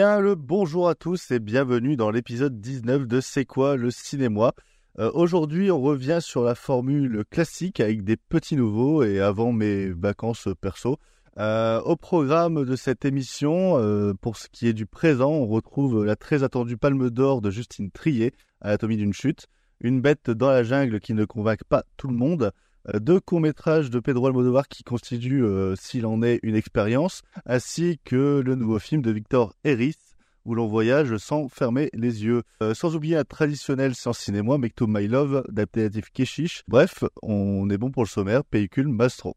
le 0.00 0.34
bonjour 0.34 0.88
à 0.88 0.94
tous 0.94 1.30
et 1.30 1.38
bienvenue 1.38 1.94
dans 1.94 2.10
l'épisode 2.10 2.58
19 2.58 3.06
de 3.06 3.20
C'est 3.20 3.44
quoi 3.44 3.76
le 3.76 3.90
cinéma? 3.90 4.52
Euh, 4.98 5.10
Aujourd'hui 5.12 5.70
on 5.70 5.82
revient 5.82 6.20
sur 6.22 6.42
la 6.42 6.54
formule 6.54 7.22
classique 7.30 7.80
avec 7.80 8.02
des 8.02 8.16
petits 8.16 8.56
nouveaux 8.56 9.02
et 9.02 9.20
avant 9.20 9.52
mes 9.52 9.90
vacances 9.90 10.48
perso. 10.58 10.96
Euh, 11.38 11.82
au 11.82 11.96
programme 11.96 12.64
de 12.64 12.76
cette 12.76 13.04
émission, 13.04 13.76
euh, 13.76 14.14
pour 14.14 14.38
ce 14.38 14.48
qui 14.50 14.68
est 14.68 14.72
du 14.72 14.86
présent, 14.86 15.32
on 15.32 15.46
retrouve 15.46 16.02
la 16.02 16.16
très 16.16 16.44
attendue 16.44 16.78
Palme 16.78 17.10
d'Or 17.10 17.42
de 17.42 17.50
Justine 17.50 17.90
Trier, 17.90 18.32
Anatomie 18.62 18.96
d'une 18.96 19.12
chute, 19.12 19.48
une 19.80 20.00
bête 20.00 20.30
dans 20.30 20.48
la 20.48 20.64
jungle 20.64 21.00
qui 21.00 21.12
ne 21.12 21.26
convainc 21.26 21.62
pas 21.64 21.84
tout 21.98 22.08
le 22.08 22.16
monde, 22.16 22.52
deux 22.94 23.20
courts-métrages 23.20 23.90
de 23.90 24.00
Pedro 24.00 24.26
Almodovar 24.26 24.68
qui 24.68 24.82
constituent, 24.82 25.44
euh, 25.44 25.74
s'il 25.76 26.06
en 26.06 26.22
est, 26.22 26.40
une 26.42 26.56
expérience, 26.56 27.22
ainsi 27.46 28.00
que 28.04 28.42
le 28.44 28.54
nouveau 28.54 28.78
film 28.78 29.02
de 29.02 29.10
Victor 29.10 29.54
Harris, 29.64 29.96
où 30.44 30.54
l'on 30.54 30.66
voyage 30.66 31.16
sans 31.18 31.48
fermer 31.48 31.90
les 31.92 32.24
yeux. 32.24 32.42
Euh, 32.62 32.74
sans 32.74 32.96
oublier 32.96 33.16
un 33.16 33.24
traditionnel 33.24 33.94
sans 33.94 34.12
cinéma, 34.12 34.58
Make 34.58 34.74
to 34.74 34.86
My 34.86 35.06
Love, 35.06 35.44
d'Adaptative 35.48 36.10
Keshish. 36.12 36.62
Bref, 36.68 37.04
on 37.22 37.68
est 37.70 37.78
bon 37.78 37.90
pour 37.90 38.04
le 38.04 38.08
sommaire, 38.08 38.44
Péicule 38.44 38.88
Mastro. 38.88 39.36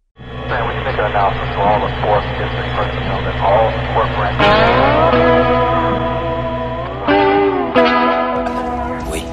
Oui. 9.12 9.24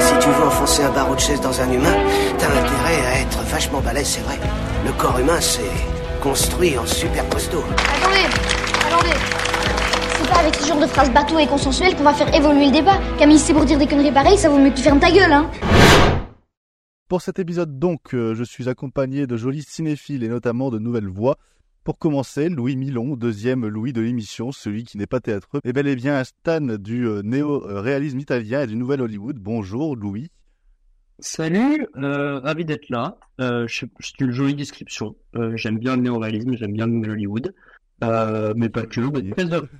Si 0.00 0.18
tu 0.18 0.30
veux 0.30 0.44
enfoncer 0.46 0.82
un 0.82 0.90
barreau 0.90 1.14
de 1.14 1.20
chaise 1.20 1.40
dans 1.40 1.60
un 1.60 1.70
humain, 1.70 1.94
t'as 2.38 2.48
intérêt 2.48 3.06
à 3.06 3.20
être 3.20 3.42
vachement 3.42 3.80
balèze, 3.80 4.08
c'est 4.08 4.22
vrai. 4.22 4.38
Le 4.84 4.92
corps 4.92 5.18
humain, 5.18 5.40
c'est 5.40 5.60
construit 6.22 6.76
en 6.78 6.86
super 6.86 7.28
costaud. 7.28 7.62
Attendez, 7.96 8.26
attendez. 8.86 9.16
C'est 10.16 10.28
pas 10.28 10.38
avec 10.40 10.54
ce 10.54 10.66
genre 10.66 10.80
de 10.80 10.86
phrases 10.86 11.10
bateau 11.10 11.38
et 11.38 11.46
consensuelles 11.46 11.94
qu'on 11.96 12.04
va 12.04 12.14
faire 12.14 12.34
évoluer 12.34 12.66
le 12.66 12.72
débat. 12.72 12.98
Camille, 13.18 13.38
c'est 13.38 13.52
pour 13.52 13.64
dire 13.64 13.78
des 13.78 13.86
conneries 13.86 14.12
pareilles, 14.12 14.38
ça 14.38 14.48
vaut 14.48 14.58
mieux 14.58 14.70
que 14.70 14.76
tu 14.76 14.82
fermes 14.82 15.00
ta 15.00 15.10
gueule, 15.10 15.32
hein. 15.32 15.50
Pour 17.08 17.22
cet 17.22 17.38
épisode 17.38 17.78
donc, 17.78 18.14
euh, 18.14 18.34
je 18.34 18.44
suis 18.44 18.68
accompagné 18.68 19.26
de 19.26 19.36
jolis 19.36 19.64
cinéphiles 19.68 20.22
et 20.22 20.28
notamment 20.28 20.70
de 20.70 20.78
nouvelles 20.78 21.08
voix. 21.08 21.36
Pour 21.82 21.98
commencer, 21.98 22.50
Louis 22.50 22.76
Milon, 22.76 23.16
deuxième 23.16 23.66
Louis 23.66 23.92
de 23.94 24.02
l'émission, 24.02 24.52
celui 24.52 24.84
qui 24.84 24.98
n'est 24.98 25.06
pas 25.06 25.20
théâtreux, 25.20 25.60
est 25.64 25.72
bel 25.72 25.86
et 25.88 25.96
bien 25.96 26.18
un 26.18 26.24
stan 26.24 26.60
du 26.60 27.06
euh, 27.06 27.22
néo-réalisme 27.22 28.18
italien 28.18 28.62
et 28.62 28.66
du 28.66 28.76
nouvel 28.76 29.00
Hollywood. 29.00 29.38
Bonjour 29.38 29.96
Louis. 29.96 30.30
Salut, 31.20 31.86
euh, 31.96 32.38
ravi 32.40 32.64
d'être 32.66 32.88
là. 32.90 33.16
Euh, 33.40 33.66
c'est 33.68 33.88
une 34.20 34.30
jolie 34.30 34.54
description. 34.54 35.16
Euh, 35.36 35.56
j'aime 35.56 35.78
bien 35.78 35.96
le 35.96 36.02
néo-réalisme, 36.02 36.54
j'aime 36.54 36.72
bien 36.74 36.86
le 36.86 36.92
nouvel 36.92 37.12
Hollywood, 37.12 37.54
mais 38.02 38.68
pas 38.68 38.84
que. 38.86 39.00
mais 39.00 39.30
très 39.32 39.44
heureux. 39.52 39.68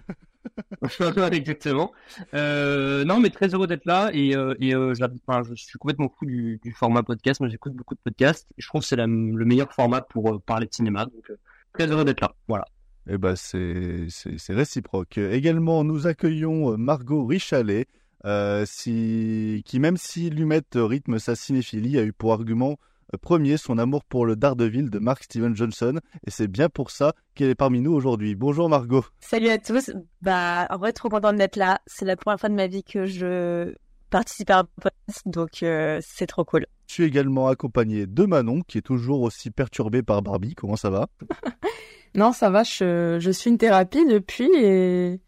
Exactement. 1.33 1.93
Non, 2.33 3.21
mais 3.21 3.29
très 3.29 3.49
heureux 3.55 3.67
d'être 3.67 3.85
là 3.85 4.11
et, 4.15 4.31
et 4.59 4.71
j'ad- 4.95 5.15
enfin, 5.27 5.43
je 5.49 5.55
suis 5.55 5.79
complètement 5.79 6.09
fou 6.19 6.25
du, 6.25 6.59
du 6.63 6.73
format 6.73 7.03
podcast. 7.03 7.41
Moi, 7.41 7.51
j'écoute 7.51 7.75
beaucoup 7.75 7.95
de 7.95 8.01
podcasts. 8.03 8.49
Et 8.57 8.63
je 8.63 8.67
trouve 8.69 8.81
que 8.81 8.87
c'est 8.87 8.97
la- 8.97 9.07
le 9.07 9.45
meilleur 9.45 9.71
format 9.75 10.01
pour 10.01 10.41
parler 10.43 10.67
de 10.67 10.73
cinéma. 10.75 11.05
Donc, 11.05 11.31
très 11.73 11.87
heureux 11.87 12.05
d'être 12.05 12.21
là. 12.21 12.33
Voilà. 12.49 12.65
Eh 13.09 13.19
ben 13.19 13.35
c'est 13.37 14.09
réciproque. 14.51 15.19
Également, 15.19 15.85
nous 15.85 16.07
accueillons 16.07 16.73
euh, 16.73 16.77
Margot 16.77 17.25
Richalet, 17.25 17.87
euh, 18.25 18.65
si, 18.67 19.63
qui 19.65 19.81
même 19.81 19.97
si 19.97 20.31
Lumette 20.31 20.75
rythme 20.77 21.19
sa 21.19 21.35
cinéphilie, 21.35 21.99
a 21.99 22.05
eu 22.05 22.13
pour 22.13 22.33
argument 22.33 22.77
euh, 23.15 23.19
premier 23.19 23.57
son 23.57 23.79
amour 23.79 24.05
pour 24.05 24.27
le 24.27 24.37
Daredevil 24.37 24.91
de 24.91 24.99
Mark 24.99 25.25
Steven 25.25 25.57
Johnson, 25.57 25.99
et 26.27 26.31
c'est 26.31 26.49
bien 26.49 26.69
pour 26.69 26.91
ça 26.91 27.15
qu'elle 27.35 27.51
est 27.51 27.55
parmi 27.55 27.81
nous 27.81 27.93
aujourd'hui. 27.93 28.35
Bonjour 28.35 28.69
Margot. 28.69 29.05
Salut 29.21 29.49
à 29.49 29.59
tous. 29.59 29.91
Bah, 30.23 30.67
en 30.71 30.77
vrai, 30.77 30.93
trop 30.93 31.09
contente 31.09 31.37
d'être 31.37 31.57
là. 31.57 31.81
C'est 31.87 32.05
la 32.05 32.17
première 32.17 32.39
fois 32.39 32.49
de 32.49 32.55
ma 32.55 32.67
vie 32.67 32.85
que 32.85 33.07
je 33.07 33.75
participe 34.11 34.51
à 34.51 34.61
un 34.61 34.65
podcast, 34.81 35.23
donc 35.27 35.63
euh, 35.63 36.01
c'est 36.03 36.27
trop 36.27 36.45
cool. 36.45 36.67
Je 36.91 36.95
suis 36.95 37.05
également 37.05 37.47
accompagné 37.47 38.09
de 38.09 38.25
Manon, 38.25 38.63
qui 38.63 38.79
est 38.79 38.83
toujours 38.83 39.21
aussi 39.23 39.53
perturbée 39.53 40.03
par 40.03 40.23
Barbie. 40.23 40.57
Comment 40.57 40.75
ça 40.75 40.91
va? 40.91 41.09
Non, 42.17 42.33
ça 42.33 42.51
va, 42.51 42.65
je, 42.65 43.31
suis 43.33 43.49
une 43.49 43.59
thérapie 43.59 44.05
depuis 44.05 44.51
et, 44.53 45.21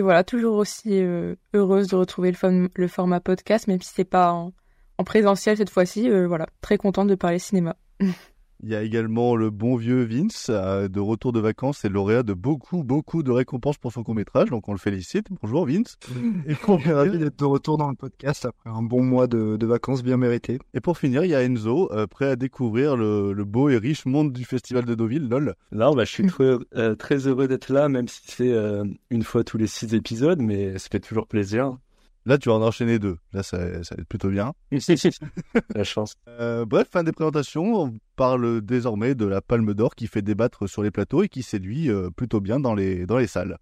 voilà, 0.00 0.22
toujours 0.22 0.54
aussi 0.54 0.90
euh, 1.02 1.34
heureuse 1.52 1.88
de 1.88 1.96
retrouver 1.96 2.30
le, 2.30 2.36
form- 2.36 2.68
le 2.72 2.86
format 2.86 3.18
podcast, 3.18 3.66
même 3.66 3.82
si 3.82 3.90
c'est 3.92 4.04
pas 4.04 4.30
en, 4.30 4.52
en 4.98 5.02
présentiel 5.02 5.56
cette 5.56 5.70
fois-ci. 5.70 6.08
euh, 6.08 6.28
voilà, 6.28 6.46
très 6.60 6.78
contente 6.78 7.08
de 7.08 7.16
parler 7.16 7.40
cinéma. 7.40 7.74
Il 8.62 8.68
y 8.68 8.74
a 8.74 8.82
également 8.82 9.36
le 9.36 9.48
bon 9.48 9.76
vieux 9.76 10.04
Vince, 10.04 10.48
euh, 10.50 10.88
de 10.88 11.00
retour 11.00 11.32
de 11.32 11.40
vacances 11.40 11.84
et 11.86 11.88
lauréat 11.88 12.22
de 12.22 12.34
beaucoup, 12.34 12.84
beaucoup 12.84 13.22
de 13.22 13.30
récompenses 13.30 13.78
pour 13.78 13.90
son 13.90 14.02
court-métrage, 14.02 14.50
donc 14.50 14.68
on 14.68 14.72
le 14.72 14.78
félicite. 14.78 15.28
Bonjour 15.40 15.64
Vince. 15.66 15.96
Et 16.46 16.54
on 16.68 16.78
est 16.78 16.92
ravi 16.92 17.18
d'être 17.18 17.38
de 17.38 17.44
retour 17.44 17.78
dans 17.78 17.88
le 17.88 17.96
podcast 17.96 18.44
après 18.44 18.68
un 18.68 18.82
bon 18.82 19.02
mois 19.02 19.26
de, 19.26 19.56
de 19.56 19.66
vacances 19.66 20.02
bien 20.02 20.18
méritées. 20.18 20.58
Et 20.74 20.80
pour 20.80 20.98
finir, 20.98 21.24
il 21.24 21.30
y 21.30 21.34
a 21.34 21.42
Enzo, 21.42 21.90
euh, 21.92 22.06
prêt 22.06 22.26
à 22.26 22.36
découvrir 22.36 22.96
le, 22.96 23.32
le 23.32 23.44
beau 23.44 23.70
et 23.70 23.78
riche 23.78 24.04
monde 24.04 24.32
du 24.32 24.44
Festival 24.44 24.84
de 24.84 24.94
Deauville, 24.94 25.26
lol. 25.26 25.54
Non, 25.72 25.94
bah, 25.94 26.04
je 26.04 26.10
suis 26.10 26.26
très, 26.26 26.56
euh, 26.76 26.94
très 26.94 27.26
heureux 27.26 27.48
d'être 27.48 27.72
là, 27.72 27.88
même 27.88 28.08
si 28.08 28.20
c'est 28.26 28.52
euh, 28.52 28.84
une 29.08 29.22
fois 29.22 29.42
tous 29.42 29.56
les 29.56 29.66
six 29.66 29.94
épisodes, 29.94 30.40
mais 30.40 30.76
ça 30.78 30.88
fait 30.90 31.00
toujours 31.00 31.26
plaisir. 31.26 31.78
Là, 32.26 32.36
tu 32.36 32.48
vas 32.50 32.56
en 32.56 32.62
enchaîner 32.62 32.98
deux. 32.98 33.16
Là, 33.32 33.42
ça, 33.42 33.58
ça 33.82 33.94
va 33.94 34.02
être 34.02 34.08
plutôt 34.08 34.28
bien. 34.28 34.52
La 35.74 35.84
chance. 35.84 36.14
Euh, 36.28 36.64
bref, 36.66 36.88
fin 36.92 37.02
des 37.02 37.12
présentations, 37.12 37.82
on 37.82 37.94
parle 38.16 38.60
désormais 38.60 39.14
de 39.14 39.24
la 39.26 39.40
Palme 39.40 39.72
d'Or 39.72 39.94
qui 39.94 40.06
fait 40.06 40.22
débattre 40.22 40.68
sur 40.68 40.82
les 40.82 40.90
plateaux 40.90 41.22
et 41.22 41.28
qui 41.28 41.42
séduit 41.42 41.90
euh, 41.90 42.10
plutôt 42.14 42.40
bien 42.40 42.60
dans 42.60 42.74
les, 42.74 43.06
dans 43.06 43.16
les 43.16 43.26
salles. 43.26 43.56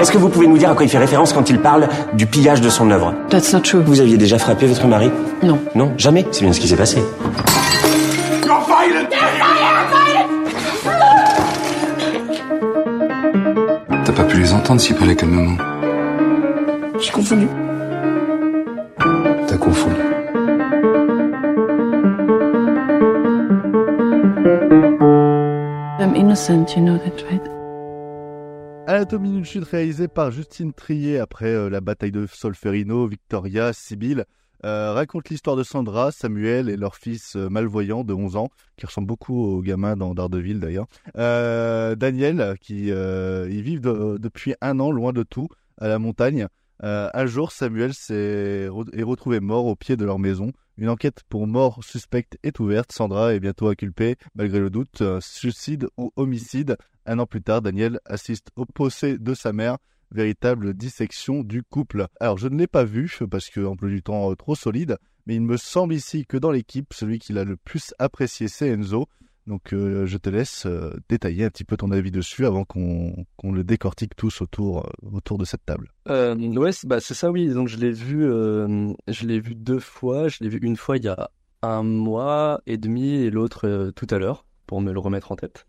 Est-ce 0.00 0.10
que 0.10 0.18
vous 0.18 0.28
pouvez 0.28 0.46
nous 0.48 0.58
dire 0.58 0.70
à 0.70 0.74
quoi 0.74 0.84
il 0.84 0.88
fait 0.88 0.98
référence 0.98 1.32
quand 1.32 1.48
il 1.48 1.60
parle 1.60 1.88
du 2.14 2.26
pillage 2.26 2.60
de 2.60 2.68
son 2.68 2.90
œuvre? 2.90 3.14
That's 3.30 3.52
not 3.52 3.60
true. 3.60 3.82
Vous 3.82 4.00
aviez 4.00 4.18
déjà 4.18 4.38
frappé 4.38 4.66
votre 4.66 4.86
mari? 4.86 5.10
Non. 5.42 5.60
Non, 5.74 5.92
jamais. 5.96 6.26
C'est 6.32 6.42
bien 6.44 6.52
ce 6.52 6.60
qui 6.60 6.68
s'est 6.68 6.76
passé. 6.76 7.00
T'as 14.04 14.12
pas 14.12 14.24
pu 14.24 14.38
les 14.38 14.52
entendre 14.52 14.80
s'ils 14.80 14.96
parlaient 14.96 15.16
calmement. 15.16 15.56
J'ai 17.00 17.10
confondu. 17.12 17.48
T'as 19.48 19.56
confondu. 19.58 19.96
I'm 26.00 26.16
innocent, 26.16 26.74
you 26.76 26.82
know 26.82 26.98
that, 26.98 27.22
right? 27.30 27.42
Anatomie 28.88 29.30
d'une 29.30 29.44
chute 29.44 29.64
réalisée 29.64 30.08
par 30.08 30.30
Justine 30.32 30.72
Trier 30.72 31.18
après 31.20 31.46
euh, 31.54 31.70
la 31.70 31.80
bataille 31.80 32.10
de 32.10 32.26
Solferino, 32.26 33.06
Victoria, 33.06 33.72
Sibylle, 33.72 34.24
euh, 34.64 34.92
raconte 34.92 35.28
l'histoire 35.30 35.54
de 35.56 35.62
Sandra, 35.62 36.10
Samuel 36.10 36.68
et 36.68 36.76
leur 36.76 36.96
fils 36.96 37.36
euh, 37.36 37.48
malvoyant 37.48 38.02
de 38.02 38.12
11 38.12 38.36
ans, 38.36 38.48
qui 38.76 38.86
ressemble 38.86 39.06
beaucoup 39.06 39.36
aux 39.40 39.62
gamins 39.62 39.96
dans 39.96 40.14
Daredevil 40.14 40.58
d'ailleurs. 40.58 40.86
Euh, 41.16 41.94
Daniel, 41.94 42.56
qui 42.60 42.90
euh, 42.90 43.48
ils 43.50 43.62
vivent 43.62 43.80
de- 43.80 44.18
depuis 44.18 44.54
un 44.60 44.80
an 44.80 44.90
loin 44.90 45.12
de 45.12 45.22
tout, 45.22 45.48
à 45.80 45.86
la 45.88 45.98
montagne. 46.00 46.48
Euh, 46.84 47.08
un 47.14 47.26
jour, 47.26 47.52
Samuel 47.52 47.92
est 48.10 48.68
retrouvé 49.02 49.40
mort 49.40 49.66
au 49.66 49.76
pied 49.76 49.96
de 49.96 50.04
leur 50.04 50.18
maison. 50.18 50.52
Une 50.76 50.88
enquête 50.88 51.22
pour 51.28 51.46
mort 51.46 51.82
suspecte 51.84 52.38
est 52.42 52.58
ouverte. 52.58 52.92
Sandra 52.92 53.34
est 53.34 53.40
bientôt 53.40 53.68
inculpée, 53.68 54.16
malgré 54.34 54.58
le 54.58 54.70
doute, 54.70 55.00
euh, 55.00 55.20
suicide 55.20 55.86
ou 55.96 56.12
homicide. 56.16 56.76
Un 57.06 57.18
an 57.18 57.26
plus 57.26 57.42
tard, 57.42 57.62
Daniel 57.62 58.00
assiste 58.04 58.48
au 58.56 58.64
procès 58.64 59.18
de 59.18 59.34
sa 59.34 59.52
mère, 59.52 59.78
véritable 60.10 60.74
dissection 60.74 61.42
du 61.42 61.62
couple. 61.62 62.06
Alors, 62.18 62.38
je 62.38 62.48
ne 62.48 62.56
l'ai 62.56 62.66
pas 62.66 62.84
vu 62.84 63.12
parce 63.30 63.48
que 63.48 63.64
emploi 63.64 63.88
du 63.88 64.02
temps 64.02 64.30
euh, 64.30 64.34
trop 64.34 64.56
solide, 64.56 64.96
mais 65.26 65.36
il 65.36 65.42
me 65.42 65.56
semble 65.56 65.94
ici 65.94 66.26
que 66.26 66.36
dans 66.36 66.50
l'équipe, 66.50 66.92
celui 66.94 67.20
qui 67.20 67.32
l'a 67.32 67.44
le 67.44 67.56
plus 67.56 67.94
apprécié, 68.00 68.48
c'est 68.48 68.68
Enzo. 68.68 69.06
Donc, 69.46 69.72
euh, 69.72 70.06
je 70.06 70.18
te 70.18 70.30
laisse 70.30 70.66
euh, 70.66 70.94
détailler 71.08 71.44
un 71.44 71.50
petit 71.50 71.64
peu 71.64 71.76
ton 71.76 71.90
avis 71.90 72.12
dessus 72.12 72.46
avant 72.46 72.64
qu'on 72.64 73.26
le 73.42 73.64
décortique 73.64 74.14
tous 74.14 74.40
autour, 74.40 74.86
euh, 74.86 75.16
autour 75.16 75.36
de 75.36 75.44
cette 75.44 75.64
table. 75.64 75.90
Euh, 76.08 76.36
ouais, 76.36 76.70
c'est 76.70 76.86
bah, 76.86 77.00
ça, 77.00 77.30
oui. 77.30 77.50
Je 77.66 77.76
l'ai 77.76 77.90
vu, 77.90 78.22
je 78.22 79.40
vu 79.40 79.54
deux 79.54 79.80
fois. 79.80 80.28
Je 80.28 80.38
l'ai 80.40 80.48
vu 80.48 80.58
une 80.62 80.76
fois 80.76 80.96
il 80.96 81.04
y 81.04 81.08
a 81.08 81.30
un 81.62 81.82
mois 81.82 82.60
et 82.66 82.76
demi 82.76 83.14
et 83.14 83.30
l'autre 83.30 83.92
tout 83.96 84.06
à 84.10 84.18
l'heure 84.18 84.46
pour 84.66 84.80
me 84.80 84.92
le 84.92 85.00
remettre 85.00 85.32
en 85.32 85.36
tête. 85.36 85.66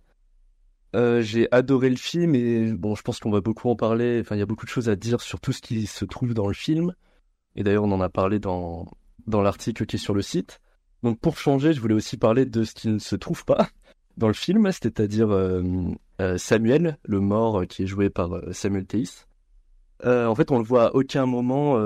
J'ai 0.94 1.48
adoré 1.52 1.90
le 1.90 1.96
film 1.96 2.36
et 2.36 2.72
bon, 2.74 2.94
je 2.94 3.02
pense 3.02 3.20
qu'on 3.20 3.32
va 3.32 3.42
beaucoup 3.42 3.70
en 3.70 3.76
parler. 3.76 4.20
Enfin, 4.22 4.36
il 4.36 4.40
y 4.40 4.44
a 4.44 4.46
beaucoup 4.46 4.66
de 4.66 4.72
choses 4.72 4.90
à 4.90 4.96
dire 4.96 5.20
sur 5.22 5.40
tout 5.40 5.52
ce 5.52 5.62
qui 5.62 5.88
se 5.88 6.06
trouve 6.06 6.36
dans 6.36 6.48
le 6.48 6.54
film. 6.54 6.94
Et 7.56 7.64
d'ailleurs, 7.64 7.84
on 7.84 7.92
en 7.92 8.02
a 8.02 8.10
parlé 8.10 8.38
dans, 8.38 8.86
dans 9.26 9.42
l'article 9.42 9.88
qui 9.88 9.96
est 9.96 10.00
sur 10.00 10.14
le 10.14 10.22
site. 10.22 10.60
Donc, 11.04 11.20
pour 11.20 11.38
changer, 11.38 11.74
je 11.74 11.82
voulais 11.82 11.94
aussi 11.94 12.18
parler 12.18 12.46
de 12.46 12.64
ce 12.64 12.74
qui 12.74 12.88
ne 12.88 12.98
se 12.98 13.16
trouve 13.16 13.44
pas 13.46 13.70
dans 14.18 14.28
le 14.28 14.34
film, 14.34 14.72
c'est-à-dire 14.72 15.30
euh, 15.32 15.62
euh, 16.22 16.38
Samuel, 16.38 16.98
le 17.04 17.20
mort 17.20 17.62
euh, 17.62 17.66
qui 17.66 17.84
est 17.84 17.88
joué 17.88 18.10
par 18.10 18.40
Samuel. 18.52 18.86
Euh, 20.06 20.26
en 20.26 20.36
fait, 20.36 20.52
on 20.52 20.58
le 20.58 20.64
voit 20.64 20.88
à 20.88 20.94
aucun 20.94 21.26
moment 21.26 21.78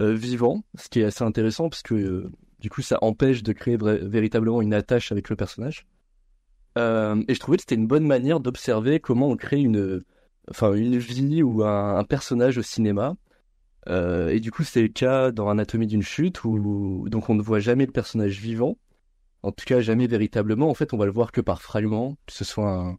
vivant, 0.00 0.62
ce 0.76 0.88
qui 0.88 1.00
est 1.00 1.04
assez 1.04 1.24
intéressant 1.24 1.68
parce 1.68 1.82
que 1.82 2.30
du 2.60 2.70
coup, 2.70 2.82
ça 2.82 2.98
empêche 3.02 3.42
de 3.42 3.52
créer 3.52 3.76
véritablement 3.76 4.62
une 4.62 4.74
attache 4.74 5.10
avec 5.12 5.28
le 5.28 5.36
personnage. 5.36 5.86
Et 6.76 6.80
je 7.34 7.38
trouvais 7.40 7.56
que 7.56 7.62
c'était 7.62 7.74
une 7.74 7.88
bonne 7.88 8.06
manière 8.06 8.38
d'observer 8.38 9.00
comment 9.00 9.28
on 9.28 9.36
crée 9.36 9.60
une, 9.60 10.04
enfin 10.48 10.72
une 10.74 10.96
vie 10.98 11.42
ou 11.42 11.64
un 11.64 12.04
personnage 12.04 12.58
au 12.58 12.62
cinéma. 12.62 13.16
Euh, 13.88 14.28
et 14.28 14.40
du 14.40 14.50
coup, 14.50 14.64
c'est 14.64 14.82
le 14.82 14.88
cas 14.88 15.30
dans 15.32 15.48
Anatomie 15.48 15.86
d'une 15.86 16.02
chute 16.02 16.44
où 16.44 17.08
donc 17.08 17.30
on 17.30 17.34
ne 17.34 17.42
voit 17.42 17.60
jamais 17.60 17.86
le 17.86 17.92
personnage 17.92 18.38
vivant. 18.38 18.76
En 19.42 19.52
tout 19.52 19.64
cas, 19.64 19.80
jamais 19.80 20.06
véritablement. 20.06 20.68
En 20.70 20.74
fait, 20.74 20.92
on 20.92 20.98
va 20.98 21.06
le 21.06 21.12
voir 21.12 21.32
que 21.32 21.40
par 21.40 21.62
fragments, 21.62 22.16
que 22.26 22.32
ce 22.32 22.44
soit 22.44 22.98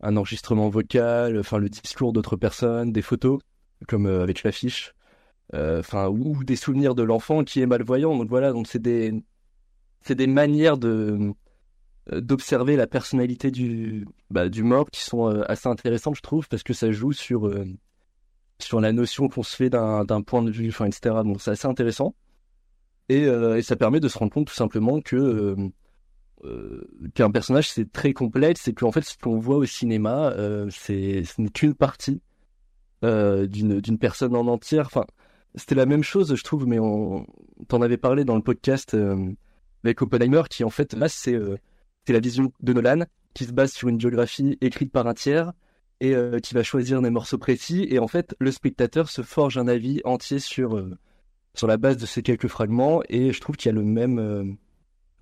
un, 0.00 0.16
enregistrement 0.16 0.68
vocal, 0.68 1.38
enfin 1.38 1.58
le 1.58 1.68
discours 1.68 2.12
d'autres 2.12 2.36
personnes, 2.36 2.92
des 2.92 3.02
photos, 3.02 3.40
comme 3.88 4.06
euh, 4.06 4.22
avec 4.22 4.42
l'affiche, 4.44 4.94
euh, 5.54 5.80
enfin 5.80 6.08
ou, 6.08 6.44
des 6.44 6.56
souvenirs 6.56 6.94
de 6.94 7.02
l'enfant 7.02 7.44
qui 7.44 7.60
est 7.60 7.66
malvoyant. 7.66 8.16
Donc 8.16 8.28
voilà, 8.28 8.52
donc 8.52 8.66
c'est 8.68 8.82
des 8.82 9.24
c'est 10.02 10.14
des 10.14 10.26
manières 10.26 10.78
de 10.78 11.32
d'observer 12.12 12.76
la 12.76 12.86
personnalité 12.86 13.50
du 13.50 14.06
bah, 14.30 14.48
du 14.48 14.62
mort 14.62 14.90
qui 14.90 15.02
sont 15.02 15.26
assez 15.26 15.68
intéressantes, 15.68 16.16
je 16.16 16.22
trouve, 16.22 16.48
parce 16.48 16.62
que 16.62 16.74
ça 16.74 16.92
joue 16.92 17.12
sur 17.12 17.50
sur 18.58 18.80
la 18.80 18.92
notion 18.92 19.28
qu'on 19.28 19.42
se 19.42 19.56
fait 19.56 19.70
d'un 19.70 20.22
point 20.22 20.42
de 20.42 20.50
vue, 20.50 20.68
enfin 20.68 20.86
etc. 20.86 21.16
Donc 21.24 21.40
c'est 21.40 21.50
assez 21.50 21.66
intéressant 21.66 22.14
et, 23.08 23.24
euh, 23.26 23.56
et 23.56 23.62
ça 23.62 23.76
permet 23.76 24.00
de 24.00 24.08
se 24.08 24.18
rendre 24.18 24.32
compte 24.32 24.46
tout 24.46 24.54
simplement 24.54 25.00
que 25.00 25.16
euh, 25.16 25.56
euh, 26.44 26.88
qu'un 27.14 27.30
personnage 27.30 27.70
c'est 27.70 27.90
très 27.90 28.12
complexe 28.12 28.62
c'est 28.64 28.72
qu'en 28.72 28.92
fait 28.92 29.02
ce 29.02 29.16
qu'on 29.18 29.38
voit 29.38 29.56
au 29.56 29.64
cinéma 29.64 30.34
c'est 30.70 31.24
ce 31.24 31.40
n'est 31.40 31.48
qu'une 31.48 31.74
partie 31.74 32.20
d'une 33.02 33.98
personne 33.98 34.34
en 34.36 34.46
entière 34.46 34.86
enfin 34.86 35.04
c'était 35.54 35.74
la 35.74 35.86
même 35.86 36.02
chose 36.02 36.34
je 36.34 36.42
trouve 36.42 36.66
mais 36.66 36.78
on 36.78 37.26
t'en 37.68 37.82
avait 37.82 37.96
parlé 37.96 38.24
dans 38.24 38.36
le 38.36 38.42
podcast 38.42 38.96
avec 39.84 40.02
Oppenheimer 40.02 40.42
qui 40.50 40.64
en 40.64 40.70
fait 40.70 40.92
là 40.94 41.08
c'est 41.08 41.38
la 42.08 42.20
vision 42.20 42.52
de 42.60 42.72
Nolan 42.72 43.04
qui 43.34 43.44
se 43.44 43.52
base 43.52 43.72
sur 43.72 43.88
une 43.88 43.96
biographie 43.96 44.58
écrite 44.60 44.92
par 44.92 45.06
un 45.06 45.14
tiers 45.14 45.52
et 46.00 46.14
euh, 46.14 46.38
qui 46.38 46.54
va 46.54 46.62
choisir 46.62 47.00
des 47.02 47.10
morceaux 47.10 47.38
précis. 47.38 47.86
Et 47.90 47.98
en 47.98 48.08
fait 48.08 48.34
le 48.38 48.50
spectateur 48.50 49.08
se 49.08 49.22
forge 49.22 49.58
un 49.58 49.68
avis 49.68 50.00
entier 50.04 50.38
sur 50.38 50.76
euh, 50.76 50.96
sur 51.54 51.66
la 51.66 51.76
base 51.76 51.96
de 51.96 52.06
ces 52.06 52.22
quelques 52.22 52.48
fragments. 52.48 53.02
Et 53.08 53.32
je 53.32 53.40
trouve 53.40 53.56
qu'il 53.56 53.68
y 53.70 53.74
a 53.74 53.78
le 53.78 53.84
même 53.84 54.18
euh, 54.18 54.44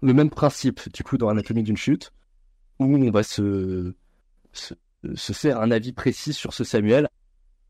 le 0.01 0.15
même 0.15 0.31
principe 0.31 0.81
du 0.93 1.03
coup 1.05 1.19
dans 1.19 1.29
Anatomie 1.29 1.63
d'une 1.63 1.77
chute 1.77 2.13
où 2.79 2.97
on 2.97 3.11
va 3.11 3.23
se, 3.23 3.95
se 4.53 4.75
se 5.15 5.33
faire 5.33 5.61
un 5.61 5.71
avis 5.71 5.93
précis 5.93 6.33
sur 6.33 6.55
ce 6.55 6.65
Samuel 6.65 7.09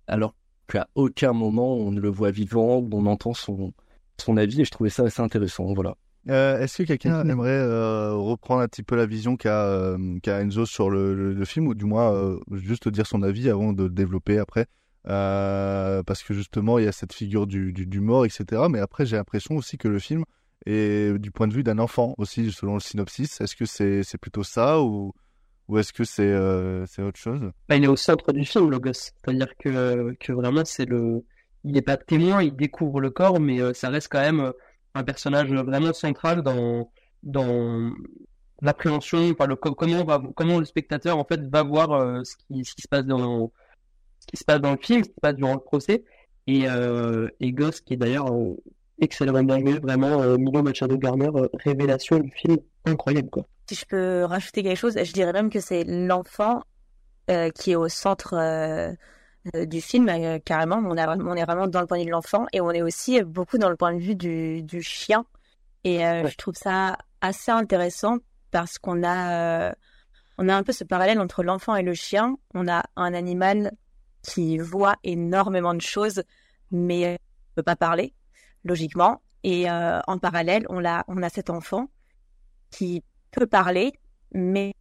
alors 0.07 0.35
qu'à 0.69 0.89
aucun 0.95 1.33
moment 1.33 1.75
on 1.75 1.91
ne 1.91 2.01
le 2.01 2.09
voit 2.11 2.31
vivant 2.31 2.79
ou 2.79 2.89
on 2.93 3.07
entend 3.07 3.35
son 3.35 3.73
son 4.19 4.37
avis. 4.37 4.63
Et 4.63 4.65
je 4.65 4.71
trouvais 4.71 4.91
ça 4.91 5.05
assez 5.05 5.23
intéressant. 5.23 5.73
Voilà 5.75 5.97
Euh, 6.29 6.61
Est-ce 6.61 6.79
que 6.79 6.83
quelqu'un 6.85 7.29
aimerait 7.29 7.51
euh, 7.51 8.13
reprendre 8.15 8.61
un 8.63 8.69
petit 8.69 8.85
peu 8.85 8.95
la 8.97 9.07
vision 9.07 9.37
qu'a 9.37 9.65
euh, 9.67 9.99
Enzo 10.27 10.67
sur 10.67 10.89
le, 10.89 11.15
le- 11.15 11.33
le 11.35 11.45
film, 11.45 11.67
ou 11.67 11.75
du 11.75 11.85
moins 11.85 12.13
euh, 12.15 12.39
juste 12.53 12.89
dire 12.89 13.07
son 13.07 13.23
avis 13.23 13.51
avant 13.51 13.73
de 13.73 13.85
le 13.85 13.91
développer 13.91 14.39
après 14.39 14.67
Euh, 15.09 16.03
Parce 16.05 16.23
que 16.23 16.33
justement, 16.35 16.79
il 16.79 16.85
y 16.85 16.89
a 16.89 16.93
cette 16.93 17.13
figure 17.13 17.47
du, 17.47 17.73
du, 17.73 17.87
du 17.87 18.01
mort, 18.01 18.25
etc. 18.25 18.63
Mais 18.71 18.79
après, 18.79 19.05
j'ai 19.07 19.17
l'impression 19.17 19.57
aussi 19.57 19.79
que 19.79 19.89
le 19.89 19.99
film 19.99 20.25
est 20.65 21.19
du 21.19 21.33
point 21.33 21.49
de 21.49 21.55
vue 21.55 21.65
d'un 21.65 21.79
enfant 21.81 22.15
aussi, 22.19 22.53
selon 22.53 22.75
le 22.75 22.81
synopsis. 22.81 23.41
Est-ce 23.41 23.57
que 23.57 23.65
c'est 23.65 24.05
c'est 24.05 24.19
plutôt 24.19 24.45
ça, 24.45 24.81
ou, 24.81 25.13
ou 25.67 25.79
est-ce 25.79 25.93
que 25.93 26.05
c'est 26.05 26.23
euh, 26.23 26.87
c'est 26.87 27.03
autre 27.03 27.19
chose? 27.19 27.41
Bah, 27.69 27.75
il 27.77 27.83
est 27.83 27.89
au 27.89 27.97
centre 27.97 28.33
du 28.33 28.45
film, 28.45 28.71
le 28.71 28.79
gosse. 28.79 29.11
C'est-à-dire 29.25 29.49
que, 29.59 30.15
que 30.21 30.33
vraiment, 30.33 30.63
c'est 30.65 30.85
le. 30.87 31.25
Il 31.65 31.73
n'est 31.73 31.83
pas 31.83 31.97
témoin, 31.97 32.43
il 32.45 32.55
découvre 32.55 33.01
le 33.01 33.11
corps, 33.11 33.41
mais 33.41 33.61
euh, 33.61 33.73
ça 33.75 33.89
reste 33.89 34.09
quand 34.11 34.21
même 34.21 34.41
euh, 34.41 34.53
un 34.95 35.05
personnage 35.05 35.53
vraiment 35.53 35.93
central 35.93 36.43
dans, 36.43 36.91
dans 37.23 37.93
l'appréhension, 38.61 39.31
enfin, 39.31 39.47
le, 39.47 39.57
co- 39.57 39.75
comment, 39.75 40.05
va, 40.05 40.23
comment 40.37 40.59
le 40.59 40.65
spectateur, 40.65 41.19
en 41.19 41.25
fait, 41.25 41.41
va 41.49 41.63
voir 41.63 41.93
euh, 41.93 42.23
ce 42.25 42.37
qui, 42.37 42.65
se 42.65 42.89
passe 42.89 43.05
dans, 43.05 43.53
ce 44.21 44.27
qui 44.27 44.37
se 44.37 44.45
passe 44.45 44.61
dans 44.61 44.73
le 44.73 44.79
film, 44.81 45.03
ce 45.03 45.09
qui 45.09 45.15
se 45.15 45.21
passe 45.21 45.35
durant 45.35 45.55
le 45.55 45.61
procès. 45.61 46.05
Et, 46.47 46.69
euh, 46.69 47.29
et 47.41 47.53
Gosse, 47.53 47.81
qui 47.81 47.95
est 47.95 47.97
d'ailleurs 47.97 48.33
euh, 48.33 48.57
excellent, 49.01 49.33
vraiment, 49.33 50.23
euh, 50.23 50.37
Milo 50.37 50.63
Machado 50.63 50.99
Garner, 50.99 51.31
euh, 51.35 51.49
révélation 51.65 52.19
du 52.19 52.31
film, 52.33 52.59
incroyable, 52.85 53.31
quoi. 53.31 53.47
Si 53.69 53.77
je 53.77 53.87
peux 53.87 54.25
rajouter 54.25 54.63
quelque 54.63 54.77
chose, 54.77 54.99
je 55.03 55.13
dirais 55.13 55.33
même 55.33 55.49
que 55.49 55.61
c'est 55.61 55.85
l'enfant 55.85 56.63
euh, 57.31 57.49
qui 57.51 57.71
est 57.71 57.77
au 57.77 57.89
centre 57.89 58.35
du 59.67 59.81
film, 59.81 60.09
euh, 60.09 60.39
carrément. 60.39 60.77
On, 60.77 60.97
a, 60.97 61.17
on 61.17 61.35
est 61.35 61.45
vraiment 61.45 61.67
dans 61.67 61.81
le 61.81 61.87
point 61.87 61.99
de 61.99 62.03
vue 62.03 62.07
de 62.07 62.13
l'enfant 62.13 62.47
et 62.53 62.61
on 62.61 62.71
est 62.71 62.83
aussi 62.83 63.23
beaucoup 63.23 63.59
dans 63.59 63.71
le 63.71 63.77
point 63.77 63.93
de 63.95 64.01
vue 64.01 64.15
du, 64.15 64.63
du 64.63 64.83
chien. 64.83 65.25
Et 65.85 66.07
euh, 66.07 66.29
je 66.29 66.37
trouve 66.37 66.55
ça 66.55 66.97
assez 67.21 67.51
intéressant 67.51 68.19
parce 68.51 68.79
qu'on 68.79 69.03
a, 69.03 69.69
euh, 69.69 69.73
on 70.39 70.49
a 70.49 70.55
un 70.55 70.63
peu 70.63 70.73
ce 70.73 70.85
parallèle 70.85 71.21
entre 71.21 71.43
l'enfant 71.43 71.75
et 71.75 71.83
le 71.83 71.95
chien. 71.95 72.37
On 72.55 72.69
a 72.69 72.85
un 72.97 73.15
animal 73.15 73.73
qui 74.23 74.59
voit 74.59 74.97
énormément 75.03 75.75
de 75.75 75.81
choses, 75.81 76.23
mais 76.71 77.13
ne 77.13 77.19
peut 77.57 77.63
pas 77.65 77.77
parler, 77.77 78.15
logiquement. 78.65 79.21
Et 79.43 79.69
euh, 79.69 79.99
en 80.07 80.19
parallèle, 80.19 80.65
on 80.69 80.85
a, 80.85 81.05
on 81.09 81.23
a 81.23 81.29
cet 81.29 81.51
enfant 81.51 81.89
qui 82.71 83.03
peut 83.33 83.47
parler, 83.47 83.93
mais 84.33 84.75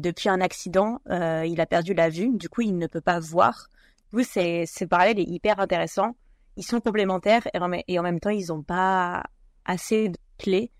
depuis 0.00 0.28
un 0.28 0.40
accident, 0.40 1.00
euh, 1.10 1.44
il 1.46 1.60
a 1.60 1.66
perdu 1.66 1.94
la 1.94 2.08
vue, 2.08 2.30
du 2.36 2.48
coup, 2.48 2.60
il 2.60 2.76
ne 2.76 2.86
peut 2.86 3.00
pas 3.00 3.18
voir. 3.18 3.68
Coup, 4.10 4.22
c'est, 4.22 4.66
ce 4.66 4.84
parallèle 4.84 5.18
est 5.18 5.24
hyper 5.24 5.58
intéressant. 5.58 6.16
Ils 6.56 6.64
sont 6.64 6.80
complémentaires 6.80 7.46
et 7.54 7.58
en, 7.58 7.68
même- 7.68 8.20
temps, 8.20 8.30
ils 8.30 8.48
n'ont 8.48 8.62
pas 8.62 9.22
assez 9.64 10.10
de 10.10 10.18
clés 10.38 10.70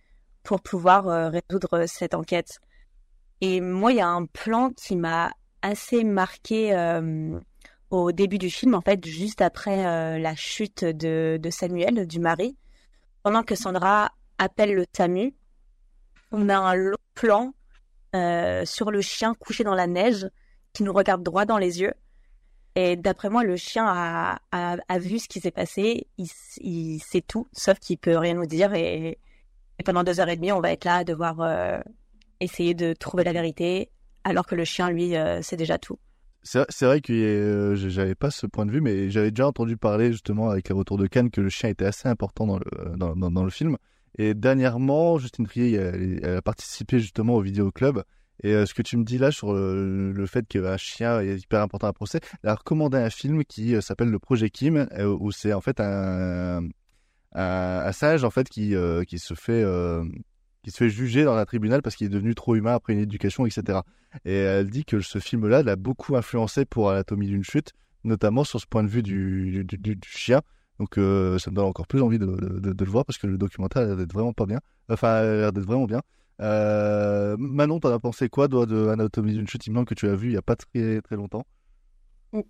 pour 0.43 0.60
pouvoir 0.60 1.08
euh, 1.08 1.31
résoudre 1.31 1.87
cette 1.87 2.14
enquête. 2.14 2.58
Et 3.40 3.60
moi, 3.60 3.93
il 3.93 3.99
y 3.99 4.00
a 4.02 4.08
un 4.08 4.26
plan 4.26 4.70
qui 4.70 4.96
m'a 4.96 5.32
assez 5.62 6.05
marqué 6.05 6.75
euh, 6.76 7.38
au 7.90 8.12
début 8.12 8.38
du 8.38 8.50
film, 8.50 8.75
en 8.75 8.82
fait, 8.82 9.05
juste 9.06 9.40
après 9.40 10.19
la 10.19 10.34
chute 10.34 10.84
de, 10.84 11.38
de 11.40 11.50
Samuel, 11.50 12.06
du 12.06 12.20
mari. 12.20 12.56
Pendant 13.22 13.43
que 13.43 13.55
Sandra 13.55 14.10
appelle 14.38 14.75
le 14.75 14.84
SAMU, 14.94 15.34
on 16.32 16.48
a 16.48 16.56
un 16.58 16.75
long 16.75 16.96
plan 17.14 17.55
euh, 18.14 18.64
sur 18.64 18.91
le 18.91 19.00
chien 19.00 19.35
couché 19.35 19.64
dans 19.64 19.75
la 19.75 19.87
neige 19.87 20.29
qui 20.73 20.82
nous 20.82 20.93
regarde 20.93 21.23
droit 21.23 21.44
dans 21.44 21.59
les 21.59 21.81
yeux. 21.81 21.94
Et 22.75 22.97
d'après 22.97 23.29
moi, 23.29 23.44
le 23.44 23.56
chien 23.56 23.85
a, 23.87 24.38
a, 24.50 24.99
vu 24.99 25.19
ce 25.19 25.29
qui 25.29 25.41
s'est 25.41 25.50
passé, 25.50 26.06
il, 26.17 26.26
il 26.59 27.00
sait 27.00 27.20
tout, 27.20 27.46
sauf 27.53 27.79
qu'il 27.79 27.98
peut 27.98 28.17
rien 28.17 28.34
nous 28.34 28.46
dire. 28.46 28.72
Et, 28.75 29.19
pendant 29.84 30.05
deux 30.05 30.20
heures 30.20 30.29
et 30.29 30.36
demie, 30.36 30.53
on 30.53 30.60
va 30.60 30.72
être 30.72 30.84
là 30.84 30.98
à 30.98 31.05
devoir 31.05 31.41
euh, 31.41 31.81
essayer 32.41 32.72
de 32.72 32.93
trouver 32.93 33.25
la 33.25 33.32
vérité, 33.32 33.91
alors 34.25 34.46
que 34.46 34.55
le 34.55 34.65
chien, 34.65 34.91
lui, 34.91 35.17
euh, 35.17 35.43
sait 35.43 35.56
déjà 35.56 35.77
tout. 35.77 35.98
C'est 36.44 36.82
vrai 36.82 37.01
que 37.01 37.13
euh, 37.13 37.75
j'avais 37.77 38.15
pas 38.15 38.31
ce 38.31 38.46
point 38.46 38.65
de 38.65 38.70
vue, 38.70 38.81
mais 38.81 39.10
j'avais 39.10 39.31
déjà 39.31 39.46
entendu 39.46 39.77
parler 39.77 40.13
justement 40.13 40.51
avec 40.51 40.69
les 40.69 40.75
retours 40.75 40.98
de 40.98 41.06
Cannes 41.06 41.31
que 41.31 41.41
le 41.41 41.48
chien 41.48 41.69
était 41.69 41.84
assez 41.84 42.08
important 42.08 42.46
dans 42.46 42.58
le, 42.58 42.96
dans, 42.96 43.15
dans 43.15 43.44
le 43.44 43.51
film. 43.51 43.77
Et 44.19 44.34
dernièrement, 44.34 45.19
Justine 45.19 45.46
Trier 45.46 45.74
elle, 45.74 46.24
a 46.36 46.42
participé 46.42 46.98
justement 46.98 47.34
au 47.34 47.40
vidéo 47.40 47.70
club. 47.70 48.02
Et 48.42 48.52
euh, 48.52 48.66
ce 48.66 48.74
que 48.74 48.82
tu 48.82 48.96
me 48.96 49.04
dis 49.04 49.19
là 49.19 49.31
sur 49.31 49.52
le, 49.52 50.12
le 50.12 50.26
fait 50.26 50.46
qu'un 50.48 50.76
chien 50.76 51.20
est 51.20 51.36
hyper 51.38 51.60
important 51.62 51.86
à 51.86 51.90
un 51.90 51.92
procès, 51.92 52.20
elle 52.42 52.50
a 52.50 52.54
recommandé 52.54 52.98
un 52.98 53.10
film 53.10 53.44
qui 53.44 53.74
euh, 53.74 53.81
s'appelle 53.81 54.08
Le 54.08 54.19
Projet 54.19 54.50
Kim, 54.50 54.88
euh, 54.92 55.16
où 55.20 55.31
c'est 55.31 55.52
en 55.52 55.60
fait 55.60 55.81
un, 55.81 56.62
un, 57.34 57.92
singe 57.92 58.24
en 58.24 58.31
fait 58.31 58.48
qui, 58.48 58.74
euh, 58.74 59.04
qui 59.04 59.19
se 59.19 59.34
fait 59.34 59.62
euh, 59.62 60.04
qui 60.62 60.70
se 60.70 60.76
fait 60.78 60.90
juger 60.90 61.24
dans 61.24 61.34
un 61.34 61.44
tribunal 61.44 61.82
parce 61.82 61.96
qu'il 61.96 62.06
est 62.06 62.10
devenu 62.10 62.34
trop 62.34 62.54
humain 62.54 62.74
après 62.74 62.92
une 62.92 63.00
éducation, 63.00 63.46
etc. 63.46 63.81
Et 64.24 64.34
elle 64.34 64.70
dit 64.70 64.84
que 64.84 65.00
ce 65.00 65.19
film-là 65.19 65.62
l'a 65.62 65.76
beaucoup 65.76 66.16
influencé 66.16 66.64
pour 66.64 66.90
Anatomie 66.90 67.26
d'une 67.26 67.44
chute, 67.44 67.72
notamment 68.04 68.44
sur 68.44 68.60
ce 68.60 68.66
point 68.66 68.82
de 68.84 68.88
vue 68.88 69.02
du- 69.02 69.64
du 69.64 69.98
chien. 70.06 70.40
Donc 70.82 70.98
euh, 70.98 71.39
ça 71.39 71.53
me 71.53 71.55
donne 71.55 71.67
encore 71.67 71.86
plus 71.86 72.03
envie 72.03 72.19
de, 72.19 72.27
le 72.27 72.91
voir 72.91 73.05
parce 73.05 73.17
que 73.17 73.29
le 73.29 73.39
documentaire 73.39 73.82
a 73.82 73.84
l'air 73.84 73.96
d'être 73.96 74.12
vraiment 74.12 74.32
pas 74.32 74.46
bien. 74.46 74.58
Enfin, 74.89 75.10
a 75.10 75.22
l'air 75.22 75.53
d'être 75.53 75.65
vraiment 75.65 75.84
bien. 75.84 76.01
Euh, 76.41 77.36
Manon, 77.39 77.79
t'en 77.79 77.93
as 77.93 78.01
pensé 78.01 78.29
quoi 78.29 78.48
de 78.48 78.89
Anatomie 78.89 79.34
d'une 79.34 79.46
chute 79.46 79.65
Il 79.65 79.84
que 79.84 79.94
tu 79.94 80.06
l'as 80.06 80.17
vu 80.17 80.31
il 80.31 80.32
y 80.34 80.36
a 80.36 80.43
pas 80.43 80.56
très 80.56 81.01
très 81.03 81.15
longtemps? 81.15 81.46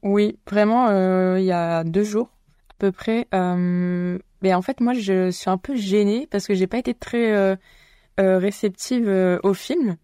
Oui, 0.02 0.38
vraiment, 0.50 0.88
euh, 0.88 1.40
il 1.40 1.44
y 1.44 1.52
a 1.52 1.84
deux 1.84 2.04
jours 2.04 2.30
à 2.70 2.74
peu 2.78 2.90
près. 2.90 3.28
Mais 3.34 4.54
en 4.54 4.62
fait, 4.62 4.80
moi, 4.80 4.94
je 4.94 5.30
suis 5.30 5.50
un 5.50 5.58
peu 5.58 5.76
gênée 5.76 6.26
parce 6.30 6.46
que 6.46 6.54
j'ai 6.54 6.66
pas 6.66 6.78
été 6.78 6.94
très 6.94 7.58
réceptive 8.16 9.40
au 9.42 9.52
film. 9.52 9.96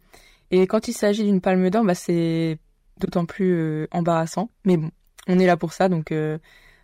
Et 0.50 0.66
quand 0.66 0.86
il 0.86 0.92
s'agit 0.92 1.24
d'une 1.24 1.40
palme 1.40 1.70
d'or, 1.70 1.82
bah, 1.82 1.94
c'est 1.94 2.58
d'autant 3.00 3.24
plus 3.24 3.88
embarrassant. 3.90 4.50
Mais 4.66 4.76
bon, 4.76 4.90
on 5.28 5.38
est 5.38 5.46
là 5.46 5.56
pour 5.56 5.72
ça, 5.72 5.88
donc 5.88 6.12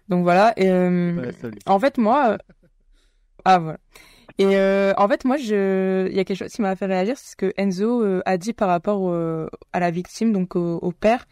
donc 0.08 0.23
voilà. 0.23 0.52
Et, 0.56 0.70
euh, 0.70 1.14
Ouais, 1.16 1.50
en 1.66 1.78
fait, 1.78 1.99
moi, 1.99 2.30
euh, 2.30 2.38
ah 3.44 3.58
voilà. 3.58 3.78
Et 4.38 4.56
euh, 4.56 4.92
en 4.96 5.08
fait, 5.08 5.25
moi, 5.25 5.37
je, 5.37 6.08
il 6.08 6.16
y 6.16 6.18
a 6.18 6.25
quelque 6.25 6.38
chose 6.38 6.52
qui 6.52 6.62
m'a 6.62 6.75
fait 6.75 6.87
réagir, 6.87 7.16
c'est 7.16 7.32
ce 7.32 7.37
que 7.37 7.52
Enzo 7.56 8.02
euh, 8.02 8.20
a 8.26 8.37
dit 8.37 8.52
par 8.52 8.68
rapport 8.68 9.08
euh, 9.08 9.49
à 9.73 9.78
la 9.78 9.90
victime, 9.90 10.32
donc 10.32 10.56
au, 10.56 10.78
au 10.78 10.92
père. 10.92 11.26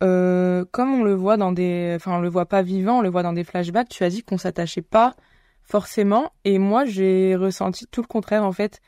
Comme 0.00 1.00
on 1.00 1.02
le 1.02 1.14
voit 1.14 1.38
dans 1.38 1.50
des, 1.50 1.94
enfin, 1.96 2.18
on 2.18 2.20
le 2.20 2.28
voit 2.28 2.44
pas 2.44 2.60
vivant, 2.60 2.98
on 2.98 3.00
le 3.00 3.08
voit 3.08 3.22
dans 3.22 3.32
des 3.32 3.42
flashbacks. 3.42 3.88
Tu 3.88 4.04
as 4.04 4.10
dit 4.10 4.22
qu'on 4.22 4.36
s'attachait 4.36 4.82
pas 4.82 5.14
forcément, 5.62 6.30
et 6.44 6.58
moi, 6.58 6.84
j'ai 6.84 7.34
ressenti 7.36 7.86
tout 7.90 8.02
le 8.02 8.06
contraire 8.06 8.44
en 8.44 8.52
fait, 8.52 8.82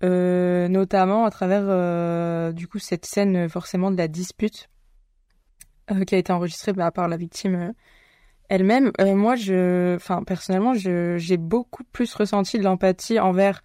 notamment 0.00 1.26
à 1.26 1.30
travers 1.30 2.54
du 2.54 2.68
coup 2.68 2.78
cette 2.78 3.04
scène 3.04 3.50
forcément 3.50 3.90
de 3.90 3.98
la 3.98 4.08
dispute 4.08 4.70
qui 6.06 6.14
a 6.14 6.18
été 6.18 6.32
enregistré 6.32 6.72
bah, 6.72 6.90
par 6.90 7.06
la 7.06 7.18
victime 7.18 7.74
elle-même. 8.52 8.92
Euh, 9.00 9.14
moi, 9.14 9.36
je, 9.36 9.96
enfin, 9.96 10.22
personnellement, 10.24 10.74
j'ai 10.74 11.36
beaucoup 11.36 11.84
plus 11.84 12.14
ressenti 12.14 12.58
de 12.58 12.64
l'empathie 12.64 13.18
envers 13.18 13.62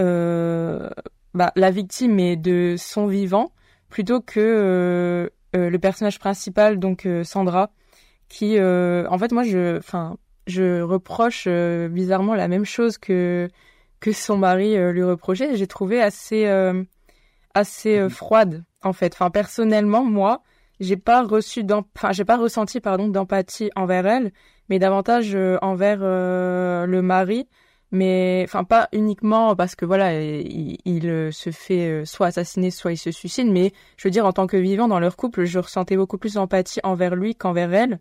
euh, 0.00 0.88
bah, 1.34 1.52
la 1.56 1.70
victime 1.70 2.18
et 2.18 2.36
de 2.36 2.76
son 2.78 3.06
vivant 3.06 3.52
plutôt 3.88 4.20
que 4.20 4.40
euh, 4.40 5.70
le 5.70 5.78
personnage 5.78 6.18
principal, 6.18 6.78
donc 6.78 7.06
Sandra, 7.24 7.70
qui, 8.28 8.58
en 8.58 9.18
fait, 9.18 9.32
moi, 9.32 9.42
je, 9.42 9.76
enfin, 9.78 10.16
je 10.46 10.80
reproche 10.80 11.46
bizarrement 11.90 12.34
la 12.34 12.48
même 12.48 12.64
chose 12.64 12.98
que 12.98 13.48
que 14.00 14.10
son 14.10 14.36
mari 14.36 14.76
lui 14.92 15.04
reprochait. 15.04 15.56
J'ai 15.56 15.68
trouvé 15.68 16.02
assez 16.02 16.46
assez 17.54 17.98
euh, 17.98 18.08
froide, 18.08 18.64
en 18.82 18.92
fait. 18.92 19.14
Enfin, 19.14 19.30
personnellement, 19.30 20.04
moi, 20.04 20.42
j'ai 20.82 20.96
pas 20.96 21.22
reçu, 21.22 21.64
enfin, 21.96 22.12
j'ai 22.12 22.24
pas 22.24 22.36
ressenti, 22.36 22.80
pardon, 22.80 23.08
d'empathie 23.08 23.70
envers 23.76 24.06
elle, 24.06 24.32
mais 24.68 24.78
davantage 24.78 25.34
euh, 25.34 25.56
envers 25.62 26.00
euh, 26.02 26.86
le 26.86 27.02
mari. 27.02 27.48
Mais, 27.94 28.42
enfin, 28.48 28.64
pas 28.64 28.88
uniquement 28.92 29.54
parce 29.54 29.74
que 29.74 29.84
voilà, 29.84 30.18
il, 30.18 30.78
il, 30.86 31.08
euh, 31.08 31.30
se 31.30 31.50
fait 31.50 32.04
soit 32.06 32.28
assassiner, 32.28 32.70
soit 32.70 32.92
il 32.92 32.96
se 32.96 33.10
suicide, 33.10 33.48
mais 33.48 33.72
je 33.98 34.08
veux 34.08 34.10
dire, 34.10 34.24
en 34.26 34.32
tant 34.32 34.46
que 34.46 34.56
vivant 34.56 34.88
dans 34.88 34.98
leur 34.98 35.16
couple, 35.16 35.44
je 35.44 35.58
ressentais 35.58 35.96
beaucoup 35.96 36.16
plus 36.18 36.34
d'empathie 36.34 36.80
envers 36.84 37.14
lui 37.16 37.34
qu'envers 37.34 37.72
elle. 37.74 38.00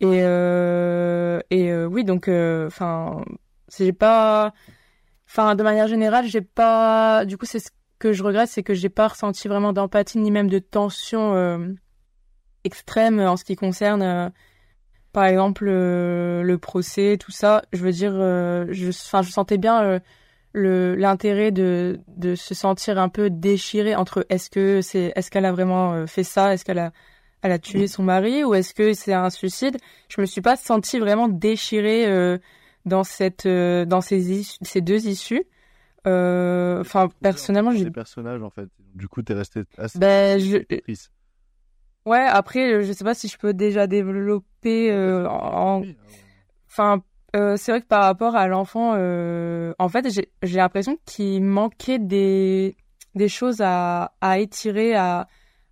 Et, 0.00 0.20
euh, 0.22 1.40
et 1.50 1.70
euh, 1.70 1.86
oui, 1.86 2.04
donc, 2.04 2.28
euh, 2.28 2.66
enfin, 2.66 3.22
j'ai 3.78 3.92
pas, 3.92 4.52
enfin, 5.28 5.54
de 5.54 5.62
manière 5.62 5.88
générale, 5.88 6.26
j'ai 6.26 6.40
pas, 6.40 7.24
du 7.26 7.36
coup, 7.36 7.46
c'est 7.46 7.58
ce 7.60 7.70
que 7.98 8.12
je 8.12 8.22
regrette, 8.24 8.48
c'est 8.48 8.62
que 8.62 8.74
j'ai 8.74 8.88
pas 8.88 9.08
ressenti 9.08 9.46
vraiment 9.46 9.72
d'empathie 9.74 10.18
ni 10.18 10.30
même 10.30 10.48
de 10.48 10.58
tension 10.58 11.34
euh, 12.64 12.68
extrême 12.68 13.20
en 13.20 13.36
ce 13.36 13.44
qui 13.44 13.56
concerne, 13.56 14.02
euh, 14.02 14.28
par 15.12 15.24
exemple, 15.24 15.66
euh, 15.68 16.42
le 16.42 16.58
procès, 16.58 17.16
tout 17.18 17.32
ça. 17.32 17.62
Je 17.72 17.82
veux 17.82 17.92
dire, 17.92 18.12
euh, 18.14 18.66
je, 18.70 18.86
je 18.86 19.30
sentais 19.30 19.58
bien 19.58 19.82
euh, 19.82 20.00
le 20.52 20.94
l'intérêt 20.96 21.50
de 21.52 22.00
de 22.08 22.34
se 22.34 22.54
sentir 22.54 22.98
un 22.98 23.08
peu 23.08 23.30
déchiré 23.30 23.94
entre 23.94 24.26
est-ce 24.30 24.50
que 24.50 24.80
c'est 24.82 25.12
est-ce 25.16 25.30
qu'elle 25.30 25.44
a 25.46 25.52
vraiment 25.52 25.92
euh, 25.94 26.06
fait 26.06 26.24
ça, 26.24 26.52
est-ce 26.54 26.64
qu'elle 26.64 26.78
a 26.78 26.92
elle 27.42 27.52
a 27.52 27.58
tué 27.58 27.86
son 27.86 28.02
mari 28.02 28.44
ou 28.44 28.54
est-ce 28.54 28.74
que 28.74 28.92
c'est 28.92 29.14
un 29.14 29.30
suicide 29.30 29.76
Je 30.08 30.20
me 30.20 30.26
suis 30.26 30.42
pas 30.42 30.56
sentie 30.56 30.98
vraiment 30.98 31.28
déchirée 31.28 32.06
euh, 32.06 32.36
dans 32.84 33.02
cette 33.04 33.46
euh, 33.46 33.84
dans 33.86 34.00
ces 34.00 34.32
issues- 34.32 34.58
ces 34.62 34.80
deux 34.80 35.06
issues. 35.06 35.44
Euh, 36.06 36.80
Enfin, 36.80 37.08
personnellement, 37.22 37.72
j'ai 37.72 37.84
Les 37.84 37.90
personnages, 37.90 38.42
en 38.42 38.50
fait. 38.50 38.68
Du 38.94 39.06
coup, 39.08 39.22
t'es 39.22 39.34
resté 39.34 39.62
assez 39.78 39.98
ben 39.98 40.38
je 40.40 40.56
triste. 40.78 41.12
Ouais, 42.06 42.24
après, 42.26 42.72
euh, 42.72 42.82
je 42.82 42.92
sais 42.92 43.04
pas 43.04 43.14
si 43.14 43.28
je 43.28 43.36
peux 43.36 43.52
déjà 43.52 43.86
développer 43.86 44.90
euh, 44.90 45.28
en... 45.28 45.82
Enfin, 46.68 47.02
euh, 47.36 47.56
c'est 47.56 47.72
vrai 47.72 47.80
que 47.82 47.86
par 47.86 48.04
rapport 48.04 48.36
à 48.36 48.48
l'enfant, 48.48 48.94
euh, 48.96 49.74
en 49.78 49.88
fait, 49.88 50.08
j'ai 50.08 50.56
l'impression 50.58 50.98
qu'il 51.04 51.44
manquait 51.44 51.98
des, 51.98 52.76
des 53.14 53.28
choses 53.28 53.60
à, 53.60 54.12
à 54.20 54.38
étirer, 54.38 54.94
à, 54.94 55.28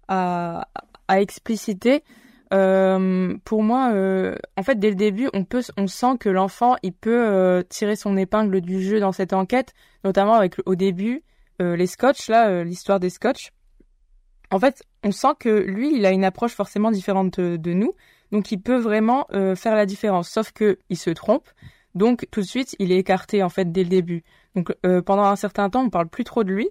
à, 0.09 0.69
à 1.09 1.21
expliciter. 1.21 2.05
Pour 2.51 3.63
moi, 3.63 3.93
en 4.57 4.63
fait, 4.63 4.79
dès 4.79 4.91
le 4.91 4.97
début, 4.97 5.29
on 5.35 5.45
peut, 5.45 5.63
on 5.77 5.87
sent 5.87 6.19
que 6.19 6.29
l'enfant, 6.29 6.77
il 6.83 6.93
peut 6.93 7.65
tirer 7.69 7.97
son 7.97 8.17
épingle 8.17 8.61
du 8.61 8.83
jeu 8.83 9.01
dans 9.01 9.13
cette 9.13 9.33
enquête, 9.33 9.73
notamment 10.05 10.35
avec 10.35 10.57
au 10.67 10.75
début 10.75 11.23
les 11.61 11.87
scotch, 11.87 12.29
là, 12.29 12.65
l'histoire 12.65 13.01
des 13.01 13.11
scotch. 13.11 13.51
En 14.51 14.59
fait, 14.59 14.83
on 15.05 15.13
sent 15.13 15.35
que 15.39 15.51
lui, 15.51 15.95
il 15.95 16.07
a 16.07 16.11
une 16.11 16.25
approche 16.25 16.53
forcément 16.55 16.91
différente 16.91 17.39
de, 17.39 17.59
de 17.59 17.73
nous, 17.75 17.95
donc 18.33 18.51
il 18.51 18.59
peut 18.61 18.79
vraiment 18.79 19.27
euh, 19.33 19.55
faire 19.55 19.75
la 19.75 19.85
différence. 19.85 20.31
Sauf 20.31 20.53
que 20.53 20.79
il 20.89 20.97
se 20.97 21.11
trompe, 21.11 21.47
donc 21.95 22.27
tout 22.31 22.41
de 22.41 22.47
suite, 22.47 22.75
il 22.79 22.91
est 22.91 22.97
écarté 22.97 23.43
en 23.43 23.51
fait 23.51 23.71
dès 23.71 23.83
le 23.83 23.91
début. 23.91 24.25
Donc 24.55 24.75
euh, 24.87 25.03
pendant 25.03 25.25
un 25.25 25.37
certain 25.37 25.69
temps, 25.69 25.85
on 25.85 25.91
parle 25.91 26.09
plus 26.09 26.25
trop 26.25 26.45
de 26.45 26.51
lui, 26.51 26.71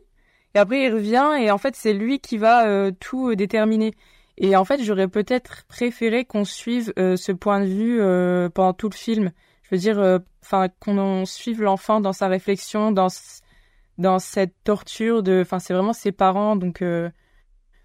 et 0.55 0.59
après 0.59 0.85
il 0.85 0.93
revient 0.93 1.33
et 1.39 1.51
en 1.51 1.59
fait 1.59 1.75
c'est 1.75 1.93
lui 1.93 2.19
qui 2.19 2.39
va 2.39 2.67
euh, 2.67 2.91
tout 2.99 3.29
euh, 3.29 3.35
déterminer. 3.35 3.93
Et 4.39 4.55
en 4.55 4.65
fait, 4.65 4.83
j'aurais 4.83 5.07
peut-être 5.07 5.63
préféré 5.67 6.25
qu'on 6.25 6.45
suive 6.45 6.93
euh, 6.97 7.15
ce 7.15 7.31
point 7.31 7.59
de 7.59 7.65
vue 7.65 7.99
euh, 8.01 8.49
pendant 8.49 8.73
tout 8.73 8.89
le 8.89 8.95
film. 8.95 9.31
Je 9.63 9.69
veux 9.75 9.79
dire, 9.79 9.99
euh, 9.99 10.19
enfin 10.43 10.67
qu'on 10.79 11.25
suive 11.25 11.61
l'enfant 11.61 12.01
dans 12.01 12.13
sa 12.13 12.27
réflexion, 12.27 12.91
dans 12.91 13.09
dans 13.99 14.19
cette 14.19 14.53
torture 14.63 15.21
de, 15.21 15.41
enfin 15.41 15.59
c'est 15.59 15.73
vraiment 15.75 15.93
ses 15.93 16.11
parents, 16.11 16.55
donc. 16.55 16.83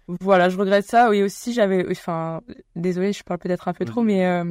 Voilà, 0.07 0.49
je 0.49 0.57
regrette 0.57 0.85
ça. 0.85 1.09
Oui, 1.09 1.23
aussi, 1.23 1.53
j'avais, 1.53 1.85
enfin, 1.89 2.41
désolé, 2.75 3.13
je 3.13 3.23
parle 3.23 3.39
peut-être 3.39 3.67
un 3.67 3.73
peu 3.73 3.85
trop, 3.85 4.01
mais, 4.01 4.25
euh, 4.25 4.43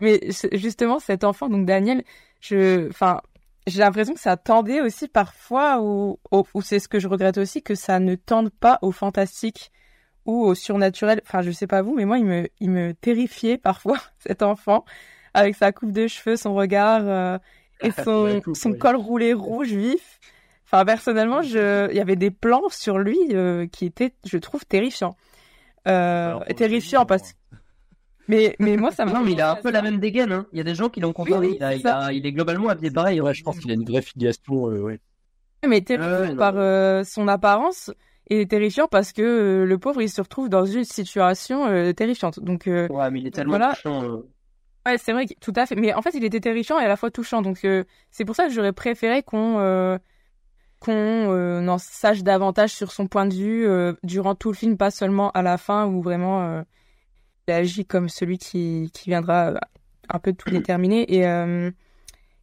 mais 0.00 0.20
justement, 0.52 0.98
cet 0.98 1.24
enfant, 1.24 1.48
donc 1.48 1.64
Daniel, 1.66 2.02
je, 2.40 2.88
enfin, 2.88 3.20
j'ai 3.66 3.80
l'impression 3.80 4.14
que 4.14 4.20
ça 4.20 4.36
tendait 4.36 4.80
aussi 4.80 5.08
parfois, 5.08 5.80
ou, 5.80 6.18
c'est 6.62 6.80
ce 6.80 6.88
que 6.88 6.98
je 6.98 7.08
regrette 7.08 7.38
aussi, 7.38 7.62
que 7.62 7.74
ça 7.74 8.00
ne 8.00 8.14
tende 8.16 8.50
pas 8.50 8.78
au 8.82 8.90
fantastique 8.92 9.70
ou 10.24 10.42
au 10.44 10.54
surnaturel. 10.54 11.20
Enfin, 11.24 11.42
je 11.42 11.52
sais 11.52 11.68
pas 11.68 11.82
vous, 11.82 11.94
mais 11.94 12.04
moi, 12.04 12.18
il 12.18 12.24
me, 12.24 12.48
il 12.58 12.70
me 12.70 12.92
terrifiait 12.92 13.58
parfois, 13.58 13.98
cet 14.18 14.42
enfant, 14.42 14.84
avec 15.34 15.54
sa 15.54 15.70
coupe 15.72 15.92
de 15.92 16.08
cheveux, 16.08 16.36
son 16.36 16.54
regard, 16.54 17.02
euh, 17.04 17.38
et 17.80 17.90
son, 18.04 18.40
coupe, 18.42 18.56
son 18.56 18.72
oui. 18.72 18.78
col 18.78 18.96
roulé 18.96 19.32
rouge 19.32 19.72
vif. 19.72 20.18
Enfin, 20.66 20.84
personnellement, 20.84 21.42
je, 21.42 21.88
il 21.90 21.96
y 21.96 22.00
avait 22.00 22.16
des 22.16 22.30
plans 22.30 22.68
sur 22.70 22.98
lui 22.98 23.18
euh, 23.32 23.66
qui 23.66 23.86
étaient, 23.86 24.12
je 24.24 24.36
trouve, 24.38 24.64
terrifiants. 24.66 25.16
Euh, 25.86 26.38
terrifiants 26.56 27.06
parce 27.06 27.34
mais, 28.28 28.56
mais 28.58 28.76
moi, 28.76 28.90
ça 28.90 29.04
m'a. 29.04 29.12
Non, 29.12 29.20
mais 29.24 29.32
il 29.32 29.40
a 29.40 29.52
un 29.52 29.56
peu 29.56 29.70
la 29.70 29.82
même 29.82 29.98
dégaine. 30.00 30.32
Hein. 30.32 30.46
Il 30.52 30.58
y 30.58 30.60
a 30.60 30.64
des 30.64 30.74
gens 30.74 30.88
qui 30.88 30.98
l'ont 31.00 31.12
comparé. 31.12 31.46
Oui, 31.48 31.56
il, 31.58 31.62
a- 31.62 31.70
c'est 31.72 31.76
il, 31.78 31.82
ça. 31.82 31.98
a- 31.98 32.12
il 32.12 32.26
est 32.26 32.32
globalement 32.32 32.68
habillé 32.68 32.90
pareil. 32.90 33.20
Ouais, 33.20 33.34
je 33.34 33.42
pense 33.44 33.58
qu'il 33.58 33.70
a 33.70 33.74
une 33.74 33.84
vraie 33.84 34.02
filiation, 34.02 34.68
euh, 34.70 34.80
ouais. 34.80 35.00
Mais 35.66 35.80
terrifiant 35.80 36.26
non. 36.32 36.36
par 36.36 36.54
euh, 36.56 37.02
son 37.04 37.28
apparence 37.28 37.90
et 38.28 38.46
terrifiant 38.46 38.88
parce 38.88 39.12
que 39.12 39.22
euh, 39.22 39.64
le 39.66 39.78
pauvre, 39.78 40.02
il 40.02 40.10
se 40.10 40.20
retrouve 40.20 40.48
dans 40.48 40.64
une 40.66 40.84
situation 40.84 41.66
euh, 41.66 41.92
terrifiante. 41.92 42.40
Donc, 42.40 42.66
euh, 42.66 42.88
Ouais, 42.88 43.08
mais 43.12 43.20
il 43.20 43.26
est 43.28 43.30
tellement 43.30 43.50
Voilà. 43.58 43.74
touchant. 43.74 44.02
euh. 44.02 44.28
Ouais, 44.86 44.98
c'est 44.98 45.12
vrai, 45.12 45.26
que- 45.26 45.34
tout 45.40 45.52
à 45.56 45.66
fait. 45.66 45.76
Mais 45.76 45.94
en 45.94 46.02
fait, 46.02 46.10
il 46.14 46.24
était 46.24 46.40
terrifiant 46.40 46.78
et 46.80 46.84
à 46.84 46.88
la 46.88 46.96
fois 46.96 47.10
touchant. 47.12 47.42
Donc, 47.42 47.64
euh, 47.64 47.84
c'est 48.10 48.24
pour 48.24 48.34
ça 48.34 48.46
que 48.48 48.52
j'aurais 48.52 48.72
préféré 48.72 49.22
qu'on 49.22 49.58
euh, 49.60 49.98
qu'on 50.80 50.92
euh, 50.92 51.66
en 51.68 51.78
sache 51.78 52.22
davantage 52.22 52.70
sur 52.72 52.92
son 52.92 53.06
point 53.06 53.26
de 53.26 53.34
vue 53.34 53.66
euh, 53.66 53.94
durant 54.02 54.34
tout 54.34 54.50
le 54.50 54.56
film, 54.56 54.76
pas 54.76 54.90
seulement 54.90 55.30
à 55.32 55.42
la 55.42 55.58
fin 55.58 55.86
où 55.86 56.02
vraiment 56.02 56.42
euh, 56.42 56.62
il 57.48 57.52
agit 57.54 57.86
comme 57.86 58.08
celui 58.08 58.38
qui, 58.38 58.90
qui 58.92 59.10
viendra 59.10 59.48
euh, 59.50 59.56
un 60.08 60.18
peu 60.18 60.32
tout 60.32 60.50
déterminer. 60.50 61.12
Et, 61.14 61.26
euh, 61.26 61.70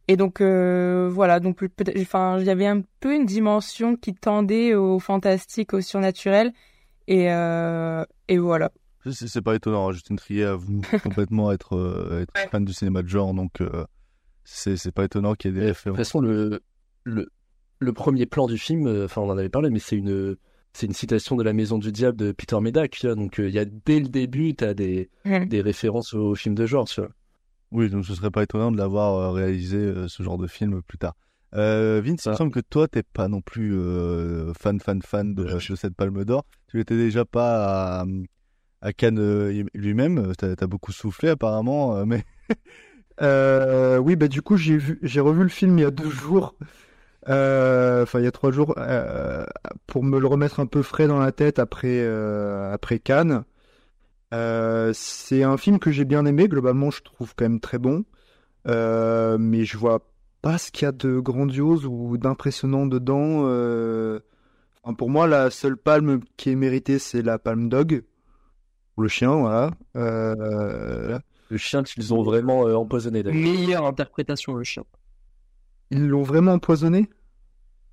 et 0.08 0.16
donc, 0.16 0.40
euh, 0.40 1.08
voilà. 1.12 1.40
Donc, 1.40 1.58
peut-être, 1.58 1.98
enfin, 2.00 2.38
il 2.40 2.46
y 2.46 2.50
avait 2.50 2.66
un 2.66 2.82
peu 3.00 3.14
une 3.14 3.24
dimension 3.26 3.96
qui 3.96 4.14
tendait 4.14 4.74
au 4.74 4.98
fantastique, 4.98 5.72
au 5.72 5.80
surnaturel. 5.80 6.52
Et, 7.06 7.30
euh, 7.32 8.04
et 8.28 8.38
voilà. 8.38 8.70
C'est 9.10 9.42
pas 9.42 9.54
étonnant, 9.54 9.88
hein, 9.88 9.92
Justine 9.92 10.16
Trier 10.16 10.44
avoue 10.44 10.80
complètement 11.02 11.52
être, 11.52 11.76
euh, 11.76 12.22
être 12.22 12.50
fan 12.50 12.64
du 12.64 12.72
cinéma 12.72 13.02
de 13.02 13.08
genre, 13.08 13.34
donc 13.34 13.60
euh, 13.60 13.84
c'est 14.44 14.78
c'est 14.78 14.92
pas 14.92 15.04
étonnant 15.04 15.34
qu'il 15.34 15.50
y 15.50 15.58
ait 15.58 15.60
des 15.60 15.66
De 15.66 15.72
toute 15.72 15.76
références. 15.76 15.98
façon, 15.98 16.20
le, 16.20 16.62
le, 17.02 17.28
le 17.84 17.92
premier 17.92 18.26
plan 18.26 18.46
du 18.46 18.58
film, 18.58 18.86
euh, 18.86 19.04
enfin, 19.04 19.20
on 19.22 19.30
en 19.30 19.38
avait 19.38 19.48
parlé, 19.48 19.70
mais 19.70 19.78
c'est 19.78 19.96
une, 19.96 20.36
c'est 20.72 20.86
une 20.86 20.92
citation 20.92 21.36
de 21.36 21.42
La 21.44 21.52
Maison 21.52 21.78
du 21.78 21.92
Diable 21.92 22.16
de 22.18 22.32
Peter 22.32 22.58
Medak, 22.60 22.90
tu 22.92 23.06
vois. 23.06 23.14
Donc, 23.14 23.38
euh, 23.38 23.48
il 23.48 23.54
y 23.54 23.58
a 23.58 23.64
dès 23.64 24.00
le 24.00 24.08
début, 24.08 24.54
t'as 24.54 24.74
des, 24.74 25.08
Mhm. 25.24 25.46
des 25.48 25.60
références 25.60 26.14
au 26.14 26.34
film 26.34 26.54
de 26.54 26.66
genre, 26.66 26.86
tu 26.88 27.00
vois. 27.00 27.10
Oui, 27.70 27.90
donc 27.90 28.04
ce 28.04 28.14
serait 28.14 28.30
pas 28.30 28.42
étonnant 28.44 28.70
de 28.72 28.76
l'avoir 28.76 29.14
euh, 29.16 29.30
réalisé 29.32 29.76
euh, 29.78 30.06
ce 30.08 30.22
genre 30.22 30.38
de 30.38 30.46
film 30.46 30.80
plus 30.82 30.98
tard. 30.98 31.14
Euh, 31.54 32.00
Vince, 32.04 32.24
il 32.26 32.30
me 32.30 32.36
semble 32.36 32.50
que 32.52 32.60
toi, 32.60 32.88
t'es 32.88 33.02
pas 33.04 33.28
non 33.28 33.40
plus 33.40 33.74
euh, 33.76 34.52
fan, 34.54 34.80
fan, 34.80 35.02
fan 35.02 35.34
de, 35.34 35.44
de 35.44 35.76
cette 35.76 35.94
Palme 35.94 36.24
d'Or. 36.24 36.44
Tu 36.68 36.78
l'étais 36.78 36.96
déjà 36.96 37.24
pas 37.24 38.00
à, 38.00 38.04
à 38.80 38.92
Cannes 38.92 39.64
lui-même. 39.74 40.32
T'as 40.36 40.54
as 40.60 40.66
beaucoup 40.66 40.90
soufflé 40.92 41.28
apparemment, 41.28 42.04
mais 42.06 42.24
Euh, 43.22 43.98
oui, 43.98 44.16
bah 44.16 44.26
du 44.26 44.42
coup 44.42 44.56
j'ai 44.56 44.76
vu, 44.76 44.98
j'ai 45.02 45.20
revu 45.20 45.44
le 45.44 45.48
film 45.48 45.78
il 45.78 45.82
y 45.82 45.84
a 45.84 45.92
deux 45.92 46.10
jours, 46.10 46.56
Euh, 46.60 46.64
enfin 47.26 48.18
il 48.20 48.24
y 48.24 48.26
a 48.26 48.32
trois 48.32 48.50
jours, 48.50 48.74
euh, 48.78 49.44
pour 49.86 50.02
me 50.04 50.18
le 50.18 50.26
remettre 50.26 50.60
un 50.60 50.66
peu 50.66 50.82
frais 50.82 51.06
dans 51.06 51.18
la 51.18 51.32
tête 51.32 51.58
après 51.58 52.00
euh, 52.00 52.72
après 52.72 52.98
Cannes. 52.98 53.44
Euh, 54.32 54.90
c'est 54.94 55.42
un 55.44 55.56
film 55.56 55.78
que 55.78 55.90
j'ai 55.90 56.04
bien 56.04 56.26
aimé, 56.26 56.48
globalement 56.48 56.90
je 56.90 57.02
trouve 57.02 57.34
quand 57.36 57.44
même 57.44 57.60
très 57.60 57.78
bon, 57.78 58.04
Euh, 58.66 59.36
mais 59.38 59.64
je 59.64 59.76
vois 59.78 60.00
pas 60.42 60.58
ce 60.58 60.70
qu'il 60.70 60.86
y 60.86 60.88
a 60.88 60.92
de 60.92 61.18
grandiose 61.20 61.86
ou 61.86 62.16
d'impressionnant 62.18 62.86
dedans. 62.86 63.42
Euh, 63.46 64.20
enfin, 64.82 64.94
pour 64.94 65.08
moi 65.10 65.26
la 65.26 65.50
seule 65.50 65.76
palme 65.76 66.20
qui 66.36 66.50
est 66.50 66.56
méritée 66.56 66.98
c'est 66.98 67.22
la 67.22 67.38
palme 67.38 67.68
dog, 67.68 68.02
le 68.98 69.08
chien, 69.08 69.34
voilà. 69.36 69.70
Euh, 69.96 71.18
Le 71.50 71.56
chien 71.58 71.82
qu'ils 71.82 72.12
ont 72.14 72.22
vraiment 72.22 72.66
euh, 72.66 72.74
empoisonné. 72.74 73.22
Meilleure 73.22 73.86
interprétation, 73.86 74.54
le 74.54 74.64
chien. 74.64 74.84
Ils 75.90 76.06
l'ont 76.08 76.22
vraiment 76.22 76.52
empoisonné? 76.54 77.08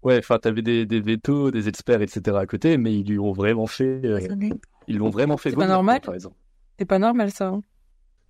Ouais, 0.03 0.17
enfin, 0.17 0.39
t'avais 0.39 0.62
des, 0.63 0.86
des 0.86 1.00
vétos, 1.00 1.51
des 1.51 1.67
experts, 1.67 2.01
etc. 2.01 2.38
à 2.38 2.45
côté, 2.48 2.77
mais 2.77 2.93
ils 2.93 3.07
lui 3.07 3.19
ont 3.19 3.33
vraiment 3.33 3.67
fait, 3.67 4.01
euh, 4.03 4.19
ils 4.88 4.98
l'ont 4.98 5.10
vraiment 5.12 5.38
fait 5.38 5.51
C'est 5.51 5.55
pas 5.57 5.67
normal. 5.67 6.01
par 6.01 6.15
exemple. 6.15 6.36
C'est 6.79 6.86
pas 6.86 6.98
normal 7.00 7.31
ça. 7.31 7.50
hein. 7.50 7.62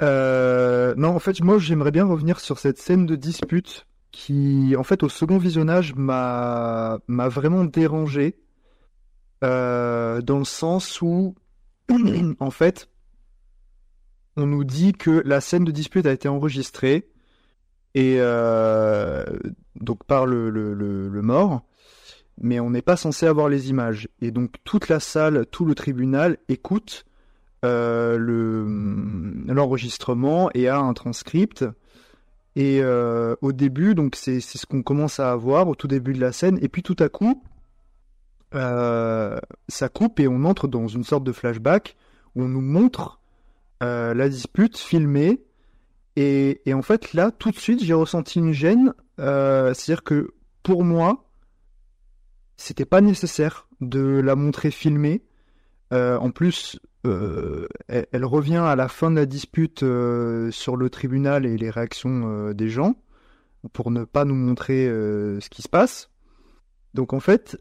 Euh, 0.02 0.94
non, 0.98 1.10
en 1.10 1.20
fait, 1.20 1.40
moi, 1.42 1.60
j'aimerais 1.60 1.92
bien 1.92 2.06
revenir 2.06 2.40
sur 2.40 2.60
cette 2.60 2.78
scène 2.80 3.06
de 3.06 3.16
dispute 3.16 3.86
qui, 4.12 4.76
en 4.78 4.84
fait, 4.84 5.04
au 5.04 5.10
second 5.10 5.38
visionnage, 5.38 5.96
m'a 5.96 7.00
m'a 7.08 7.30
vraiment 7.30 7.64
dérangé 7.64 8.36
euh, 9.44 10.22
dans 10.22 10.40
le 10.40 10.44
sens 10.44 11.02
où, 11.02 11.36
en 12.40 12.52
fait, 12.52 12.90
on 14.38 14.46
nous 14.46 14.64
dit 14.64 14.94
que 14.94 15.22
la 15.26 15.40
scène 15.40 15.64
de 15.64 15.72
dispute 15.72 16.06
a 16.06 16.12
été 16.12 16.28
enregistrée 16.28 17.08
et 17.94 18.18
euh, 18.20 19.26
donc 19.76 20.04
par 20.06 20.26
le, 20.26 21.10
mort, 21.22 21.64
mais 22.40 22.60
on 22.60 22.70
n'est 22.70 22.82
pas 22.82 22.96
censé 22.96 23.26
avoir 23.26 23.50
les 23.50 23.70
images. 23.70 24.08
Et 24.22 24.32
donc 24.32 24.56
toute 24.64 24.90
la 24.90 25.00
salle, 25.00 25.46
tout 25.48 25.66
le 25.66 25.76
tribunal 25.76 26.38
écoute 26.48 27.06
euh, 27.64 28.18
le 28.18 29.54
l'enregistrement 29.54 30.50
et 30.54 30.68
a 30.68 30.80
un 30.80 30.94
transcript. 30.94 31.66
Et 32.56 32.82
euh, 32.82 33.36
au 33.42 33.54
début, 33.54 33.96
donc 33.96 34.16
c'est 34.16 34.42
ce 34.42 34.66
qu'on 34.66 34.84
commence 34.84 35.20
à 35.20 35.32
avoir 35.32 35.68
au 35.70 35.76
tout 35.76 35.88
début 35.88 36.14
de 36.14 36.20
la 36.20 36.34
scène, 36.34 36.60
et 36.62 36.68
puis 36.68 36.84
tout 36.84 36.98
à 37.00 37.08
coup, 37.08 37.44
ça 38.54 39.90
coupe 39.94 40.20
et 40.20 40.28
on 40.28 40.44
entre 40.44 40.68
dans 40.68 40.88
une 40.88 41.06
sorte 41.06 41.24
de 41.24 41.32
flashback 41.32 41.96
où 42.36 42.44
on 42.44 42.50
nous 42.50 42.62
montre 42.62 43.20
la 43.82 44.30
dispute 44.30 44.78
filmée. 44.78 45.42
Et, 46.16 46.62
en 46.74 46.82
fait, 46.82 47.14
là, 47.14 47.32
tout 47.32 47.52
de 47.52 47.58
suite, 47.58 47.84
j'ai 47.84 47.94
ressenti 47.94 48.40
une 48.40 48.52
gêne. 48.52 48.94
Euh, 49.20 49.74
C'est-à-dire 49.74 50.04
que 50.04 50.34
pour 50.64 50.84
moi, 50.84 51.30
c'était 52.58 52.86
pas 52.86 53.02
nécessaire 53.02 53.68
de 53.80 54.20
la 54.20 54.36
montrer 54.36 54.72
filmée. 54.72 55.24
Euh, 55.94 56.18
en 56.18 56.32
plus, 56.32 56.80
euh, 57.06 57.68
elle, 57.88 58.26
revient 58.26 58.58
à 58.58 58.76
la 58.76 58.88
fin 58.88 59.10
de 59.10 59.16
la 59.16 59.26
dispute 59.26 59.80
sur 59.80 60.76
le 60.76 60.90
tribunal 60.90 61.46
et 61.46 61.58
les 61.58 61.70
réactions 61.70 62.52
des 62.52 62.70
gens 62.70 62.96
pour 63.74 63.92
ne 63.92 64.04
pas 64.04 64.26
nous 64.26 64.36
montrer 64.36 64.86
ce 64.86 65.50
qui 65.50 65.62
se 65.62 65.70
passe. 65.70 66.10
Donc 66.94 67.14
en 67.14 67.20
fait, 67.20 67.58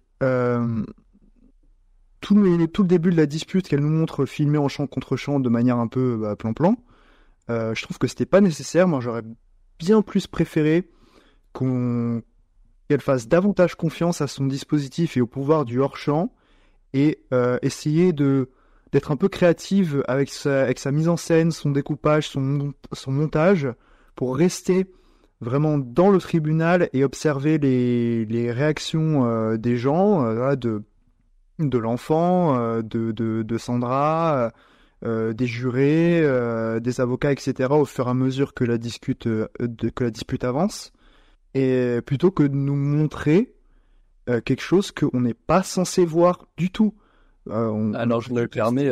tout, 2.21 2.35
le, 2.35 2.85
début 2.85 3.11
de 3.11 3.17
la 3.17 3.27
dispute 3.27 3.69
qu'elle 3.69 3.81
nous 3.81 3.89
montre 3.89 4.27
filmé 4.27 4.59
en 4.59 4.69
champ 4.69 4.87
contre 4.87 5.17
champ 5.17 5.41
de 5.41 5.49
manière 5.49 5.79
un 5.79 5.89
peu 5.89 6.17
bah, 6.17 6.37
plan-plan, 6.37 6.77
euh, 7.49 7.75
je 7.75 7.83
trouve 7.83 7.99
que 7.99 8.07
c'était 8.07 8.27
pas 8.27 8.41
nécessaire. 8.41 8.87
Moi, 8.87 9.01
j'aurais 9.01 9.23
bien 9.79 10.03
plus 10.03 10.27
préféré 10.27 10.89
qu'on 11.53 12.23
qu'elle 12.89 13.01
fasse 13.01 13.29
davantage 13.29 13.77
confiance 13.77 14.21
à 14.21 14.27
son 14.27 14.47
dispositif 14.47 15.17
et 15.17 15.21
au 15.21 15.27
pouvoir 15.27 15.65
du 15.65 15.79
hors-champ 15.79 16.33
et 16.93 17.23
euh, 17.33 17.57
essayer 17.63 18.13
d'être 18.13 19.13
un 19.13 19.17
peu 19.17 19.29
créative 19.29 20.03
avec 20.09 20.29
sa, 20.29 20.67
mise 20.91 21.09
en 21.09 21.17
scène, 21.17 21.53
son 21.53 21.71
découpage, 21.71 22.29
son, 22.29 22.41
mon- 22.41 22.75
son 22.93 23.13
montage, 23.13 23.69
pour 24.17 24.37
rester 24.37 24.87
vraiment 25.41 25.79
dans 25.79 26.11
le 26.11 26.19
tribunal 26.19 26.91
et 26.93 27.05
observer 27.05 27.59
les, 27.59 28.51
réactions 28.51 29.25
euh, 29.25 29.57
des 29.57 29.77
gens, 29.77 30.25
de, 30.57 30.83
l'enfant, 31.79 32.81
de 32.83 33.57
Sandra, 33.57 34.53
euh, 35.03 35.33
des 35.33 35.47
jurés, 35.47 36.21
euh, 36.23 36.79
des 36.79 37.01
avocats, 37.01 37.33
etc., 37.33 37.71
au 37.71 37.87
fur 37.87 38.07
et 38.07 38.11
à 38.11 38.15
mesure 38.15 38.53
que 38.53 38.65
la, 38.65 38.77
discute, 38.77 39.27
euh, 39.27 39.49
que 39.95 40.05
la 40.05 40.11
dispute 40.11 40.45
avance, 40.45 40.93
et 41.55 42.01
plutôt 42.05 42.31
que 42.31 42.43
de 42.43 42.55
nous 42.55 42.77
montrer 42.77 43.55
quelque 44.45 44.61
chose 44.61 44.93
qu'on 44.93 45.23
n'est 45.23 45.35
pas 45.35 45.65
censé 45.65 46.05
voir 46.05 46.47
du 46.57 46.71
tout. 46.71 46.95
Alors 47.49 48.21
je 48.21 48.33
me 48.33 48.47
permets, 48.47 48.89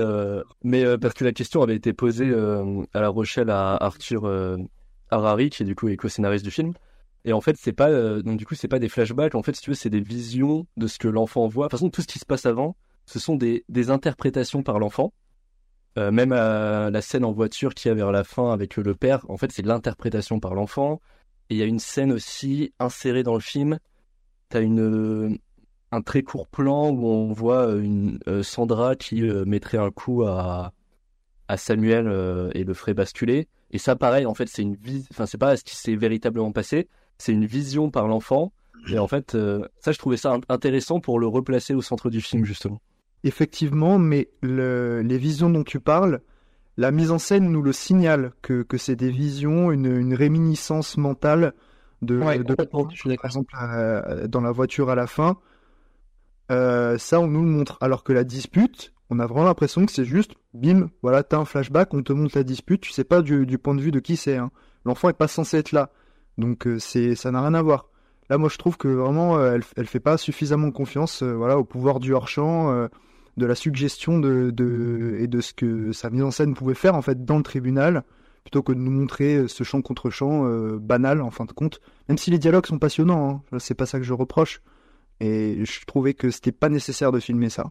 mais 0.64 0.98
parce 0.98 1.14
que 1.14 1.24
la 1.24 1.30
question 1.30 1.62
avait 1.62 1.76
été 1.76 1.92
posée 1.92 2.34
à 2.34 3.00
La 3.00 3.08
Rochelle 3.08 3.50
à 3.50 3.76
Arthur 3.76 4.28
Harari, 5.10 5.50
qui 5.50 5.62
est 5.62 5.66
du 5.66 5.76
coup 5.76 5.86
est 5.86 5.96
co-scénariste 5.96 6.44
du 6.44 6.50
film. 6.50 6.72
Et 7.24 7.32
en 7.32 7.40
fait, 7.40 7.54
c'est 7.56 7.72
pas 7.72 8.20
donc 8.22 8.38
du 8.38 8.46
coup 8.46 8.56
c'est 8.56 8.66
pas 8.66 8.80
des 8.80 8.88
flashbacks. 8.88 9.36
En 9.36 9.44
fait, 9.44 9.54
si 9.54 9.62
tu 9.62 9.70
veux, 9.70 9.76
c'est 9.76 9.90
des 9.90 10.00
visions 10.00 10.66
de 10.76 10.88
ce 10.88 10.98
que 10.98 11.06
l'enfant 11.06 11.46
voit. 11.46 11.66
De 11.66 11.70
toute 11.70 11.78
façon, 11.78 11.90
tout 11.90 12.02
ce 12.02 12.08
qui 12.08 12.18
se 12.18 12.26
passe 12.26 12.44
avant, 12.44 12.74
ce 13.06 13.20
sont 13.20 13.36
des, 13.36 13.64
des 13.68 13.90
interprétations 13.90 14.64
par 14.64 14.80
l'enfant. 14.80 15.12
Euh, 15.98 16.10
même 16.12 16.32
à 16.32 16.90
la 16.90 17.02
scène 17.02 17.24
en 17.24 17.32
voiture 17.32 17.74
qui 17.74 17.88
a 17.88 17.94
vers 17.94 18.12
la 18.12 18.24
fin 18.24 18.52
avec 18.52 18.76
le 18.76 18.94
père, 18.94 19.26
en 19.28 19.36
fait, 19.36 19.50
c'est 19.52 19.66
l'interprétation 19.66 20.38
par 20.40 20.54
l'enfant. 20.54 21.00
Et 21.50 21.54
il 21.56 21.58
y 21.58 21.62
a 21.62 21.66
une 21.66 21.80
scène 21.80 22.12
aussi 22.12 22.72
insérée 22.78 23.22
dans 23.24 23.34
le 23.34 23.40
film. 23.40 23.78
T'as 24.48 24.62
une 24.62 25.38
un 25.90 26.02
très 26.02 26.22
court 26.22 26.46
plan 26.48 26.90
où 26.90 27.06
on 27.06 27.32
voit 27.32 27.66
euh, 27.68 27.80
une 27.82 28.18
euh, 28.28 28.42
Sandra 28.42 28.94
qui 28.96 29.22
euh, 29.22 29.44
mettrait 29.44 29.78
un 29.78 29.90
coup 29.90 30.24
à 30.24 30.72
à 31.48 31.56
Samuel 31.56 32.08
euh, 32.08 32.50
et 32.54 32.62
le 32.64 32.74
ferait 32.74 32.94
basculer. 32.94 33.48
Et 33.70 33.78
ça, 33.78 33.96
pareil, 33.96 34.26
en 34.26 34.34
fait, 34.34 34.48
c'est 34.48 34.62
une 34.62 34.76
enfin, 35.10 35.24
c'est 35.26 35.38
pas 35.38 35.56
ce 35.56 35.64
qui 35.64 35.76
s'est 35.76 35.96
véritablement 35.96 36.52
passé, 36.52 36.88
c'est 37.16 37.32
une 37.32 37.46
vision 37.46 37.90
par 37.90 38.06
l'enfant. 38.06 38.52
Et 38.92 38.98
en 38.98 39.08
fait, 39.08 39.34
euh, 39.34 39.66
ça, 39.80 39.92
je 39.92 39.98
trouvais 39.98 40.18
ça 40.18 40.34
in- 40.34 40.40
intéressant 40.50 41.00
pour 41.00 41.18
le 41.18 41.26
replacer 41.26 41.74
au 41.74 41.82
centre 41.82 42.10
du 42.10 42.20
film, 42.20 42.44
justement. 42.44 42.80
Effectivement, 43.24 43.98
mais 43.98 44.28
le- 44.42 45.02
les 45.02 45.18
visions 45.18 45.50
dont 45.50 45.64
tu 45.64 45.80
parles, 45.80 46.20
la 46.76 46.90
mise 46.92 47.10
en 47.10 47.18
scène 47.18 47.50
nous 47.50 47.62
le 47.62 47.72
signale 47.72 48.32
que, 48.42 48.62
que 48.62 48.78
c'est 48.78 48.94
des 48.96 49.10
visions, 49.10 49.72
une, 49.72 49.86
une 49.86 50.14
réminiscence 50.14 50.96
mentale 50.96 51.52
de, 52.02 52.18
Ouais, 52.20 52.38
de 52.38 52.54
je 52.94 53.14
par 53.16 53.24
exemple 53.24 53.54
euh, 53.60 54.28
dans 54.28 54.40
la 54.40 54.52
voiture 54.52 54.88
à 54.88 54.94
la 54.94 55.08
fin. 55.08 55.36
Euh, 56.50 56.96
ça, 56.98 57.20
on 57.20 57.26
nous 57.26 57.42
le 57.42 57.48
montre. 57.50 57.76
Alors 57.80 58.04
que 58.04 58.12
la 58.12 58.24
dispute, 58.24 58.92
on 59.10 59.18
a 59.18 59.26
vraiment 59.26 59.44
l'impression 59.44 59.84
que 59.84 59.92
c'est 59.92 60.04
juste, 60.04 60.32
bim, 60.54 60.88
voilà, 61.02 61.22
t'as 61.22 61.38
un 61.38 61.44
flashback, 61.44 61.92
on 61.94 62.02
te 62.02 62.12
montre 62.12 62.36
la 62.38 62.44
dispute, 62.44 62.80
tu 62.82 62.92
sais 62.92 63.04
pas 63.04 63.20
du, 63.22 63.44
du 63.46 63.58
point 63.58 63.74
de 63.74 63.80
vue 63.80 63.90
de 63.90 64.00
qui 64.00 64.16
c'est. 64.16 64.36
Hein. 64.36 64.50
L'enfant 64.84 65.08
est 65.08 65.14
pas 65.14 65.28
censé 65.28 65.58
être 65.58 65.72
là, 65.72 65.90
donc 66.38 66.66
euh, 66.66 66.78
c'est, 66.78 67.14
ça 67.16 67.30
n'a 67.32 67.42
rien 67.42 67.54
à 67.54 67.62
voir. 67.62 67.88
Là, 68.30 68.38
moi, 68.38 68.48
je 68.50 68.58
trouve 68.58 68.76
que 68.76 68.88
vraiment, 68.88 69.42
elle, 69.44 69.62
elle 69.76 69.86
fait 69.86 70.00
pas 70.00 70.16
suffisamment 70.18 70.70
confiance, 70.70 71.22
euh, 71.22 71.32
voilà, 71.32 71.58
au 71.58 71.64
pouvoir 71.64 71.98
du 71.98 72.12
hors-champ, 72.14 72.70
euh, 72.72 72.88
de 73.38 73.46
la 73.46 73.54
suggestion 73.54 74.18
de, 74.18 74.50
de, 74.50 75.16
et 75.20 75.26
de 75.28 75.40
ce 75.40 75.54
que 75.54 75.92
sa 75.92 76.10
mise 76.10 76.22
en 76.22 76.30
scène 76.30 76.54
pouvait 76.54 76.74
faire 76.74 76.94
en 76.94 77.02
fait 77.02 77.24
dans 77.24 77.36
le 77.38 77.42
tribunal, 77.42 78.02
plutôt 78.44 78.62
que 78.62 78.72
de 78.72 78.78
nous 78.78 78.90
montrer 78.90 79.36
euh, 79.36 79.48
ce 79.48 79.64
champ 79.64 79.80
contre 79.80 80.10
champ 80.10 80.46
euh, 80.46 80.78
banal 80.78 81.22
en 81.22 81.30
fin 81.30 81.44
de 81.44 81.52
compte. 81.52 81.80
Même 82.08 82.18
si 82.18 82.30
les 82.30 82.38
dialogues 82.38 82.66
sont 82.66 82.78
passionnants, 82.78 83.42
hein, 83.52 83.58
c'est 83.58 83.74
pas 83.74 83.86
ça 83.86 83.98
que 83.98 84.04
je 84.04 84.12
reproche. 84.12 84.60
Et 85.20 85.64
je 85.64 85.84
trouvais 85.86 86.14
que 86.14 86.30
c'était 86.30 86.52
pas 86.52 86.68
nécessaire 86.68 87.10
de 87.12 87.20
filmer 87.20 87.48
ça. 87.48 87.70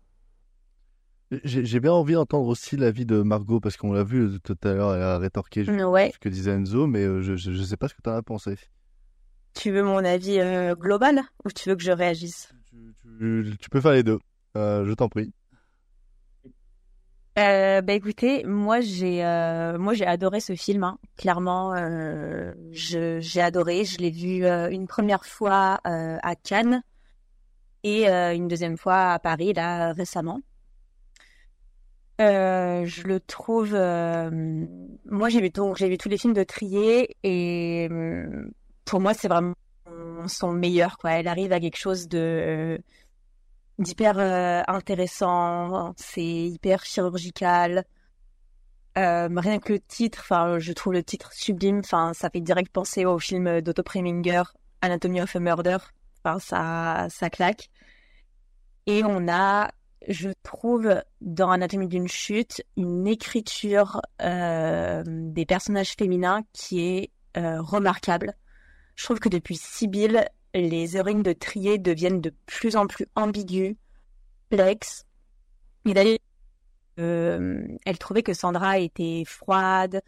J'ai 1.43 1.81
bien 1.81 1.91
envie 1.91 2.13
d'entendre 2.13 2.47
aussi 2.47 2.77
l'avis 2.77 3.05
de 3.05 3.21
Margot, 3.21 3.59
parce 3.59 3.75
qu'on 3.75 3.91
l'a 3.91 4.03
vu 4.03 4.21
euh, 4.27 4.39
tout 4.43 4.57
à 4.63 4.73
l'heure, 4.73 4.95
elle 4.95 5.01
a 5.01 5.17
rétorqué 5.17 5.69
Ouais. 5.83 6.11
ce 6.13 6.19
que 6.19 6.29
disait 6.29 6.51
Enzo, 6.51 6.87
mais 6.87 7.03
je, 7.03 7.35
je, 7.35 7.51
je 7.51 7.63
sais 7.63 7.75
pas 7.75 7.89
ce 7.89 7.93
que 7.95 8.01
tu 8.01 8.09
en 8.09 8.13
as 8.13 8.21
pensé. 8.23 8.55
Tu 9.53 9.71
veux 9.71 9.83
mon 9.83 10.05
avis 10.05 10.39
euh, 10.39 10.75
global 10.75 11.19
ou 11.43 11.49
tu 11.51 11.67
veux 11.67 11.75
que 11.75 11.83
je 11.83 11.91
réagisse? 11.91 12.53
Tu, 13.19 13.55
tu 13.59 13.69
peux 13.69 13.81
faire 13.81 13.91
les 13.93 14.03
deux, 14.03 14.19
Euh, 14.55 14.85
je 14.85 14.93
t'en 14.93 15.09
prie. 15.09 15.33
Euh, 17.37 17.81
bah 17.81 17.93
écoutez, 17.93 18.43
moi 18.45 18.81
j'ai 18.81 19.23
euh, 19.23 19.77
moi 19.77 19.93
j'ai 19.93 20.07
adoré 20.07 20.39
ce 20.39 20.55
film, 20.55 20.83
hein. 20.83 20.97
clairement. 21.17 21.75
euh, 21.75 22.53
j'ai 22.71 23.41
adoré. 23.41 23.85
Je 23.85 23.97
l'ai 23.99 24.09
vu 24.09 24.43
euh, 24.43 24.69
une 24.71 24.87
première 24.87 25.23
fois 25.23 25.79
euh, 25.85 26.17
à 26.23 26.35
Cannes 26.35 26.81
et 27.83 28.09
euh, 28.09 28.33
une 28.33 28.47
deuxième 28.47 28.77
fois 28.77 29.13
à 29.13 29.19
Paris 29.19 29.53
là 29.53 29.93
récemment. 29.93 30.41
Je 32.19 33.03
le 33.07 33.19
trouve. 33.19 33.73
moi 35.05 35.29
j'ai 35.29 35.41
vu 35.41 35.49
donc 35.51 35.77
j'ai 35.77 35.89
vu 35.89 35.97
tous 35.97 36.09
les 36.09 36.17
films 36.17 36.33
de 36.33 36.43
Trier 36.43 37.15
et 37.23 37.87
pour 38.85 38.99
moi 38.99 39.13
c'est 39.13 39.27
vraiment 39.27 39.53
son 40.27 40.51
meilleur 40.53 40.97
quoi. 40.97 41.11
Elle 41.11 41.27
arrive 41.27 41.51
à 41.53 41.59
quelque 41.59 41.77
chose 41.77 42.07
de 42.07 42.79
d'hyper 43.79 44.17
euh, 44.19 44.61
intéressant, 44.67 45.93
c'est 45.97 46.23
hyper 46.23 46.83
chirurgical. 46.85 47.85
Euh, 48.97 49.29
rien 49.35 49.59
que 49.59 49.73
le 49.73 49.79
titre, 49.79 50.19
enfin, 50.21 50.57
je 50.57 50.73
trouve 50.73 50.93
le 50.93 51.03
titre 51.03 51.31
sublime. 51.33 51.79
Enfin, 51.79 52.13
ça 52.13 52.29
fait 52.29 52.41
direct 52.41 52.71
penser 52.71 53.05
au 53.05 53.19
film 53.19 53.61
d'Otto 53.61 53.83
Preminger, 53.83 54.43
Anatomy 54.81 55.21
of 55.21 55.35
a 55.35 55.39
Murder. 55.39 55.77
Enfin, 56.23 56.39
ça, 56.39 57.07
ça 57.09 57.29
claque. 57.29 57.69
Et 58.87 59.03
on 59.03 59.27
a, 59.27 59.69
je 60.07 60.29
trouve, 60.43 61.01
dans 61.21 61.51
Anatomie 61.51 61.87
d'une 61.87 62.07
chute, 62.07 62.63
une 62.75 63.05
écriture 63.05 64.01
euh, 64.21 65.03
des 65.05 65.45
personnages 65.45 65.93
féminins 65.97 66.41
qui 66.53 66.81
est 66.81 67.11
euh, 67.37 67.61
remarquable. 67.61 68.33
Je 68.95 69.03
trouve 69.03 69.19
que 69.19 69.29
depuis 69.29 69.57
Sibylle, 69.57 70.27
les 70.61 70.97
héroïnes 70.97 71.23
de 71.23 71.33
Trier 71.33 71.77
deviennent 71.77 72.21
de 72.21 72.33
plus 72.45 72.75
en 72.75 72.87
plus 72.87 73.05
ambiguës, 73.15 73.75
complexes. 74.49 75.05
Et 75.85 75.93
d'ailleurs, 75.93 76.17
euh, 76.99 77.67
elle 77.85 77.97
trouvait 77.97 78.23
que 78.23 78.33
Sandra 78.33 78.79
était 78.79 79.23
froide. 79.25 80.01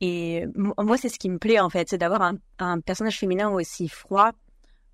Et 0.00 0.44
moi, 0.54 0.96
c'est 0.98 1.08
ce 1.08 1.18
qui 1.18 1.30
me 1.30 1.38
plaît, 1.38 1.60
en 1.60 1.70
fait, 1.70 1.88
c'est 1.88 1.98
d'avoir 1.98 2.34
un, 2.58 2.80
personnage 2.80 3.18
féminin 3.18 3.48
aussi 3.50 3.88
froid, 3.88 4.32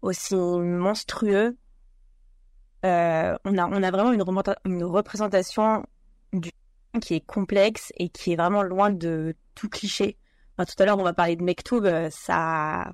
aussi 0.00 0.36
monstrueux. 0.36 1.56
Euh, 2.84 3.36
on 3.44 3.58
a, 3.58 3.66
on 3.66 3.82
a 3.82 3.90
vraiment 3.90 4.12
une, 4.12 4.84
représentation 4.84 5.84
du 6.32 6.50
qui 7.00 7.14
est 7.14 7.24
complexe 7.24 7.90
et 7.96 8.10
qui 8.10 8.32
est 8.32 8.36
vraiment 8.36 8.62
loin 8.62 8.90
de 8.90 9.34
tout 9.54 9.68
cliché. 9.68 10.18
Tout 10.58 10.82
à 10.82 10.84
l'heure, 10.84 10.98
on 10.98 11.02
va 11.02 11.14
parler 11.14 11.36
de 11.36 11.42
Mektoub, 11.42 11.84
euh, 11.84 12.08
ça, 12.10 12.92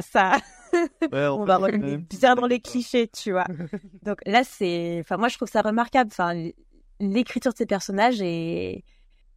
Ça, 0.00 0.38
Ouais, 1.12 1.26
on 1.28 1.44
va 1.44 1.58
revenir 1.58 1.98
bien 2.08 2.34
dans 2.34 2.46
les 2.46 2.60
clichés, 2.60 3.08
tu 3.08 3.32
vois. 3.32 3.46
Donc 4.02 4.20
là, 4.24 4.42
c'est, 4.44 4.98
enfin, 5.00 5.18
moi, 5.18 5.28
je 5.28 5.36
trouve 5.36 5.48
ça 5.50 5.60
remarquable. 5.60 6.08
Enfin, 6.12 6.32
l'écriture 7.00 7.52
de 7.52 7.56
ces 7.58 7.66
personnages 7.66 8.22
est, 8.22 8.84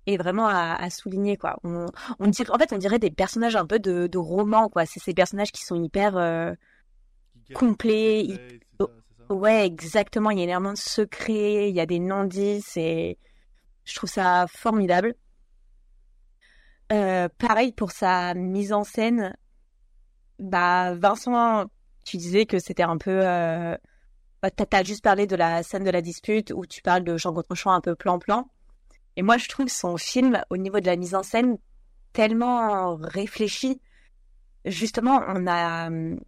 est 0.08 0.18
vraiment 0.18 0.48
à, 0.48 0.76
à 0.76 0.90
souligner, 0.90 1.36
quoi. 1.38 1.58
On, 1.64 1.88
on 2.20 2.28
dirait, 2.28 2.52
en 2.52 2.58
fait, 2.58 2.72
on 2.74 2.78
dirait 2.78 3.00
des 3.00 3.12
personnages 3.12 3.56
un 3.58 3.66
peu 3.66 3.80
de, 3.80 4.08
de 4.08 4.18
romans, 4.18 4.70
quoi. 4.70 4.86
C'est 4.86 5.02
ces 5.02 5.14
personnages 5.14 5.52
qui 5.52 5.64
sont 5.66 5.82
hyper 5.84 6.16
euh, 6.18 6.54
complets. 7.54 8.22
hy- 8.24 8.60
Ouais, 9.30 9.66
exactement. 9.66 10.30
Il 10.32 10.38
y 10.38 10.42
a 10.42 10.46
énormément 10.46 10.74
de 10.74 10.78
secrets, 10.78 11.70
il 11.70 11.76
y 11.76 11.80
a 11.80 11.86
des 11.88 12.00
non-dits. 12.00 12.62
C'est, 12.62 13.18
je 13.86 13.96
trouve 13.96 14.10
ça 14.10 14.46
formidable. 14.48 15.16
Euh, 16.92 17.28
pareil 17.40 17.72
pour 17.72 17.92
sa 17.92 18.34
mise 18.36 18.72
en 18.72 18.84
scène. 18.84 19.36
Bah, 20.40 20.94
Vincent, 20.96 21.66
tu 22.06 22.18
disais 22.18 22.46
que 22.46 22.60
c'était 22.60 22.84
un 22.84 22.98
peu. 22.98 23.22
Euh... 23.24 23.78
bah, 24.42 24.52
t'as, 24.52 24.84
juste 24.84 25.04
parlé 25.04 25.28
de 25.28 25.36
la 25.36 25.64
scène 25.64 25.84
de 25.84 25.90
la 25.90 26.02
dispute 26.02 26.52
où 26.56 26.66
tu 26.66 26.82
parles 26.82 27.04
de 27.04 27.18
champ 27.18 27.34
contre 27.34 27.56
champ 27.56 27.72
un 27.72 27.82
peu 27.82 27.96
plan-plan. 27.96 28.50
Et 29.18 29.22
moi, 29.22 29.38
je 29.38 29.48
trouve 29.48 29.70
son 29.70 29.98
film, 29.98 30.42
au 30.50 30.58
niveau 30.58 30.80
de 30.80 30.86
la 30.86 30.98
mise 30.98 31.16
en 31.16 31.24
scène, 31.24 31.58
tellement 32.14 32.96
réfléchi. 32.98 33.82
Justement, 34.66 35.22
on 35.28 35.48
a. 35.48 35.88
hum, 35.88 36.20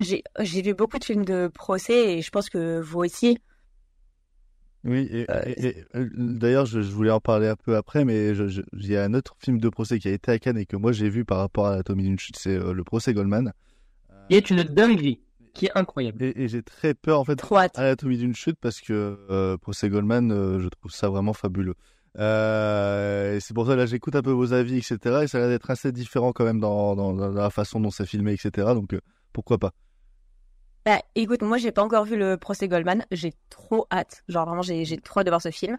j'ai 0.00 0.62
vu 0.62 0.74
beaucoup 0.74 0.98
de 0.98 1.04
films 1.04 1.24
de 1.26 1.48
procès 1.48 2.14
et 2.14 2.22
je 2.22 2.30
pense 2.30 2.48
que 2.48 2.80
vous 2.80 3.00
aussi. 3.00 3.38
Oui, 4.84 5.08
et, 5.12 5.26
et- 5.46 5.66
et, 5.66 5.84
euh, 5.94 6.08
d'ailleurs, 6.16 6.64
je, 6.64 6.80
je 6.80 6.90
voulais 6.90 7.10
en 7.10 7.20
parler 7.20 7.48
un 7.48 7.56
peu 7.56 7.76
après, 7.76 8.04
mais 8.04 8.30
il 8.34 8.86
y 8.86 8.96
a 8.96 9.04
un 9.04 9.12
autre 9.14 9.34
film 9.38 9.58
de 9.58 9.68
procès 9.68 9.98
qui 9.98 10.08
a 10.08 10.12
été 10.12 10.30
à 10.32 10.38
Cannes 10.38 10.56
et 10.56 10.64
que 10.66 10.76
moi 10.76 10.92
j'ai 10.92 11.10
vu 11.10 11.24
par 11.26 11.38
rapport 11.38 11.66
à 11.66 11.70
l'anatomie 11.72 12.04
d'une 12.04 12.18
chute, 12.18 12.36
c'est 12.38 12.56
euh, 12.56 12.72
le 12.72 12.82
procès 12.82 13.12
Goldman. 13.12 13.52
Il 14.30 14.36
est 14.36 14.48
une 14.50 14.62
dinguerie 14.62 15.20
qui 15.52 15.66
est 15.66 15.72
incroyable. 15.76 16.22
Et, 16.22 16.44
et 16.44 16.48
j'ai 16.48 16.62
très 16.62 16.94
peur 16.94 17.20
en 17.20 17.24
fait 17.24 17.38
à 17.76 17.82
l'anatomie 17.82 18.16
d'une 18.16 18.34
chute 18.34 18.56
parce 18.60 18.80
que 18.80 19.18
euh, 19.30 19.58
procès 19.58 19.90
Goldman, 19.90 20.32
euh, 20.32 20.60
je 20.60 20.68
trouve 20.68 20.90
ça 20.92 21.08
vraiment 21.10 21.34
fabuleux. 21.34 21.74
Euh, 22.18 23.36
et 23.36 23.40
c'est 23.40 23.54
pour 23.54 23.66
ça 23.66 23.76
là 23.76 23.86
j'écoute 23.86 24.16
un 24.16 24.22
peu 24.22 24.30
vos 24.30 24.52
avis, 24.52 24.78
etc. 24.78 24.98
Et 25.22 25.26
ça 25.26 25.38
a 25.38 25.40
l'air 25.42 25.50
d'être 25.50 25.70
assez 25.70 25.92
différent 25.92 26.32
quand 26.32 26.44
même 26.44 26.60
dans, 26.60 26.96
dans, 26.96 27.12
dans 27.12 27.30
la 27.30 27.50
façon 27.50 27.80
dont 27.80 27.90
c'est 27.90 28.06
filmé, 28.06 28.32
etc. 28.32 28.68
Donc 28.74 28.94
euh, 28.94 29.00
pourquoi 29.32 29.58
pas. 29.58 29.72
Bah, 30.86 31.02
écoute, 31.14 31.42
moi, 31.42 31.58
j'ai 31.58 31.72
pas 31.72 31.82
encore 31.82 32.04
vu 32.04 32.16
le 32.16 32.36
procès 32.38 32.66
Goldman. 32.66 33.04
J'ai 33.10 33.34
trop 33.50 33.86
hâte. 33.92 34.24
Genre, 34.28 34.46
vraiment, 34.46 34.62
j'ai, 34.62 34.96
trop 34.98 35.20
hâte 35.20 35.26
de 35.26 35.30
voir 35.30 35.42
ce 35.42 35.50
film. 35.50 35.78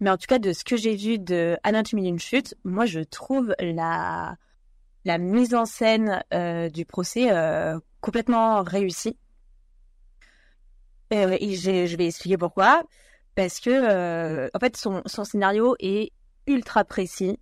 Mais 0.00 0.10
en 0.10 0.16
tout 0.16 0.26
cas, 0.26 0.40
de 0.40 0.52
ce 0.52 0.64
que 0.64 0.76
j'ai 0.76 0.96
vu 0.96 1.18
de 1.18 1.56
Anatomie 1.62 2.02
d'une 2.02 2.18
chute, 2.18 2.56
moi, 2.64 2.86
je 2.86 3.00
trouve 3.00 3.54
la, 3.60 4.36
mise 5.04 5.54
en 5.54 5.64
scène 5.64 6.24
euh, 6.34 6.68
du 6.70 6.84
procès 6.84 7.30
euh, 7.30 7.78
complètement 8.00 8.62
réussie. 8.62 9.16
Et 11.12 11.54
je 11.54 11.96
vais 11.96 12.06
expliquer 12.06 12.36
pourquoi. 12.36 12.82
Parce 13.36 13.60
que, 13.60 13.70
euh, 13.70 14.48
en 14.54 14.58
fait, 14.58 14.76
son, 14.76 15.02
son 15.06 15.24
scénario 15.24 15.76
est 15.78 16.10
ultra 16.48 16.84
précis. 16.84 17.38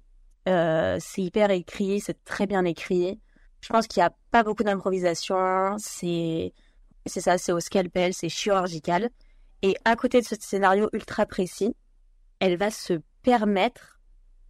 C'est 0.46 1.22
hyper 1.22 1.50
écrit, 1.50 2.00
c'est 2.00 2.24
très 2.24 2.46
bien 2.46 2.64
écrit. 2.64 3.20
Je 3.60 3.68
pense 3.68 3.86
qu'il 3.86 4.00
n'y 4.00 4.06
a 4.06 4.12
pas 4.30 4.42
beaucoup 4.42 4.64
d'improvisation. 4.64 5.76
C'est 5.78 6.52
c'est 7.10 7.20
ça, 7.20 7.38
c'est 7.38 7.52
au 7.52 7.60
scalpel, 7.60 8.14
c'est 8.14 8.28
chirurgical. 8.28 9.10
Et 9.62 9.76
à 9.84 9.96
côté 9.96 10.20
de 10.20 10.26
ce 10.26 10.34
scénario 10.40 10.88
ultra 10.92 11.26
précis, 11.26 11.74
elle 12.38 12.56
va 12.56 12.70
se 12.70 12.94
permettre 13.22 14.00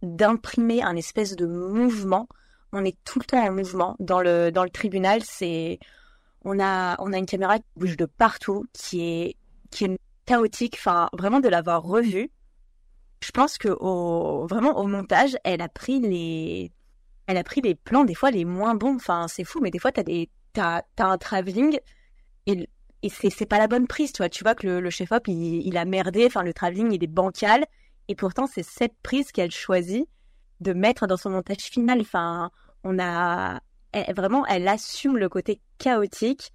d'imprimer 0.01 0.81
un 0.81 0.95
espèce 0.95 1.35
de 1.35 1.45
mouvement. 1.45 2.27
On 2.71 2.85
est 2.85 2.97
tout 3.03 3.19
le 3.19 3.25
temps 3.25 3.45
en 3.45 3.51
mouvement. 3.51 3.95
Dans 3.99 4.21
le, 4.21 4.51
dans 4.51 4.63
le 4.63 4.69
tribunal, 4.69 5.21
c'est, 5.23 5.79
on 6.45 6.59
a, 6.59 6.95
on 6.99 7.11
a 7.11 7.17
une 7.17 7.25
caméra 7.25 7.59
qui 7.59 7.65
bouge 7.75 7.97
de 7.97 8.05
partout, 8.05 8.65
qui 8.73 9.01
est, 9.01 9.35
qui 9.69 9.85
est 9.85 9.99
chaotique. 10.25 10.75
Enfin, 10.79 11.09
vraiment 11.13 11.41
de 11.41 11.49
l'avoir 11.49 11.83
revue. 11.83 12.31
Je 13.23 13.31
pense 13.31 13.57
que 13.57 13.67
au, 13.67 14.47
vraiment 14.47 14.79
au 14.79 14.87
montage, 14.87 15.37
elle 15.43 15.61
a 15.61 15.69
pris 15.69 15.99
les, 15.99 16.71
elle 17.27 17.37
a 17.37 17.43
pris 17.43 17.61
les 17.61 17.75
plans 17.75 18.03
des 18.03 18.15
fois 18.15 18.31
les 18.31 18.45
moins 18.45 18.75
bons. 18.75 18.95
Enfin, 18.95 19.27
c'est 19.27 19.43
fou, 19.43 19.59
mais 19.61 19.69
des 19.69 19.79
fois 19.79 19.91
t'as 19.91 20.03
des, 20.03 20.29
t'as, 20.53 20.81
t'as 20.95 21.05
un 21.05 21.17
travelling 21.17 21.77
et, 22.47 22.67
et 23.03 23.09
c'est, 23.09 23.45
pas 23.45 23.57
la 23.57 23.67
bonne 23.67 23.87
prise, 23.87 24.11
tu 24.13 24.21
vois. 24.21 24.29
Tu 24.29 24.43
vois 24.43 24.55
que 24.55 24.67
le, 24.67 24.89
chef-op, 24.89 25.27
il, 25.27 25.77
a 25.77 25.85
merdé, 25.85 26.25
enfin, 26.25 26.43
le 26.43 26.53
travelling, 26.53 26.91
il 26.91 27.03
est 27.03 27.07
bancal. 27.07 27.65
Et 28.07 28.15
pourtant, 28.15 28.47
c'est 28.47 28.63
cette 28.63 28.95
prise 29.01 29.31
qu'elle 29.31 29.51
choisit 29.51 30.07
de 30.59 30.73
mettre 30.73 31.07
dans 31.07 31.17
son 31.17 31.31
montage 31.31 31.63
final. 31.63 32.01
Enfin, 32.01 32.51
on 32.83 32.99
a. 32.99 33.59
vraiment, 34.15 34.45
elle 34.45 34.67
assume 34.67 35.17
le 35.17 35.29
côté 35.29 35.59
chaotique, 35.79 36.51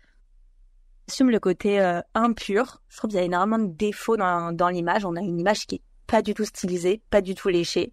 assume 1.09 1.31
le 1.31 1.41
côté 1.41 1.81
euh, 1.81 2.01
impur. 2.15 2.83
Je 2.89 2.97
trouve 2.97 3.11
qu'il 3.11 3.19
y 3.19 3.23
a 3.23 3.25
énormément 3.25 3.59
de 3.59 3.73
défauts 3.73 4.17
dans, 4.17 4.53
dans 4.53 4.69
l'image. 4.69 5.05
On 5.05 5.17
a 5.17 5.21
une 5.21 5.41
image 5.41 5.67
qui 5.67 5.77
est 5.77 5.83
pas 6.07 6.23
du 6.23 6.35
tout 6.35 6.45
stylisée, 6.45 7.03
pas 7.11 7.21
du 7.21 7.35
tout 7.35 7.49
léchée. 7.49 7.93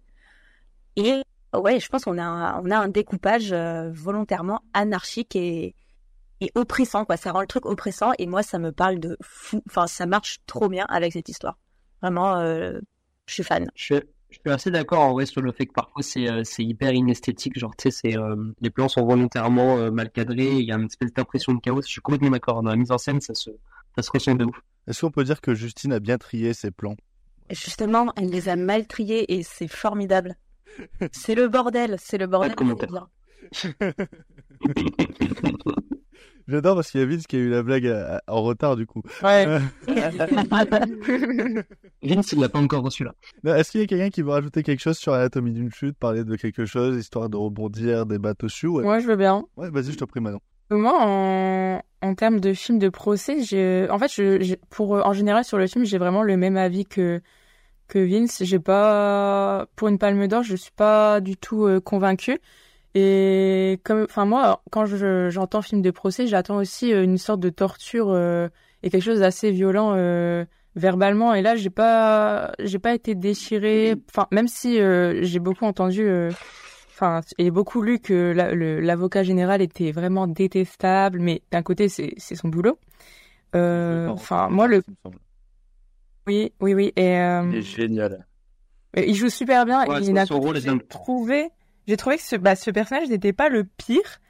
Et 0.96 1.22
ouais, 1.52 1.80
je 1.80 1.88
pense 1.88 2.04
qu'on 2.04 2.18
a, 2.18 2.60
on 2.62 2.70
a 2.70 2.78
un 2.78 2.88
découpage 2.88 3.52
euh, 3.52 3.90
volontairement 3.92 4.60
anarchique 4.72 5.34
et, 5.34 5.74
et 6.44 6.52
oppressant, 6.54 7.04
quoi. 7.04 7.16
Ça 7.16 7.32
rend 7.32 7.40
le 7.40 7.46
truc 7.46 7.66
oppressant 7.66 8.12
et 8.18 8.26
moi, 8.26 8.42
ça 8.42 8.58
me 8.58 8.72
parle 8.72 9.00
de 9.00 9.16
fou. 9.22 9.62
Enfin, 9.68 9.86
ça 9.86 10.06
marche 10.06 10.38
trop 10.46 10.68
bien 10.68 10.86
avec 10.88 11.12
cette 11.12 11.28
histoire. 11.28 11.58
Vraiment, 12.02 12.36
euh, 12.36 12.78
je 13.26 13.34
suis 13.34 13.42
fan. 13.42 13.70
Je 13.74 13.84
suis, 13.84 14.00
je 14.34 14.40
suis 14.40 14.50
assez 14.50 14.70
d'accord 14.70 15.00
en 15.00 15.12
vrai 15.12 15.26
sur 15.26 15.40
le 15.40 15.52
fait 15.52 15.66
que 15.66 15.72
parfois 15.72 16.02
c'est 16.02 16.28
euh, 16.28 16.42
c'est 16.44 16.64
hyper 16.64 16.92
inesthétique. 16.92 17.58
Genre, 17.58 17.74
tu 17.76 17.90
sais, 17.90 17.98
c'est, 18.02 18.18
euh, 18.18 18.36
les 18.60 18.70
plans 18.70 18.88
sont 18.88 19.06
volontairement 19.06 19.78
euh, 19.78 19.90
mal 19.90 20.10
cadrés. 20.10 20.58
Il 20.58 20.64
y 20.64 20.72
a 20.72 20.76
une 20.76 20.86
espèce 20.86 21.12
d'impression 21.12 21.54
de 21.54 21.60
chaos. 21.60 21.82
Je 21.82 21.88
suis 21.88 22.00
complètement 22.00 22.30
d'accord. 22.30 22.62
Dans 22.62 22.70
la 22.70 22.76
mise 22.76 22.90
en 22.90 22.98
scène, 22.98 23.20
ça 23.20 23.34
se, 23.34 23.50
ça 23.94 24.02
se 24.02 24.10
ressent 24.10 24.34
de 24.34 24.44
ouf. 24.44 24.60
Est-ce 24.88 25.02
qu'on 25.02 25.10
peut 25.10 25.24
dire 25.24 25.40
que 25.40 25.54
Justine 25.54 25.92
a 25.92 26.00
bien 26.00 26.18
trié 26.18 26.52
ses 26.52 26.70
plans? 26.70 26.96
Justement, 27.50 28.12
elle 28.16 28.30
les 28.30 28.48
a 28.48 28.56
mal 28.56 28.86
triés 28.86 29.32
et 29.32 29.42
c'est 29.42 29.68
formidable. 29.68 30.36
C'est 31.12 31.34
le 31.34 31.48
bordel, 31.48 31.96
c'est 31.98 32.18
le 32.18 32.26
bordel. 32.26 32.54
c'est 32.58 32.90
bien. 32.90 33.08
J'adore 36.46 36.74
parce 36.76 36.90
qu'il 36.90 37.00
y 37.00 37.02
a 37.02 37.06
Vince 37.06 37.26
qui 37.26 37.36
a 37.36 37.38
eu 37.38 37.48
la 37.50 37.62
blague 37.62 37.86
à- 37.86 38.16
à- 38.16 38.20
en 38.32 38.42
retard 38.42 38.76
du 38.76 38.86
coup. 38.86 39.02
Ouais. 39.22 39.46
Euh, 39.46 39.58
Vince, 42.02 42.32
il 42.32 42.40
l'a 42.40 42.48
pas 42.48 42.58
encore 42.58 42.82
reçu 42.82 43.04
là. 43.04 43.14
Est-ce 43.56 43.70
qu'il 43.70 43.80
y 43.80 43.84
a 43.84 43.86
quelqu'un 43.86 44.10
qui 44.10 44.22
veut 44.22 44.30
rajouter 44.30 44.62
quelque 44.62 44.80
chose 44.80 44.98
sur 44.98 45.12
l'anatomie 45.12 45.52
d'une 45.52 45.72
chute, 45.72 45.96
parler 45.96 46.24
de 46.24 46.36
quelque 46.36 46.64
chose, 46.66 46.96
histoire 46.98 47.28
de 47.28 47.36
rebondir, 47.36 48.06
débattre 48.06 48.44
dessus 48.46 48.66
ouais. 48.66 48.82
Moi, 48.84 48.98
je 49.00 49.06
veux 49.06 49.16
bien. 49.16 49.44
Ouais, 49.56 49.70
vas-y, 49.70 49.92
je 49.92 49.98
te 49.98 50.04
prie 50.04 50.20
maintenant. 50.20 50.42
Moi, 50.70 50.92
en, 50.98 51.80
en 52.02 52.14
termes 52.14 52.40
de 52.40 52.52
film 52.54 52.78
de 52.78 52.88
procès, 52.88 53.42
j'ai, 53.42 53.86
en 53.90 53.98
fait, 53.98 54.10
je, 54.12 54.54
pour, 54.70 54.92
en 54.92 55.12
général, 55.12 55.44
sur 55.44 55.58
le 55.58 55.66
film, 55.66 55.84
j'ai 55.84 55.98
vraiment 55.98 56.22
le 56.22 56.36
même 56.36 56.56
avis 56.56 56.84
que, 56.84 57.20
que 57.86 57.98
Vince. 57.98 58.42
J'ai 58.44 58.58
pas, 58.58 59.66
pour 59.76 59.88
une 59.88 59.98
palme 59.98 60.26
d'or, 60.26 60.42
je 60.42 60.56
suis 60.56 60.72
pas 60.72 61.20
du 61.20 61.36
tout 61.36 61.66
euh, 61.66 61.80
convaincue. 61.80 62.38
Et 62.94 63.80
comme, 63.84 64.04
enfin, 64.04 64.24
moi, 64.24 64.62
quand 64.70 64.86
je, 64.86 65.28
j'entends 65.30 65.62
film 65.62 65.82
de 65.82 65.90
procès, 65.90 66.26
j'attends 66.26 66.56
aussi 66.58 66.92
euh, 66.92 67.02
une 67.02 67.18
sorte 67.18 67.40
de 67.40 67.50
torture 67.50 68.10
euh, 68.10 68.48
et 68.82 68.90
quelque 68.90 69.02
chose 69.02 69.18
d'assez 69.20 69.50
violent 69.50 69.94
euh, 69.96 70.44
verbalement. 70.76 71.34
Et 71.34 71.42
là, 71.42 71.56
j'ai 71.56 71.70
pas, 71.70 72.52
j'ai 72.60 72.78
pas 72.78 72.94
été 72.94 73.14
déchirée. 73.16 73.96
Enfin, 74.10 74.28
même 74.30 74.46
si 74.48 74.80
euh, 74.80 75.22
j'ai 75.22 75.38
beaucoup 75.40 75.64
entendu. 75.64 76.02
euh, 76.02 76.30
Enfin, 76.96 77.22
et 77.38 77.50
beaucoup 77.50 77.82
lu 77.82 77.98
que 77.98 78.30
la- 78.30 78.54
l'avocat 78.54 79.24
général 79.24 79.60
était 79.60 79.90
vraiment 79.90 80.28
détestable, 80.28 81.18
mais 81.18 81.42
d'un 81.50 81.62
côté, 81.64 81.88
c'est 81.88 82.14
c'est 82.18 82.36
son 82.36 82.46
boulot. 82.46 82.78
Euh, 83.56 84.06
Enfin, 84.06 84.48
moi, 84.48 84.68
le. 84.68 84.80
Oui, 86.28 86.52
oui, 86.60 86.74
oui. 86.74 86.92
Et, 86.94 87.18
euh, 87.18 87.42
Il 87.50 87.56
est 87.58 87.62
génial. 87.62 88.24
il 88.96 89.14
joue 89.16 89.28
super 89.28 89.66
bien. 89.66 89.84
Ouais, 89.88 89.98
et 90.00 90.04
j'ai 90.04 90.12
dingue. 90.62 90.86
trouvé, 90.88 91.50
j'ai 91.86 91.96
trouvé 91.96 92.16
que 92.16 92.22
ce, 92.22 92.36
bah, 92.36 92.56
ce 92.56 92.70
personnage 92.70 93.08
n'était 93.08 93.32
pas 93.32 93.48
le 93.48 93.64
pire. 93.64 94.20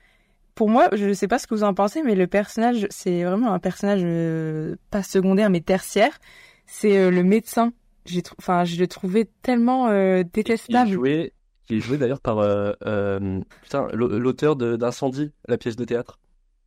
Pour 0.54 0.68
moi, 0.68 0.88
je 0.92 1.04
ne 1.06 1.12
sais 1.14 1.26
pas 1.28 1.38
ce 1.38 1.46
que 1.46 1.54
vous 1.54 1.64
en 1.64 1.74
pensez, 1.74 2.02
mais 2.02 2.14
le 2.14 2.26
personnage, 2.28 2.86
c'est 2.90 3.24
vraiment 3.24 3.52
un 3.52 3.58
personnage 3.58 4.02
euh, 4.04 4.76
pas 4.90 5.02
secondaire, 5.02 5.50
mais 5.50 5.60
tertiaire. 5.60 6.18
C'est 6.66 6.96
euh, 6.96 7.10
le 7.10 7.24
médecin. 7.24 7.72
J'ai, 8.06 8.22
enfin, 8.38 8.64
je 8.64 8.76
l'ai 8.76 8.86
trouvé 8.88 9.28
tellement 9.42 9.88
euh, 9.88 10.16
Qui 10.22 10.40
est 10.40 10.44
détestable. 10.44 10.90
joué, 10.92 11.32
qui 11.66 11.76
est 11.76 11.80
joué 11.80 11.98
d'ailleurs 11.98 12.20
par 12.20 12.38
euh, 12.38 12.72
euh, 12.86 13.40
putain, 13.62 13.88
l'au- 13.94 14.18
l'auteur 14.18 14.54
d'Incendie, 14.56 15.32
la 15.48 15.58
pièce 15.58 15.74
de 15.76 15.84
théâtre. 15.84 16.20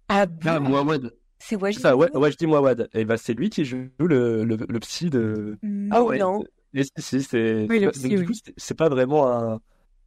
Ah, 0.09 0.25
Ah, 0.45 0.59
Mohamed. 0.59 1.13
C'est 1.39 1.55
Wajdi. 1.55 1.79
Ça, 1.79 1.95
ouais, 1.95 2.09
ouais, 2.17 2.31
je 2.31 2.37
dis 2.37 2.47
Mouawad. 2.47 2.89
Et 2.93 3.05
bah, 3.05 3.15
c'est 3.17 3.33
lui 3.35 3.49
qui 3.49 3.63
joue 3.63 3.87
le, 3.99 4.43
le, 4.43 4.57
le 4.67 4.79
psy 4.79 5.09
de. 5.09 5.57
Ah 5.91 6.01
ouais, 6.03 6.17
non. 6.17 6.43
Et 6.73 6.83
si, 6.83 6.91
si, 6.97 7.21
c'est. 7.23 7.67
Oui, 7.69 7.79
le 7.79 7.85
donc, 7.85 7.93
psy, 7.93 8.09
du 8.09 8.17
oui. 8.17 8.25
coup, 8.25 8.33
c'est- 8.33 8.53
c'est 8.57 8.73
pas 8.77 8.89
vraiment 8.89 9.31
un, 9.31 9.59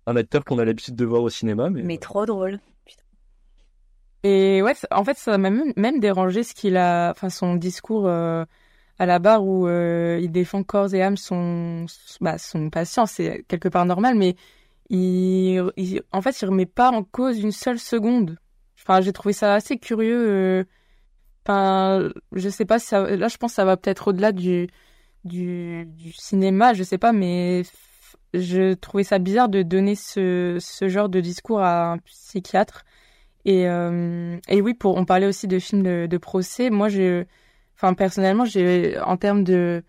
un 0.07 0.17
acteur 0.17 0.45
qu'on 0.45 0.59
a 0.59 0.65
l'habitude 0.65 0.97
de 0.97 1.05
voir 1.05 1.23
au 1.23 1.31
cinéma, 1.31 1.71
mais. 1.71 1.83
Mais 1.83 1.99
trop 1.99 2.27
drôle. 2.27 2.61
Et 4.23 4.61
ouais, 4.63 4.75
en 4.91 5.05
fait, 5.05 5.17
ça 5.17 5.39
m'a 5.39 5.51
même, 5.51 5.73
même 5.77 5.99
dérangé 6.01 6.43
ce 6.43 6.55
qu'il 6.55 6.77
a, 6.77 7.11
enfin, 7.11 7.31
son 7.31 7.55
discours 7.55 8.07
euh, 8.07 8.45
à 8.99 9.07
la 9.07 9.19
barre 9.19 9.45
où 9.45 9.67
il 9.69 10.31
défend 10.31 10.63
corps 10.63 10.95
et 10.95 11.03
âme 11.03 11.17
son, 11.17 11.87
bah, 12.21 12.37
son 12.37 12.69
patient. 12.69 13.07
C'est 13.07 13.45
quelque 13.49 13.69
part 13.69 13.87
normal, 13.87 14.17
mais 14.17 14.37
il, 14.91 15.63
il, 15.77 16.03
en 16.13 16.21
fait, 16.21 16.39
il 16.43 16.47
remet 16.47 16.67
pas 16.67 16.91
en 16.91 17.03
cause 17.03 17.41
une 17.41 17.53
seule 17.53 17.79
seconde. 17.79 18.37
Enfin, 18.79 19.01
j'ai 19.01 19.13
trouvé 19.13 19.33
ça 19.33 19.55
assez 19.55 19.79
curieux. 19.79 20.67
Enfin, 21.47 22.11
je 22.33 22.49
sais 22.51 22.67
pas 22.67 22.79
si 22.79 22.89
ça, 22.89 23.17
là, 23.17 23.29
je 23.29 23.37
pense 23.39 23.53
que 23.53 23.57
ça 23.57 23.65
va 23.65 23.77
peut-être 23.79 24.09
au-delà 24.09 24.33
du, 24.33 24.69
du, 25.25 25.87
du 25.87 26.13
cinéma, 26.13 26.75
je 26.75 26.83
sais 26.83 26.99
pas, 26.99 27.13
mais 27.13 27.63
je 28.35 28.75
trouvais 28.75 29.05
ça 29.05 29.19
bizarre 29.19 29.49
de 29.49 29.63
donner 29.63 29.95
ce, 29.95 30.59
ce 30.61 30.89
genre 30.89 31.09
de 31.09 31.21
discours 31.21 31.61
à 31.61 31.93
un 31.93 31.99
psychiatre. 31.99 32.85
Et, 33.45 33.69
euh, 33.69 34.37
et 34.49 34.61
oui, 34.61 34.75
pour, 34.75 34.97
on 34.97 35.05
parlait 35.05 35.27
aussi 35.27 35.49
de 35.49 35.59
films 35.59 35.83
de, 35.83 36.07
de 36.07 36.19
procès. 36.19 36.71
Moi, 36.71 36.89
je, 36.89 37.25
enfin, 37.77 37.95
personnellement, 37.95 38.45
j'ai, 38.45 38.99
en 39.01 39.17
termes 39.17 39.45
de, 39.45 39.83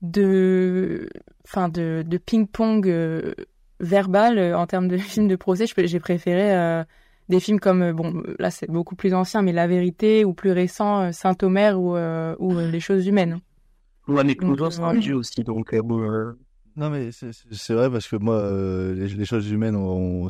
de, 0.00 1.08
enfin, 1.44 1.68
de, 1.68 2.02
de 2.06 2.18
ping-pong 2.18 2.88
euh, 2.88 3.34
verbal, 3.80 4.38
euh, 4.38 4.56
en 4.56 4.66
termes 4.66 4.88
de 4.88 4.96
films 4.98 5.28
de 5.28 5.36
procès, 5.36 5.66
j'ai 5.66 6.00
préféré 6.00 6.54
euh, 6.56 6.84
des 7.28 7.40
films 7.40 7.60
comme, 7.60 7.92
bon, 7.92 8.22
là, 8.38 8.50
c'est 8.50 8.70
beaucoup 8.70 8.96
plus 8.96 9.14
ancien, 9.14 9.42
mais 9.42 9.52
La 9.52 9.66
Vérité, 9.66 10.24
ou 10.24 10.34
plus 10.34 10.52
récent, 10.52 11.12
Saint-Omer, 11.12 11.80
ou, 11.80 11.96
ou 12.38 12.58
Les 12.58 12.80
choses 12.80 13.06
humaines. 13.06 13.40
C'est 14.08 14.80
un 14.82 14.94
vieux 14.94 15.14
aussi, 15.14 15.44
donc 15.44 15.72
non, 16.76 16.90
mais 16.90 17.10
c'est 17.12 17.74
vrai 17.74 17.90
parce 17.90 18.08
que 18.08 18.16
moi, 18.16 18.36
euh, 18.36 18.94
les, 18.94 19.24
choses 19.24 19.50
humaines, 19.50 19.76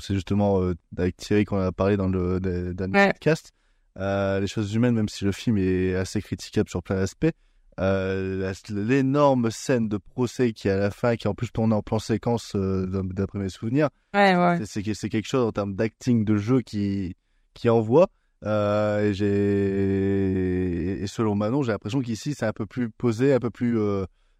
c'est 0.00 0.14
justement 0.14 0.60
euh, 0.62 0.74
avec 0.96 1.16
Thierry 1.16 1.44
qu'on 1.44 1.58
a 1.60 1.72
parlé 1.72 1.96
dans 1.96 2.08
le 2.08 2.40
dernier 2.40 3.08
podcast. 3.12 3.52
Euh, 3.98 4.40
les 4.40 4.46
choses 4.46 4.74
humaines, 4.74 4.94
même 4.94 5.08
si 5.08 5.24
le 5.24 5.32
film 5.32 5.58
est 5.58 5.94
assez 5.94 6.22
critiquable 6.22 6.68
sur 6.68 6.82
plein 6.82 6.96
d'aspects, 6.96 7.30
l'énorme 7.78 9.50
scène 9.50 9.88
de 9.88 9.98
procès 9.98 10.52
qui 10.52 10.68
est 10.68 10.72
à 10.72 10.76
la 10.76 10.90
fin, 10.90 11.16
qui 11.16 11.26
est 11.26 11.30
en 11.30 11.34
plus 11.34 11.52
tournée 11.52 11.74
en 11.74 11.82
plan 11.82 11.98
séquence, 11.98 12.56
d'après 12.56 13.38
mes 13.38 13.48
souvenirs, 13.48 13.88
ouais, 14.14 14.34
ouais. 14.34 14.60
c'est 14.64 14.82
quelque 14.82 15.26
chose 15.26 15.46
en 15.46 15.52
termes 15.52 15.74
d'acting 15.74 16.24
de 16.24 16.36
jeu 16.36 16.62
qui, 16.62 17.16
qui 17.54 17.68
envoie. 17.68 18.08
et, 18.44 19.12
et 21.02 21.06
selon 21.06 21.34
Manon, 21.36 21.62
j'ai 21.62 21.72
l'impression 21.72 22.00
qu'ici, 22.00 22.34
c'est 22.34 22.46
un 22.46 22.52
peu 22.52 22.66
plus 22.66 22.90
posé, 22.90 23.32
un 23.32 23.40
peu 23.40 23.50
plus 23.50 23.78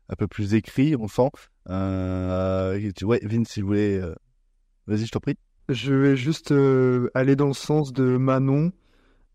un 0.09 0.17
peu 0.17 0.27
plus 0.27 0.55
écrit, 0.55 0.97
on 0.97 1.09
sent. 1.09 1.31
Euh, 1.69 2.91
ouais, 3.03 3.21
Vince, 3.23 3.49
si 3.49 3.61
vous 3.61 3.69
voulez, 3.69 3.99
euh, 3.99 4.15
vas-y, 4.87 5.07
je 5.07 5.11
t'en 5.11 5.21
prie. 5.21 5.37
Je 5.69 5.95
vais 5.95 6.17
juste 6.17 6.53
euh, 6.53 7.11
aller 7.15 7.37
dans 7.37 7.47
le 7.47 7.55
sens 7.55 7.93
de 7.93 8.17
Manon. 8.17 8.73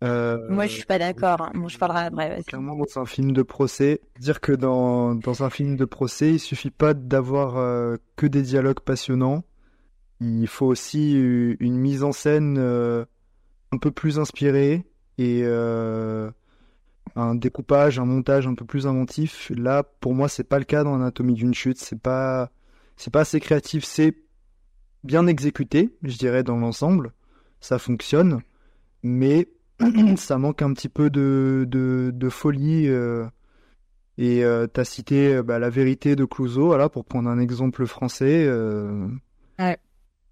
Moi, 0.02 0.68
je 0.68 0.74
suis 0.74 0.86
pas 0.86 1.00
d'accord. 1.00 1.42
Hein. 1.42 1.52
Bon, 1.56 1.68
je 1.68 1.78
parlerai 1.78 2.06
après. 2.06 2.44
Clairement, 2.46 2.76
dans 2.76 3.02
un 3.02 3.06
film 3.06 3.32
de 3.32 3.42
procès, 3.42 4.02
dire 4.20 4.40
que 4.42 4.52
dans, 4.52 5.16
dans 5.16 5.44
un 5.44 5.50
film 5.50 5.76
de 5.76 5.86
procès, 5.86 6.34
il 6.34 6.40
suffit 6.40 6.70
pas 6.70 6.94
d'avoir 6.94 7.98
que 8.16 8.28
des 8.28 8.44
dialogues 8.44 8.82
passionnants. 8.82 9.44
Il 10.20 10.48
faut 10.48 10.68
aussi 10.68 11.14
une 11.14 11.78
mise 11.78 12.04
en 12.04 12.12
scène 12.12 12.60
un 12.60 13.78
peu 13.80 13.90
plus 13.90 14.20
inspirée 14.20 14.86
et 15.18 15.42
un 17.16 17.36
découpage, 17.36 18.00
un 18.00 18.06
montage 18.06 18.48
un 18.48 18.56
peu 18.56 18.66
plus 18.66 18.88
inventif. 18.88 19.52
Là, 19.56 19.84
pour 19.84 20.14
moi, 20.14 20.30
c'est 20.30 20.44
pas 20.44 20.60
le 20.60 20.66
cas 20.66 20.84
dans 20.84 20.96
Anatomie 20.96 21.34
d'une 21.34 21.54
chute. 21.54 21.78
C'est 21.78 22.00
pas, 22.00 22.52
c'est 22.96 23.12
pas 23.12 23.22
assez 23.22 23.40
créatif. 23.40 23.84
C'est 23.84 24.16
bien 25.04 25.28
exécuté, 25.28 25.96
je 26.04 26.18
dirais, 26.18 26.44
dans 26.44 26.58
l'ensemble. 26.58 27.14
Ça 27.60 27.80
fonctionne, 27.80 28.42
mais 29.04 29.48
ça 30.18 30.38
manque 30.38 30.62
un 30.62 30.74
petit 30.74 30.90
peu 30.90 31.10
de, 31.10 31.66
de, 31.68 32.30
folie. 32.30 32.88
Euh, 32.88 33.26
et 34.20 34.44
euh, 34.44 34.68
cité 34.84 35.36
euh, 35.36 35.44
bah, 35.44 35.60
la 35.60 35.70
vérité 35.70 36.16
de 36.16 36.26
Clouseau, 36.26 36.68
voilà, 36.68 36.90
pour 36.90 37.06
prendre 37.06 37.30
un 37.30 37.40
exemple 37.40 37.86
français. 37.86 38.50
Ouais. 38.50 39.08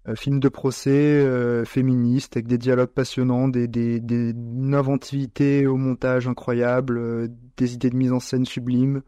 Euh, 0.08 0.14
film 0.14 0.38
de 0.38 0.48
procès 0.48 0.90
euh, 0.90 1.64
féministe 1.64 2.36
avec 2.36 2.46
des 2.46 2.58
dialogues 2.58 2.90
passionnants, 2.90 3.48
des, 3.48 3.66
des, 3.66 3.98
des, 3.98 4.30
une 4.30 4.74
inventivité 4.74 5.66
au 5.66 5.76
montage 5.76 6.28
incroyable, 6.28 6.98
euh, 6.98 7.28
des 7.56 7.74
idées 7.74 7.90
de 7.90 7.96
mise 7.96 8.12
en 8.12 8.20
scène 8.20 8.44
sublimes. 8.44 9.02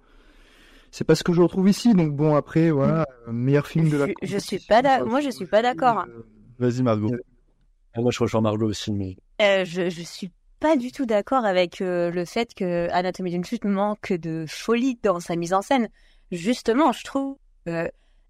C'est 0.90 1.04
pas 1.04 1.14
ce 1.14 1.22
que 1.22 1.32
je 1.32 1.40
retrouve 1.40 1.68
ici, 1.68 1.94
donc 1.94 2.16
bon 2.16 2.34
après 2.34 2.70
voilà, 2.70 3.06
meilleur 3.28 3.66
film 3.66 3.88
de 3.90 3.96
la. 3.96 4.06
Je, 4.22 4.38
suis 4.38 4.58
pas 4.58 5.04
moi 5.04 5.20
je 5.20 5.30
suis 5.30 5.46
pas 5.46 5.62
d'accord. 5.62 6.04
Vas-y 6.58 6.82
Margot. 6.82 7.14
Ah, 7.94 8.00
moi 8.00 8.10
je 8.10 8.18
rejoins 8.18 8.40
Margot 8.40 8.66
aussi, 8.66 8.90
mais. 8.90 9.16
je 9.38 9.90
je 9.90 10.02
suis 10.02 10.32
pas 10.58 10.76
du 10.76 10.90
tout 10.90 11.06
d'accord 11.06 11.44
avec 11.44 11.78
le 11.80 12.24
fait 12.24 12.54
que 12.54 12.88
Anatomie 12.90 13.30
d'une 13.30 13.44
chute 13.44 13.66
manque 13.66 14.14
de 14.14 14.46
folie 14.48 14.98
dans 15.02 15.20
sa 15.20 15.36
mise 15.36 15.52
en 15.52 15.62
scène. 15.62 15.90
Justement, 16.32 16.90
je 16.92 17.04
trouve 17.04 17.36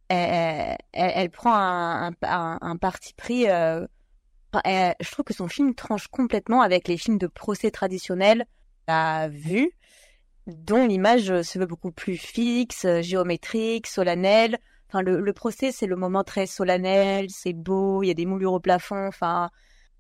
elle, 0.09 1.31
prend 1.31 1.55
un, 1.55 2.13
un, 2.23 2.77
parti 2.77 3.15
pris. 3.15 3.49
Euh, 3.49 3.87
je 4.55 5.11
trouve 5.11 5.25
que 5.25 5.35
son 5.35 5.49
film 5.49 5.75
tranche 5.75 6.09
complètement 6.09 6.63
avec 6.63 6.89
les 6.89 6.97
films 6.97 7.19
de 7.19 7.27
procès 7.27 7.71
traditionnels 7.71 8.47
à 8.87 9.29
vue, 9.29 9.73
dont 10.47 10.87
l'image 10.87 11.43
se 11.43 11.59
veut 11.59 11.67
beaucoup 11.67 11.93
plus 11.93 12.17
fixe, 12.17 12.87
géométrique, 13.01 13.87
solennelle. 13.87 14.59
Enfin, 14.89 15.03
le, 15.03 15.21
le 15.21 15.33
procès, 15.35 15.71
c'est 15.71 15.87
le 15.87 15.97
moment 15.97 16.25
très 16.25 16.47
solennel, 16.47 17.27
c'est 17.29 17.53
beau, 17.53 18.03
il 18.03 18.09
y 18.09 18.11
a 18.11 18.15
des 18.15 18.25
moulures 18.25 18.55
au 18.55 18.61
plafond. 18.61 19.07
Enfin, 19.07 19.51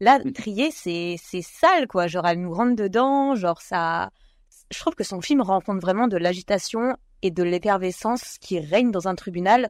là, 0.00 0.18
Trier, 0.34 0.70
c'est 0.70 1.16
c'est 1.22 1.42
sale, 1.42 1.86
quoi. 1.86 2.06
Genre, 2.06 2.26
elle 2.26 2.40
nous 2.40 2.52
rentre 2.52 2.76
dedans, 2.76 3.34
genre 3.34 3.60
ça. 3.60 4.10
Je 4.70 4.78
trouve 4.78 4.94
que 4.94 5.04
son 5.04 5.20
film 5.20 5.42
rend 5.42 5.60
compte 5.60 5.80
vraiment 5.80 6.08
de 6.08 6.16
l'agitation 6.16 6.96
et 7.22 7.30
de 7.30 7.42
l'effervescence 7.42 8.38
qui 8.40 8.60
règne 8.60 8.90
dans 8.90 9.08
un 9.08 9.14
tribunal 9.14 9.68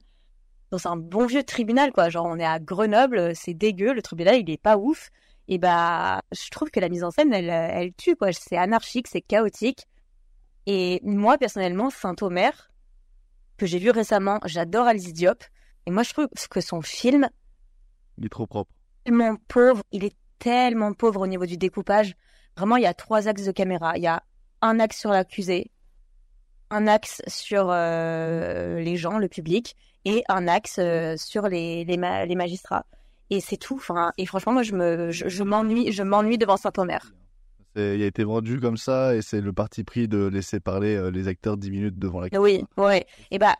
dans 0.70 0.86
un 0.86 0.96
bon 0.96 1.26
vieux 1.26 1.42
tribunal, 1.42 1.92
quoi. 1.92 2.08
Genre, 2.08 2.26
on 2.26 2.38
est 2.38 2.44
à 2.44 2.58
Grenoble, 2.58 3.34
c'est 3.34 3.54
dégueu, 3.54 3.92
le 3.92 4.02
tribunal, 4.02 4.36
il 4.36 4.50
est 4.50 4.60
pas 4.60 4.76
ouf. 4.76 5.10
Et 5.48 5.58
bah, 5.58 6.22
je 6.32 6.50
trouve 6.50 6.70
que 6.70 6.80
la 6.80 6.88
mise 6.88 7.04
en 7.04 7.10
scène, 7.10 7.32
elle, 7.32 7.48
elle 7.48 7.92
tue, 7.94 8.16
quoi. 8.16 8.32
C'est 8.32 8.56
anarchique, 8.56 9.08
c'est 9.08 9.22
chaotique. 9.22 9.86
Et 10.66 11.00
moi, 11.02 11.38
personnellement, 11.38 11.88
Saint-Omer, 11.88 12.70
que 13.56 13.66
j'ai 13.66 13.78
vu 13.78 13.90
récemment, 13.90 14.40
j'adore 14.44 14.86
Alice 14.86 15.12
Diop. 15.14 15.42
Et 15.86 15.90
moi, 15.90 16.02
je 16.02 16.12
trouve 16.12 16.28
que 16.50 16.60
son 16.60 16.82
film. 16.82 17.28
Il 18.18 18.26
est 18.26 18.28
trop 18.28 18.46
propre. 18.46 18.70
Tellement 19.04 19.36
pauvre. 19.48 19.82
Il 19.90 20.04
est 20.04 20.16
tellement 20.38 20.92
pauvre 20.92 21.22
au 21.22 21.26
niveau 21.26 21.46
du 21.46 21.56
découpage. 21.56 22.14
Vraiment, 22.56 22.76
il 22.76 22.82
y 22.82 22.86
a 22.86 22.94
trois 22.94 23.28
axes 23.28 23.44
de 23.44 23.52
caméra. 23.52 23.96
Il 23.96 24.02
y 24.02 24.06
a 24.06 24.22
un 24.60 24.80
axe 24.80 24.98
sur 24.98 25.10
l'accusé, 25.10 25.70
un 26.70 26.86
axe 26.86 27.22
sur 27.26 27.68
euh, 27.70 28.80
les 28.80 28.96
gens, 28.96 29.18
le 29.18 29.28
public, 29.28 29.76
et 30.08 30.24
un 30.28 30.48
axe 30.48 30.76
euh, 30.78 31.16
sur 31.18 31.48
les, 31.48 31.84
les, 31.84 31.96
les, 32.26 32.34
magistrats. 32.34 32.86
Et 33.28 33.40
c'est 33.40 33.58
tout. 33.58 33.76
Enfin, 33.76 34.10
et 34.16 34.24
franchement, 34.24 34.52
moi, 34.52 34.62
je 34.62 34.74
me, 34.74 35.10
je, 35.10 35.42
m'ennuie, 35.42 35.92
je 35.92 36.02
m'ennuie 36.02 36.38
devant 36.38 36.56
Saint-Omer. 36.56 37.12
Il 37.76 38.02
a 38.02 38.06
été 38.06 38.24
vendu 38.24 38.58
comme 38.58 38.76
ça 38.76 39.14
et 39.14 39.22
c'est 39.22 39.40
le 39.40 39.52
parti 39.52 39.84
pris 39.84 40.08
de 40.08 40.26
laisser 40.26 40.58
parler 40.58 40.96
euh, 40.96 41.12
les 41.12 41.28
acteurs 41.28 41.56
10 41.56 41.70
minutes 41.70 41.98
devant 41.98 42.18
la 42.18 42.28
caméra. 42.28 42.42
Oui, 42.42 42.64
ouais. 42.76 43.06
Et 43.30 43.38
bah, 43.38 43.54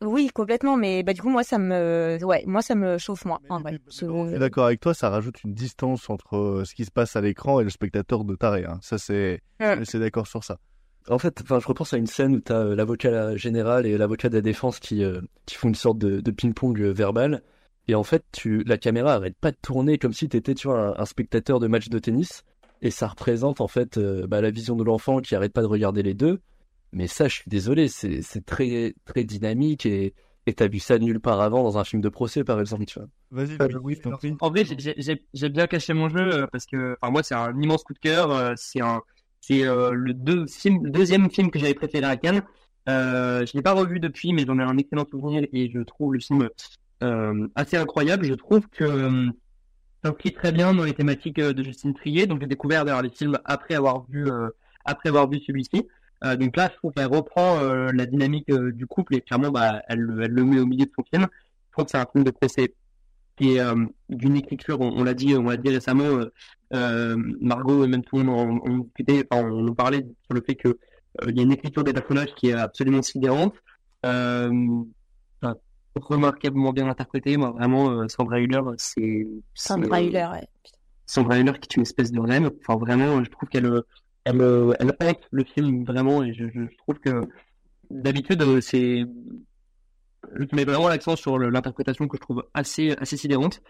oui, 0.00 0.30
complètement. 0.32 0.76
Mais 0.76 1.02
bah, 1.02 1.12
du 1.12 1.22
coup, 1.22 1.30
moi, 1.30 1.42
ça 1.42 1.58
me, 1.58 2.18
ouais, 2.22 2.44
moi, 2.46 2.62
ça 2.62 2.76
me 2.76 2.98
chauffe 2.98 3.24
moins. 3.24 3.40
En 3.48 3.60
vrai. 3.60 3.80
Je 3.88 3.92
suis 3.96 4.38
d'accord 4.38 4.66
avec 4.66 4.78
toi, 4.78 4.94
ça 4.94 5.08
rajoute 5.08 5.42
une 5.42 5.54
distance 5.54 6.08
entre 6.08 6.62
ce 6.64 6.74
qui 6.74 6.84
se 6.84 6.92
passe 6.92 7.16
à 7.16 7.20
l'écran 7.20 7.58
et 7.58 7.64
le 7.64 7.70
spectateur 7.70 8.24
de 8.24 8.36
taré. 8.36 8.64
Hein. 8.64 8.78
Ça, 8.80 8.98
c'est, 8.98 9.40
c'est 9.58 9.98
d'accord 9.98 10.28
sur 10.28 10.44
ça. 10.44 10.58
En 11.08 11.18
fait, 11.18 11.40
enfin, 11.42 11.58
je 11.58 11.66
repense 11.66 11.92
à 11.92 11.96
une 11.96 12.06
scène 12.06 12.36
où 12.36 12.40
tu 12.40 12.52
as 12.52 12.58
euh, 12.58 12.74
l'avocat 12.74 13.36
général 13.36 13.86
et 13.86 13.96
l'avocat 13.98 14.28
de 14.28 14.34
la 14.34 14.40
défense 14.40 14.78
qui, 14.78 15.02
euh, 15.02 15.20
qui 15.46 15.56
font 15.56 15.68
une 15.68 15.74
sorte 15.74 15.98
de, 15.98 16.20
de 16.20 16.30
ping-pong 16.30 16.80
euh, 16.80 16.92
verbal. 16.92 17.42
Et 17.88 17.94
en 17.94 18.04
fait, 18.04 18.24
tu, 18.32 18.62
la 18.64 18.78
caméra 18.78 19.14
arrête 19.14 19.36
pas 19.36 19.50
de 19.50 19.56
tourner 19.60 19.98
comme 19.98 20.12
si 20.12 20.28
tu 20.28 20.36
étais 20.36 20.54
tu 20.54 20.68
vois, 20.68 21.00
un, 21.00 21.04
spectateur 21.04 21.58
de 21.58 21.66
match 21.66 21.88
de 21.88 21.98
tennis. 21.98 22.44
Et 22.80 22.90
ça 22.90 23.08
représente 23.08 23.60
en 23.60 23.68
fait 23.68 23.98
bah, 23.98 24.40
la 24.40 24.50
vision 24.50 24.74
de 24.74 24.82
l'enfant 24.82 25.20
qui 25.20 25.36
arrête 25.36 25.52
pas 25.52 25.62
de 25.62 25.66
regarder 25.66 26.02
les 26.02 26.14
deux. 26.14 26.40
Mais 26.92 27.06
ça, 27.06 27.28
je 27.28 27.34
suis 27.34 27.48
désolé, 27.48 27.88
c'est 27.88 28.44
très, 28.44 28.94
très 29.04 29.24
dynamique 29.24 29.86
et 29.86 30.14
et 30.46 30.54
t'as 30.54 30.66
vu 30.66 30.80
ça 30.80 30.98
nulle 30.98 31.20
part 31.20 31.40
avant 31.40 31.62
dans 31.62 31.78
un 31.78 31.84
film 31.84 32.02
de 32.02 32.08
procès, 32.08 32.42
par 32.42 32.58
exemple, 32.58 32.84
tu 32.84 32.98
vois. 32.98 33.08
Vas-y, 33.30 33.56
oui, 33.76 34.00
En 34.40 34.50
vrai, 34.50 34.64
j'ai 34.64 35.48
bien 35.48 35.68
caché 35.68 35.92
mon 35.92 36.08
jeu 36.08 36.48
parce 36.50 36.66
que, 36.66 36.96
enfin, 37.00 37.12
moi, 37.12 37.22
c'est 37.22 37.36
un 37.36 37.54
immense 37.60 37.84
coup 37.84 37.94
de 37.94 38.00
cœur. 38.00 38.52
C'est 38.56 38.80
un, 38.80 39.00
c'est 39.42 39.66
euh, 39.66 39.90
le, 39.90 40.14
deux, 40.14 40.46
film, 40.46 40.90
deuxième 40.90 41.30
film 41.30 41.50
que 41.50 41.58
j'avais 41.58 41.74
préféré 41.74 42.06
à 42.06 42.16
Cannes. 42.16 42.42
Euh, 42.88 43.44
je 43.44 43.52
l'ai 43.54 43.62
pas 43.62 43.72
revu 43.72 44.00
depuis, 44.00 44.32
mais 44.32 44.46
j'en 44.46 44.58
ai 44.58 44.62
un 44.62 44.78
excellent 44.78 45.04
souvenir 45.08 45.46
et 45.52 45.70
je 45.70 45.80
trouve 45.80 46.14
le 46.14 46.20
film 46.20 46.48
euh, 47.02 47.48
assez 47.56 47.76
incroyable. 47.76 48.24
Je 48.24 48.34
trouve 48.34 48.68
que 48.68 48.84
euh, 48.84 49.30
s'inscrit 50.04 50.32
très 50.32 50.52
bien 50.52 50.72
dans 50.72 50.84
les 50.84 50.94
thématiques 50.94 51.40
euh, 51.40 51.52
de 51.52 51.62
Justine 51.62 51.94
Trier. 51.94 52.26
Donc 52.26 52.40
j'ai 52.40 52.46
découvert 52.46 52.84
d'ailleurs 52.84 53.02
les 53.02 53.10
films 53.10 53.38
après 53.44 53.74
avoir 53.74 54.06
vu 54.08 54.24
vu 54.24 55.40
celui-ci. 55.46 55.88
donc 56.38 56.56
là, 56.56 56.70
je 56.72 56.76
trouve 56.76 56.92
qu'elle 56.92 57.06
reprend 57.06 57.60
la 57.60 58.06
dynamique 58.06 58.52
du 58.52 58.86
couple 58.86 59.16
et 59.16 59.20
clairement, 59.20 59.50
bah, 59.50 59.82
elle, 59.88 60.00
elle 60.22 60.30
le 60.30 60.44
met 60.44 60.60
au 60.60 60.66
milieu 60.66 60.86
de 60.86 60.92
son 60.96 61.04
film. 61.04 61.26
Je 61.68 61.72
trouve 61.72 61.84
que 61.84 61.90
c'est 61.92 61.98
un 61.98 62.06
film 62.12 62.24
de 62.24 62.30
euh, 63.42 63.86
d'une 64.08 64.36
écriture, 64.36 64.80
on, 64.80 65.02
l'a 65.04 65.14
dit, 65.14 65.34
on 65.34 65.48
l'a 65.48 65.56
dit 65.56 65.70
récemment, 65.70 66.04
euh, 66.04 66.32
euh, 66.74 67.16
Margot 67.40 67.84
et 67.84 67.88
même 67.88 68.02
tout 68.02 68.18
le 68.18 68.24
monde 68.24 68.60
en, 68.64 68.70
en, 68.70 68.86
on, 69.30 69.68
on 69.68 69.74
parlait 69.74 70.06
sur 70.24 70.34
le 70.34 70.40
fait 70.40 70.54
que 70.54 70.78
Il 71.26 71.36
y 71.36 71.40
a 71.40 71.42
une 71.42 71.52
écriture 71.52 71.84
des 71.84 71.92
personnages 71.92 72.34
qui 72.34 72.48
est 72.48 72.54
absolument 72.54 73.02
sidérante. 73.02 73.54
Enfin, 74.04 75.56
remarquablement 75.94 76.72
bien 76.72 76.88
interprété. 76.88 77.36
Moi, 77.36 77.50
vraiment, 77.50 78.08
Sandra 78.08 78.40
Hüller, 78.40 78.62
c'est... 78.78 79.26
Sandra 79.54 80.02
Hüller, 80.02 80.28
ouais. 80.32 80.48
Sandra 81.06 81.38
Hüller 81.38 81.52
qui 81.52 81.68
est 81.68 81.76
une 81.76 81.82
espèce 81.82 82.10
de 82.12 82.20
reine. 82.20 82.50
Enfin, 82.60 82.78
vraiment, 82.78 83.22
je 83.22 83.30
trouve 83.30 83.48
qu'elle 83.48 83.82
elle, 84.24 84.74
elle 84.78 84.94
acte 85.00 85.26
le 85.30 85.44
film 85.44 85.84
vraiment 85.84 86.22
et 86.22 86.32
je, 86.32 86.44
trouve 86.78 86.98
que 87.00 87.22
d'habitude, 87.90 88.60
c'est. 88.60 89.04
Je 90.38 90.54
mets 90.54 90.64
vraiment 90.64 90.88
l'accent 90.88 91.16
sur 91.16 91.38
l'interprétation 91.38 92.08
que 92.08 92.16
je 92.16 92.22
trouve 92.22 92.44
assez, 92.54 92.92
assez 92.92 93.16
sidérante. 93.16 93.60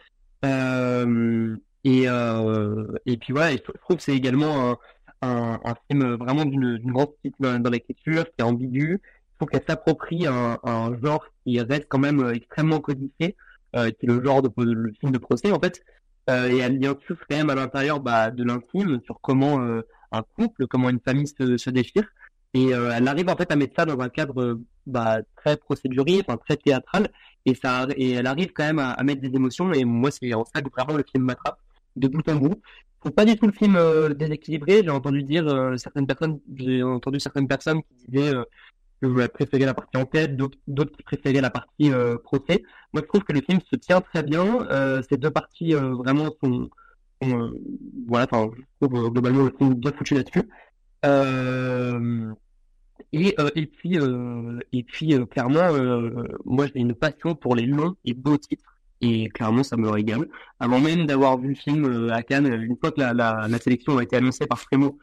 Euh, 0.44 1.56
et, 1.84 2.08
euh, 2.08 2.86
et 3.06 3.16
puis 3.16 3.32
voilà, 3.32 3.52
je 3.52 3.62
trouve 3.62 3.96
que 3.96 4.02
c'est 4.02 4.14
également 4.14 4.70
un, 4.70 4.78
un, 5.22 5.60
un 5.64 5.74
film 5.88 6.14
vraiment 6.14 6.44
d'une 6.44 6.78
grande 6.78 7.12
dans, 7.40 7.60
dans 7.60 7.70
l'écriture, 7.70 8.24
qui 8.24 8.34
est 8.38 8.42
ambigu. 8.42 9.00
Je 9.02 9.36
trouve 9.38 9.48
qu'elle 9.48 9.66
s'approprie 9.66 10.26
un, 10.26 10.58
un 10.62 10.96
genre 11.02 11.24
qui 11.44 11.60
reste 11.60 11.86
quand 11.88 11.98
même 11.98 12.20
euh, 12.20 12.34
extrêmement 12.34 12.80
codifié, 12.80 13.36
euh, 13.74 13.90
qui 13.90 14.06
est 14.06 14.08
le 14.08 14.22
genre 14.22 14.42
de 14.42 14.50
le 14.62 14.92
film 15.00 15.12
de 15.12 15.18
procès 15.18 15.50
en 15.50 15.58
fait. 15.58 15.82
Euh, 16.30 16.48
et 16.48 16.58
elle 16.58 16.80
y 16.80 16.86
insuffle 16.86 17.24
quand 17.28 17.36
même 17.36 17.50
à 17.50 17.56
l'intérieur 17.56 17.98
bah, 17.98 18.30
de 18.30 18.44
l'intime 18.44 19.00
sur 19.04 19.20
comment 19.20 19.60
euh, 19.60 19.82
un 20.12 20.22
couple, 20.36 20.68
comment 20.68 20.88
une 20.88 21.00
famille 21.00 21.26
se, 21.26 21.56
se 21.56 21.70
déchire. 21.70 22.04
Et 22.54 22.74
euh, 22.74 22.92
elle 22.94 23.08
arrive 23.08 23.28
en 23.28 23.36
fait 23.36 23.50
à 23.50 23.56
mettre 23.56 23.74
ça 23.76 23.84
dans 23.86 23.98
un 24.00 24.08
cadre 24.08 24.40
euh, 24.42 24.60
bah, 24.86 25.20
très 25.36 25.56
procédurier, 25.56 26.22
enfin 26.26 26.36
très 26.36 26.56
théâtral, 26.56 27.08
et 27.46 27.54
ça 27.54 27.86
et 27.96 28.12
elle 28.12 28.26
arrive 28.26 28.52
quand 28.52 28.64
même 28.64 28.78
à, 28.78 28.90
à 28.90 29.02
mettre 29.02 29.22
des 29.22 29.34
émotions. 29.34 29.72
Et 29.72 29.84
moi, 29.84 30.10
c'est 30.10 30.32
en 30.34 30.44
que 30.44 30.70
vraiment 30.70 30.96
le 30.96 31.04
film 31.10 31.24
m'attrape 31.24 31.58
de 31.96 32.08
bout 32.08 32.28
en 32.28 32.36
bout. 32.36 32.60
Je 33.04 33.10
pas 33.10 33.24
du 33.24 33.36
tout 33.36 33.46
le 33.46 33.52
film 33.52 33.74
euh, 33.76 34.14
déséquilibré. 34.14 34.82
J'ai 34.84 34.90
entendu 34.90 35.22
dire 35.22 35.46
euh, 35.48 35.76
certaines 35.76 36.06
personnes, 36.06 36.38
j'ai 36.54 36.82
entendu 36.82 37.18
certaines 37.18 37.48
personnes 37.48 37.82
qui 37.82 37.94
disaient 38.08 38.34
euh, 38.34 38.44
que 39.00 39.08
je 39.08 39.26
préférais 39.26 39.66
la 39.66 39.74
partie 39.74 39.96
enquête, 39.96 40.36
d'autres 40.36 40.92
qui 40.92 41.02
préféraient 41.02 41.40
la 41.40 41.50
partie 41.50 41.90
euh, 41.92 42.16
procès. 42.22 42.62
Moi, 42.92 43.02
je 43.02 43.08
trouve 43.08 43.24
que 43.24 43.32
le 43.32 43.40
film 43.40 43.58
se 43.68 43.76
tient 43.76 44.00
très 44.00 44.22
bien. 44.22 44.68
Ces 45.08 45.16
deux 45.16 45.30
parties 45.30 45.72
vraiment 45.72 46.28
sont, 46.40 46.70
sont, 47.20 47.52
voilà. 48.06 48.26
Enfin, 48.30 48.50
je 48.56 48.86
trouve 48.86 49.10
globalement 49.10 49.44
le 49.44 49.54
film 49.58 49.74
bien 49.74 49.92
foutu 49.92 50.14
là-dessus. 50.14 50.48
Euh, 51.04 52.32
et, 53.12 53.34
euh, 53.38 53.50
et 53.56 53.66
puis, 53.66 53.98
euh, 53.98 54.58
et 54.72 54.82
puis 54.84 55.14
euh, 55.14 55.26
clairement, 55.26 55.72
euh, 55.74 56.24
moi 56.44 56.66
j'ai 56.66 56.80
une 56.80 56.94
passion 56.94 57.34
pour 57.34 57.56
les 57.56 57.66
longs 57.66 57.94
et 58.04 58.14
beaux 58.14 58.38
titres. 58.38 58.64
Et 59.00 59.28
clairement, 59.30 59.64
ça 59.64 59.76
me 59.76 59.88
régale. 59.88 60.28
Avant 60.60 60.80
même 60.80 61.06
d'avoir 61.06 61.36
vu 61.38 61.48
le 61.50 61.54
film 61.56 61.84
euh, 61.84 62.12
à 62.14 62.22
Cannes, 62.22 62.46
une 62.46 62.76
fois 62.76 62.92
que 62.92 63.00
la, 63.00 63.12
la, 63.12 63.48
la 63.48 63.58
sélection 63.58 63.98
a 63.98 64.04
été 64.04 64.16
annoncée 64.16 64.46
par 64.46 64.60
Frémo, 64.60 64.98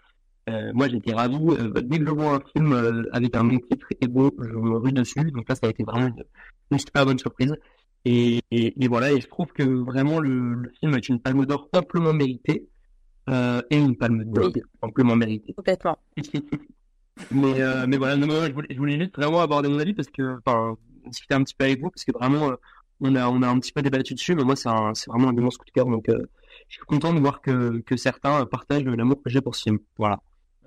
moi 0.73 0.87
j'étais 0.89 1.13
ravi. 1.13 1.37
Dès 1.83 1.99
que 1.99 2.05
je 2.07 2.11
vois 2.11 2.35
un 2.37 2.41
film 2.55 2.73
avec 3.11 3.35
un 3.35 3.43
long 3.43 3.59
titre 3.69 3.85
et 4.01 4.07
beau, 4.07 4.31
je 4.39 4.49
me 4.49 4.77
rue 4.77 4.93
dessus. 4.93 5.31
Donc 5.31 5.47
là, 5.47 5.53
ça 5.53 5.67
a 5.67 5.69
été 5.69 5.83
vraiment 5.83 6.07
une, 6.71 6.79
super 6.79 7.05
bonne 7.05 7.19
surprise. 7.19 7.53
Et, 8.05 8.41
et, 8.49 8.87
voilà, 8.87 9.11
et 9.11 9.21
je 9.21 9.27
trouve 9.27 9.47
que 9.47 9.63
vraiment 9.63 10.19
le, 10.19 10.53
le 10.55 10.71
film 10.79 10.95
est 10.95 11.07
une 11.09 11.19
palme 11.19 11.45
d'or 11.45 11.69
amplement 11.73 12.13
méritée. 12.13 12.67
Euh, 13.29 13.61
et 13.69 13.77
une 13.77 13.95
palme 13.95 14.23
d'or 14.25 14.51
amplement 14.81 15.15
méritée. 15.15 15.53
Complètement. 15.53 15.97
Mais, 17.31 17.61
euh, 17.61 17.85
mais 17.85 17.97
voilà, 17.97 18.15
non, 18.15 18.27
mais 18.27 18.39
ouais, 18.39 18.47
je, 18.47 18.53
voulais, 18.53 18.67
je 18.71 18.77
voulais 18.77 18.97
juste 18.97 19.17
vraiment 19.17 19.41
aborder 19.41 19.67
mon 19.67 19.77
avis 19.77 19.93
parce 19.93 20.07
que, 20.07 20.37
enfin, 20.37 20.77
discuter 21.05 21.33
un 21.33 21.43
petit 21.43 21.53
peu 21.53 21.65
avec 21.65 21.81
vous 21.81 21.89
parce 21.89 22.05
que 22.05 22.13
vraiment, 22.13 22.51
euh, 22.51 22.55
on 23.01 23.13
a, 23.15 23.27
on 23.27 23.41
a 23.41 23.47
un 23.49 23.59
petit 23.59 23.73
peu 23.73 23.81
débattu 23.81 24.13
dessus, 24.13 24.35
mais 24.35 24.43
moi, 24.43 24.55
c'est 24.55 24.69
vraiment 24.69 25.27
un 25.27 25.35
immense 25.35 25.57
coup 25.57 25.65
de 25.65 25.71
cœur. 25.71 25.85
Donc, 25.87 26.07
euh, 26.07 26.29
je 26.67 26.75
suis 26.75 26.85
content 26.85 27.13
de 27.13 27.19
voir 27.19 27.41
que, 27.41 27.79
que 27.79 27.97
certains 27.97 28.45
partagent 28.45 28.83
l'amour 28.83 29.21
que 29.21 29.29
j'ai 29.29 29.41
pour 29.41 29.55
ce 29.55 29.63
film. 29.63 29.79
Voilà. 29.97 30.19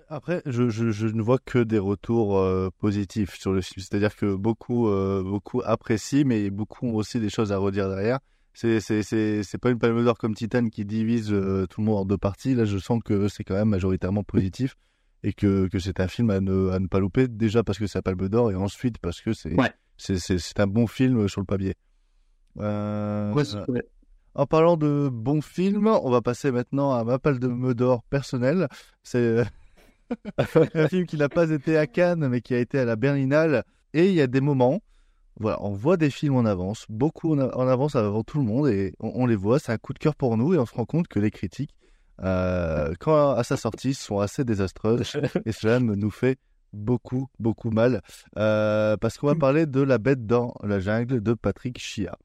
Après, 0.08 0.42
je, 0.44 0.68
je, 0.68 0.90
je 0.90 1.06
ne 1.06 1.22
vois 1.22 1.38
que 1.38 1.58
des 1.58 1.78
retours 1.78 2.38
euh, 2.38 2.68
positifs 2.78 3.38
sur 3.38 3.52
le 3.52 3.62
film. 3.62 3.82
C'est-à-dire 3.82 4.14
que 4.14 4.34
beaucoup, 4.34 4.88
euh, 4.88 5.22
beaucoup 5.22 5.62
apprécient, 5.64 6.24
mais 6.26 6.50
beaucoup 6.50 6.86
ont 6.86 6.96
aussi 6.96 7.18
des 7.18 7.30
choses 7.30 7.50
à 7.50 7.56
redire 7.56 7.88
derrière. 7.88 8.18
C'est, 8.54 8.80
c'est, 8.80 9.02
c'est, 9.02 9.42
c'est 9.42 9.58
pas 9.58 9.70
une 9.70 9.78
palme 9.78 10.04
d'or 10.04 10.18
comme 10.18 10.34
Titan 10.34 10.68
qui 10.68 10.84
divise 10.84 11.32
euh, 11.32 11.66
tout 11.66 11.80
le 11.80 11.86
monde 11.86 11.98
en 11.98 12.04
deux 12.04 12.18
parties. 12.18 12.54
Là, 12.54 12.64
je 12.66 12.76
sens 12.78 13.00
que 13.04 13.28
c'est 13.28 13.44
quand 13.44 13.54
même 13.54 13.68
majoritairement 13.70 14.22
positif 14.24 14.74
et 15.22 15.32
que, 15.32 15.68
que 15.68 15.78
c'est 15.78 16.00
un 16.00 16.08
film 16.08 16.30
à 16.30 16.40
ne, 16.40 16.68
à 16.70 16.78
ne 16.78 16.86
pas 16.86 17.00
louper. 17.00 17.28
Déjà 17.28 17.62
parce 17.62 17.78
que 17.78 17.86
c'est 17.86 17.98
la 17.98 18.02
palme 18.02 18.28
d'or 18.28 18.50
et 18.50 18.54
ensuite 18.54 18.98
parce 18.98 19.20
que 19.20 19.32
c'est, 19.32 19.54
Ouais. 19.58 19.72
c'est, 19.96 20.60
un 20.60 20.66
bon 20.66 20.86
film 20.86 21.28
sur 21.28 21.40
le 21.40 21.46
papier. 21.46 21.74
Euh, 22.58 23.32
Ouais, 23.32 23.44
ouais. 23.68 23.82
En 24.34 24.46
parlant 24.46 24.76
de 24.76 25.08
bons 25.12 25.42
films, 25.42 25.86
on 25.88 26.10
va 26.10 26.22
passer 26.22 26.50
maintenant 26.50 26.92
à 26.92 27.04
ma 27.04 27.18
palme 27.18 27.74
d'or 27.74 28.02
personnelle. 28.04 28.68
C'est 29.02 29.44
un 30.74 30.88
film 30.88 31.06
qui 31.06 31.16
n'a 31.16 31.28
pas 31.28 31.50
été 31.50 31.76
à 31.76 31.86
Cannes, 31.86 32.28
mais 32.28 32.40
qui 32.40 32.54
a 32.54 32.58
été 32.58 32.78
à 32.78 32.84
la 32.84 32.96
Berlinale. 32.96 33.64
Et 33.94 34.08
il 34.08 34.14
y 34.14 34.20
a 34.22 34.26
des 34.26 34.40
moments, 34.40 34.82
voilà, 35.40 35.62
on 35.62 35.72
voit 35.72 35.96
des 35.96 36.10
films 36.10 36.36
en 36.36 36.44
avance, 36.44 36.86
beaucoup 36.88 37.34
en, 37.34 37.68
avance 37.68 37.96
avant 37.96 38.22
tout 38.22 38.38
le 38.38 38.44
monde, 38.44 38.68
et 38.68 38.94
on, 39.00 39.12
on 39.14 39.26
les 39.26 39.36
voit, 39.36 39.58
c'est 39.58 39.72
un 39.72 39.78
coup 39.78 39.92
de 39.92 39.98
cœur 39.98 40.14
pour 40.14 40.36
nous, 40.36 40.54
et 40.54 40.58
on 40.58 40.66
se 40.66 40.74
rend 40.74 40.84
compte 40.84 41.08
que 41.08 41.18
les 41.18 41.30
critiques, 41.30 41.74
euh, 42.22 42.92
quand 43.00 43.32
à 43.32 43.42
sa 43.42 43.56
sortie, 43.56 43.94
sont 43.94 44.18
assez 44.18 44.44
désastreuses, 44.44 45.12
et 45.46 45.52
cela 45.52 45.80
nous 45.80 46.10
fait 46.10 46.38
beaucoup, 46.72 47.28
beaucoup 47.38 47.70
mal, 47.70 48.02
euh, 48.38 48.96
parce 48.96 49.18
qu'on 49.18 49.26
va 49.26 49.34
parler 49.34 49.66
de 49.66 49.80
La 49.80 49.98
Bête 49.98 50.26
dans 50.26 50.54
la 50.62 50.80
jungle 50.80 51.22
de 51.22 51.34
Patrick 51.34 51.78
Chia. 51.78 52.16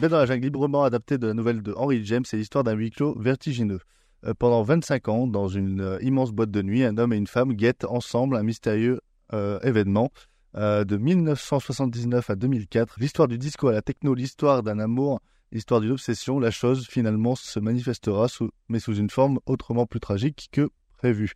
Bête 0.00 0.12
dans 0.12 0.18
la 0.18 0.26
jungle, 0.26 0.44
librement 0.44 0.84
adaptée 0.84 1.18
de 1.18 1.26
la 1.26 1.34
nouvelle 1.34 1.60
de 1.60 1.72
Henry 1.72 2.04
James, 2.04 2.22
c'est 2.24 2.36
l'histoire 2.36 2.62
d'un 2.62 2.74
huis 2.74 2.92
clos 2.92 3.18
vertigineux. 3.18 3.80
Euh, 4.24 4.32
pendant 4.32 4.62
25 4.62 5.08
ans, 5.08 5.26
dans 5.26 5.48
une 5.48 5.80
euh, 5.80 5.98
immense 6.02 6.30
boîte 6.30 6.52
de 6.52 6.62
nuit, 6.62 6.84
un 6.84 6.98
homme 6.98 7.12
et 7.12 7.16
une 7.16 7.26
femme 7.26 7.52
guettent 7.52 7.84
ensemble 7.84 8.36
un 8.36 8.44
mystérieux 8.44 9.00
euh, 9.32 9.58
événement. 9.60 10.10
De 10.54 10.96
1979 10.96 12.30
à 12.30 12.34
2004, 12.34 12.96
l'histoire 12.98 13.28
du 13.28 13.38
disco 13.38 13.68
à 13.68 13.72
la 13.72 13.82
techno, 13.82 14.14
l'histoire 14.14 14.62
d'un 14.62 14.78
amour, 14.80 15.20
l'histoire 15.52 15.80
d'une 15.80 15.92
obsession, 15.92 16.40
la 16.40 16.50
chose 16.50 16.86
finalement 16.88 17.36
se 17.36 17.60
manifestera, 17.60 18.26
mais 18.68 18.80
sous 18.80 18.94
une 18.94 19.10
forme 19.10 19.38
autrement 19.46 19.86
plus 19.86 20.00
tragique 20.00 20.48
que 20.50 20.70
prévu. 20.96 21.32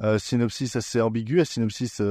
Euh, 0.00 0.18
synopsis 0.18 0.76
assez 0.76 1.00
ambigu, 1.00 1.40
un 1.40 1.44
synopsis 1.44 2.02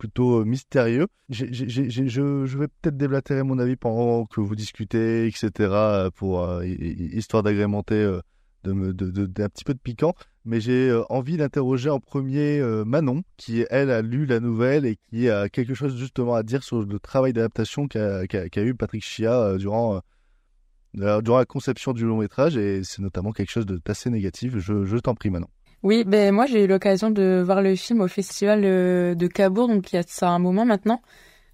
plutôt 0.00 0.40
euh, 0.40 0.44
mystérieux. 0.44 1.06
Je, 1.28 2.56
vais 2.58 2.66
peut-être 2.68 2.96
déblatérer 2.96 3.44
mon 3.44 3.58
avis 3.60 3.76
pendant 3.76 4.24
que 4.26 4.40
vous 4.40 4.56
discutez, 4.56 5.26
etc., 5.26 5.50
euh, 5.58 6.10
pour 6.10 6.42
euh, 6.42 6.64
hi- 6.66 6.72
hi- 6.72 7.16
histoire 7.16 7.42
d'agrémenter 7.44 8.18
de 8.64 8.72
de- 8.92 9.10
de- 9.10 9.26
d'un 9.26 9.48
petit 9.48 9.62
peu 9.64 9.74
de 9.74 9.78
piquant. 9.78 10.14
Mais 10.46 10.60
j'ai 10.60 10.90
envie 11.10 11.36
d'interroger 11.36 11.90
en 11.90 12.00
premier 12.00 12.60
Manon, 12.86 13.22
qui 13.36 13.64
elle 13.70 13.90
a 13.90 14.00
lu 14.00 14.24
la 14.24 14.40
nouvelle 14.40 14.86
et 14.86 14.96
qui 15.10 15.28
a 15.28 15.48
quelque 15.50 15.74
chose 15.74 15.96
justement 15.98 16.34
à 16.34 16.42
dire 16.42 16.62
sur 16.64 16.80
le 16.82 16.98
travail 16.98 17.32
d'adaptation 17.34 17.86
qu'a 17.88 18.24
eu 18.56 18.74
Patrick 18.74 19.04
Chia 19.04 19.56
durant, 19.58 20.00
durant 20.94 21.38
la 21.38 21.44
conception 21.44 21.92
du 21.92 22.04
long 22.06 22.16
métrage. 22.18 22.56
Et 22.56 22.82
c'est 22.84 23.02
notamment 23.02 23.32
quelque 23.32 23.50
chose 23.50 23.66
de- 23.66 23.80
d'assez 23.84 24.08
négatif. 24.10 24.56
Je 24.58 24.96
t'en 24.98 25.14
prie, 25.14 25.28
Manon. 25.30 25.48
Oui, 25.82 26.04
ben 26.04 26.34
moi 26.34 26.46
j'ai 26.46 26.64
eu 26.64 26.66
l'occasion 26.66 27.10
de 27.10 27.42
voir 27.44 27.62
le 27.62 27.74
film 27.74 28.00
au 28.02 28.08
festival 28.08 28.62
euh, 28.64 29.14
de 29.14 29.26
Cabourg, 29.26 29.68
donc 29.68 29.92
il 29.92 29.96
y 29.96 29.98
a 29.98 30.02
ça 30.02 30.28
un 30.28 30.38
moment 30.38 30.64
maintenant. 30.64 31.00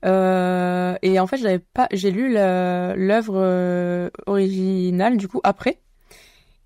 Euh, 0.05 0.97
et 1.03 1.19
en 1.19 1.27
fait, 1.27 1.39
j'avais 1.39 1.59
pas, 1.59 1.89
j'ai 1.93 2.11
lu 2.11 2.33
l'œuvre 2.33 3.35
euh, 3.37 4.11
originale 4.27 5.17
du 5.17 5.29
coup 5.29 5.41
après. 5.45 5.79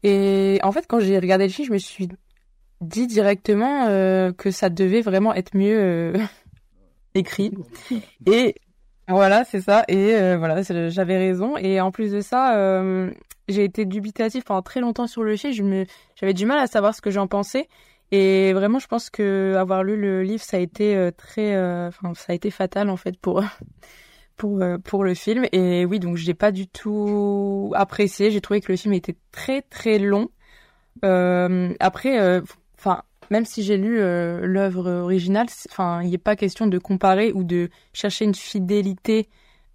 Et 0.03 0.59
en 0.63 0.73
fait, 0.73 0.87
quand 0.89 1.01
j'ai 1.01 1.19
regardé 1.19 1.47
le 1.47 1.53
film, 1.53 1.69
je 1.69 1.73
me 1.73 1.79
suis 1.79 2.09
dit 2.81 3.07
directement 3.07 3.87
euh, 3.89 4.33
que 4.33 4.51
ça 4.51 4.71
devait 4.71 5.03
vraiment 5.03 5.35
être 5.35 5.57
mieux 5.57 6.15
écrit. 7.15 7.53
Et 8.27 8.55
voilà, 9.09 9.45
c'est 9.45 9.61
ça. 9.61 9.85
Et 9.89 10.37
voilà, 10.37 10.63
j'avais 10.63 11.19
raison. 11.19 11.57
Et 11.57 11.81
en 11.81 11.91
plus 11.91 12.13
de 12.13 12.21
ça, 12.21 12.55
j'ai 13.51 13.65
été 13.65 13.85
dubitatif 13.85 14.45
pendant 14.45 14.63
très 14.63 14.81
longtemps 14.81 15.07
sur 15.07 15.23
le 15.23 15.37
film. 15.37 15.53
Je 15.53 15.63
me, 15.63 15.87
j'avais 16.17 16.35
du 16.35 16.47
mal 16.47 16.59
à 16.59 16.67
savoir 16.67 16.95
ce 16.95 17.01
que 17.01 17.11
j'en 17.11 17.27
pensais. 17.27 17.69
Et 18.13 18.53
vraiment, 18.53 18.79
je 18.79 18.89
pense 18.89 19.09
que 19.09 19.55
avoir 19.57 19.85
lu 19.85 19.97
le 19.97 20.23
livre, 20.23 20.43
ça 20.43 20.57
a 20.57 20.61
été 20.61 20.97
euh, 20.97 21.11
très, 21.13 21.55
euh, 21.55 21.89
enfin, 21.89 22.13
ça 22.15 22.33
a 22.33 22.35
été 22.35 22.51
fatal 22.51 22.91
en 22.91 22.97
fait 22.97 23.17
pour 23.19 23.43
pour 24.37 24.63
euh, 24.63 24.79
pour 24.79 25.05
le 25.05 25.15
film. 25.15 25.47
Et 25.53 25.85
oui, 25.85 26.01
donc 26.01 26.17
j'ai 26.17 26.35
pas 26.35 26.51
du 26.51 26.67
tout 26.67 27.73
apprécié. 27.77 28.31
J'ai 28.31 28.41
trouvé 28.41 28.61
que 28.61 28.73
le 28.73 28.77
film 28.77 28.95
était 28.95 29.17
très 29.33 29.63
très 29.63 29.99
long. 29.99 30.29
Après, 31.03 32.43
enfin, 32.79 33.03
même 33.31 33.45
si 33.45 33.63
j'ai 33.63 33.77
lu 33.79 33.99
l'œuvre 33.99 34.91
originale, 34.91 35.47
enfin, 35.71 36.03
il 36.03 36.11
n'est 36.11 36.19
pas 36.19 36.37
question 36.37 36.67
de 36.67 36.79
comparer 36.79 37.33
ou 37.33 37.45
de 37.45 37.71
chercher 37.93 38.25
une 38.27 38.35
fidélité, 38.35 39.29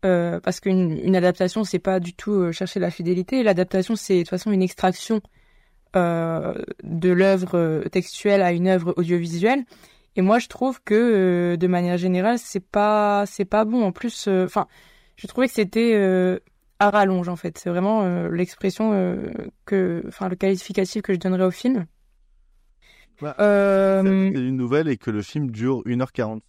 euh, 0.05 0.39
parce 0.39 0.59
qu'une 0.59 0.99
une 1.03 1.15
adaptation, 1.15 1.63
c'est 1.63 1.79
pas 1.79 1.99
du 1.99 2.13
tout 2.13 2.33
euh, 2.33 2.51
chercher 2.51 2.79
la 2.79 2.91
fidélité. 2.91 3.41
L'adaptation, 3.43 3.95
c'est 3.95 4.17
de 4.17 4.19
toute 4.21 4.29
façon 4.29 4.51
une 4.51 4.61
extraction 4.61 5.21
euh, 5.95 6.53
de 6.83 7.09
l'œuvre 7.09 7.83
textuelle 7.91 8.41
à 8.41 8.51
une 8.51 8.67
œuvre 8.67 8.93
audiovisuelle. 8.97 9.65
Et 10.15 10.21
moi, 10.21 10.39
je 10.39 10.47
trouve 10.47 10.79
que 10.83 10.93
euh, 10.93 11.57
de 11.57 11.67
manière 11.67 11.97
générale, 11.97 12.37
c'est 12.37 12.63
pas, 12.63 13.25
c'est 13.25 13.45
pas 13.45 13.65
bon. 13.65 13.83
En 13.83 13.91
plus, 13.91 14.27
enfin, 14.27 14.67
je 15.15 15.27
trouvais 15.27 15.47
que 15.47 15.53
c'était 15.53 16.39
à 16.79 16.89
rallonge 16.89 17.27
en 17.27 17.35
fait. 17.35 17.57
C'est 17.57 17.69
vraiment 17.69 18.27
l'expression 18.29 19.17
que, 19.65 20.03
enfin, 20.07 20.29
le 20.29 20.35
qualificatif 20.35 21.01
que 21.01 21.13
je 21.13 21.19
donnerais 21.19 21.45
au 21.45 21.51
film. 21.51 21.85
C'est 23.19 23.33
une 24.41 24.57
nouvelle 24.57 24.87
et 24.87 24.97
que 24.97 25.09
le 25.09 25.21
film 25.21 25.49
dure 25.49 25.81
1h45. 25.85 26.41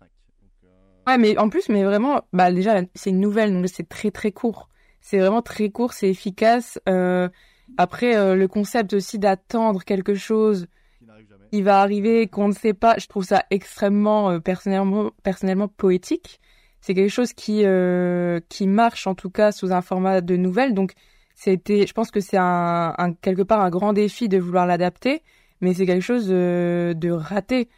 Ouais, 1.06 1.18
mais 1.18 1.38
en 1.38 1.48
plus, 1.48 1.68
mais 1.68 1.84
vraiment, 1.84 2.22
bah 2.32 2.50
déjà, 2.52 2.80
c'est 2.94 3.10
une 3.10 3.20
nouvelle, 3.20 3.52
donc 3.52 3.68
c'est 3.68 3.88
très 3.88 4.10
très 4.10 4.32
court. 4.32 4.68
C'est 5.00 5.18
vraiment 5.18 5.42
très 5.42 5.70
court, 5.70 5.92
c'est 5.92 6.08
efficace. 6.10 6.80
Euh, 6.88 7.28
après, 7.76 8.16
euh, 8.16 8.34
le 8.34 8.48
concept 8.48 8.92
aussi 8.92 9.18
d'attendre 9.18 9.84
quelque 9.84 10.14
chose 10.14 10.66
qui 11.52 11.62
va 11.62 11.80
arriver, 11.80 12.26
qu'on 12.26 12.48
ne 12.48 12.52
sait 12.52 12.74
pas, 12.74 12.98
je 12.98 13.06
trouve 13.06 13.24
ça 13.24 13.44
extrêmement 13.50 14.30
euh, 14.30 14.40
personnellement, 14.40 15.12
personnellement 15.22 15.68
poétique. 15.68 16.40
C'est 16.80 16.94
quelque 16.94 17.10
chose 17.10 17.32
qui 17.32 17.62
euh, 17.64 18.40
qui 18.48 18.66
marche 18.66 19.06
en 19.06 19.14
tout 19.14 19.30
cas 19.30 19.52
sous 19.52 19.72
un 19.72 19.82
format 19.82 20.20
de 20.20 20.36
nouvelle. 20.36 20.74
Donc, 20.74 20.92
c'était, 21.34 21.86
je 21.86 21.92
pense 21.92 22.10
que 22.10 22.20
c'est 22.20 22.36
un, 22.38 22.94
un 22.98 23.12
quelque 23.14 23.42
part 23.42 23.60
un 23.60 23.70
grand 23.70 23.92
défi 23.92 24.28
de 24.28 24.38
vouloir 24.38 24.66
l'adapter, 24.66 25.22
mais 25.60 25.74
c'est 25.74 25.86
quelque 25.86 26.02
chose 26.02 26.26
de, 26.28 26.94
de 26.96 27.10
raté. 27.10 27.68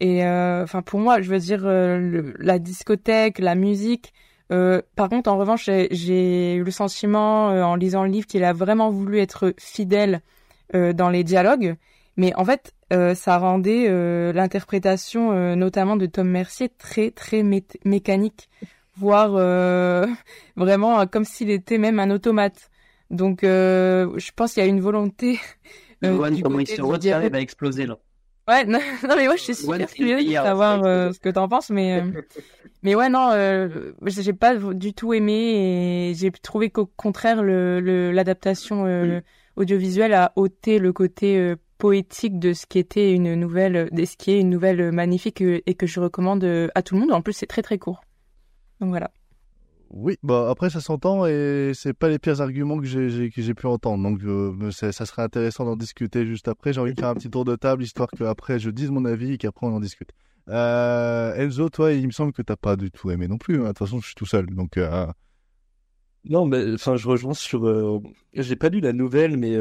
Et 0.00 0.24
euh, 0.24 0.62
enfin 0.62 0.82
pour 0.82 1.00
moi, 1.00 1.20
je 1.22 1.30
veux 1.30 1.38
dire 1.38 1.62
euh, 1.64 1.98
le- 1.98 2.34
la 2.38 2.58
discothèque, 2.58 3.38
la 3.38 3.54
musique. 3.54 4.12
euh, 4.52 4.80
par 4.94 5.08
contre, 5.08 5.30
en 5.30 5.38
revanche, 5.38 5.64
j'ai- 5.90 6.54
eu 6.54 6.62
le 6.62 6.70
sentiment 6.70 7.50
euh, 7.50 7.62
en 7.64 7.74
lisant 7.76 8.04
le 8.04 8.10
livre 8.10 8.26
qu'il 8.26 8.44
a 8.44 8.52
vraiment 8.52 8.90
voulu 8.90 9.18
être 9.18 9.54
fidèle 9.58 10.20
euh, 10.74 10.92
dans 10.92 11.08
les 11.10 11.24
dialogues, 11.24 11.76
mais 12.16 12.34
en 12.34 12.44
fait, 12.44 12.72
euh, 12.92 13.14
ça 13.14 13.38
rendait 13.38 13.86
euh, 13.88 14.32
l'interprétation, 14.32 15.32
euh, 15.32 15.54
notamment 15.56 15.96
de 15.96 16.06
Tom 16.06 16.28
Mercier, 16.28 16.68
très 16.68 17.10
très 17.10 17.42
mé- 17.42 17.64
mécanique, 17.84 18.48
voire 18.96 19.32
euh, 19.34 20.06
vraiment 20.56 21.06
comme 21.06 21.24
s'il 21.24 21.50
était 21.50 21.78
même 21.78 21.98
un 21.98 22.10
automate. 22.10 22.70
Donc, 23.10 23.42
euh, 23.44 24.10
je 24.18 24.30
pense 24.34 24.52
qu'il 24.54 24.62
y 24.62 24.66
a 24.66 24.68
une 24.68 24.80
volonté. 24.80 25.38
Johan, 26.16 26.30
comment 26.42 26.58
il 26.60 26.66
se 26.68 26.74
dialogue. 26.98 27.24
il 27.28 27.32
va 27.32 27.40
exploser 27.40 27.86
là. 27.86 27.96
Ouais, 28.48 28.64
non, 28.64 28.78
non, 29.08 29.16
mais 29.16 29.26
moi 29.26 29.36
je 29.36 29.42
suis 29.42 29.66
One 29.66 29.80
super 29.80 29.88
thing 29.88 30.06
curieuse 30.06 30.26
de 30.26 30.32
savoir 30.34 30.84
euh, 30.84 31.12
ce 31.14 31.18
que 31.18 31.28
t'en 31.28 31.48
penses, 31.48 31.70
mais 31.70 32.00
euh, 32.00 32.22
mais 32.82 32.94
ouais 32.94 33.08
non, 33.08 33.30
euh, 33.32 33.92
j'ai 34.06 34.32
pas 34.32 34.54
du 34.54 34.94
tout 34.94 35.12
aimé 35.12 36.10
et 36.10 36.14
j'ai 36.14 36.30
trouvé 36.30 36.70
qu'au 36.70 36.86
contraire 36.86 37.42
le 37.42 38.12
l'adaptation 38.12 38.86
euh, 38.86 39.20
audiovisuelle 39.56 40.14
a 40.14 40.32
ôté 40.36 40.78
le 40.78 40.92
côté 40.92 41.54
poétique 41.78 42.38
de 42.38 42.52
ce 42.52 42.66
qui 42.66 42.78
était 42.78 43.12
une 43.12 43.34
nouvelle, 43.34 43.88
de 43.90 44.04
ce 44.04 44.16
qui 44.16 44.30
est 44.30 44.40
une 44.40 44.50
nouvelle 44.50 44.92
magnifique 44.92 45.40
et 45.40 45.74
que 45.74 45.86
je 45.86 45.98
recommande 45.98 46.70
à 46.74 46.82
tout 46.82 46.94
le 46.94 47.00
monde. 47.00 47.12
En 47.12 47.22
plus 47.22 47.32
c'est 47.32 47.46
très 47.46 47.62
très 47.62 47.78
court. 47.78 48.02
Donc 48.80 48.90
voilà. 48.90 49.10
Oui, 49.90 50.16
bah 50.22 50.48
après 50.50 50.68
ça 50.68 50.80
s'entend 50.80 51.26
et 51.26 51.70
c'est 51.74 51.92
pas 51.94 52.08
les 52.08 52.18
pires 52.18 52.40
arguments 52.40 52.78
que 52.78 52.86
j'ai 52.86 53.30
que 53.30 53.40
j'ai 53.40 53.54
pu 53.54 53.66
entendre. 53.66 54.02
Donc 54.02 54.20
euh, 54.24 54.70
ça 54.72 54.92
serait 55.06 55.22
intéressant 55.22 55.64
d'en 55.64 55.76
discuter 55.76 56.26
juste 56.26 56.48
après. 56.48 56.72
J'ai 56.72 56.80
envie 56.80 56.92
de 56.94 56.98
faire 56.98 57.08
un 57.08 57.14
petit 57.14 57.30
tour 57.30 57.44
de 57.44 57.54
table 57.56 57.82
histoire 57.84 58.08
qu'après 58.10 58.58
je 58.58 58.70
dise 58.70 58.90
mon 58.90 59.04
avis 59.04 59.34
et 59.34 59.38
qu'après 59.38 59.66
on 59.66 59.74
en 59.76 59.80
discute. 59.80 60.10
Euh, 60.48 61.34
Enzo, 61.36 61.68
toi, 61.70 61.92
il 61.92 62.06
me 62.06 62.12
semble 62.12 62.32
que 62.32 62.42
t'as 62.42 62.56
pas 62.56 62.76
du 62.76 62.90
tout 62.90 63.10
aimé 63.10 63.28
non 63.28 63.38
plus. 63.38 63.56
hein. 63.60 63.62
De 63.64 63.68
toute 63.68 63.78
façon, 63.78 64.00
je 64.00 64.06
suis 64.06 64.14
tout 64.14 64.26
seul. 64.26 64.46
Donc 64.46 64.76
euh, 64.76 65.06
Non, 66.24 66.44
mais 66.46 66.74
enfin, 66.74 66.96
je 66.96 67.06
rejoins 67.08 67.34
sur. 67.34 67.66
euh, 67.66 68.00
J'ai 68.34 68.56
pas 68.56 68.68
lu 68.68 68.80
la 68.80 68.92
nouvelle, 68.92 69.36
mais 69.36 69.54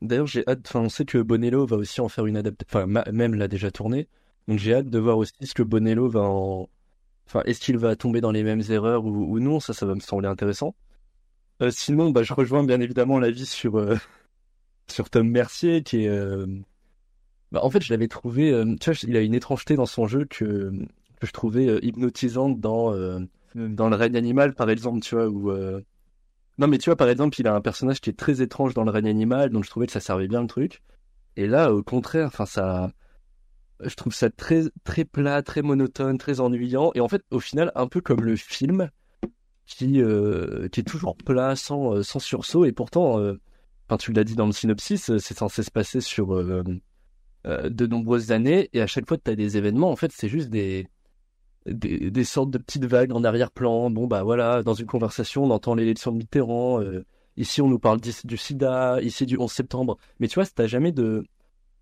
d'ailleurs, 0.00 0.26
j'ai 0.26 0.42
hâte. 0.48 0.60
Enfin, 0.66 0.80
on 0.80 0.88
sait 0.88 1.04
que 1.04 1.18
Bonello 1.18 1.66
va 1.66 1.76
aussi 1.76 2.00
en 2.00 2.08
faire 2.08 2.24
une 2.26 2.36
adaptation. 2.36 2.66
Enfin, 2.80 2.86
ma- 2.86 3.04
même 3.12 3.34
l'a 3.34 3.46
déjà 3.48 3.70
tournée. 3.70 4.08
Donc, 4.48 4.58
j'ai 4.58 4.74
hâte 4.74 4.88
de 4.88 4.98
voir 4.98 5.18
aussi 5.18 5.32
ce 5.42 5.52
que 5.54 5.62
Bonello 5.62 6.08
va 6.08 6.20
en. 6.22 6.68
Enfin, 7.28 7.42
est-ce 7.46 7.60
qu'il 7.60 7.78
va 7.78 7.96
tomber 7.96 8.20
dans 8.20 8.32
les 8.32 8.42
mêmes 8.42 8.62
erreurs 8.70 9.04
ou, 9.04 9.38
non? 9.40 9.60
Ça, 9.60 9.74
ça 9.74 9.86
va 9.86 9.94
me 9.94 10.00
sembler 10.00 10.28
intéressant. 10.28 10.74
Euh, 11.62 11.70
sinon, 11.70 12.10
bah, 12.10 12.22
je 12.24 12.34
rejoins 12.34 12.64
bien 12.64 12.80
évidemment 12.80 13.18
l'avis 13.20 13.46
sur 13.46 13.76
euh, 13.78 13.96
Tom 15.12 15.28
Mercier, 15.30 15.82
qui 15.82 16.04
est. 16.04 16.08
euh, 16.08 16.46
Bah, 17.52 17.60
en 17.64 17.70
fait, 17.70 17.82
je 17.82 17.92
l'avais 17.92 18.08
trouvé. 18.08 18.50
Tu 18.80 18.90
vois, 18.90 18.98
il 19.08 19.16
a 19.16 19.20
une 19.22 19.34
étrangeté 19.34 19.76
dans 19.76 19.86
son 19.86 20.06
jeu 20.06 20.24
que 20.26 20.72
je 21.22 21.30
trouvais 21.32 21.78
hypnotisante 21.82 22.60
dans 22.60 22.92
le 23.54 23.96
règne 23.96 24.16
animal, 24.16 24.54
par 24.54 24.70
exemple, 24.70 25.00
tu 25.00 25.14
vois, 25.14 25.28
où. 25.28 25.50
non, 26.58 26.66
mais 26.66 26.78
tu 26.78 26.90
vois, 26.90 26.96
par 26.96 27.08
exemple, 27.08 27.40
il 27.40 27.46
a 27.46 27.54
un 27.54 27.60
personnage 27.60 28.00
qui 28.00 28.10
est 28.10 28.18
très 28.18 28.42
étrange 28.42 28.74
dans 28.74 28.84
le 28.84 28.90
règne 28.90 29.08
animal, 29.08 29.50
donc 29.50 29.64
je 29.64 29.70
trouvais 29.70 29.86
que 29.86 29.92
ça 29.92 30.00
servait 30.00 30.28
bien 30.28 30.40
le 30.42 30.48
truc. 30.48 30.82
Et 31.36 31.46
là, 31.48 31.72
au 31.74 31.82
contraire, 31.82 32.28
enfin, 32.28 32.46
ça, 32.46 32.92
je 33.84 33.94
trouve 33.94 34.14
ça 34.14 34.30
très, 34.30 34.64
très 34.84 35.04
plat, 35.04 35.42
très 35.42 35.62
monotone, 35.62 36.18
très 36.18 36.40
ennuyant. 36.40 36.90
Et 36.94 37.00
en 37.00 37.08
fait, 37.08 37.22
au 37.30 37.40
final, 37.40 37.72
un 37.74 37.86
peu 37.86 38.00
comme 38.00 38.24
le 38.24 38.36
film, 38.36 38.90
qui, 39.68 40.00
euh, 40.02 40.68
qui 40.68 40.80
est 40.80 40.84
toujours 40.84 41.16
plat, 41.16 41.54
sans, 41.54 41.94
euh, 41.94 42.02
sursaut. 42.02 42.64
Et 42.64 42.72
pourtant, 42.72 43.20
euh, 43.20 43.38
tu 43.98 44.12
l'as 44.12 44.24
dit 44.24 44.34
dans 44.34 44.46
le 44.46 44.52
synopsis, 44.52 45.16
c'est 45.18 45.36
censé 45.36 45.62
se 45.62 45.70
passer 45.70 46.00
sur 46.00 46.28
de 47.44 47.86
nombreuses 47.86 48.32
années. 48.32 48.68
Et 48.72 48.80
à 48.80 48.86
chaque 48.86 49.06
fois 49.06 49.16
que 49.16 49.22
tu 49.24 49.30
as 49.30 49.36
des 49.36 49.56
événements, 49.56 49.90
en 49.90 49.96
fait, 49.96 50.10
c'est 50.12 50.28
juste 50.28 50.50
des, 50.50 50.88
des, 51.66 52.24
sortes 52.24 52.50
de 52.50 52.58
petites 52.58 52.84
vagues 52.84 53.12
en 53.12 53.24
arrière-plan. 53.24 53.90
Bon, 53.90 54.06
bah 54.06 54.22
voilà, 54.24 54.62
dans 54.62 54.74
une 54.74 54.86
conversation, 54.86 55.44
on 55.44 55.50
entend 55.50 55.74
l'élection 55.74 56.12
de 56.12 56.18
Mitterrand. 56.18 56.80
ici, 57.36 57.62
on 57.62 57.68
nous 57.68 57.78
parle 57.78 58.00
du, 58.00 58.36
sida. 58.36 59.00
Ici, 59.00 59.26
du 59.26 59.38
11 59.38 59.50
septembre. 59.50 59.96
Mais 60.20 60.28
tu 60.28 60.34
vois, 60.34 60.46
t'as 60.46 60.66
jamais 60.66 60.92
de. 60.92 61.24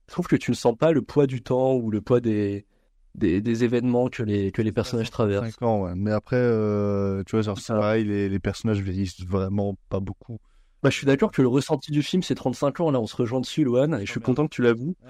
Je 0.09 0.13
trouve 0.13 0.27
que 0.27 0.37
tu 0.37 0.51
ne 0.51 0.57
sens 0.57 0.77
pas 0.77 0.93
le 0.93 1.03
poids 1.03 1.27
du 1.27 1.43
temps 1.43 1.75
ou 1.75 1.91
le 1.91 2.01
poids 2.01 2.21
des, 2.21 2.67
des, 3.15 3.41
des 3.41 3.65
événements 3.65 4.09
que 4.09 4.23
les, 4.23 4.53
que 4.53 4.63
les 4.63 4.73
personnages 4.73 5.11
traversent. 5.11 5.51
5 5.53 5.63
ans, 5.63 5.83
ouais. 5.83 5.95
Mais 5.97 6.13
après, 6.13 6.37
euh, 6.37 7.23
tu 7.25 7.33
vois, 7.33 7.43
genre, 7.43 7.59
c'est 7.59 7.73
pareil, 7.73 8.05
les, 8.05 8.29
les 8.29 8.39
personnages 8.39 8.81
vieillissent 8.81 9.25
vraiment 9.27 9.77
pas 9.89 10.01
beaucoup. 10.01 10.39
Bah, 10.83 10.91
je 10.91 10.97
suis 10.97 11.07
d'accord 11.07 11.33
que 11.33 11.43
le 11.43 11.49
ressenti 11.49 11.91
du 11.91 12.03
film, 12.03 12.23
c'est 12.23 12.35
35 12.35 12.81
ans. 12.81 12.91
Là, 12.91 13.01
on 13.01 13.07
se 13.07 13.17
rejoint 13.17 13.41
dessus, 13.41 13.65
Lohan, 13.65 13.95
et 13.95 14.07
je 14.07 14.11
suis 14.11 14.21
content 14.21 14.47
que 14.47 14.55
tu 14.55 14.63
l'avoues. 14.63 14.95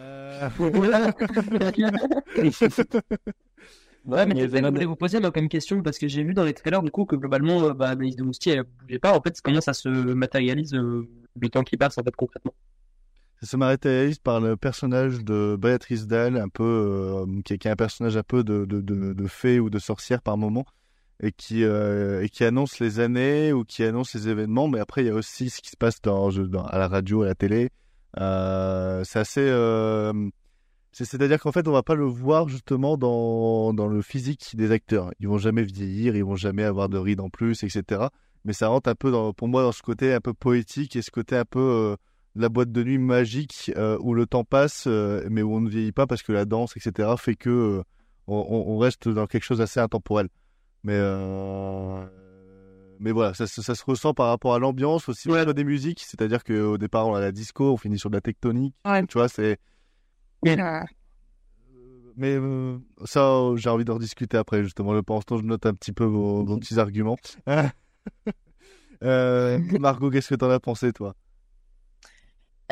Ouais, 4.07 4.25
mais 4.25 4.35
Mais 4.35 4.49
je 4.49 4.65
voulais 4.69 4.85
vous 4.85 4.95
poser 4.95 5.19
la 5.19 5.33
même 5.35 5.49
question 5.49 5.83
parce 5.83 5.99
que 5.99 6.07
j'ai 6.07 6.23
vu 6.23 6.33
dans 6.33 6.45
les 6.45 6.55
trailers 6.55 6.83
du 6.83 6.93
coup 6.93 7.07
que 7.07 7.17
globalement, 7.17 7.65
euh, 7.65 7.75
bah, 7.75 7.89
Anaïs 7.89 8.15
de 8.15 8.23
Moustier, 8.23 8.53
elle 8.53 8.63
bougeait 8.63 9.01
pas. 9.01 9.19
En 9.19 9.21
fait, 9.21 9.41
comment 9.43 9.61
ça 9.61 9.73
se 9.73 9.89
matérialise 9.89 10.75
euh, 10.75 11.09
le 11.41 11.49
temps 11.49 11.65
qui 11.65 11.77
passe 11.77 11.99
en 11.99 12.05
fait 12.05 12.15
concrètement? 12.15 12.55
Se 13.43 13.57
matérialise 13.57 14.18
par 14.18 14.41
le 14.41 14.57
personnage 14.57 15.22
de 15.22 15.57
Béatrice 15.61 16.07
Dalle, 16.07 16.37
un 16.37 16.49
peu, 16.49 16.64
euh, 16.64 17.43
qui, 17.45 17.53
est, 17.53 17.66
un 17.66 17.76
personnage 17.76 18.16
un 18.16 18.22
peu 18.22 18.43
de, 18.45 18.64
de, 18.64 18.80
de, 18.80 19.26
fée 19.26 19.61
ou 19.61 19.68
de 19.68 19.78
sorcière 19.78 20.22
par 20.22 20.37
moment, 20.39 20.64
et 21.22 21.32
qui, 21.32 21.64
euh, 21.64 22.22
et 22.22 22.28
qui 22.28 22.45
annonce 22.45 22.78
les 22.78 23.01
années 23.01 23.53
ou 23.53 23.64
qui 23.64 23.84
annonce 23.84 24.14
les 24.14 24.28
événements. 24.28 24.68
Mais 24.68 24.80
après, 24.80 25.03
il 25.03 25.09
y 25.09 25.11
a 25.11 25.14
aussi 25.14 25.51
ce 25.51 25.61
qui 25.61 25.70
se 25.70 25.76
passe 25.76 26.01
à 26.07 26.78
la 26.78 26.89
radio, 26.89 27.22
à 27.22 27.26
la 27.26 27.34
télé. 27.34 27.70
Euh, 28.18 29.03
c'est 29.05 29.18
assez. 29.18 29.47
c'est- 30.93 31.05
C'est-à-dire 31.05 31.39
qu'en 31.39 31.53
fait, 31.53 31.68
on 31.68 31.72
va 31.72 31.82
pas 31.82 31.95
le 31.95 32.05
voir 32.07 32.49
justement 32.49 32.97
dans, 32.97 33.74
dans 33.74 33.87
le 33.87 34.01
physique 34.01 34.57
des 34.57 34.70
acteurs. 34.70 35.11
Ils 35.20 35.28
vont 35.28 35.37
jamais 35.39 35.62
vieillir, 35.62 36.16
ils 36.16 36.24
vont 36.24 36.37
jamais 36.37 36.64
avoir 36.64 36.89
de 36.89 36.97
rides 36.97 37.20
en 37.20 37.28
plus, 37.28 37.62
etc. 37.64 38.07
Mais 38.47 38.55
ça 38.55 38.68
rentre 38.68 38.89
un 38.89 38.95
peu 38.95 39.12
pour 39.37 39.49
moi 39.49 39.62
dans 39.62 39.72
ce 39.72 39.82
côté 39.82 40.14
un 40.14 40.20
peu 40.20 40.32
poétique 40.32 40.97
et 40.97 41.03
ce 41.03 41.11
côté 41.11 41.37
un 41.37 41.45
peu 41.45 41.97
la 42.37 42.49
boîte 42.49 42.70
de 42.70 42.84
nuit 42.84 42.99
magique 42.99 43.72
euh, 43.76 43.99
où 44.01 44.14
le 44.14 44.26
temps 44.26 44.45
passe, 44.45 44.84
euh, 44.87 45.26
mais 45.30 45.43
où 45.43 45.55
on 45.55 45.61
ne 45.61 45.68
vieillit 45.70 45.93
pas 45.93 46.07
parce 46.07 46.22
que 46.22 46.32
la 46.32 46.45
danse, 46.45 46.76
etc., 46.76 47.16
fait 47.16 47.34
que 47.34 47.51
euh, 47.51 47.82
on, 48.26 48.78
reste 48.78 49.09
dans 49.09 49.26
quelque 49.26 49.45
chose 49.45 49.59
d'assez 49.59 49.80
intemporel. 49.80 50.28
Mais 50.84 50.99
mais 52.99 53.12
voilà, 53.12 53.34
ça, 53.34 53.47
se- 53.47 53.61
ça 53.61 53.74
se 53.74 53.84
ressent 53.84 54.14
par 54.14 54.28
rapport 54.28 54.55
à 54.55 54.59
l'ambiance 54.59 55.09
aussi 55.09 55.28
au 55.28 55.32
niveau 55.41 55.53
des 55.53 55.64
musiques, 55.64 56.01
c'est-à-dire 56.01 56.43
qu'au 56.45 56.78
départ 56.78 57.07
on 57.07 57.14
a 57.14 57.20
la 57.20 57.30
disco, 57.32 57.72
on 57.72 57.76
finit 57.76 57.99
sur 57.99 58.09
de 58.11 58.16
la 58.16 58.20
tectonique, 58.22 58.74
tu 59.07 59.18
vois, 59.18 59.28
c'est. 59.28 59.59
Mais 62.18 62.39
ça, 63.05 63.43
j'ai 63.57 63.68
envie 63.68 63.84
d'en 63.84 63.99
discuter 63.99 64.39
après, 64.39 64.62
justement. 64.62 64.95
Le 64.95 65.03
pour 65.03 65.16
l'instant, 65.16 65.37
je 65.37 65.43
note 65.43 65.66
un 65.66 65.74
petit 65.74 65.93
peu 65.93 66.05
vos, 66.05 66.45
vos 66.45 66.57
petits 66.59 66.78
arguments. 66.78 67.18
Margot, 69.03 70.11
qu'est-ce 70.11 70.30
que 70.30 70.34
t'en 70.37 70.49
as 70.51 70.61
pensé, 70.61 70.93
toi? 70.93 71.14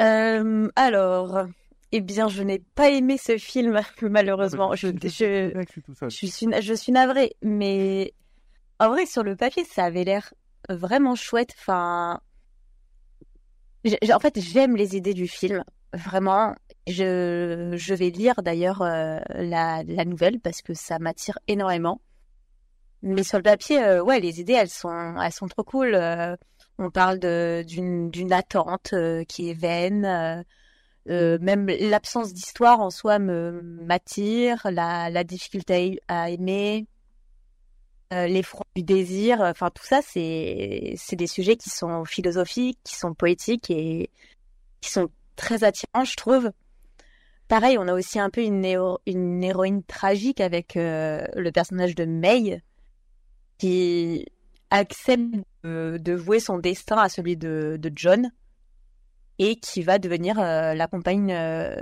Euh, 0.00 0.68
alors, 0.76 1.46
eh 1.92 2.00
bien, 2.00 2.28
je 2.28 2.42
n'ai 2.42 2.58
pas 2.58 2.90
aimé 2.90 3.16
ce 3.18 3.38
film, 3.38 3.80
malheureusement. 4.02 4.74
Je, 4.74 4.88
je, 4.88 5.64
je 6.08 6.26
suis, 6.26 6.48
je 6.60 6.74
suis 6.74 6.92
navrée, 6.92 7.36
mais 7.42 8.12
en 8.80 8.88
vrai, 8.88 9.06
sur 9.06 9.22
le 9.22 9.36
papier, 9.36 9.64
ça 9.64 9.84
avait 9.84 10.04
l'air 10.04 10.34
vraiment 10.68 11.14
chouette. 11.14 11.54
Enfin, 11.58 12.20
en 14.12 14.18
fait, 14.20 14.40
j'aime 14.40 14.76
les 14.76 14.96
idées 14.96 15.14
du 15.14 15.28
film. 15.28 15.62
vraiment, 15.92 16.54
je, 16.88 17.74
je 17.76 17.94
vais 17.94 18.10
lire 18.10 18.42
d'ailleurs 18.42 18.82
euh, 18.82 19.18
la, 19.34 19.82
la 19.84 20.04
nouvelle 20.04 20.40
parce 20.40 20.62
que 20.62 20.74
ça 20.74 20.98
m'attire 20.98 21.38
énormément. 21.46 22.00
Mais 23.02 23.22
sur 23.22 23.36
le 23.38 23.42
papier, 23.42 23.82
euh, 23.82 24.02
ouais, 24.02 24.18
les 24.18 24.40
idées, 24.40 24.54
elles 24.54 24.70
sont, 24.70 25.16
elles 25.20 25.32
sont 25.32 25.46
trop 25.46 25.62
cool. 25.62 25.94
On 26.78 26.90
parle 26.90 27.18
d'une 27.64 28.32
attente 28.32 28.92
euh, 28.92 29.24
qui 29.24 29.50
est 29.50 29.54
vaine. 29.54 30.04
euh, 30.04 30.42
euh, 31.10 31.38
même 31.40 31.66
l'absence 31.66 32.32
d'histoire 32.32 32.80
en 32.80 32.90
soi 32.90 33.18
me 33.18 33.60
m'attire. 33.62 34.66
La 34.70 35.24
difficulté 35.24 36.00
à 36.08 36.30
aimer, 36.30 36.86
l'effroi 38.10 38.64
du 38.76 38.82
désir. 38.82 39.40
Enfin, 39.40 39.70
tout 39.70 39.84
ça, 39.84 40.00
c'est 40.02 40.94
c'est 40.96 41.16
des 41.16 41.26
sujets 41.26 41.56
qui 41.56 41.70
sont 41.70 42.04
philosophiques, 42.04 42.78
qui 42.84 42.96
sont 42.96 43.14
poétiques 43.14 43.70
et 43.70 44.10
qui 44.80 44.90
sont 44.90 45.08
très 45.36 45.64
attirants, 45.64 46.04
je 46.04 46.16
trouve. 46.16 46.50
Pareil, 47.48 47.76
on 47.78 47.86
a 47.88 47.92
aussi 47.94 48.18
un 48.18 48.30
peu 48.30 48.42
une, 48.42 48.64
héro- 48.64 49.00
une 49.06 49.44
héroïne 49.44 49.82
tragique 49.84 50.40
avec 50.40 50.74
le 50.76 51.50
personnage 51.50 51.94
de 51.94 52.04
May 52.04 52.62
qui 53.58 54.24
accepte 54.70 55.36
de, 55.64 55.98
de 55.98 56.12
vouer 56.12 56.40
son 56.40 56.58
destin 56.58 56.96
à 56.96 57.08
celui 57.08 57.36
de, 57.36 57.76
de 57.80 57.90
John 57.94 58.30
et 59.38 59.56
qui 59.56 59.82
va 59.82 59.98
devenir 59.98 60.38
euh, 60.38 60.74
la 60.74 60.86
compagne, 60.86 61.32
euh, 61.32 61.74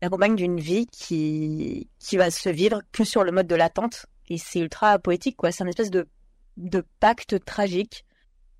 la 0.00 0.08
compagne 0.08 0.36
d'une 0.36 0.60
vie 0.60 0.86
qui, 0.86 1.90
qui 1.98 2.16
va 2.16 2.30
se 2.30 2.48
vivre 2.48 2.80
que 2.92 3.04
sur 3.04 3.24
le 3.24 3.32
mode 3.32 3.46
de 3.46 3.54
l'attente. 3.56 4.06
Et 4.30 4.38
c'est 4.38 4.60
ultra 4.60 4.98
poétique, 4.98 5.36
quoi. 5.36 5.52
C'est 5.52 5.64
un 5.64 5.68
espèce 5.68 5.90
de, 5.90 6.08
de 6.56 6.84
pacte 7.00 7.44
tragique, 7.44 8.04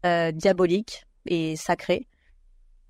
euh, 0.04 0.32
diabolique 0.32 1.06
et 1.26 1.56
sacré. 1.56 2.06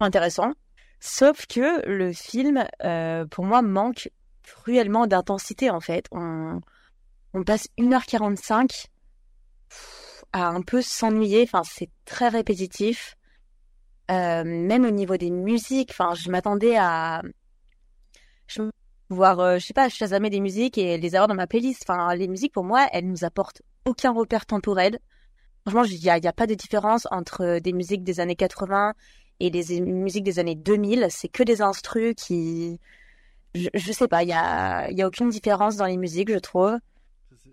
Intéressant. 0.00 0.52
Sauf 1.00 1.46
que 1.46 1.86
le 1.88 2.12
film, 2.12 2.64
euh, 2.84 3.26
pour 3.26 3.44
moi, 3.44 3.62
manque 3.62 4.10
cruellement 4.42 5.06
d'intensité, 5.06 5.70
en 5.70 5.80
fait. 5.80 6.06
On, 6.10 6.60
on 7.34 7.44
passe 7.44 7.68
1h45 7.78 8.86
à 10.32 10.48
un 10.48 10.62
peu 10.62 10.82
s'ennuyer. 10.82 11.42
Enfin, 11.42 11.62
c'est 11.64 11.90
très 12.04 12.28
répétitif. 12.28 13.16
Euh, 14.10 14.42
même 14.44 14.84
au 14.84 14.90
niveau 14.90 15.16
des 15.16 15.30
musiques, 15.30 15.90
enfin, 15.90 16.14
je 16.14 16.30
m'attendais 16.30 16.76
à 16.78 17.22
voir, 19.10 19.40
euh, 19.40 19.58
je 19.58 19.66
sais 19.66 19.74
pas, 19.74 19.88
chasamer 19.88 20.30
des 20.30 20.40
musiques 20.40 20.78
et 20.78 20.98
les 20.98 21.14
avoir 21.14 21.28
dans 21.28 21.34
ma 21.34 21.46
playlist. 21.46 21.84
Enfin, 21.86 22.14
les 22.14 22.28
musiques, 22.28 22.52
pour 22.52 22.64
moi, 22.64 22.86
elles 22.92 23.06
nous 23.06 23.24
apportent 23.24 23.62
aucun 23.84 24.12
repère 24.12 24.46
temporel. 24.46 24.98
Franchement, 25.66 25.84
il 25.84 26.02
y 26.02 26.10
a, 26.10 26.14
a 26.14 26.32
pas 26.32 26.46
de 26.46 26.54
différence 26.54 27.06
entre 27.10 27.58
des 27.60 27.72
musiques 27.72 28.04
des 28.04 28.20
années 28.20 28.36
80 28.36 28.94
et 29.40 29.50
des 29.50 29.80
musiques 29.80 30.24
des 30.24 30.38
années 30.38 30.54
2000. 30.54 31.08
C'est 31.10 31.28
que 31.28 31.42
des 31.42 31.60
instrus 31.62 32.14
qui, 32.16 32.80
je, 33.54 33.68
je 33.74 33.92
sais 33.92 34.08
pas, 34.08 34.22
il 34.22 34.30
y 34.30 34.32
a, 34.32 34.90
y 34.90 35.02
a 35.02 35.06
aucune 35.06 35.30
différence 35.30 35.76
dans 35.76 35.86
les 35.86 35.96
musiques, 35.96 36.30
je 36.32 36.38
trouve. 36.38 36.78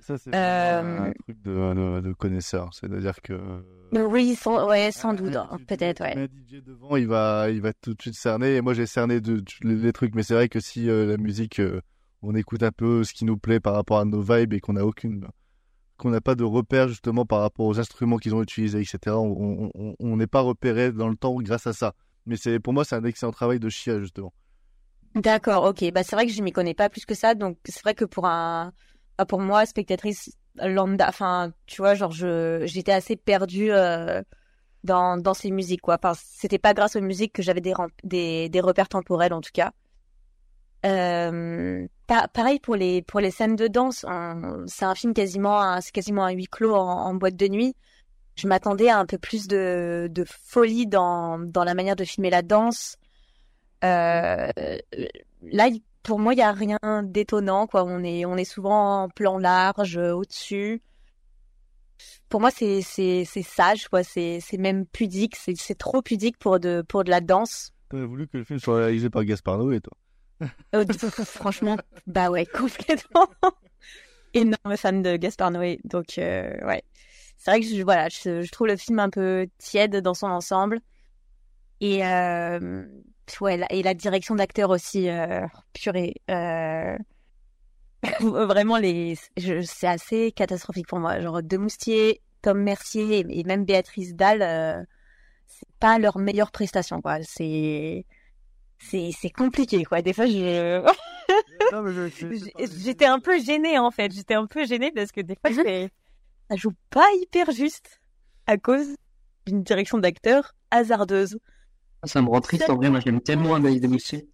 Ça, 0.05 0.19
c'est 0.19 0.35
Euh, 0.35 0.99
un 0.99 1.13
truc 1.13 1.41
de, 1.41 2.13
connaisseur. 2.13 2.69
C'est-à-dire 2.73 3.19
que. 3.23 3.63
Oui, 3.91 4.35
sans, 4.35 4.67
ouais, 4.69 4.91
sans 4.91 5.15
doute, 5.15 5.35
hein, 5.35 5.57
peut-être, 5.67 6.01
ouais. 6.01 6.15
Un 6.15 6.25
DJ 6.25 6.63
devant, 6.63 6.95
il 6.95 7.07
va, 7.07 7.49
il 7.49 7.59
va 7.59 7.73
tout 7.73 7.95
de 7.95 8.01
suite 8.01 8.13
cerner. 8.13 8.57
Et 8.57 8.61
moi, 8.61 8.75
j'ai 8.75 8.85
cerné 8.85 9.19
de, 9.19 9.43
les, 9.63 9.93
trucs. 9.93 10.13
Mais 10.13 10.21
c'est 10.21 10.35
vrai 10.35 10.47
que 10.47 10.59
si 10.59 10.91
euh, 10.91 11.07
la 11.07 11.17
musique, 11.17 11.59
euh, 11.59 11.81
on 12.21 12.35
écoute 12.35 12.61
un 12.61 12.71
peu 12.71 13.03
ce 13.03 13.13
qui 13.13 13.25
nous 13.25 13.37
plaît 13.37 13.59
par 13.59 13.73
rapport 13.73 13.97
à 13.97 14.05
nos 14.05 14.21
vibes 14.21 14.53
et 14.53 14.59
qu'on 14.59 14.73
n'a 14.73 14.85
aucune, 14.85 15.27
qu'on 15.97 16.11
n'a 16.11 16.21
pas 16.21 16.35
de 16.35 16.43
repère 16.43 16.87
justement 16.87 17.25
par 17.25 17.39
rapport 17.39 17.65
aux 17.65 17.79
instruments 17.79 18.17
qu'ils 18.17 18.35
ont 18.35 18.43
utilisés, 18.43 18.81
etc. 18.81 19.15
On 19.15 20.17
n'est 20.17 20.27
pas 20.27 20.41
repéré 20.41 20.91
dans 20.91 21.09
le 21.09 21.15
temps 21.15 21.33
grâce 21.41 21.65
à 21.65 21.73
ça. 21.73 21.95
Mais 22.27 22.35
c'est, 22.35 22.59
pour 22.59 22.73
moi, 22.73 22.85
c'est 22.85 22.95
un 22.95 23.03
excellent 23.05 23.31
travail 23.31 23.59
de 23.59 23.69
Chia 23.69 23.99
justement. 23.99 24.33
D'accord, 25.15 25.63
ok. 25.63 25.91
Bah, 25.93 26.03
c'est 26.03 26.15
vrai 26.15 26.27
que 26.27 26.31
je 26.31 26.43
m'y 26.43 26.51
connais 26.51 26.75
pas 26.75 26.89
plus 26.89 27.05
que 27.05 27.15
ça, 27.15 27.33
donc 27.33 27.57
c'est 27.65 27.81
vrai 27.81 27.95
que 27.95 28.05
pour 28.05 28.27
un, 28.27 28.73
pour 29.23 29.39
moi, 29.39 29.65
spectatrice 29.65 30.31
lambda, 30.57 31.07
enfin, 31.07 31.53
tu 31.65 31.81
vois, 31.81 31.95
genre, 31.95 32.11
j'étais 32.11 32.91
assez 32.91 33.15
perdue 33.15 33.71
euh, 33.71 34.21
dans, 34.83 35.17
dans 35.17 35.33
ces 35.33 35.51
musiques, 35.51 35.81
quoi. 35.81 35.95
Enfin, 35.95 36.13
c'était 36.15 36.59
pas 36.59 36.73
grâce 36.73 36.95
aux 36.95 37.01
musiques 37.01 37.33
que 37.33 37.41
j'avais 37.41 37.61
des, 37.61 38.49
des, 38.49 38.61
repères 38.61 38.89
temporels, 38.89 39.33
en 39.33 39.41
tout 39.41 39.51
cas. 39.53 39.71
Euh, 40.85 41.87
pa- 42.07 42.27
pareil 42.27 42.59
pour 42.59 42.75
les, 42.75 43.01
pour 43.01 43.19
les 43.19 43.31
scènes 43.31 43.55
de 43.55 43.67
danse. 43.67 44.05
c'est 44.67 44.85
un 44.85 44.95
film 44.95 45.13
quasiment, 45.13 45.81
c'est 45.81 45.91
quasiment 45.91 46.25
un 46.25 46.31
huis 46.31 46.47
clos 46.47 46.75
en, 46.75 47.13
boîte 47.15 47.35
de 47.35 47.47
nuit. 47.47 47.75
Je 48.35 48.47
m'attendais 48.47 48.89
à 48.89 48.99
un 48.99 49.05
peu 49.05 49.17
plus 49.17 49.47
de, 49.47 50.07
de 50.11 50.25
folie 50.27 50.87
dans, 50.87 51.39
dans 51.39 51.63
la 51.63 51.73
manière 51.73 51.95
de 51.95 52.03
filmer 52.03 52.29
la 52.29 52.41
danse. 52.41 52.97
Euh, 53.83 54.51
là, 55.41 55.69
pour 56.05 56.19
moi, 56.19 56.33
il 56.33 56.37
y 56.37 56.43
a 56.43 56.51
rien 56.51 56.79
d'étonnant, 57.03 57.67
quoi. 57.67 57.83
On 57.83 58.03
est, 58.03 58.25
on 58.25 58.37
est 58.37 58.45
souvent 58.45 59.03
en 59.03 59.09
plan 59.09 59.37
large, 59.37 59.97
euh, 59.97 60.13
au-dessus. 60.13 60.81
Pour 62.29 62.39
moi, 62.39 62.51
c'est, 62.51 62.81
c'est, 62.81 63.23
c'est 63.25 63.41
sage, 63.41 63.87
quoi. 63.87 64.03
C'est, 64.03 64.39
c'est 64.39 64.57
même 64.57 64.85
pudique. 64.85 65.35
C'est, 65.35 65.55
c'est 65.57 65.75
trop 65.75 66.01
pudique 66.01 66.37
pour 66.37 66.59
de, 66.59 66.83
pour 66.87 67.03
de 67.03 67.09
la 67.09 67.21
danse. 67.21 67.71
T'aurais 67.89 68.05
voulu 68.05 68.27
que 68.27 68.37
le 68.37 68.43
film 68.43 68.59
soit 68.59 68.77
réalisé 68.77 69.09
par 69.09 69.25
Gaspard 69.25 69.57
Noé, 69.57 69.81
toi. 69.81 69.97
Euh, 70.75 70.85
franchement, 71.23 71.77
bah 72.07 72.29
ouais, 72.29 72.45
complètement. 72.53 73.27
Énorme 74.33 74.77
fan 74.77 75.01
de 75.01 75.15
Gaspard 75.15 75.51
Noé, 75.51 75.79
donc 75.85 76.17
euh, 76.17 76.53
ouais. 76.67 76.83
C'est 77.37 77.51
vrai 77.51 77.61
que 77.61 77.67
je, 77.67 77.81
voilà, 77.81 78.09
je, 78.09 78.41
je 78.41 78.51
trouve 78.51 78.67
le 78.67 78.75
film 78.75 78.99
un 78.99 79.09
peu 79.09 79.47
tiède 79.57 79.95
dans 79.97 80.13
son 80.13 80.27
ensemble. 80.27 80.81
Et 81.79 82.05
euh, 82.05 82.85
ouais, 83.41 83.59
et 83.69 83.83
la 83.83 83.93
direction 83.93 84.35
d'acteur 84.35 84.69
aussi, 84.69 85.09
euh, 85.09 85.45
purée. 85.73 86.13
Euh, 86.29 86.97
vraiment, 88.19 88.77
les, 88.77 89.15
je- 89.37 89.61
c'est 89.61 89.87
assez 89.87 90.31
catastrophique 90.31 90.87
pour 90.87 90.99
moi. 90.99 91.19
Genre, 91.19 91.41
De 91.43 91.57
Moustier, 91.57 92.21
Tom 92.41 92.61
Mercier 92.61 93.25
et, 93.29 93.43
même 93.43 93.65
Béatrice 93.65 94.15
Dalle, 94.15 94.41
euh, 94.41 94.83
c'est 95.47 95.67
pas 95.79 95.97
leur 95.99 96.17
meilleure 96.17 96.51
prestation, 96.51 97.01
quoi. 97.01 97.17
C'est 97.23 98.05
c'est 98.79 99.11
c'est 99.17 99.29
compliqué 99.29 99.85
quoi 99.85 100.01
des 100.01 100.11
fois 100.11 100.25
je 100.27 100.83
j'étais 102.83 103.05
un 103.05 103.19
peu 103.21 103.39
gênée 103.41 103.79
en 103.79 103.89
fait 103.89 104.11
j'étais 104.13 104.33
un 104.33 104.45
peu 104.47 104.65
gênée 104.65 104.91
parce 104.91 105.13
que 105.13 105.21
des 105.21 105.35
fois 105.35 105.51
c'est- 105.53 105.89
ça 106.49 106.55
joue 106.57 106.73
pas 106.89 107.05
hyper 107.21 107.51
juste 107.51 108.01
à 108.47 108.57
cause 108.57 108.95
d'une 109.47 109.63
direction 109.63 109.97
d'acteur 109.97 110.53
hasardeuse 110.71 111.39
Ça 112.05 112.21
me 112.21 112.29
rend 112.29 112.41
triste 112.41 112.69
en 112.69 112.75
vrai, 112.75 112.89
moi 112.89 112.99
j'aime 112.99 113.21
tellement 113.21 113.55
Anaïs 113.55 113.79
Desmoustiers. 113.81 114.27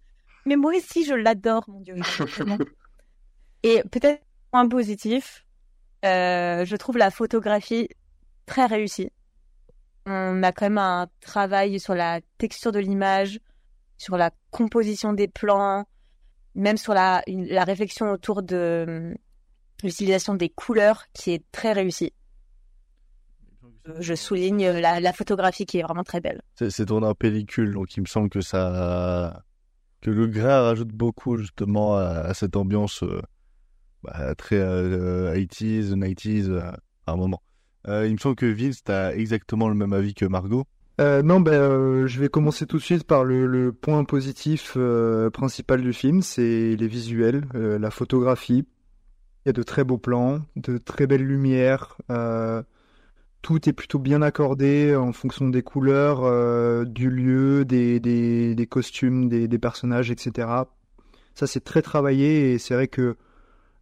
mais 0.46 0.56
moi 0.56 0.72
aussi 0.76 1.04
je 1.04 1.14
l'adore 1.14 1.64
mon 1.68 1.80
dieu 1.80 1.94
et 3.62 3.82
peut-être 3.90 4.22
point 4.50 4.68
positif 4.68 5.44
euh, 6.04 6.64
je 6.64 6.76
trouve 6.76 6.96
la 6.98 7.10
photographie 7.10 7.88
très 8.46 8.66
réussie 8.66 9.10
on 10.06 10.42
a 10.42 10.50
quand 10.52 10.66
même 10.66 10.78
un 10.78 11.06
travail 11.20 11.78
sur 11.78 11.94
la 11.94 12.20
texture 12.38 12.72
de 12.72 12.80
l'image 12.80 13.38
sur 13.98 14.16
la 14.16 14.32
composition 14.50 15.12
des 15.12 15.28
plans, 15.28 15.84
même 16.56 16.76
sur 16.76 16.92
la, 16.92 17.22
une- 17.28 17.46
la 17.46 17.62
réflexion 17.62 18.10
autour 18.10 18.42
de 18.42 18.84
hum, 18.88 19.14
l'utilisation 19.84 20.34
des 20.34 20.48
couleurs 20.48 21.04
qui 21.12 21.30
est 21.30 21.44
très 21.52 21.72
réussie. 21.72 22.12
Je 23.98 24.14
souligne 24.14 24.68
la, 24.68 25.00
la 25.00 25.12
photographie 25.12 25.66
qui 25.66 25.78
est 25.78 25.82
vraiment 25.82 26.04
très 26.04 26.20
belle. 26.20 26.42
C'est 26.54 26.86
tourné 26.86 27.06
en 27.06 27.14
pellicule, 27.14 27.72
donc 27.72 27.96
il 27.96 28.00
me 28.00 28.06
semble 28.06 28.28
que 28.28 28.40
ça, 28.40 29.42
que 30.00 30.10
le 30.10 30.26
grain 30.26 30.62
rajoute 30.62 30.92
beaucoup 30.92 31.36
justement 31.36 31.96
à, 31.96 32.02
à 32.02 32.34
cette 32.34 32.56
ambiance 32.56 33.02
euh, 33.02 33.22
bah, 34.02 34.34
très 34.34 34.56
euh, 34.56 35.34
80s, 35.34 35.94
90s 35.94 36.50
euh, 36.50 36.60
à 37.06 37.12
un 37.12 37.16
moment. 37.16 37.42
Euh, 37.88 38.06
il 38.06 38.12
me 38.12 38.18
semble 38.18 38.36
que 38.36 38.46
Vince, 38.46 38.82
t'as 38.84 39.12
exactement 39.12 39.68
le 39.68 39.74
même 39.74 39.92
avis 39.92 40.14
que 40.14 40.24
Margot. 40.24 40.64
Euh, 41.00 41.22
non, 41.22 41.40
ben, 41.40 41.52
euh, 41.52 42.06
je 42.06 42.20
vais 42.20 42.28
commencer 42.28 42.66
tout 42.66 42.76
de 42.76 42.82
suite 42.82 43.04
par 43.04 43.24
le, 43.24 43.46
le 43.46 43.72
point 43.72 44.04
positif 44.04 44.74
euh, 44.76 45.30
principal 45.30 45.80
du 45.80 45.92
film, 45.92 46.22
c'est 46.22 46.76
les 46.76 46.86
visuels, 46.86 47.44
euh, 47.54 47.78
la 47.78 47.90
photographie. 47.90 48.66
Il 49.44 49.48
y 49.48 49.50
a 49.50 49.52
de 49.52 49.62
très 49.62 49.82
beaux 49.82 49.98
plans, 49.98 50.40
de 50.54 50.78
très 50.78 51.06
belles 51.06 51.24
lumières. 51.24 51.96
Euh, 53.42 53.48
tout 53.58 53.68
est 53.68 53.72
plutôt 53.72 53.98
bien 53.98 54.22
accordé 54.22 54.94
en 54.96 55.12
fonction 55.12 55.48
des 55.48 55.62
couleurs, 55.62 56.24
euh, 56.24 56.84
du 56.84 57.10
lieu, 57.10 57.64
des, 57.64 58.66
costumes, 58.70 59.28
des, 59.28 59.58
personnages, 59.58 60.10
etc. 60.10 60.48
Ça, 61.34 61.46
c'est 61.46 61.64
très 61.64 61.82
travaillé 61.82 62.52
et 62.52 62.58
c'est 62.58 62.74
vrai 62.74 62.88
que 62.88 63.16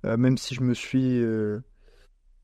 euh, 0.07 0.17
même 0.17 0.39
si 0.39 0.55
je 0.55 0.63
me 0.63 0.75
suis 0.75 1.23
euh, 1.23 1.61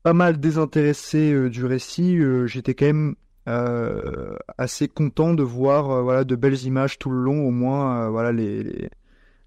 pas 0.03 0.13
mal 0.13 0.39
désintéressé 0.39 1.33
euh, 1.33 1.49
du 1.49 1.65
récit, 1.65 2.17
euh, 2.17 2.45
j'étais 2.47 2.75
quand 2.75 2.85
même 2.85 3.15
euh, 3.47 4.35
assez 4.57 4.87
content 4.87 5.33
de 5.33 5.43
voir 5.43 5.89
euh, 5.91 6.01
voilà 6.03 6.23
de 6.23 6.35
belles 6.35 6.63
images 6.63 6.99
tout 6.99 7.09
le 7.09 7.17
long. 7.17 7.47
Au 7.47 7.51
moins 7.51 8.05
euh, 8.05 8.09
voilà 8.09 8.31
les, 8.31 8.89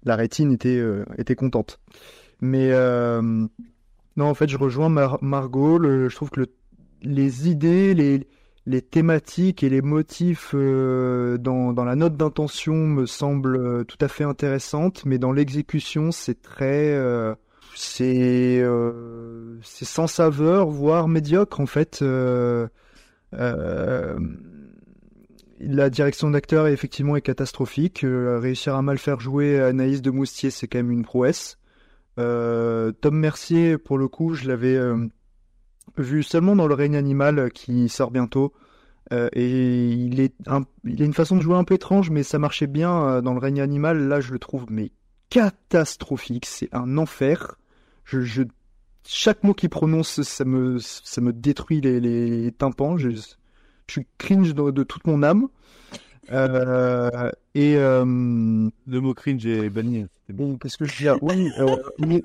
la 0.03 0.15
rétine 0.15 0.51
était 0.51 0.77
euh, 0.77 1.05
était 1.17 1.35
contente. 1.35 1.79
Mais 2.41 2.71
euh, 2.71 3.21
non 3.21 4.25
en 4.25 4.33
fait 4.33 4.49
je 4.49 4.57
rejoins 4.57 4.89
Mar- 4.89 5.23
Margot. 5.23 5.81
Je 5.81 6.13
trouve 6.15 6.31
que 6.31 6.41
le- 6.41 6.53
les 7.01 7.49
idées 7.49 7.93
les 7.93 8.27
les 8.65 8.81
thématiques 8.81 9.63
et 9.63 9.69
les 9.69 9.81
motifs 9.81 10.51
euh, 10.53 11.37
dans, 11.37 11.73
dans 11.73 11.83
la 11.83 11.95
note 11.95 12.15
d'intention 12.15 12.75
me 12.75 13.05
semblent 13.05 13.57
euh, 13.57 13.83
tout 13.83 13.97
à 14.01 14.07
fait 14.07 14.23
intéressantes, 14.23 15.03
mais 15.05 15.17
dans 15.17 15.31
l'exécution, 15.31 16.11
c'est 16.11 16.41
très, 16.41 16.91
euh, 16.93 17.33
c'est, 17.75 18.59
euh, 18.61 19.57
c'est 19.63 19.85
sans 19.85 20.07
saveur, 20.07 20.69
voire 20.69 21.07
médiocre 21.07 21.59
en 21.59 21.65
fait. 21.65 21.99
Euh, 22.01 22.67
la 25.63 25.89
direction 25.89 26.29
d'acteur 26.31 26.67
effectivement 26.67 27.15
est 27.15 27.21
catastrophique. 27.21 28.03
Réussir 28.03 28.75
à 28.75 28.81
mal 28.81 28.97
faire 28.97 29.19
jouer 29.19 29.59
Anaïs 29.59 30.01
de 30.01 30.11
Moustier, 30.11 30.49
c'est 30.49 30.67
quand 30.67 30.79
même 30.79 30.91
une 30.91 31.05
prouesse. 31.05 31.57
Tom 32.17 32.93
Mercier, 33.11 33.77
pour 33.77 33.97
le 33.97 34.07
coup, 34.07 34.33
je 34.33 34.47
l'avais 34.47 34.77
vu 35.97 36.23
seulement 36.23 36.55
dans 36.55 36.67
Le 36.67 36.73
règne 36.73 36.95
animal 36.95 37.39
euh, 37.39 37.49
qui 37.49 37.89
sort 37.89 38.11
bientôt. 38.11 38.53
Euh, 39.11 39.29
et 39.33 39.89
il 39.89 40.19
est 40.19 40.33
il 40.85 41.01
a 41.01 41.05
une 41.05 41.13
façon 41.13 41.35
de 41.35 41.41
jouer 41.41 41.55
un 41.55 41.63
peu 41.63 41.73
étrange, 41.75 42.09
mais 42.09 42.23
ça 42.23 42.39
marchait 42.39 42.67
bien 42.67 43.03
euh, 43.03 43.21
dans 43.21 43.33
Le 43.33 43.39
règne 43.39 43.61
animal. 43.61 44.07
Là, 44.07 44.21
je 44.21 44.31
le 44.31 44.39
trouve 44.39 44.65
mais 44.69 44.91
catastrophique. 45.29 46.45
C'est 46.45 46.69
un 46.73 46.97
enfer. 46.97 47.55
Je, 48.03 48.43
chaque 49.07 49.43
mot 49.43 49.53
qu'il 49.53 49.69
prononce, 49.69 50.21
ça 50.21 50.45
me, 50.45 50.77
ça 50.79 51.21
me 51.21 51.33
détruit 51.33 51.81
les, 51.81 51.99
les 51.99 52.51
tympans. 52.51 52.97
Je, 52.97 53.09
je 53.87 53.99
cringe 54.17 54.53
de 54.53 54.83
toute 54.83 55.07
mon 55.07 55.23
âme. 55.23 55.47
Euh, 56.31 57.29
et 57.55 57.75
euh, 57.77 58.03
Le 58.05 58.99
mot 59.01 59.13
cringe 59.13 59.45
est 59.45 59.69
banni. 59.69 60.05
Bon, 60.29 60.57
qu'est-ce 60.57 60.77
que 60.77 60.85
je 60.85 60.95
dis 60.97 61.09
Oui, 61.21 61.51
euh, 61.59 61.75
mais, 61.99 62.23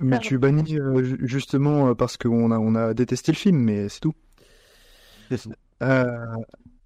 mais 0.00 0.18
tu 0.18 0.34
es 0.34 0.38
banni 0.38 0.78
euh, 0.78 1.02
ju- 1.04 1.18
justement 1.22 1.94
parce 1.94 2.16
qu'on 2.16 2.50
a, 2.50 2.58
on 2.58 2.74
a 2.74 2.94
détesté 2.94 3.30
le 3.32 3.36
film, 3.36 3.58
mais 3.58 3.88
c'est 3.88 4.00
tout. 4.00 4.14
Euh, 5.82 6.04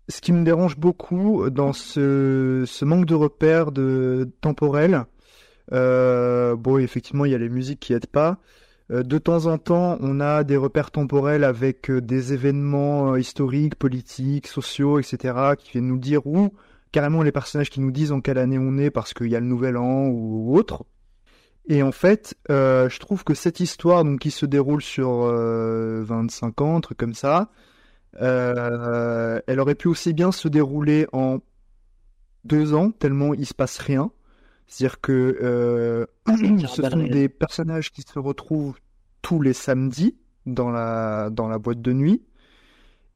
ce 0.09 0.21
qui 0.21 0.33
me 0.33 0.45
dérange 0.45 0.77
beaucoup 0.77 1.49
dans 1.49 1.73
ce, 1.73 2.65
ce 2.67 2.85
manque 2.85 3.07
de 3.07 3.15
repères 3.15 3.73
de 3.73 4.29
temporel, 4.41 5.05
euh, 5.73 6.57
bon, 6.57 6.79
effectivement, 6.79 7.25
il 7.25 7.33
y 7.33 7.35
a 7.35 7.39
les 7.39 7.49
musiques 7.49 7.81
qui 7.81 7.93
aident 7.95 8.07
pas. 8.07 8.39
Euh, 8.93 9.03
de 9.03 9.19
temps 9.19 9.47
en 9.47 9.59
temps, 9.59 9.97
on 10.01 10.21
a 10.21 10.45
des 10.45 10.57
repères 10.57 10.91
temporels 10.91 11.45
avec 11.45 11.91
euh, 11.91 12.01
des 12.01 12.33
événements 12.33 13.13
euh, 13.13 13.21
historiques, 13.21 13.75
politiques, 13.75 14.47
sociaux, 14.47 14.99
etc., 14.99 15.35
qui 15.59 15.73
viennent 15.73 15.89
nous 15.89 15.99
dire 15.99 16.27
où 16.27 16.53
carrément 16.93 17.23
les 17.23 17.33
personnages 17.33 17.71
qui 17.71 17.81
nous 17.81 17.91
disent 17.91 18.13
en 18.13 18.21
quelle 18.21 18.39
année 18.39 18.59
on 18.59 18.77
est 18.77 18.91
parce 18.91 19.15
qu'il 19.15 19.29
y 19.29 19.37
a 19.37 19.41
le 19.41 19.47
nouvel 19.47 19.77
an 19.77 20.07
ou 20.09 20.57
autre. 20.57 20.85
Et 21.69 21.83
en 21.83 21.93
fait, 21.93 22.35
euh, 22.51 22.89
je 22.89 22.99
trouve 22.99 23.25
que 23.25 23.35
cette 23.35 23.61
histoire, 23.61 24.05
donc 24.05 24.21
qui 24.21 24.31
se 24.31 24.47
déroule 24.47 24.83
sur 24.83 25.23
euh, 25.25 26.03
25 26.05 26.61
ans, 26.61 26.81
truc 26.81 26.99
comme 26.99 27.15
ça, 27.15 27.51
euh, 28.21 29.41
elle 29.47 29.61
aurait 29.61 29.75
pu 29.75 29.89
aussi 29.89 30.13
bien 30.13 30.33
se 30.33 30.49
dérouler 30.49 31.07
en 31.13 31.39
deux 32.45 32.75
ans, 32.75 32.91
tellement 32.91 33.33
il 33.33 33.47
se 33.47 33.55
passe 33.55 33.79
rien. 33.79 34.11
C'est-à-dire 34.67 35.01
que 35.01 36.07
ce 36.27 36.83
sont 36.83 37.03
des 37.05 37.29
personnages 37.29 37.93
qui 37.93 38.03
se 38.03 38.19
retrouvent 38.19 38.79
tous 39.23 39.41
les 39.41 39.53
samedis 39.53 40.17
dans 40.47 40.71
la, 40.71 41.31
dans 41.31 41.49
la 41.49 41.59
boîte 41.59 41.81
de 41.81 41.93
nuit. 41.93 42.23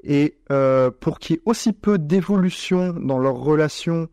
Et 0.02 0.38
euh, 0.52 0.90
pour 0.90 1.18
qu'il 1.18 1.36
y 1.36 1.38
ait 1.38 1.42
aussi 1.44 1.72
peu 1.72 1.98
d'évolution 1.98 2.92
dans 2.92 3.18
leur 3.18 3.34
relation, 3.34 4.08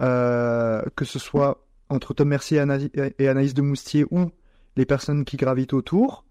euh, 0.00 0.82
que 0.94 1.04
ce 1.04 1.18
soit 1.18 1.66
entre 1.88 2.14
Tom 2.14 2.28
Mercier 2.28 2.58
et, 2.58 2.60
Ana- 2.60 2.78
et 3.18 3.28
Anaïs 3.28 3.54
de 3.54 3.62
Moustier 3.62 4.04
ou 4.10 4.30
les 4.76 4.86
personnes 4.86 5.24
qui 5.24 5.36
gravitent 5.36 5.72
autour, 5.72 6.24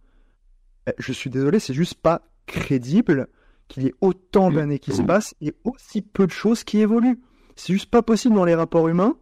eh, 0.88 0.94
je 0.98 1.12
suis 1.12 1.30
désolé, 1.30 1.60
c'est 1.60 1.74
juste 1.74 1.96
pas 1.96 2.22
crédible 2.46 3.28
qu'il 3.68 3.84
y 3.84 3.88
ait 3.88 3.96
autant 4.02 4.52
d'années 4.52 4.80
qui 4.80 4.92
se 4.94 5.02
passent 5.02 5.34
et 5.42 5.54
aussi 5.64 6.02
peu 6.04 6.28
de 6.28 6.32
choses 6.32 6.64
qui 6.64 6.80
évoluent. 6.80 7.20
C'est 7.56 7.74
juste 7.74 7.90
pas 7.90 8.04
possible 8.04 8.36
dans 8.36 8.46
les 8.46 8.54
rapports 8.56 8.88
humains. 8.88 9.18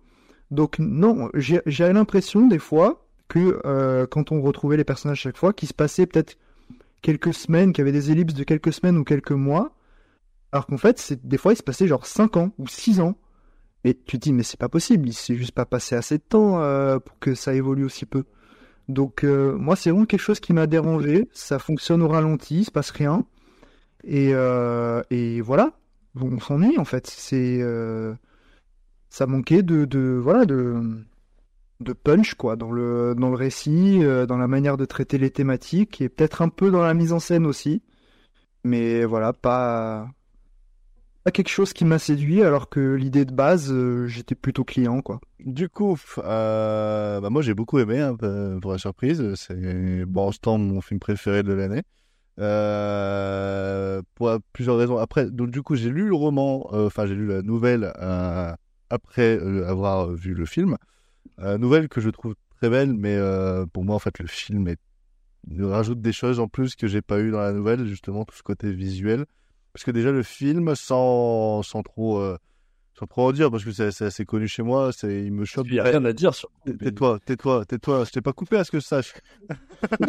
Donc 0.51 0.78
non, 0.78 1.30
j'ai 1.36 1.61
l'impression 1.93 2.47
des 2.47 2.59
fois 2.59 3.03
que 3.28 3.61
euh, 3.65 4.05
quand 4.07 4.32
on 4.32 4.41
retrouvait 4.41 4.78
les 4.78 4.84
personnages 4.84 5.21
chaque 5.21 5.38
fois, 5.38 5.53
qu'il 5.53 5.67
se 5.67 5.74
passait 5.74 6.05
peut-être 6.05 6.38
quelques 7.01 7.34
semaines, 7.34 7.74
qu'il 7.74 7.82
y 7.86 7.88
avait 7.88 7.97
des 7.97 8.11
ellipses 8.11 8.34
de 8.34 8.43
quelques 8.43 8.74
semaines 8.74 8.97
ou 8.97 9.03
quelques 9.03 9.32
mois, 9.32 9.76
alors 10.51 10.67
qu'en 10.67 10.78
fait, 10.78 11.19
des 11.24 11.38
fois 11.38 11.53
il 11.53 11.57
se 11.57 11.63
passait 11.63 11.88
genre 11.88 12.05
5 12.05 12.38
ans 12.38 12.51
ou 12.57 12.67
6 12.67 12.99
ans. 12.99 13.17
Et 13.86 13.95
tu 13.95 14.17
te 14.17 14.24
dis 14.24 14.34
mais 14.34 14.43
c'est 14.43 14.59
pas 14.59 14.69
possible, 14.69 15.09
il 15.09 15.13
s'est 15.13 15.36
juste 15.36 15.51
pas 15.51 15.65
passé 15.65 15.95
assez 15.95 16.17
de 16.17 16.24
temps 16.24 16.61
euh, 16.61 16.99
pour 16.99 17.19
que 17.19 17.36
ça 17.36 17.53
évolue 17.53 17.84
aussi 17.84 18.05
peu. 18.05 18.24
Donc 18.89 19.24
euh, 19.24 19.57
moi 19.57 19.76
c'est 19.76 19.89
vraiment 19.89 20.05
quelque 20.05 20.21
chose 20.21 20.39
qui 20.39 20.53
m'a 20.53 20.67
dérangé, 20.67 21.28
ça 21.34 21.59
fonctionne 21.59 22.01
au 22.01 22.07
ralenti, 22.07 22.59
il 22.59 22.65
se 22.65 22.71
passe 22.71 22.91
rien. 22.91 23.26
Et, 24.03 24.32
euh, 24.34 25.01
et 25.09 25.41
voilà, 25.41 25.74
on 26.19 26.39
s'ennuie 26.39 26.78
en 26.78 26.86
fait. 26.86 27.07
C'est 27.07 27.59
euh, 27.61 28.13
ça 29.09 29.28
manquait 29.28 29.63
de, 29.63 29.86
de 29.86 30.19
voilà 30.21 30.45
de 30.45 31.03
de 31.84 31.93
punch 31.93 32.36
quoi 32.36 32.55
dans 32.55 32.71
le 32.71 33.15
dans 33.15 33.29
le 33.29 33.36
récit, 33.36 33.99
euh, 34.03 34.25
dans 34.25 34.38
la 34.38 34.47
manière 34.47 34.77
de 34.77 34.86
traiter 34.86 35.17
les 35.17 35.29
thématiques 35.29 36.01
et 36.01 36.09
peut-être 36.09 36.41
un 36.41 36.49
peu 36.49 36.71
dans 36.71 36.81
la 36.81 36.93
mise 36.93 37.13
en 37.13 37.19
scène 37.19 37.45
aussi. 37.45 37.81
Mais 38.63 39.05
voilà, 39.05 39.34
pas 39.34 40.07
pas 41.23 41.31
quelque 41.31 41.49
chose 41.49 41.73
qui 41.73 41.86
m'a 41.86 41.99
séduit 41.99 42.43
alors 42.43 42.69
que 42.69 42.95
l'idée 42.95 43.25
de 43.25 43.34
base 43.34 43.71
euh, 43.71 44.07
j'étais 44.07 44.36
plutôt 44.36 44.63
client 44.63 45.01
quoi. 45.01 45.19
Du 45.39 45.69
coup, 45.69 45.97
euh, 46.19 47.19
bah 47.19 47.29
moi 47.29 47.41
j'ai 47.41 47.53
beaucoup 47.53 47.79
aimé, 47.79 47.99
hein, 47.99 48.15
pour 48.61 48.71
la 48.71 48.77
surprise. 48.77 49.34
C'est 49.36 50.05
bon, 50.05 50.31
temps 50.31 50.57
mon 50.57 50.81
film 50.81 50.99
préféré 50.99 51.43
de 51.43 51.53
l'année. 51.53 51.84
Pour 54.15 54.38
plusieurs 54.53 54.77
raisons. 54.77 54.97
Après, 54.97 55.29
donc 55.29 55.51
du 55.51 55.61
coup 55.61 55.75
j'ai 55.75 55.89
lu 55.89 56.07
le 56.07 56.15
roman, 56.15 56.67
enfin 56.73 57.05
j'ai 57.05 57.15
lu 57.15 57.27
la 57.27 57.41
nouvelle 57.41 57.93
après 58.89 59.39
avoir 59.67 60.11
vu 60.11 60.34
le 60.34 60.45
film. 60.45 60.77
Euh, 61.39 61.57
nouvelle 61.57 61.89
que 61.89 62.01
je 62.01 62.09
trouve 62.09 62.36
très 62.57 62.69
belle, 62.69 62.93
mais 62.93 63.15
euh, 63.15 63.65
pour 63.65 63.84
moi 63.84 63.95
en 63.95 63.99
fait 63.99 64.19
le 64.19 64.27
film 64.27 64.67
est... 64.67 64.77
il 65.49 65.63
rajoute 65.65 66.01
des 66.01 66.13
choses 66.13 66.39
en 66.39 66.47
plus 66.47 66.75
que 66.75 66.88
j'ai 66.88 67.01
pas 67.01 67.19
eu 67.19 67.31
dans 67.31 67.39
la 67.39 67.51
nouvelle, 67.53 67.86
justement 67.88 68.25
tout 68.25 68.36
ce 68.36 68.43
côté 68.43 68.71
visuel. 68.71 69.25
Parce 69.73 69.84
que 69.84 69.91
déjà 69.91 70.11
le 70.11 70.21
film, 70.23 70.75
sans, 70.75 71.63
sans 71.63 71.81
trop 71.81 72.19
euh, 72.19 72.38
sans 72.99 73.07
trop 73.07 73.27
en 73.27 73.31
dire, 73.31 73.49
parce 73.49 73.63
que 73.65 73.71
c'est 73.71 74.05
assez 74.05 74.23
connu 74.25 74.47
chez 74.47 74.61
moi, 74.61 74.91
c'est 74.93 75.23
il 75.25 75.31
me 75.34 75.45
choque. 75.45 75.65
Il 75.67 75.73
y 75.73 75.79
a 75.79 75.84
rien 75.84 76.05
à 76.05 76.13
dire 76.13 76.36
sur. 76.36 76.49
Tais-toi, 76.79 77.19
tais-toi, 77.25 77.65
tais-toi. 77.65 78.03
Je 78.05 78.11
t'ai 78.11 78.21
pas 78.21 78.34
coupé 78.34 78.57
à 78.57 78.63
ce 78.63 78.69
que 78.71 78.79
je 78.79 78.86
sache. 78.86 79.13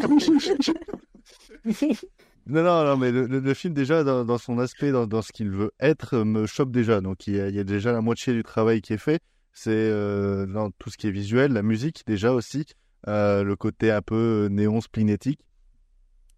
Non, 2.46 2.62
non, 2.62 2.84
non, 2.84 2.96
mais 2.98 3.10
le, 3.10 3.26
le- 3.26 3.40
le 3.40 3.54
film, 3.54 3.72
déjà, 3.72 4.04
dans, 4.04 4.22
dans 4.26 4.36
son 4.36 4.58
aspect, 4.58 4.92
dans, 4.92 5.06
dans 5.06 5.22
ce 5.22 5.32
qu'il 5.32 5.48
veut 5.50 5.70
être, 5.80 6.18
me 6.18 6.44
choque 6.46 6.70
déjà. 6.70 7.00
Donc, 7.00 7.26
il 7.26 7.36
y, 7.36 7.40
a, 7.40 7.48
il 7.48 7.54
y 7.54 7.58
a 7.58 7.64
déjà 7.64 7.90
la 7.90 8.02
moitié 8.02 8.34
du 8.34 8.42
travail 8.42 8.82
qui 8.82 8.92
est 8.92 8.98
fait. 8.98 9.20
C'est 9.55 9.70
euh, 9.70 10.46
dans 10.46 10.70
tout 10.72 10.90
ce 10.90 10.96
qui 10.98 11.07
est 11.07 11.12
visuel, 11.12 11.52
la 11.52 11.62
musique, 11.62 12.02
déjà 12.07 12.32
aussi, 12.32 12.66
euh, 13.07 13.44
le 13.44 13.57
côté 13.57 13.90
un 13.92 14.02
peu 14.02 14.48
néon 14.50 14.80
splinétique. 14.80 15.40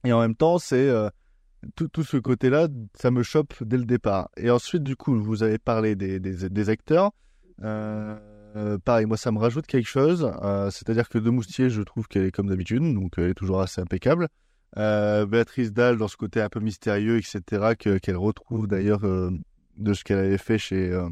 Et 0.05 0.12
en 0.12 0.21
même 0.21 0.37
temps, 0.37 0.59
c'est 0.59 0.89
euh, 0.89 1.09
tout, 1.75 1.89
tout 1.89 2.05
ce 2.05 2.19
côté-là, 2.19 2.69
ça 2.95 3.11
me 3.11 3.23
chope 3.23 3.55
dès 3.62 3.79
le 3.79 3.85
départ. 3.87 4.29
Et 4.37 4.51
ensuite, 4.51 4.83
du 4.83 4.97
coup, 4.97 5.19
vous 5.21 5.43
avez 5.43 5.59
parlé 5.59 5.97
des, 5.97 6.21
des, 6.21 6.69
acteurs. 6.69 7.11
Euh, 7.64 8.17
euh, 8.57 8.79
pareil, 8.79 9.07
moi, 9.07 9.17
ça 9.17 9.33
me 9.33 9.39
rajoute 9.39 9.67
quelque 9.67 9.89
chose. 9.89 10.31
Euh, 10.43 10.71
C'est-à-dire 10.71 11.09
que 11.09 11.19
De 11.19 11.31
Moustier, 11.31 11.71
je 11.71 11.83
trouve 11.83 12.07
qu'elle 12.09 12.25
est 12.27 12.31
comme 12.31 12.49
d'habitude, 12.49 12.83
donc 12.83 13.14
elle 13.17 13.31
est 13.31 13.35
toujours 13.35 13.61
assez 13.62 13.81
impeccable. 13.81 14.29
Euh, 14.77 15.25
Béatrice 15.27 15.73
Dalle, 15.73 15.97
dans 15.97 16.09
ce 16.09 16.17
côté 16.19 16.41
un 16.43 16.51
peu 16.51 16.61
mystérieux, 16.61 17.17
etc., 17.17 17.75
que- 17.79 17.97
qu'elle 17.99 18.17
retrouve 18.17 18.67
d'ailleurs 18.67 19.05
euh, 19.05 19.31
de 19.79 19.95
ce 19.95 20.05
qu'elle 20.05 20.19
avait 20.19 20.39
fait 20.39 20.59
chez, 20.59 20.91
euh, 20.93 21.09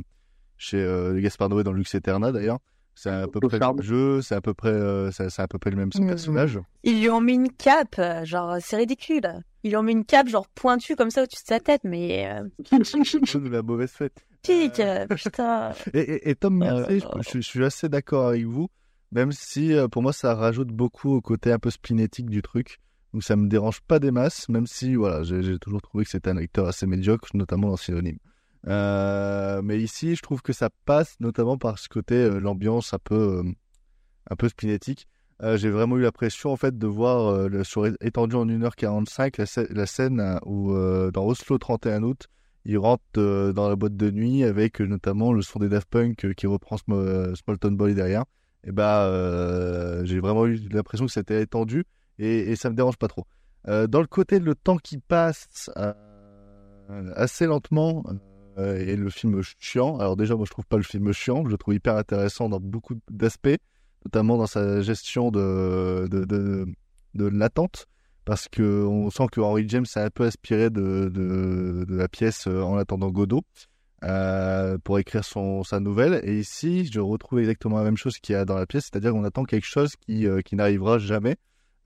chez 0.64 0.78
euh, 0.82 1.20
Gaspard 1.20 1.48
Noé 1.50 1.62
dans 1.64 1.72
Lux 1.72 1.94
Eterna, 1.94 2.32
d'ailleurs. 2.32 2.58
C'est 2.96 3.10
à 3.10 3.26
peu 3.26 3.40
près 3.40 3.58
le 3.58 3.66
même 3.66 3.82
jeu, 3.82 4.22
c'est 4.22 4.36
à 4.36 4.40
peu 4.40 4.54
près, 4.54 4.68
euh, 4.68 5.10
c'est 5.10 5.40
à 5.40 5.48
peu 5.48 5.58
près 5.58 5.70
le 5.70 5.76
même 5.76 5.90
Mhm. 5.96 6.06
personnage. 6.06 6.60
Ils 6.84 7.00
lui 7.00 7.10
ont 7.10 7.20
mis 7.20 7.34
une 7.34 7.50
cape, 7.50 7.96
euh, 7.98 8.24
genre 8.24 8.56
c'est 8.60 8.76
ridicule. 8.76 9.22
Ils 9.64 9.70
lui 9.70 9.76
ont 9.76 9.82
mis 9.82 9.90
une 9.92 10.04
cape 10.04 10.28
genre 10.28 10.46
pointue 10.54 10.94
comme 10.94 11.10
ça 11.10 11.22
au-dessus 11.24 11.42
de 11.42 11.48
sa 11.48 11.58
tête, 11.58 11.80
mais 11.82 12.28
euh, 12.30 12.44
de 12.72 13.48
la 13.48 13.62
mauvaise 13.62 13.90
fête. 13.90 14.24
pique, 14.42 14.78
euh, 14.78 15.06
putain. 15.08 15.72
Et, 15.94 15.98
et- 16.00 16.30
et 16.30 16.34
Tom 16.36 16.62
je, 16.88 17.00
je- 17.00 17.30
je 17.32 17.40
suis 17.40 17.64
assez 17.64 17.88
d'accord 17.88 18.28
avec 18.28 18.44
vous, 18.44 18.68
même 19.10 19.32
si 19.32 19.72
euh, 19.74 19.88
pour 19.88 20.02
moi 20.02 20.12
ça 20.12 20.34
rajoute 20.36 20.68
beaucoup 20.68 21.10
au 21.14 21.20
côté 21.20 21.50
un 21.50 21.58
peu 21.58 21.70
splinétique 21.70 22.30
du 22.30 22.42
truc. 22.42 22.78
Donc 23.12 23.24
ça 23.24 23.34
me 23.34 23.48
dérange 23.48 23.80
pas 23.80 23.98
des 23.98 24.12
masses, 24.12 24.48
même 24.48 24.66
si 24.68 24.94
voilà, 24.94 25.24
j'ai 25.24 25.42
j'ai 25.42 25.58
toujours 25.58 25.82
trouvé 25.82 26.04
que 26.04 26.10
c'était 26.10 26.30
un 26.30 26.36
acteur 26.36 26.66
assez 26.68 26.86
médiocre, 26.86 27.28
notamment 27.34 27.68
dans 27.70 27.76
Synonyme. 27.76 28.18
Euh, 28.66 29.60
mais 29.62 29.78
ici, 29.78 30.14
je 30.16 30.22
trouve 30.22 30.42
que 30.42 30.52
ça 30.52 30.70
passe, 30.84 31.16
notamment 31.20 31.58
par 31.58 31.78
ce 31.78 31.88
côté, 31.88 32.14
euh, 32.14 32.38
l'ambiance 32.40 32.94
un 32.94 32.98
peu, 32.98 33.42
euh, 33.44 33.52
un 34.30 34.36
peu 34.36 34.48
splinétique. 34.48 35.06
Euh, 35.42 35.56
j'ai 35.56 35.68
vraiment 35.70 35.96
eu 35.96 36.02
l'impression 36.02 36.52
en 36.52 36.56
fait 36.56 36.78
de 36.78 36.86
voir 36.86 37.48
le, 37.48 37.64
sur 37.64 37.86
étendu 37.86 38.36
en 38.36 38.46
1h45 38.46 39.34
la, 39.38 39.66
la 39.68 39.86
scène 39.86 40.38
où 40.46 40.72
dans 41.10 41.24
Oslo 41.26 41.58
31 41.58 42.04
août 42.04 42.28
il 42.64 42.78
rentre 42.78 43.02
dans 43.52 43.68
la 43.68 43.74
boîte 43.74 43.96
de 43.96 44.12
nuit 44.12 44.44
avec 44.44 44.78
notamment 44.78 45.32
le 45.32 45.42
son 45.42 45.58
des 45.58 45.68
Daft 45.68 45.88
Punk 45.90 46.34
qui 46.34 46.46
reprend 46.46 46.76
Sm- 46.76 47.34
Small 47.34 47.58
Boy 47.74 47.94
derrière. 47.94 48.24
Et 48.62 48.70
bah 48.70 49.10
j'ai 50.04 50.20
vraiment 50.20 50.46
eu 50.46 50.54
l'impression 50.70 51.04
que 51.06 51.12
c'était 51.12 51.42
étendu 51.42 51.84
et, 52.20 52.52
et 52.52 52.56
ça 52.56 52.70
me 52.70 52.76
dérange 52.76 52.96
pas 52.96 53.08
trop. 53.08 53.26
Dans 53.66 54.00
le 54.00 54.06
côté 54.06 54.38
le 54.38 54.54
temps 54.54 54.76
qui 54.76 54.98
passe, 54.98 55.68
assez 57.16 57.46
lentement 57.46 58.04
et 58.58 58.96
le 58.96 59.10
film 59.10 59.40
chiant. 59.58 59.98
Alors 59.98 60.16
déjà, 60.16 60.36
moi 60.36 60.44
je 60.46 60.50
trouve 60.50 60.66
pas 60.66 60.76
le 60.76 60.82
film 60.82 61.12
chiant, 61.12 61.44
je 61.44 61.50
le 61.50 61.58
trouve 61.58 61.74
hyper 61.74 61.96
intéressant 61.96 62.48
dans 62.48 62.60
beaucoup 62.60 62.94
d'aspects, 63.10 63.58
notamment 64.04 64.36
dans 64.36 64.46
sa 64.46 64.80
gestion 64.82 65.30
de, 65.30 66.08
de, 66.08 67.26
l'attente, 67.26 67.86
parce 68.24 68.48
que 68.48 68.84
on 68.84 69.10
sent 69.10 69.26
que 69.32 69.40
Henry 69.40 69.68
James 69.68 69.86
s'est 69.86 70.00
un 70.00 70.10
peu 70.10 70.24
inspiré 70.24 70.70
de, 70.70 71.10
de, 71.12 71.84
la 71.88 72.08
pièce 72.08 72.46
euh, 72.46 72.62
En 72.62 72.76
attendant 72.76 73.10
Godot. 73.10 73.42
Euh, 74.04 74.76
pour 74.84 74.98
écrire 74.98 75.24
son, 75.24 75.62
sa 75.64 75.80
nouvelle. 75.80 76.20
Et 76.24 76.38
ici, 76.38 76.84
je 76.92 77.00
retrouve 77.00 77.38
exactement 77.38 77.78
la 77.78 77.84
même 77.84 77.96
chose 77.96 78.18
qu'il 78.18 78.34
y 78.34 78.36
a 78.36 78.44
dans 78.44 78.56
la 78.56 78.66
pièce, 78.66 78.90
c'est-à-dire 78.90 79.12
qu'on 79.12 79.24
attend 79.24 79.44
quelque 79.44 79.66
chose 79.66 79.96
qui, 79.96 80.26
euh, 80.26 80.42
qui 80.42 80.56
n'arrivera 80.56 80.98
jamais. 80.98 81.36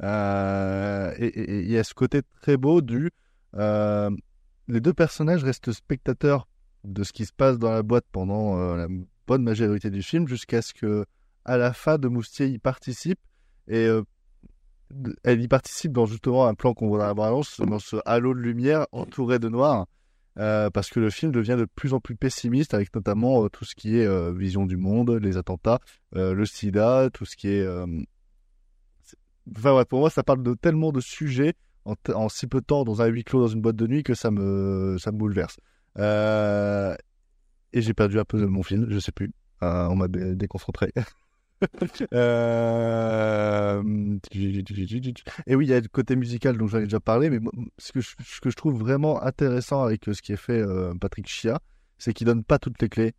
Euh, 0.03 1.15
et 1.19 1.61
il 1.61 1.71
y 1.71 1.79
a 1.79 1.85
ce 1.85 1.95
côté 1.95 2.23
très 2.41 2.57
beau 2.57 2.81
du... 2.81 3.11
Euh, 3.55 4.11
les 4.67 4.81
deux 4.81 4.93
personnages 4.93 5.45
restent 5.45 5.71
spectateurs 5.71 6.49
de 6.89 7.05
ce 7.05 7.13
qui 7.13 7.27
se 7.27 7.33
passe 7.33 7.59
dans 7.59 7.71
la 7.71 7.83
boîte 7.83 8.07
pendant 8.11 8.59
euh, 8.59 8.77
la 8.77 8.89
bonne 9.27 9.43
majorité 9.43 9.91
du 9.91 10.03
film, 10.03 10.27
jusqu'à 10.27 10.63
ce 10.63 10.73
que 10.73 11.05
à 11.45 11.57
la 11.57 11.73
fin, 11.73 11.99
de 11.99 12.09
Moustier 12.09 12.47
y 12.47 12.59
participe. 12.59 13.19
Et 13.69 13.87
euh, 13.87 14.03
elle 15.23 15.41
y 15.43 15.49
participe 15.49 15.93
dans 15.93 16.07
justement 16.07 16.47
un 16.47 16.55
plan 16.55 16.75
qu'on 16.75 16.89
voit 16.89 16.99
dans 16.99 17.07
la 17.07 17.15
balance, 17.15 17.61
dans 17.61 17.79
ce 17.79 17.97
halo 18.07 18.35
de 18.35 18.41
lumière 18.41 18.87
entouré 18.93 19.39
de 19.39 19.49
noir. 19.49 19.87
Euh, 20.39 20.71
parce 20.71 20.89
que 20.89 21.01
le 21.01 21.11
film 21.11 21.33
devient 21.33 21.57
de 21.59 21.65
plus 21.65 21.95
en 21.95 22.01
plus 22.01 22.15
pessimiste 22.15 22.73
avec 22.73 22.95
notamment 22.95 23.49
tout 23.49 23.65
ce 23.65 23.75
qui 23.75 23.99
est 23.99 24.33
vision 24.33 24.67
du 24.67 24.77
monde, 24.77 25.11
les 25.11 25.37
attentats, 25.37 25.81
le 26.13 26.45
sida, 26.45 27.11
tout 27.13 27.25
ce 27.25 27.37
qui 27.37 27.49
est... 27.49 27.67
Enfin 29.57 29.75
ouais, 29.75 29.85
pour 29.85 30.01
moi 30.01 30.11
ça 30.11 30.23
parle 30.23 30.43
de 30.43 30.55
tellement 30.55 30.93
de 30.93 31.01
sujets 31.01 31.55
en, 31.85 31.95
en, 32.15 32.29
si 32.29 32.47
peu 32.47 32.61
de 32.61 32.67
temps 32.67 32.85
dans 32.85 33.01
un 33.01 33.07
huis 33.07 33.25
clos 33.25 33.41
dans 33.41 33.49
une 33.49 33.63
boîte 33.63 33.77
de 33.77 33.87
nuit 33.87 34.03
que 34.03 34.15
ça 34.15 34.31
me, 34.31 34.97
ça 34.99 35.11
me 35.11 35.19
bouleverse. 35.19 35.57
Et 35.99 37.83
j'ai 37.83 37.95
perdu 37.95 38.19
un 38.19 38.25
peu 38.25 38.41
de 38.41 38.47
mon 38.47 38.63
film, 38.63 38.87
je 38.89 38.99
sais 38.99 39.13
plus. 39.13 39.31
on 39.61 39.97
m'a 39.97 40.09
dé 40.09 40.35
déconcentré. 40.35 40.93
euh... 42.13 43.83
Et 45.47 45.57
oui, 45.57 45.67
il 45.67 45.69
y 45.69 45.75
a 45.75 45.81
le 45.81 45.89
côté 45.89 46.15
musical 46.17 46.57
dont 46.57 46.67
j'en 46.67 46.79
ai 46.79 46.85
déjà 46.85 47.01
parlé, 47.01 47.31
mais 47.31 47.41
ce 47.79 47.93
que 47.93 48.01
je, 48.01 48.57
trouve 48.57 48.79
vraiment 48.79 49.23
intéressant 49.23 49.83
avec 49.83 50.05
ce 50.05 50.23
qui 50.23 50.33
est 50.33 50.37
fait 50.37 50.61
euh, 50.61 50.95
Patrick 51.01 51.27
Chia, 51.27 51.59
c'est 51.99 52.13
qu'il 52.13 52.27
donne 52.27 52.45
pas 52.45 52.59
toutes 52.59 52.81
les 52.81 52.89
clés. 52.89 53.15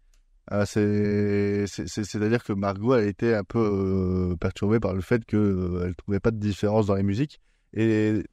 Euh, 0.52 0.66
C'est-à-dire 0.66 2.44
que 2.44 2.54
Margot 2.54 2.94
a 2.94 3.04
été 3.04 3.36
un 3.36 3.44
peu 3.44 3.60
euh, 3.60 4.36
perturbée 4.38 4.80
par 4.80 4.94
le 4.94 5.02
fait 5.02 5.24
qu'elle 5.26 5.40
euh, 5.40 5.88
ne 5.88 5.94
trouvait 5.94 6.20
pas 6.20 6.32
de 6.32 6.38
différence 6.38 6.88
dans 6.88 6.96
les 6.96 7.04
musiques. 7.04 7.40
Et 7.74 8.24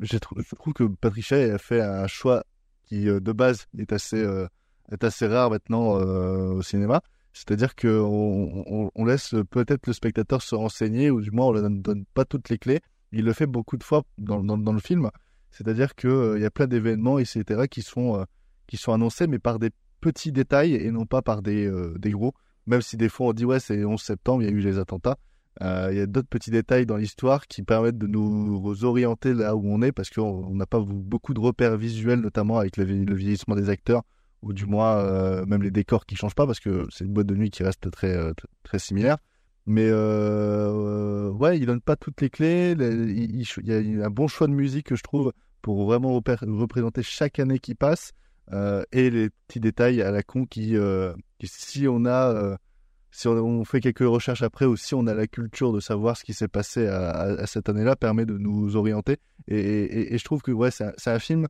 je 0.00 0.18
trouve, 0.18 0.42
je 0.42 0.54
trouve 0.56 0.72
que 0.72 0.84
Patrick 0.84 1.24
Chia 1.24 1.54
a 1.54 1.58
fait 1.58 1.80
un 1.80 2.06
choix 2.06 2.44
qui, 2.90 3.08
euh, 3.08 3.20
de 3.20 3.32
base, 3.32 3.66
est 3.78 3.92
assez, 3.92 4.22
est 4.92 5.04
assez 5.04 5.26
rare 5.26 5.50
maintenant 5.50 5.92
au 5.92 6.62
cinéma 6.62 7.00
c'est-à-dire 7.32 7.76
qu'on 7.76 8.64
on, 8.66 8.90
on 8.94 9.04
laisse 9.04 9.34
peut-être 9.50 9.86
le 9.86 9.92
spectateur 9.92 10.42
se 10.42 10.54
renseigner, 10.54 11.10
ou 11.10 11.20
du 11.20 11.30
moins 11.30 11.46
on 11.46 11.52
ne 11.52 11.60
donne, 11.60 11.82
donne, 11.82 12.04
pas 12.14 12.24
toutes 12.24 12.48
les 12.48 12.58
clés. 12.58 12.80
Il 13.12 13.24
le 13.24 13.32
fait 13.32 13.46
beaucoup 13.46 13.76
de 13.76 13.84
fois 13.84 14.02
dans, 14.18 14.42
dans, 14.42 14.58
dans 14.58 14.72
le 14.72 14.80
film. 14.80 15.10
C'est-à-dire 15.50 15.94
qu'il 15.94 16.10
euh, 16.10 16.38
y 16.38 16.44
a 16.44 16.50
plein 16.50 16.66
d'événements, 16.66 17.18
etc., 17.18 17.66
qui 17.68 17.82
sont, 17.82 18.20
euh, 18.20 18.24
qui 18.66 18.76
sont 18.76 18.92
annoncés, 18.92 19.26
mais 19.26 19.38
par 19.38 19.58
des 19.58 19.70
petits 20.00 20.32
détails 20.32 20.74
et 20.74 20.90
non 20.90 21.06
pas 21.06 21.22
par 21.22 21.42
des, 21.42 21.66
euh, 21.66 21.94
des 21.98 22.10
gros. 22.10 22.34
Même 22.66 22.82
si 22.82 22.96
des 22.96 23.08
fois 23.08 23.28
on 23.28 23.32
dit, 23.32 23.44
ouais, 23.44 23.60
c'est 23.60 23.84
11 23.84 24.00
septembre, 24.00 24.42
il 24.42 24.46
y 24.46 24.48
a 24.48 24.52
eu 24.52 24.60
les 24.60 24.78
attentats. 24.78 25.16
Il 25.60 25.96
y 25.96 26.00
a 26.00 26.06
d'autres 26.06 26.28
petits 26.28 26.50
détails 26.50 26.86
dans 26.86 26.96
l'histoire 26.96 27.46
qui 27.46 27.62
permettent 27.62 27.98
de 27.98 28.06
nous 28.06 28.84
orienter 28.84 29.34
là 29.34 29.54
où 29.54 29.62
on 29.66 29.82
est, 29.82 29.92
parce 29.92 30.08
qu'on 30.10 30.54
n'a 30.54 30.66
pas 30.66 30.80
beaucoup 30.80 31.34
de 31.34 31.40
repères 31.40 31.76
visuels, 31.76 32.20
notamment 32.20 32.58
avec 32.58 32.76
le, 32.76 32.84
vieillissement 32.84 33.56
des 33.56 33.68
acteurs 33.68 34.02
ou 34.42 34.54
du 34.54 34.64
moins 34.64 34.96
euh, 34.96 35.44
même 35.44 35.62
les 35.62 35.70
décors 35.70 36.06
qui 36.06 36.16
changent 36.16 36.34
pas 36.34 36.46
parce 36.46 36.60
que 36.60 36.86
c'est 36.90 37.04
une 37.04 37.12
boîte 37.12 37.26
de 37.26 37.34
nuit 37.34 37.50
qui 37.50 37.62
reste 37.62 37.90
très 37.90 38.16
euh, 38.16 38.32
très 38.62 38.78
similaire. 38.78 39.18
Mais 39.66 39.88
euh, 39.88 41.30
ouais, 41.30 41.58
il 41.58 41.66
donne 41.66 41.80
pas 41.80 41.96
toutes 41.96 42.20
les 42.20 42.30
clés. 42.30 42.72
Il, 42.72 43.42
y 43.64 44.02
a 44.02 44.06
un 44.06 44.10
bon 44.10 44.26
choix 44.26 44.46
de 44.46 44.52
musique 44.52 44.86
que 44.86 44.96
je 44.96 45.02
trouve 45.02 45.32
pour 45.62 45.84
vraiment 45.84 46.12
représenter 46.12 47.02
chaque 47.02 47.38
année 47.38 47.58
qui 47.58 47.74
passe 47.74 48.12
euh, 48.52 48.82
et 48.92 49.10
les 49.10 49.30
petits 49.46 49.60
détails 49.60 50.02
à 50.02 50.10
la 50.10 50.22
con 50.22 50.46
qui, 50.46 50.76
euh, 50.76 51.14
qui 51.38 51.46
si 51.46 51.86
on 51.86 52.06
a 52.06 52.56
si 53.10 53.28
on, 53.28 53.64
fait 53.64 53.80
quelques 53.80 54.00
recherches 54.00 54.42
après 54.42 54.66
ou 54.66 54.76
si 54.76 54.94
on 54.94 55.06
a 55.06 55.14
la 55.14 55.26
culture 55.26 55.72
de 55.72 55.80
savoir 55.80 56.16
ce 56.16 56.24
qui 56.24 56.32
s'est 56.32 56.48
passé 56.48 56.86
à, 56.86 57.46
cette 57.46 57.68
année-là 57.68 57.96
permet 57.96 58.24
de 58.24 58.38
nous 58.38 58.76
orienter. 58.76 59.18
Et, 59.48 60.16
je 60.16 60.24
trouve 60.24 60.42
que 60.42 60.52
ouais, 60.52 60.70
c'est 60.70 60.92
un, 61.06 61.18
film 61.18 61.46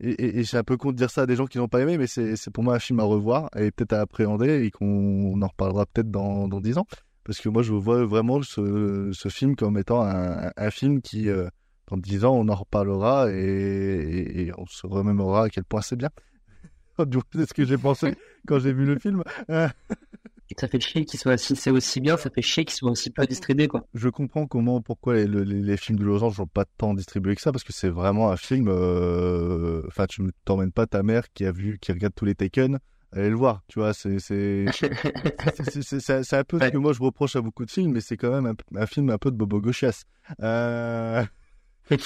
et, 0.00 0.42
j'ai 0.42 0.56
un 0.56 0.64
peu 0.64 0.76
con 0.76 0.92
de 0.92 0.96
dire 0.96 1.10
ça 1.10 1.22
à 1.22 1.26
des 1.26 1.36
gens 1.36 1.46
qui 1.46 1.58
n'ont 1.58 1.68
pas 1.68 1.80
aimé, 1.80 1.98
mais 1.98 2.06
c'est 2.06 2.50
pour 2.50 2.64
moi 2.64 2.74
un 2.74 2.78
film 2.78 3.00
à 3.00 3.04
revoir 3.04 3.50
et 3.56 3.70
peut-être 3.70 3.92
à 3.92 4.00
appréhender 4.00 4.64
et 4.64 4.70
qu'on 4.70 5.40
en 5.40 5.46
reparlera 5.46 5.84
peut-être 5.86 6.10
dans, 6.10 6.48
dans 6.48 6.60
10 6.60 6.78
ans. 6.78 6.86
Parce 7.24 7.38
que 7.38 7.48
moi, 7.48 7.62
je 7.62 7.72
vois 7.72 8.04
vraiment 8.06 8.40
ce, 8.42 9.12
film 9.28 9.54
comme 9.56 9.76
étant 9.76 10.02
un, 10.02 10.70
film 10.70 11.02
qui, 11.02 11.28
euh, 11.28 11.48
dans 11.88 11.98
10 11.98 12.24
ans, 12.24 12.34
on 12.34 12.48
en 12.48 12.54
reparlera 12.54 13.30
et, 13.30 14.50
on 14.56 14.66
se 14.66 14.86
remémorera 14.86 15.44
à 15.44 15.48
quel 15.50 15.64
point 15.64 15.82
c'est 15.82 15.96
bien. 15.96 16.10
c'est 16.98 17.46
ce 17.46 17.54
que 17.54 17.64
j'ai 17.64 17.78
pensé 17.78 18.14
quand 18.46 18.58
j'ai 18.58 18.72
vu 18.72 18.86
le 18.86 18.98
film. 18.98 19.22
ça 20.58 20.68
fait 20.68 20.80
chier 20.80 21.04
qu'il 21.04 21.18
soit 21.18 21.36
si 21.36 21.56
c'est 21.56 21.70
aussi 21.70 22.00
bien, 22.00 22.16
ça 22.16 22.30
fait 22.30 22.42
chier 22.42 22.64
qu'il 22.64 22.74
soit 22.74 22.90
aussi 22.90 23.10
peu 23.10 23.26
distribué 23.26 23.68
quoi. 23.68 23.86
Je 23.94 24.08
comprends 24.08 24.46
comment 24.46 24.80
pourquoi 24.80 25.14
les, 25.14 25.26
les, 25.26 25.44
les 25.44 25.76
films 25.76 25.98
de 25.98 26.04
Losange 26.04 26.36
sont 26.36 26.46
pas 26.46 26.64
tant 26.64 26.94
distribués 26.94 27.34
que 27.34 27.40
ça 27.40 27.52
parce 27.52 27.64
que 27.64 27.72
c'est 27.72 27.88
vraiment 27.88 28.30
un 28.30 28.36
film 28.36 28.68
euh... 28.68 29.82
enfin 29.86 30.06
tu 30.06 30.22
ne 30.22 30.30
t'emmènes 30.44 30.72
pas 30.72 30.86
ta 30.86 31.02
mère 31.02 31.24
qui 31.32 31.44
a 31.44 31.52
vu 31.52 31.78
qui 31.80 31.92
regarde 31.92 32.14
tous 32.14 32.24
les 32.24 32.34
Taken 32.34 32.78
aller 33.12 33.30
le 33.30 33.36
voir, 33.36 33.62
tu 33.68 33.80
vois, 33.80 33.92
c'est 33.92 34.18
c'est 34.18 34.66
c'est 34.70 36.36
un 36.36 36.44
peu 36.44 36.58
ouais. 36.58 36.66
ce 36.66 36.72
que 36.72 36.78
moi 36.78 36.92
je 36.92 37.02
reproche 37.02 37.36
à 37.36 37.40
beaucoup 37.40 37.64
de 37.64 37.70
films 37.70 37.92
mais 37.92 38.00
c'est 38.00 38.16
quand 38.16 38.30
même 38.30 38.46
un, 38.46 38.80
un, 38.80 38.86
film 38.86 39.10
un 39.10 39.18
peu 39.18 39.30
de 39.30 39.36
bobo 39.36 39.60
gauchias. 39.60 40.04
Euh... 40.42 41.24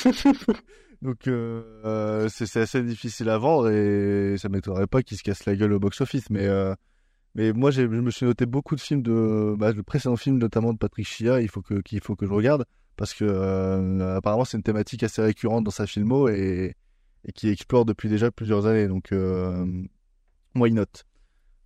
Donc 1.02 1.26
euh, 1.26 2.28
c'est 2.30 2.56
assez 2.56 2.82
difficile 2.82 3.28
à 3.28 3.36
vendre 3.36 3.68
et 3.68 4.36
ça 4.38 4.48
m'étonnerait 4.48 4.86
pas 4.86 5.02
qu'il 5.02 5.18
se 5.18 5.22
casse 5.22 5.44
la 5.44 5.54
gueule 5.54 5.74
au 5.74 5.78
box-office 5.78 6.30
mais 6.30 6.48
mais 7.34 7.52
moi, 7.52 7.70
je 7.70 7.82
me 7.82 8.10
suis 8.10 8.26
noté 8.26 8.46
beaucoup 8.46 8.76
de 8.76 8.80
films 8.80 9.02
de, 9.02 9.54
bah, 9.58 9.72
le 9.72 9.82
précédent 9.82 10.16
film 10.16 10.38
notamment 10.38 10.72
de 10.72 10.78
Patrick 10.78 11.06
Chia. 11.06 11.40
Il 11.40 11.48
faut 11.48 11.62
que 11.62 11.80
qu'il 11.80 12.00
faut 12.00 12.14
que 12.16 12.26
je 12.26 12.32
regarde 12.32 12.64
parce 12.96 13.12
que 13.12 13.24
euh, 13.24 14.16
apparemment 14.16 14.44
c'est 14.44 14.56
une 14.56 14.62
thématique 14.62 15.02
assez 15.02 15.20
récurrente 15.20 15.64
dans 15.64 15.72
sa 15.72 15.86
filmo 15.86 16.28
et, 16.28 16.76
et 17.24 17.32
qui 17.32 17.48
explore 17.48 17.84
depuis 17.84 18.08
déjà 18.08 18.30
plusieurs 18.30 18.66
années. 18.66 18.86
Donc, 18.86 19.12
euh, 19.12 19.66
why 20.54 20.72
not? 20.72 20.84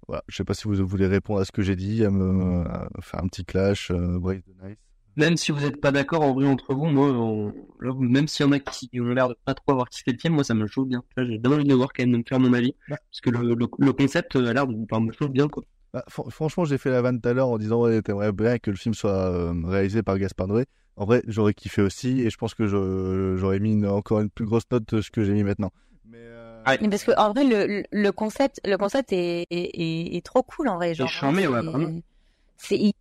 Voilà. 0.06 0.24
Je 0.28 0.36
sais 0.36 0.44
pas 0.44 0.54
si 0.54 0.66
vous 0.66 0.86
voulez 0.86 1.06
répondre 1.06 1.40
à 1.40 1.44
ce 1.44 1.52
que 1.52 1.60
j'ai 1.62 1.76
dit, 1.76 2.02
à 2.04 2.10
me 2.10 2.64
faire 3.02 3.22
un 3.22 3.28
petit 3.28 3.44
clash, 3.44 3.90
euh, 3.90 4.18
Brave 4.18 4.40
the 4.40 4.64
Nice. 4.64 4.87
Même 5.18 5.36
si 5.36 5.50
vous 5.52 5.60
n'êtes 5.60 5.80
pas 5.80 5.90
d'accord 5.90 6.22
en 6.22 6.32
vrai 6.32 6.46
entre 6.46 6.74
vous, 6.74 6.86
moi, 6.86 7.08
on... 7.08 7.52
même 7.98 8.28
s'il 8.28 8.46
y 8.46 8.48
en 8.48 8.52
a 8.52 8.60
qui 8.60 8.88
ont 9.00 9.04
l'air 9.04 9.28
de 9.28 9.36
pas 9.44 9.52
trop 9.52 9.72
avoir 9.72 9.88
kiffé 9.88 10.12
le 10.12 10.18
film, 10.18 10.34
moi 10.34 10.44
ça 10.44 10.54
me 10.54 10.66
chauffe 10.66 10.86
bien. 10.86 11.02
J'ai 11.16 11.40
envie 11.44 11.64
de 11.64 11.74
voir 11.74 11.88
quand 11.92 12.04
même 12.04 12.12
de 12.12 12.18
me 12.18 12.22
faire 12.26 12.38
mon 12.38 12.52
avis, 12.52 12.74
bah. 12.88 12.96
parce 13.10 13.20
que 13.20 13.30
le, 13.30 13.54
le, 13.54 13.66
le 13.78 13.92
concept 13.92 14.36
a 14.36 14.52
l'air 14.52 14.66
de 14.66 14.76
enfin, 14.90 15.04
me 15.04 15.12
chauffe 15.12 15.30
bien 15.30 15.48
quoi. 15.48 15.64
Bah, 15.92 16.04
fr 16.08 16.30
franchement, 16.30 16.64
j'ai 16.64 16.78
fait 16.78 16.90
la 16.90 17.02
vanne 17.02 17.20
tout 17.20 17.28
à 17.28 17.32
l'heure 17.32 17.48
en 17.48 17.58
disant 17.58 17.80
ouais, 17.80 18.00
t'aimerais 18.00 18.30
bien 18.30 18.58
que 18.58 18.70
le 18.70 18.76
film 18.76 18.94
soit 18.94 19.10
euh, 19.10 19.52
réalisé 19.64 20.02
par 20.04 20.18
Gaspard 20.18 20.46
Noé. 20.46 20.66
En 20.96 21.04
vrai, 21.04 21.22
j'aurais 21.26 21.54
kiffé 21.54 21.82
aussi, 21.82 22.20
et 22.20 22.30
je 22.30 22.36
pense 22.36 22.54
que 22.54 22.66
j'aurais 23.36 23.58
mis 23.58 23.72
une, 23.72 23.86
encore 23.86 24.20
une 24.20 24.30
plus 24.30 24.44
grosse 24.44 24.70
note 24.70 24.94
de 24.94 25.00
ce 25.00 25.10
que 25.10 25.24
j'ai 25.24 25.32
mis 25.32 25.42
maintenant. 25.44 25.72
Mais, 26.04 26.18
euh... 26.20 26.62
ah, 26.64 26.76
mais 26.80 26.88
parce 26.88 27.04
que 27.04 27.12
en 27.18 27.32
vrai, 27.32 27.44
le, 27.44 27.82
le 27.90 28.12
concept, 28.12 28.60
le 28.64 28.76
concept 28.76 29.12
est, 29.12 29.46
est, 29.50 29.70
est, 29.74 30.16
est 30.16 30.24
trop 30.24 30.42
cool 30.42 30.68
en 30.68 30.76
vrai. 30.76 30.94
Genre, 30.94 31.08
charmé, 31.08 31.48
ouais, 31.48 31.62
vraiment. 31.62 32.00
C'est 32.56 32.92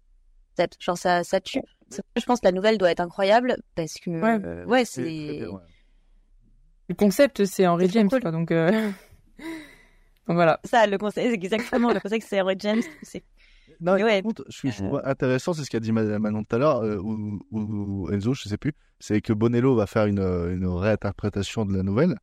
genre 0.79 0.97
ça, 0.97 1.23
ça 1.23 1.39
tue. 1.39 1.61
Je 1.91 2.25
pense 2.25 2.41
que 2.41 2.45
la 2.45 2.51
nouvelle 2.51 2.77
doit 2.77 2.91
être 2.91 2.99
incroyable 2.99 3.57
parce 3.75 3.93
que 3.95 4.09
ouais, 4.09 4.39
euh, 4.45 4.65
ouais 4.65 4.85
c'est. 4.85 5.45
Ouais. 5.45 5.61
Le 6.89 6.95
concept 6.95 7.45
c'est 7.45 7.67
Henry 7.67 7.89
James 7.89 8.09
cool. 8.09 8.21
quoi, 8.21 8.31
donc. 8.31 8.51
Euh... 8.51 8.71
donc 10.27 10.35
voilà. 10.35 10.59
Ça, 10.63 10.87
le 10.87 10.97
concept, 10.97 11.31
exactement. 11.43 11.93
le 11.93 11.99
concept 11.99 12.25
c'est 12.27 12.41
Henry 12.41 12.55
James. 12.59 12.81
C'est. 13.01 13.23
Non, 13.79 13.95
mais 13.95 14.03
ouais. 14.03 14.21
contre, 14.23 14.43
je 14.49 14.57
suis 14.57 14.71
intéressant, 15.03 15.53
c'est 15.53 15.63
ce 15.63 15.69
qu'a 15.69 15.79
dit 15.79 15.91
Manon 15.91 16.43
tout 16.43 16.55
à 16.55 16.59
l'heure, 16.59 16.83
euh, 16.83 16.97
ou, 16.97 17.39
ou, 17.51 18.09
Enzo, 18.11 18.33
je 18.33 18.49
sais 18.49 18.57
plus, 18.57 18.73
c'est 18.99 19.21
que 19.21 19.33
Bonello 19.33 19.75
va 19.75 19.85
faire 19.85 20.07
une, 20.07 20.19
une 20.19 20.65
réinterprétation 20.65 21.63
de 21.63 21.77
la 21.77 21.83
nouvelle. 21.83 22.15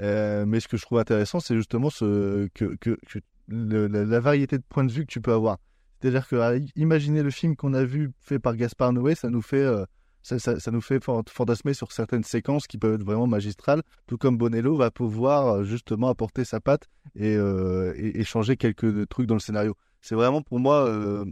Euh, 0.00 0.46
mais 0.46 0.60
ce 0.60 0.68
que 0.68 0.76
je 0.76 0.82
trouve 0.82 0.98
intéressant, 0.98 1.40
c'est 1.40 1.56
justement 1.56 1.90
ce, 1.90 2.46
que, 2.54 2.76
que, 2.76 2.96
que 3.06 3.18
le, 3.48 3.88
la, 3.88 4.04
la, 4.04 4.20
variété 4.20 4.56
de 4.56 4.62
points 4.62 4.84
de 4.84 4.92
vue 4.92 5.02
que 5.04 5.12
tu 5.12 5.20
peux 5.20 5.32
avoir. 5.32 5.58
C'est-à-dire 6.00 6.26
que 6.26 6.36
à, 6.36 6.56
imaginer 6.76 7.22
le 7.22 7.30
film 7.30 7.56
qu'on 7.56 7.74
a 7.74 7.84
vu 7.84 8.12
fait 8.20 8.38
par 8.38 8.56
Gaspard 8.56 8.92
Noé, 8.92 9.14
ça 9.14 9.30
nous 9.30 9.42
fait 9.42 9.58
euh, 9.58 9.84
ça, 10.22 10.70
nous 10.70 10.80
fait 10.80 11.02
fantasmer 11.02 11.74
sur 11.74 11.92
certaines 11.92 12.24
séquences 12.24 12.66
qui 12.66 12.78
peuvent 12.78 12.94
être 12.94 13.04
vraiment 13.04 13.26
magistrales, 13.26 13.82
tout 14.06 14.18
comme 14.18 14.36
Bonello 14.36 14.76
va 14.76 14.90
pouvoir 14.90 15.64
justement 15.64 16.08
apporter 16.08 16.44
sa 16.44 16.60
patte 16.60 16.88
et, 17.14 17.36
euh, 17.36 17.94
changer 18.24 18.56
quelques 18.56 19.08
trucs 19.08 19.26
dans 19.26 19.34
le 19.34 19.40
scénario. 19.40 19.74
C'est 20.02 20.14
vraiment 20.14 20.40
pour 20.42 20.58
moi 20.58 20.86
euh, 20.86 21.24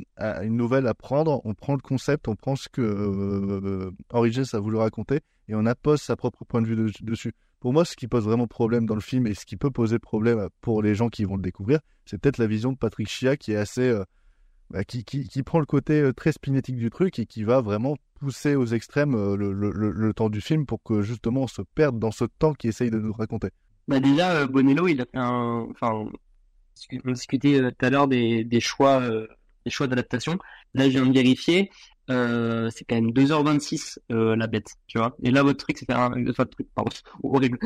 une 0.43 0.57
nouvelle 0.57 0.87
à 0.87 0.95
prendre. 0.95 1.41
On 1.45 1.55
prend 1.55 1.75
le 1.75 1.81
concept, 1.81 2.29
on 2.29 2.37
prend 2.37 2.57
ce 2.57 2.69
que 2.69 2.83
euh, 2.83 3.91
Henry 4.11 4.33
James 4.33 4.47
a 4.53 4.59
voulu 4.59 4.77
raconter 4.77 5.21
et 5.49 5.55
on 5.55 5.65
appose 5.65 6.03
sa 6.03 6.17
propre 6.17 6.45
point 6.45 6.61
de 6.61 6.67
vue 6.67 6.77
de, 6.77 6.91
dessus. 7.03 7.33
Pour 7.61 7.73
moi, 7.73 7.85
ce 7.85 7.97
qui 7.97 8.09
pose 8.09 8.25
vraiment 8.25 8.47
problème 8.47 8.87
dans 8.87 8.95
le 8.95 9.01
film 9.01 9.27
et 9.27 9.35
ce 9.35 9.47
qui 9.47 9.57
peut 9.57 9.71
poser 9.71 9.99
problème 9.99 10.49
pour 10.61 10.83
les 10.83 10.95
gens 10.95 11.09
qui 11.09 11.25
vont 11.25 11.37
le 11.37 11.43
découvrir, 11.43 11.81
c'est 12.05 12.19
peut-être 12.19 12.39
la 12.39 12.47
vision 12.47 12.73
de 12.73 12.77
Patrick 12.77 13.09
Chia 13.09 13.37
qui 13.37 13.53
est 13.53 13.57
assez. 13.57 13.95
Bah, 14.71 14.85
qui, 14.85 15.05
qui, 15.05 15.29
qui 15.29 15.43
prend 15.43 15.61
le 15.61 15.67
côté 15.67 16.01
euh, 16.01 16.13
très 16.13 16.33
spinétique 16.33 16.77
du 16.77 16.91
truc 16.91 17.19
et 17.19 17.27
qui 17.27 17.45
va 17.45 17.61
vraiment 17.61 17.97
pousser 18.19 18.55
aux 18.55 18.67
extrêmes 18.67 19.15
euh, 19.15 19.37
le, 19.37 19.53
le, 19.53 19.71
le, 19.71 20.15
temps 20.15 20.29
du 20.29 20.41
film 20.41 20.67
pour 20.67 20.83
que 20.83 21.03
justement 21.03 21.43
on 21.43 21.47
se 21.47 21.63
perde 21.63 21.99
dans 21.99 22.11
ce 22.11 22.25
temps 22.25 22.53
qu'il 22.53 22.71
essaye 22.71 22.91
de 22.91 22.99
nous 22.99 23.13
raconter. 23.13 23.49
Bah 23.87 24.01
déjà, 24.01 24.33
euh, 24.33 24.47
Bonello, 24.47 24.89
il 24.89 25.01
a 25.01 25.07
fait 25.07 25.19
enfin, 25.19 26.09
on 27.05 27.13
discutait 27.13 27.61
tout 27.61 27.87
à 27.87 27.91
l'heure 27.91 28.09
des, 28.09 28.45
des 28.45 28.61
choix, 28.61 29.01
d'adaptation. 29.81 30.39
Là, 30.75 30.85
je 30.85 30.91
viens 30.91 31.07
de 31.07 31.13
vérifier, 31.13 31.71
c'est 32.09 32.85
quand 32.89 32.95
même 32.95 33.11
2h26 33.11 33.99
euh, 34.13 34.37
la 34.37 34.47
bête, 34.47 34.75
tu 34.87 34.99
vois. 34.99 35.17
Et 35.23 35.31
là, 35.31 35.43
votre 35.43 35.65
truc, 35.65 35.79
c'est 35.79 35.91
un, 35.91 36.11
enfin, 36.29 36.45
le 36.45 36.49
truc, 36.49 36.69
pardon, 36.75 36.91
horrible. 37.23 37.59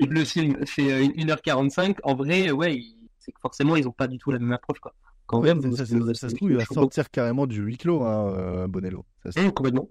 le 0.00 0.24
film 0.24 0.64
fait 0.66 0.92
euh, 0.92 1.06
1h45. 1.08 1.96
En 2.02 2.14
vrai, 2.14 2.50
ouais, 2.50 2.80
c'est 3.18 3.32
que 3.32 3.40
forcément, 3.40 3.76
ils 3.76 3.86
ont 3.86 3.92
pas 3.92 4.06
du 4.06 4.18
tout 4.18 4.30
la 4.30 4.38
même 4.38 4.52
approche, 4.52 4.80
quoi. 4.80 4.94
Quand 5.26 5.40
même, 5.40 5.60
ça, 5.62 5.84
ça- 5.86 5.86
ça- 5.86 6.14
ça 6.14 6.28
se 6.28 6.34
trouve, 6.34 6.50
il 6.50 6.56
va 6.58 6.64
sortir 6.66 7.10
carrément 7.10 7.46
du 7.46 7.60
huis 7.62 7.78
clos, 7.78 8.02
hein, 8.02 8.34
euh, 8.36 8.66
Bonello. 8.68 9.04
Ça 9.22 9.32
se- 9.32 9.40
Hum, 9.40 9.52
complètement. 9.52 9.88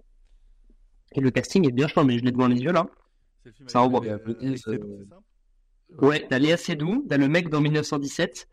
Et 1.16 1.22
le 1.22 1.32
casting 1.32 1.68
est 1.68 1.72
bien 1.72 1.88
chaud, 1.88 2.04
mais 2.04 2.18
je 2.20 2.24
l'ai 2.24 2.32
devant 2.32 2.48
les 2.48 2.60
yeux 2.62 2.72
là. 2.72 2.86
Ça 3.68 3.82
envoie. 3.82 4.02
Ouais, 6.00 6.26
t'as 6.30 6.40
Léa 6.40 6.58
Seydoux, 6.58 7.06
t'as 7.08 7.18
le 7.18 7.28
mec 7.28 7.50
dans 7.50 7.62
1917. 7.62 8.48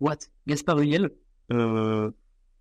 What? 0.00 0.16
Gaspard 0.46 0.78
Huliel. 0.80 1.10
Euh, 1.52 2.10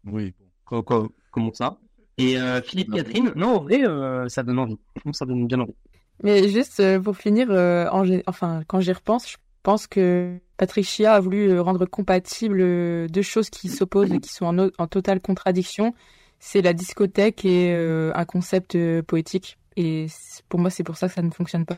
oui. 0.05 0.33
co- 0.63 0.83
co- 0.83 1.11
comment 1.31 1.53
ça? 1.53 1.77
Et 2.17 2.37
euh, 2.39 2.61
Philippe 2.61 2.91
Catherine. 2.93 3.33
Non, 3.35 3.57
en 3.57 3.63
vrai, 3.63 3.85
euh, 3.85 4.27
ça 4.29 4.41
donne 4.43 4.59
envie. 4.59 4.77
Ça 5.11 5.25
donne 5.25 5.47
bien 5.47 5.59
envie. 5.59 5.75
Mais 6.23 6.47
juste 6.47 6.79
euh, 6.79 6.99
pour 6.99 7.17
finir, 7.17 7.51
euh, 7.51 7.87
en 7.89 8.05
enfin, 8.27 8.63
quand 8.67 8.79
j'y 8.79 8.93
repense, 8.93 9.29
je 9.29 9.37
pense 9.63 9.85
que 9.87 10.39
Patrick 10.57 10.85
Chia 10.85 11.13
a 11.13 11.19
voulu 11.19 11.49
euh, 11.49 11.61
rendre 11.61 11.85
compatibles 11.85 12.61
euh, 12.61 13.07
deux 13.07 13.21
choses 13.21 13.49
qui 13.49 13.67
s'opposent 13.67 14.11
et 14.11 14.19
qui 14.19 14.31
sont 14.31 14.71
en, 14.77 14.87
totale 14.87 15.19
contradiction. 15.19 15.93
C'est 16.39 16.61
la 16.61 16.73
discothèque 16.73 17.45
et 17.45 17.73
euh, 17.73 18.11
un 18.15 18.25
concept 18.25 18.77
poétique. 19.03 19.57
Et 19.75 20.07
pour 20.47 20.59
moi, 20.59 20.69
c'est 20.69 20.83
pour 20.83 20.95
ça 20.95 21.07
que 21.07 21.13
ça 21.13 21.21
ne 21.21 21.31
fonctionne 21.31 21.65
pas. 21.65 21.77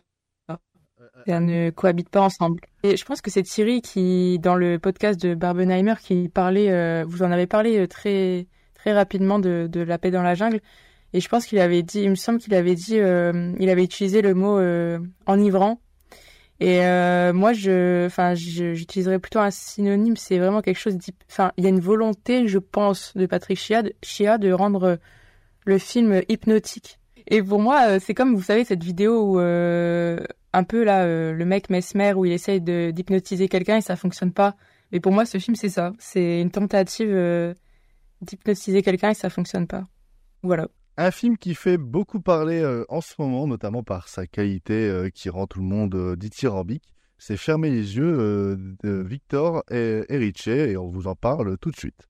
Ça 1.26 1.40
ne 1.40 1.72
cohabite 1.72 2.10
pas 2.10 2.22
ensemble. 2.22 2.62
Et 2.84 2.96
je 2.96 3.04
pense 3.04 3.22
que 3.22 3.32
c'est 3.32 3.42
Thierry 3.42 3.82
qui, 3.82 4.38
dans 4.40 4.56
le 4.56 4.78
podcast 4.78 5.20
de 5.20 5.34
Barbenheimer, 5.34 5.96
qui 6.00 6.30
parlait, 6.30 7.04
vous 7.06 7.24
en 7.24 7.32
avez 7.32 7.48
parlé 7.48 7.88
très 7.88 8.48
très 8.76 8.94
rapidement 8.94 9.40
de, 9.40 9.68
de 9.70 9.82
la 9.82 9.98
paix 9.98 10.12
dans 10.12 10.22
la 10.22 10.36
jungle. 10.36 10.62
Et 11.14 11.20
je 11.20 11.28
pense 11.28 11.48
qu'il 11.48 11.60
avait 11.60 11.82
dit, 11.82 12.02
il 12.02 12.12
me 12.12 12.16
semble 12.16 12.38
qu'il 12.38 12.54
avait 12.54 12.76
dit, 12.76 12.98
il 12.98 13.70
avait 13.70 13.84
utilisé 13.84 14.22
le 14.22 14.36
mot 14.36 14.60
enivrant. 15.26 15.80
Et 16.60 16.82
euh, 16.82 17.34
moi, 17.34 17.54
je, 17.54 18.08
enfin, 18.08 18.34
j'utiliserais 18.34 19.20
plutôt 19.20 19.40
un 19.40 19.52
synonyme. 19.52 20.18
C'est 20.18 20.40
vraiment 20.40 20.62
quelque 20.62 20.80
chose. 20.80 20.98
Enfin, 21.30 21.52
il 21.58 21.64
y 21.64 21.68
a 21.68 21.70
une 21.70 21.80
volonté, 21.80 22.48
je 22.48 22.58
pense, 22.58 23.16
de 23.16 23.26
Patrick 23.28 23.60
Chia, 23.60 23.84
de, 23.84 23.94
Chia 24.02 24.38
de 24.38 24.52
rendre 24.52 24.84
euh, 24.84 24.96
le 25.66 25.78
film 25.78 26.22
hypnotique. 26.30 27.00
Et 27.28 27.44
pour 27.44 27.60
moi, 27.60 27.88
euh, 27.90 28.00
c'est 28.02 28.14
comme 28.14 28.36
vous 28.36 28.42
savez 28.42 28.64
cette 28.64 28.84
vidéo 28.84 29.22
où 29.22 29.40
euh, 29.40 30.18
un 30.54 30.64
peu 30.64 30.84
là, 30.84 31.04
euh, 31.04 31.34
le 31.34 31.46
mec 31.46 31.70
mesmer 31.70 32.14
où 32.14 32.26
il 32.26 32.32
essaye 32.32 32.62
d'hypnotiser 32.62 33.50
quelqu'un 33.50 33.78
et 33.78 33.82
ça 33.82 33.96
fonctionne 33.96 34.32
pas. 34.32 34.56
Mais 34.92 35.02
pour 35.02 35.12
moi, 35.12 35.26
ce 35.26 35.38
film, 35.38 35.56
c'est 35.56 35.70
ça. 35.70 35.92
C'est 36.00 36.42
une 36.42 36.52
tentative 36.52 37.14
d'hypnotiser 38.22 38.82
quelqu'un 38.82 39.10
et 39.10 39.14
ça 39.14 39.30
fonctionne 39.30 39.68
pas. 39.68 39.86
Voilà. 40.42 40.68
Un 41.00 41.12
film 41.12 41.38
qui 41.38 41.54
fait 41.54 41.78
beaucoup 41.78 42.22
parler 42.22 42.60
euh, 42.60 42.84
en 42.90 43.02
ce 43.02 43.14
moment, 43.20 43.46
notamment 43.46 43.84
par 43.84 44.08
sa 44.08 44.26
qualité 44.26 44.74
euh, 44.74 45.10
qui 45.10 45.30
rend 45.30 45.46
tout 45.46 45.60
le 45.60 45.66
monde 45.66 45.94
euh, 45.94 46.16
dithyrambique, 46.16 46.96
c'est 47.20 47.38
Fermer 47.38 47.70
les 47.70 47.98
yeux 47.98 48.18
euh, 48.20 48.58
de 48.84 49.04
Victor 49.04 49.64
et 49.70 50.04
Erice, 50.10 50.48
et 50.48 50.76
on 50.76 50.88
vous 50.88 51.06
en 51.06 51.14
parle 51.14 51.56
tout 51.60 51.70
de 51.70 51.76
suite. 51.76 52.08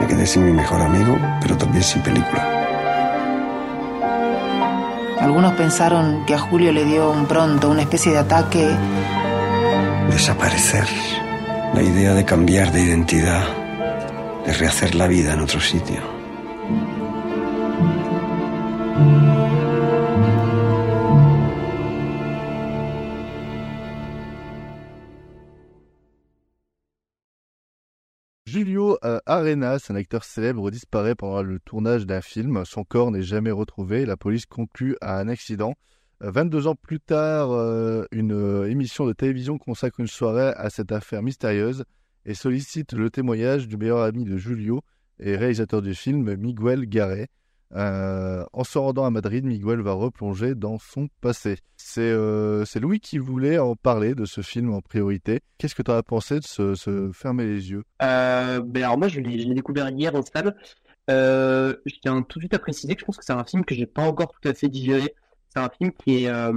Me 0.00 0.06
quedé 0.08 0.26
sin 0.26 0.40
mi 0.40 0.52
mejor 0.52 0.80
amigo, 0.80 1.16
pero 1.40 1.56
también 1.56 1.84
sin 1.84 2.02
película. 2.02 2.42
Algunos 5.20 5.54
pensaron 5.54 6.24
que 6.26 6.34
a 6.34 6.38
Julio 6.38 6.72
le 6.72 6.84
dio 6.84 7.12
un 7.12 7.26
pronto, 7.26 7.70
una 7.70 7.82
especie 7.82 8.10
de 8.10 8.18
ataque. 8.18 8.76
Desaparecer. 10.10 10.86
La 11.74 11.82
idea 11.82 12.14
de 12.14 12.24
cambiar 12.24 12.72
de 12.72 12.82
identidad, 12.82 13.44
de 14.46 14.52
rehacer 14.52 14.94
la 14.94 15.08
vida 15.08 15.34
en 15.34 15.40
otro 15.40 15.60
sitio. 15.60 16.00
Julio 28.46 28.98
euh, 29.04 29.18
Arenas, 29.26 29.86
un 29.90 29.96
acteur 29.96 30.24
célèbre, 30.24 30.70
disparaît 30.70 31.14
pendant 31.14 31.42
le 31.42 31.58
tournage 31.58 32.06
d'un 32.06 32.20
film. 32.22 32.64
Son 32.64 32.84
corps 32.84 33.10
n'est 33.10 33.22
jamais 33.22 33.50
retrouvé. 33.50 34.06
La 34.06 34.16
police 34.16 34.46
conclut 34.46 34.96
à 35.00 35.18
un 35.18 35.28
accident. 35.28 35.74
Euh, 36.22 36.30
22 36.30 36.66
ans 36.66 36.74
plus 36.74 37.00
tard, 37.00 37.52
euh, 37.52 38.04
une 38.10 38.32
euh, 38.32 38.70
émission 38.70 39.06
de 39.06 39.12
télévision 39.12 39.58
consacre 39.58 40.00
une 40.00 40.06
soirée 40.06 40.52
à 40.56 40.70
cette 40.70 40.92
affaire 40.92 41.22
mystérieuse 41.22 41.84
et 42.26 42.34
sollicite 42.34 42.92
le 42.92 43.08
témoignage 43.08 43.68
du 43.68 43.76
meilleur 43.76 44.00
ami 44.00 44.24
de 44.24 44.36
Julio 44.36 44.82
et 45.20 45.36
réalisateur 45.36 45.80
du 45.80 45.94
film, 45.94 46.34
Miguel 46.34 46.86
Garret. 46.86 47.28
Euh, 47.74 48.44
en 48.52 48.64
se 48.64 48.78
rendant 48.78 49.04
à 49.04 49.10
Madrid, 49.10 49.44
Miguel 49.44 49.80
va 49.80 49.92
replonger 49.92 50.54
dans 50.54 50.78
son 50.78 51.08
passé. 51.20 51.58
C'est 51.76 52.00
euh, 52.00 52.64
Louis 52.80 53.00
qui 53.00 53.18
voulait 53.18 53.58
en 53.58 53.74
parler 53.74 54.14
de 54.14 54.24
ce 54.24 54.40
film 54.40 54.72
en 54.72 54.80
priorité. 54.80 55.40
Qu'est-ce 55.58 55.74
que 55.74 55.82
tu 55.82 55.90
as 55.90 56.02
pensé 56.02 56.38
de 56.38 56.44
se, 56.44 56.74
se 56.74 57.10
fermer 57.12 57.44
les 57.44 57.70
yeux? 57.70 57.82
Euh, 58.02 58.60
ben 58.60 58.84
alors 58.84 58.98
moi, 58.98 59.08
je 59.08 59.20
l'ai 59.20 59.54
découvert 59.54 59.88
hier 59.88 60.14
en 60.14 60.22
salle. 60.22 60.56
Euh, 61.10 61.74
je 61.86 61.94
tiens 62.02 62.22
tout 62.22 62.38
de 62.38 62.44
suite 62.44 62.54
à 62.54 62.58
préciser 62.58 62.94
que 62.94 63.00
je 63.00 63.04
pense 63.06 63.16
que 63.16 63.24
c'est 63.24 63.32
un 63.32 63.44
film 63.44 63.64
que 63.64 63.74
j'ai 63.74 63.86
pas 63.86 64.02
encore 64.02 64.32
tout 64.32 64.48
à 64.48 64.54
fait 64.54 64.68
digéré. 64.68 65.14
C'est 65.48 65.60
un 65.60 65.70
film 65.70 65.92
qui 65.92 66.24
est, 66.24 66.52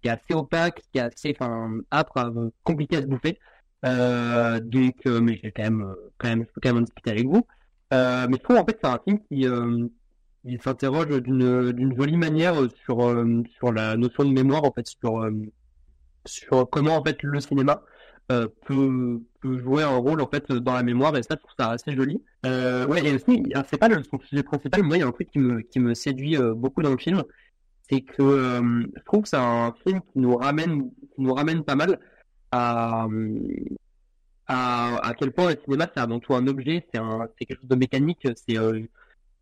qui 0.00 0.08
est 0.08 0.10
assez 0.10 0.34
opaque, 0.34 0.82
qui 0.92 0.98
est 0.98 1.02
assez, 1.02 1.34
enfin, 1.38 1.72
âpre, 1.90 2.50
compliqué 2.64 2.96
à 2.96 3.00
se 3.00 3.06
bouffer. 3.06 3.38
Euh, 3.84 4.60
donc, 4.60 4.96
euh, 5.06 5.20
mais 5.20 5.36
je 5.36 5.42
vais 5.42 5.52
quand 5.52 5.62
même, 5.64 5.82
euh, 5.82 5.94
quand 6.18 6.28
même, 6.28 6.44
je 6.44 6.52
peux 6.52 6.60
quand 6.62 6.70
même 6.70 6.78
en 6.78 6.84
discuter 6.86 7.10
avec 7.10 7.26
vous. 7.26 7.46
Euh, 7.92 8.26
mais 8.28 8.36
je 8.38 8.42
trouve 8.42 8.56
en 8.56 8.64
fait 8.64 8.78
c'est 8.82 8.88
un 8.88 9.00
film 9.06 9.18
qui, 9.28 9.46
euh, 9.46 9.86
il 10.44 10.60
s'interroge 10.62 11.08
d'une 11.22 11.72
d'une 11.72 11.96
jolie 11.96 12.16
manière 12.16 12.56
sur 12.84 13.00
euh, 13.08 13.42
sur 13.58 13.72
la 13.72 13.96
notion 13.96 14.24
de 14.24 14.30
mémoire 14.32 14.64
en 14.64 14.72
fait, 14.72 14.86
sur 14.88 15.22
euh, 15.22 15.30
sur 16.26 16.68
comment 16.70 16.96
en 16.96 17.04
fait 17.04 17.22
le 17.22 17.40
cinéma 17.40 17.82
euh, 18.30 18.48
peut, 18.66 19.20
peut 19.40 19.58
jouer 19.58 19.82
un 19.82 19.96
rôle 19.96 20.20
en 20.20 20.28
fait 20.28 20.50
dans 20.52 20.74
la 20.74 20.82
mémoire 20.82 21.16
et 21.16 21.22
ça 21.22 21.34
je 21.34 21.40
trouve 21.40 21.52
ça 21.58 21.70
assez 21.70 21.94
joli 21.94 22.22
euh, 22.46 22.86
ouais 22.86 23.04
et 23.04 23.14
aussi 23.14 23.42
c'est 23.68 23.78
pas 23.78 23.88
le 23.88 24.02
sujet 24.28 24.42
principal 24.44 24.82
moi 24.84 24.96
il 24.96 25.00
y 25.00 25.02
a 25.02 25.06
un 25.08 25.12
truc 25.12 25.30
qui 25.30 25.38
me 25.40 25.60
qui 25.62 25.80
me 25.80 25.94
séduit 25.94 26.36
euh, 26.36 26.54
beaucoup 26.54 26.82
dans 26.82 26.90
le 26.92 26.98
film 26.98 27.24
c'est 27.90 28.02
que 28.02 28.22
euh, 28.22 28.82
je 28.96 29.02
trouve 29.04 29.22
que 29.22 29.28
c'est 29.28 29.36
un 29.36 29.74
film 29.86 30.00
qui 30.12 30.18
nous 30.20 30.36
ramène 30.36 30.90
qui 31.14 31.20
nous 31.20 31.34
ramène 31.34 31.64
pas 31.64 31.74
mal 31.74 31.98
à 32.52 33.06
à, 34.46 35.14
quel 35.18 35.32
point 35.32 35.50
le 35.50 35.58
cinéma 35.64 35.88
c'est 35.92 36.00
avant 36.00 36.20
tout 36.20 36.34
un 36.34 36.46
objet 36.46 36.86
c'est 36.92 37.46
quelque 37.46 37.60
chose 37.60 37.68
de 37.68 37.76
mécanique 37.76 38.26
c'est 38.46 38.58
euh, 38.58 38.80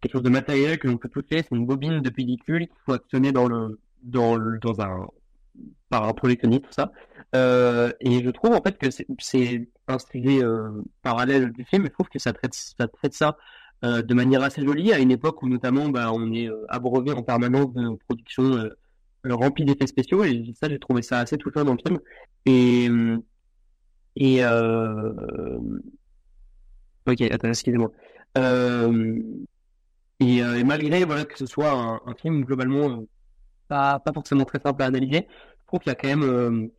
quelque 0.00 0.12
chose 0.12 0.22
de 0.22 0.30
matériel 0.30 0.78
que 0.78 0.88
l'on 0.88 0.98
peut 0.98 1.08
toucher 1.08 1.42
c'est 1.42 1.50
une 1.52 1.66
bobine 1.66 2.00
de 2.00 2.10
pellicule 2.10 2.66
qu'il 2.68 2.76
faut 2.86 2.92
actionner 2.92 3.32
dans 3.32 3.48
le 3.48 3.80
dans 4.02 4.38
dans 4.38 4.80
un 4.80 5.08
par 5.88 6.04
un 6.04 6.12
projectionniste, 6.14 6.62
tout 6.62 6.72
ça. 6.72 6.92
Euh, 7.34 7.92
et 8.00 8.22
je 8.22 8.30
trouve 8.30 8.52
en 8.52 8.62
fait 8.62 8.78
que 8.78 8.90
c'est- 8.90 9.68
un 9.88 9.98
sujet 9.98 10.42
euh, 10.42 10.70
parallèle 11.02 11.52
du 11.52 11.64
film. 11.64 11.84
Je 11.84 11.90
trouve 11.90 12.08
que 12.08 12.20
ça 12.20 12.32
traite 12.32 12.54
ça, 12.54 12.86
traite 12.86 13.12
ça 13.14 13.36
de 13.82 14.14
manière 14.14 14.42
assez 14.42 14.62
jolie 14.62 14.92
à 14.92 15.00
une 15.00 15.10
époque 15.10 15.42
où 15.42 15.48
notamment 15.48 15.88
bah, 15.88 16.12
on 16.12 16.32
est 16.32 16.48
abreuvé 16.68 17.12
en 17.12 17.22
permanence 17.22 17.72
de 17.72 17.96
productions 18.06 18.70
euh, 19.26 19.34
remplies 19.34 19.64
d'effets 19.64 19.86
spéciaux. 19.86 20.24
Et 20.24 20.52
ça, 20.60 20.68
j'ai 20.68 20.78
trouvé 20.78 21.02
ça 21.02 21.18
assez 21.18 21.36
touchant 21.36 21.64
dans 21.64 21.72
le 21.74 21.78
film. 21.84 21.98
Et 22.46 22.88
euh, 22.88 23.18
et 24.16 24.44
euh... 24.44 25.58
ok, 27.06 27.20
attends, 27.22 27.48
excusez-moi. 27.48 27.92
Euh, 28.38 29.22
et, 30.20 30.42
malgré 30.64 31.04
voilà 31.04 31.24
que 31.24 31.38
ce 31.38 31.46
soit 31.46 31.72
un, 31.72 32.14
film 32.14 32.44
globalement 32.44 33.04
pas 33.68 33.98
pas 33.98 34.12
forcément 34.12 34.44
très 34.44 34.60
simple 34.60 34.82
à 34.82 34.86
analyser, 34.86 35.26
je 35.60 35.66
trouve 35.66 35.80
qu'il 35.80 35.90
y 35.90 35.92
a 35.92 35.94
quand 35.94 36.08
même 36.08 36.70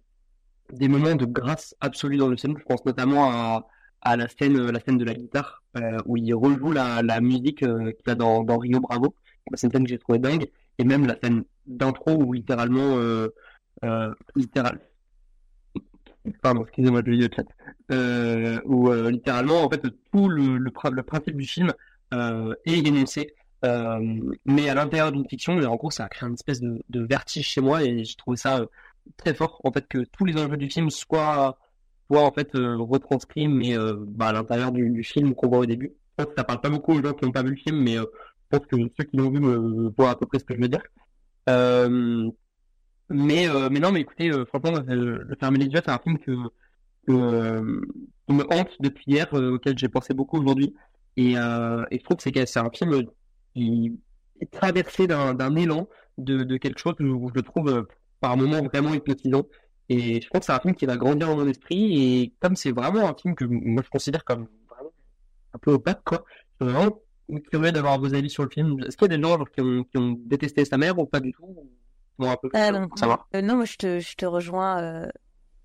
des 0.72 0.88
moments 0.88 1.16
de 1.16 1.26
grâce 1.26 1.76
absolue 1.82 2.18
dans 2.18 2.28
le 2.28 2.38
film. 2.38 2.58
Je 2.60 2.64
pense 2.64 2.86
notamment 2.86 3.32
à, 3.32 3.68
à 4.02 4.18
la 4.18 4.28
scène, 4.28 4.70
la 4.70 4.80
scène 4.80 4.98
de 4.98 5.06
la 5.06 5.14
guitare, 5.14 5.64
où 6.06 6.18
il 6.18 6.34
rejoue 6.34 6.72
la, 6.72 7.02
la 7.02 7.22
musique 7.22 7.60
qu'il 7.60 8.10
a 8.10 8.16
dans, 8.16 8.44
dans 8.44 8.58
Rio 8.58 8.80
Bravo. 8.80 9.16
C'est 9.56 9.68
une 9.68 9.72
scène 9.72 9.84
que 9.84 9.90
j'ai 9.90 10.00
trouvé 10.00 10.20
dingue. 10.20 10.48
Et 10.78 10.84
même 10.84 11.06
la 11.06 11.18
scène 11.22 11.44
d'intro 11.66 12.14
où 12.14 12.34
littéralement, 12.34 12.98
euh, 12.98 13.30
euh, 13.84 14.14
littéral... 14.36 14.80
Pardon, 16.42 16.64
excusez-moi, 16.64 17.02
je 17.06 17.12
lis 17.12 17.18
le 17.18 17.30
chat. 17.36 17.46
Euh, 17.92 18.60
où 18.66 18.90
euh, 18.90 19.10
littéralement, 19.10 19.64
en 19.64 19.70
fait, 19.70 19.82
tout 20.12 20.30
le, 20.30 20.58
le, 20.58 21.04
principe 21.04 21.36
du 21.36 21.46
film 21.46 21.74
euh, 22.14 22.54
est 22.66 22.86
énoncé 22.86 23.34
mais 24.44 24.70
à 24.70 24.74
l'intérieur 24.74 25.12
d'une 25.12 25.30
fiction, 25.30 25.54
en 25.54 25.76
gros, 25.76 25.92
ça 25.92 26.06
a 26.06 26.10
créé 26.10 26.28
une 26.28 26.34
espèce 26.34 26.62
de, 26.62 26.82
vertige 26.90 27.48
chez 27.48 27.62
moi 27.62 27.84
et 27.84 28.04
j'ai 28.04 28.16
trouvé 28.16 28.36
ça 28.36 28.66
très 29.18 29.36
fort 29.36 29.62
en 29.64 29.72
fait 29.72 29.88
que 29.88 30.00
tous 30.00 30.26
les 30.26 30.36
enjeux 30.42 30.58
du 30.58 30.68
film 30.68 30.90
soient, 30.90 31.60
soient 32.08 32.24
en 32.24 32.32
fait 32.32 32.50
retranscrits 32.56 33.48
mais 33.48 33.76
bah, 34.08 34.30
à 34.30 34.34
l'intérieur 34.34 34.72
du, 34.72 34.90
du 34.90 35.04
film 35.04 35.36
qu'on 35.36 35.48
voit 35.48 35.60
au 35.60 35.66
début. 35.68 35.94
Ça 36.18 36.44
parle 36.44 36.60
pas 36.60 36.72
beaucoup 36.72 36.94
aux 36.94 37.04
gens 37.04 37.14
qui 37.14 37.24
n'ont 37.24 37.32
pas 37.32 37.44
vu 37.44 37.52
le 37.52 37.56
film, 37.56 37.84
mais 37.84 37.98
pense 38.52 38.68
que 38.68 38.76
ceux 38.98 39.04
qui 39.06 39.18
l'ont 39.18 39.32
vu 39.32 39.40
me 39.40 39.90
voient 39.98 40.12
à 40.12 40.16
peu 40.16 40.26
près 40.26 40.40
ce 40.40 40.44
que 40.44 40.56
je 40.56 40.62
veux 40.62 40.68
dire. 40.68 40.84
Euh, 41.50 42.30
mais 43.10 43.50
euh, 43.50 43.70
mais 43.72 43.80
non, 43.80 43.92
mais 43.92 44.02
écoutez, 44.02 44.32
euh, 44.32 44.46
franchement, 44.46 44.80
Le 44.88 45.28
les 45.58 45.66
yeux, 45.66 45.82
c'est 45.84 45.90
un 45.90 46.00
film 46.00 46.18
que 46.20 46.32
que, 47.08 47.82
qui 48.28 48.34
me 48.34 48.44
hante 48.54 48.72
depuis 48.80 49.06
hier, 49.08 49.28
auquel 49.34 49.78
j'ai 49.78 49.90
pensé 49.90 50.14
beaucoup 50.14 50.38
aujourd'hui. 50.40 50.76
Et, 51.18 51.34
je 51.34 52.04
trouve 52.04 52.18
que 52.18 52.24
c'est 52.24 52.60
un 52.60 52.70
film 52.70 53.04
qui 53.54 54.00
est 54.40 54.52
traversé 54.52 55.08
d'un 55.08 55.56
élan 55.56 55.88
de, 56.18 56.58
quelque 56.58 56.80
chose 56.80 56.96
où 57.00 57.30
je 57.30 57.34
le 57.36 57.42
trouve 57.42 57.88
par 58.20 58.38
moments 58.38 58.62
vraiment 58.64 58.94
hypnotisant. 58.94 59.44
Et 59.90 60.22
je 60.22 60.30
pense 60.30 60.42
que 60.42 60.46
c'est 60.46 60.54
un 60.54 60.60
film 60.60 60.76
qui 60.76 60.86
va 60.86 60.96
grandir 60.98 61.28
dans 61.28 61.38
mon 61.38 61.48
esprit. 61.48 62.22
Et 62.24 62.34
comme 62.40 62.56
c'est 62.56 62.72
vraiment 62.72 63.10
un 63.10 63.16
film 63.16 63.36
que 63.36 63.46
moi 63.46 63.84
je 63.84 63.90
considère 63.90 64.24
comme 64.24 64.48
un 65.54 65.60
peu 65.60 65.74
opaque, 65.74 66.04
quoi, 66.06 66.24
je 66.60 66.66
suis 66.66 66.74
vraiment 66.74 67.02
curieux 67.40 67.72
d'avoir 67.72 68.00
vos 68.00 68.14
avis 68.14 68.30
sur 68.30 68.44
le 68.44 68.50
film. 68.50 68.78
Est-ce 68.84 68.98
qu'il 68.98 69.12
y 69.12 69.14
a 69.14 69.18
des 69.18 69.24
gens 69.24 69.38
genre, 69.38 69.50
qui, 69.50 69.62
ont, 69.62 69.84
qui 69.84 69.98
ont 69.98 70.12
détesté 70.26 70.66
sa 70.66 70.78
mère 70.78 70.98
ou 71.00 71.06
pas 71.06 71.20
du 71.20 71.32
tout 71.32 71.56
Bon, 72.20 72.30
un 72.30 72.36
peu 72.36 72.50
Ah, 72.54 72.72
non. 72.72 72.88
savoir. 72.96 73.28
Euh, 73.36 73.42
non, 73.42 73.56
moi 73.56 73.66
je 73.66 73.76
te, 73.78 74.00
je 74.00 74.16
te 74.16 74.26
rejoins 74.26 74.82
euh, 74.82 75.08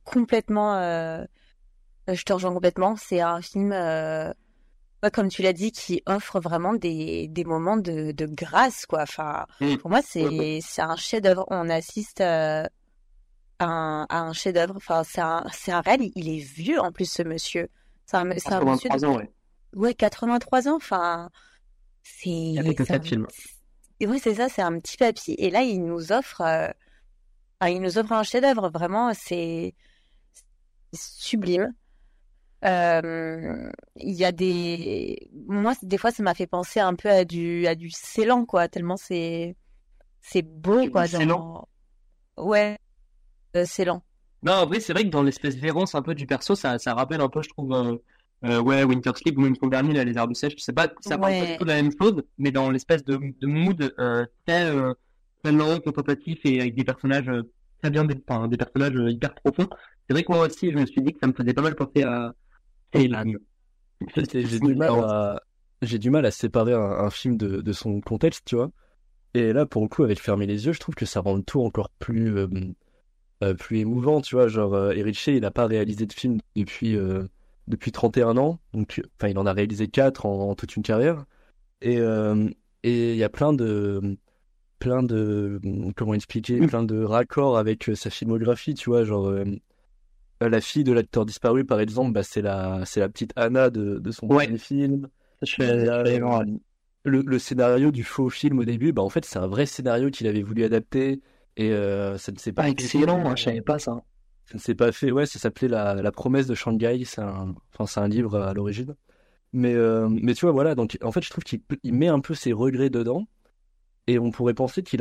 complètement. 0.05 0.77
euh, 0.77 1.25
je 2.09 2.23
te 2.23 2.33
rejoins 2.33 2.53
complètement. 2.53 2.97
C'est 2.97 3.21
un 3.21 3.43
film, 3.43 3.73
euh, 3.73 4.33
ouais, 5.03 5.11
comme 5.11 5.29
tu 5.29 5.43
l'as 5.43 5.53
dit, 5.53 5.73
qui 5.73 6.03
offre 6.07 6.41
vraiment 6.41 6.73
des, 6.75 7.29
des 7.29 7.45
moments 7.45 7.77
de, 7.77 8.13
de 8.13 8.27
grâce, 8.27 8.87
quoi. 8.87 9.03
Enfin, 9.03 9.45
Mm. 9.61 9.77
pour 9.77 9.91
moi, 9.91 10.01
c'est 10.03 10.61
un 10.79 10.97
chef-d'œuvre. 10.97 11.45
On 11.51 11.69
assiste 11.69 12.21
à 12.21 12.69
un, 13.59 14.07
à 14.09 14.21
un 14.21 14.33
chef-d'œuvre. 14.33 14.75
Enfin, 14.77 15.03
c'est 15.05 15.21
un, 15.21 15.45
un 15.69 15.81
réel. 15.81 16.11
Il 16.15 16.29
est 16.29 16.39
vieux 16.43 16.79
en 16.81 16.93
plus, 16.93 17.11
ce 17.11 17.23
monsieur. 17.23 17.69
C'est 18.07 18.17
un, 18.17 18.21
un 18.21 18.25
monsieur. 18.25 18.51
83 18.51 18.99
de- 18.99 19.07
ans, 19.07 19.17
ouais. 19.17 19.31
Ouais, 19.75 19.95
83 19.95 20.69
ans. 20.69 20.77
Enfin, 20.77 21.29
c'est. 22.19 22.31
Il 22.31 22.55
y 22.55 22.59
a 22.59 22.75
que 22.75 22.85
c'est 22.85 22.93
un- 22.93 22.99
quatre 22.99 23.07
films. 23.09 23.27
oui, 24.03 24.19
c'est 24.23 24.35
ça, 24.35 24.49
c'est 24.49 24.63
un 24.63 24.79
petit 24.79 24.97
papy. 24.97 25.35
Et 25.39 25.51
là, 25.51 25.63
il 25.63 25.85
nous 25.85 26.13
offre, 26.13 26.41
euh, 26.43 26.69
il 27.69 27.81
nous 27.81 27.99
offre 27.99 28.13
un 28.13 28.23
chef-d'œuvre. 28.23 28.69
Vraiment, 28.71 29.13
c'est 29.15 29.75
c'est 30.93 31.01
sublime. 31.01 31.73
Euh, 32.65 33.71
Il 33.97 34.15
y 34.15 34.25
a 34.25 34.33
des, 34.33 35.31
moi, 35.47 35.75
c'est- 35.75 35.87
des 35.87 35.99
fois, 35.99 36.11
ça 36.11 36.23
m'a 36.23 36.35
fait 36.35 36.47
penser 36.47 36.81
un 36.81 36.95
peu 36.95 37.11
à 37.11 37.25
du, 37.25 37.67
à 37.67 37.75
du 37.75 37.91
Ceylan, 37.91 38.45
quoi. 38.47 38.69
Tellement 38.69 38.97
c'est, 38.97 39.57
c'est 40.21 40.43
beau, 40.43 40.89
quoi. 40.91 41.07
Dans... 41.07 41.69
Ouais, 42.39 42.79
euh, 43.57 43.65
Ceylan. 43.67 44.03
Non, 44.43 44.53
en 44.53 44.67
vrai, 44.67 44.81
c'est 44.81 44.93
vrai 44.93 45.05
que 45.05 45.09
dans 45.09 45.23
l'espèce 45.23 45.57
d'errance 45.59 45.95
un 45.95 46.03
peu 46.03 46.15
du 46.15 46.27
perso, 46.27 46.55
ça, 46.55 46.79
ça 46.79 46.95
rappelle 46.95 47.21
un 47.21 47.29
peu, 47.29 47.43
je 47.43 47.49
trouve, 47.49 47.73
euh, 48.45 48.61
ouais, 48.61 48.85
Winter 48.85 49.13
Sleep 49.17 49.39
ou 49.39 49.41
même 49.41 49.57
son 49.57 49.69
dernier, 49.69 49.95
là, 49.95 50.05
Les 50.05 50.17
Herbes 50.17 50.35
Sèches. 50.35 50.55
C'est 50.59 50.73
pas, 50.73 50.89
ça 51.01 51.19
parle 51.19 51.33
pas 51.33 51.47
du 51.47 51.57
tout 51.57 51.65
de 51.65 51.69
la 51.71 51.83
même 51.83 51.93
chose, 52.01 52.23
mais 52.39 52.51
dans 52.51 52.71
l'espèce 52.71 53.05
de, 53.05 53.17
de 53.17 53.47
mood 53.47 53.95
euh, 53.99 54.27
très, 54.47 54.67
euh, 54.71 54.93
très 55.43 55.53
lent, 55.53 55.81
contemplatif 55.81 56.39
et 56.45 56.61
avec 56.61 56.75
des 56.75 56.85
personnages 56.85 57.29
euh, 57.29 57.43
très 57.81 57.91
bien, 57.91 58.07
enfin, 58.29 58.49
des 58.49 58.57
personnages 58.57 58.97
euh, 58.97 59.11
hyper 59.11 59.35
profonds. 59.35 59.69
C'est 60.07 60.15
vrai 60.15 60.23
que 60.23 60.33
moi 60.33 60.47
aussi, 60.47 60.71
je 60.71 60.77
me 60.77 60.87
suis 60.87 61.03
dit 61.03 61.13
que 61.13 61.19
ça 61.21 61.27
me 61.27 61.33
faisait 61.33 61.55
pas 61.55 61.63
mal 61.63 61.75
penser 61.75 62.03
à 62.03 62.33
Ceylan. 62.95 63.33
J'ai 64.17 64.61
du 64.61 64.75
mal 64.75 64.91
à, 64.91 65.41
j'ai 65.83 65.99
du 65.99 66.11
mal 66.11 66.27
à 66.27 66.31
séparer 66.31 66.75
un, 66.75 66.81
un 66.81 67.11
film 67.11 67.37
de, 67.37 67.61
de 67.61 67.73
son 67.73 68.01
contexte, 68.01 68.45
tu 68.45 68.57
vois. 68.57 68.71
Et 69.35 69.53
là, 69.53 69.67
pour 69.67 69.83
le 69.83 69.89
coup, 69.89 70.05
avec 70.05 70.21
Fermer 70.21 70.47
les 70.47 70.67
yeux, 70.67 70.73
je 70.73 70.81
trouve 70.81 70.95
que 70.95 71.07
ça 71.07 71.21
rend 71.21 71.35
le 71.37 71.43
tout 71.43 71.61
encore 71.61 71.91
plus, 71.99 72.37
euh, 72.39 72.47
euh, 73.43 73.55
plus 73.55 73.79
émouvant, 73.81 74.21
tu 74.21 74.35
vois. 74.35 74.49
Genre, 74.49 74.93
Eric 74.93 75.15
Shea, 75.19 75.33
il 75.33 75.41
n'a 75.41 75.51
pas 75.51 75.67
réalisé 75.67 76.07
de 76.07 76.13
film 76.13 76.39
depuis, 76.55 76.97
euh, 76.97 77.25
depuis 77.69 77.93
31 77.93 78.37
ans. 78.37 78.61
Donc, 78.73 79.03
enfin, 79.19 79.29
il 79.29 79.39
en 79.39 79.47
a 79.47 79.53
réalisé 79.53 79.89
4 79.89 80.27
en, 80.27 80.51
en 80.51 80.55
toute 80.55 80.77
une 80.77 80.83
carrière. 80.83 81.25
Et 81.83 81.99
euh, 81.99 82.49
et 82.85 83.13
il 83.13 83.19
y 83.19 83.25
a 83.25 83.31
plein 83.31 83.53
de, 83.55 84.19
plein 84.81 85.03
de, 85.03 85.61
comment 85.97 86.15
expliquer, 86.15 86.63
plein 86.63 86.85
de 86.85 87.03
raccords 87.05 87.59
avec 87.59 87.89
euh, 87.91 87.95
sa 87.97 88.11
filmographie, 88.11 88.75
tu 88.75 88.91
vois. 88.91 89.05
Genre, 89.05 89.29
euh, 89.29 89.45
la 90.41 90.61
fille 90.61 90.85
de 90.85 90.93
l'acteur 90.93 91.25
disparu, 91.27 91.65
par 91.65 91.81
exemple, 91.81 92.13
bah, 92.13 92.23
c'est 92.23 92.43
la, 92.43 92.85
c'est 92.87 93.01
la 93.01 93.09
petite 93.09 93.33
Anna 93.37 93.71
de, 93.71 93.99
de 93.99 94.11
son 94.11 94.29
Ouais. 94.29 94.47
premier 94.47 94.59
film. 94.59 95.09
Je 95.43 95.63
euh, 95.63 96.45
le, 97.05 97.23
le 97.23 97.39
scénario 97.39 97.91
du 97.91 98.05
faux 98.05 98.31
film 98.31 98.59
au 98.59 98.65
début, 98.65 98.93
bah, 98.93 99.03
en 99.03 99.09
fait, 99.11 99.25
c'est 99.25 99.39
un 99.39 99.47
vrai 99.47 99.67
scénario 99.67 100.11
qu'il 100.11 100.27
avait 100.27 100.43
voulu 100.43 100.65
adapter 100.65 101.23
et 101.57 101.73
euh, 101.73 102.19
ça 102.19 102.33
ne 102.33 102.39
s'est 102.39 102.53
pas 102.53 102.65
Ah, 102.65 102.69
excellent, 102.69 103.19
moi, 103.19 103.35
je 103.37 103.45
savais 103.45 103.63
pas 103.63 103.79
ça. 103.79 104.03
Ça 104.47 104.55
ne 104.55 104.61
s'est 104.61 104.75
pas 104.75 104.93
fait. 104.93 105.11
Ouais, 105.11 105.27
ça 105.27 105.39
s'appelait 105.39 105.69
la, 105.69 105.95
la 105.95 106.13
promesse 106.13 106.47
de 106.47 106.55
Shanghai. 106.55 107.03
C'est 107.05 107.21
un, 107.21 107.55
enfin, 107.77 108.03
un 108.03 108.09
livre 108.09 108.39
à 108.39 108.55
l'origine. 108.55 108.95
Mais, 109.53 109.75
euh, 109.75 110.09
mais 110.09 110.35
tu 110.35 110.45
vois, 110.45 110.53
voilà. 110.53 110.75
Donc, 110.75 110.99
en 111.03 111.11
fait, 111.13 111.23
je 111.23 111.31
trouve 111.31 111.45
qu'il 111.45 111.63
met 111.85 112.09
un 112.09 112.21
peu 112.21 112.35
ses 112.35 112.53
regrets 112.53 112.91
dedans. 112.91 113.27
Et 114.07 114.21
on 114.21 114.31
pourrait 114.31 114.55
penser 114.55 114.85
qu'il 114.85 115.01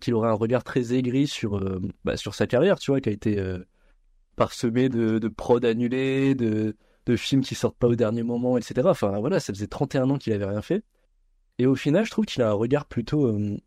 qu'il 0.00 0.14
aurait 0.14 0.30
un 0.30 0.34
regard 0.34 0.64
très 0.64 0.94
aigri 0.94 1.26
sur, 1.26 1.58
euh, 1.58 1.80
bah, 2.04 2.16
sur 2.16 2.34
sa 2.34 2.46
carrière, 2.46 2.78
tu 2.78 2.90
vois, 2.90 3.02
qui 3.02 3.10
a 3.10 3.12
été 3.12 3.38
euh, 3.38 3.58
parsemée 4.36 4.88
de, 4.88 5.18
de 5.18 5.28
prod 5.28 5.62
annulés, 5.62 6.34
de, 6.34 6.74
de 7.04 7.16
films 7.16 7.42
qui 7.42 7.54
sortent 7.54 7.76
pas 7.76 7.88
au 7.88 7.96
dernier 7.96 8.22
moment, 8.22 8.56
etc. 8.56 8.88
Enfin, 8.88 9.18
voilà, 9.20 9.40
ça 9.40 9.52
faisait 9.52 9.66
31 9.66 10.08
ans 10.08 10.16
qu'il 10.16 10.32
avait 10.32 10.46
rien 10.46 10.62
fait. 10.62 10.82
Et 11.58 11.66
au 11.66 11.74
final, 11.74 12.06
je 12.06 12.10
trouve 12.10 12.24
qu'il 12.24 12.40
a 12.40 12.48
un 12.48 12.54
regard 12.54 12.86
plutôt 12.86 13.26
euh, 13.26 13.58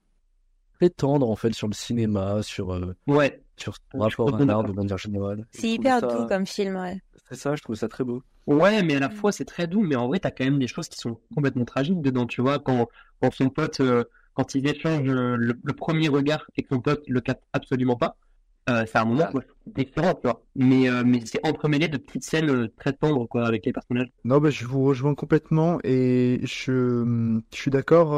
très 0.80 0.90
tendre, 0.90 1.30
en 1.30 1.36
fait, 1.36 1.54
sur 1.54 1.68
le 1.68 1.76
cinéma, 1.76 2.42
sur, 2.42 2.76
Ouais. 3.06 3.43
Sur 3.58 3.76
son 3.92 4.00
rapport 4.00 4.36
à 4.36 4.46
l'art 4.46 4.64
de 4.64 4.74
manière 4.74 4.98
générale. 4.98 5.46
C'est 5.52 5.70
hyper 5.70 6.00
ça- 6.00 6.08
doux 6.08 6.28
comme 6.28 6.46
film, 6.46 6.76
ouais. 6.76 7.00
C'est 7.30 7.36
ça, 7.36 7.56
je 7.56 7.62
trouve 7.62 7.76
ça 7.76 7.88
très 7.88 8.04
beau. 8.04 8.22
Ouais, 8.48 8.84
mais 8.84 8.96
à 8.96 9.00
la 9.00 9.10
fois 9.10 9.32
c'est 9.32 9.46
très 9.46 9.68
doux, 9.68 9.82
mais 9.82 9.96
en 9.96 10.08
vrai 10.08 10.20
t'as 10.20 10.32
quand 10.32 10.44
même 10.44 10.60
des 10.60 10.68
choses 10.68 10.90
qui 10.90 10.98
sont 11.00 11.20
complètement 11.34 11.66
tragiques 11.66 12.02
dedans, 12.02 12.26
tu 12.26 12.42
vois, 12.42 12.60
quand, 12.60 12.88
quand 13.22 13.34
son 13.34 13.50
pote, 13.50 13.80
euh, 13.80 14.04
quand 14.34 14.56
ils 14.56 14.68
échangent 14.68 15.08
euh, 15.10 15.36
le, 15.38 15.56
le 15.64 15.74
premier 15.74 16.10
regard 16.10 16.46
et 16.58 16.64
que 16.64 16.70
son 16.76 16.82
pote 16.82 17.04
le 17.08 17.22
capte 17.22 17.44
absolument 17.54 17.96
pas, 17.96 18.18
euh, 18.70 18.86
c'est 18.86 18.98
un 18.98 19.06
moment 19.06 19.28
quoi, 19.28 19.44
différent, 19.68 20.14
tu 20.14 20.22
vois. 20.24 20.42
Mais, 20.56 20.90
euh, 20.90 21.04
mais 21.06 21.22
c'est 21.26 21.46
entremêlé 21.46 21.88
de 21.88 21.98
petites 21.98 22.24
scènes 22.24 22.50
euh, 22.50 22.68
très 22.78 22.94
tendres 22.94 23.28
quoi 23.28 23.46
avec 23.46 23.66
les 23.66 23.74
personnages. 23.74 24.10
Non, 24.26 24.40
bah, 24.40 24.50
je 24.50 24.66
vous 24.66 24.84
rejoins 24.84 25.16
complètement 25.16 25.80
et 25.84 26.40
je, 26.44 27.42
je 27.52 27.58
suis 27.58 27.72
d'accord. 27.72 28.14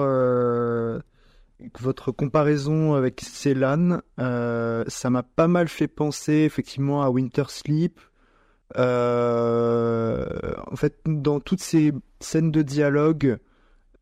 Votre 1.79 2.11
comparaison 2.11 2.93
avec 2.93 3.21
Ceylan, 3.21 4.01
euh, 4.19 4.83
ça 4.87 5.09
m'a 5.09 5.23
pas 5.23 5.47
mal 5.47 5.67
fait 5.67 5.87
penser 5.87 6.33
effectivement 6.33 7.01
à 7.01 7.09
Winter 7.09 7.45
Sleep. 7.47 7.99
Euh, 8.77 10.25
en 10.67 10.75
fait, 10.75 10.99
dans 11.05 11.39
toutes 11.39 11.61
ces 11.61 11.93
scènes 12.19 12.51
de 12.51 12.61
dialogue 12.61 13.37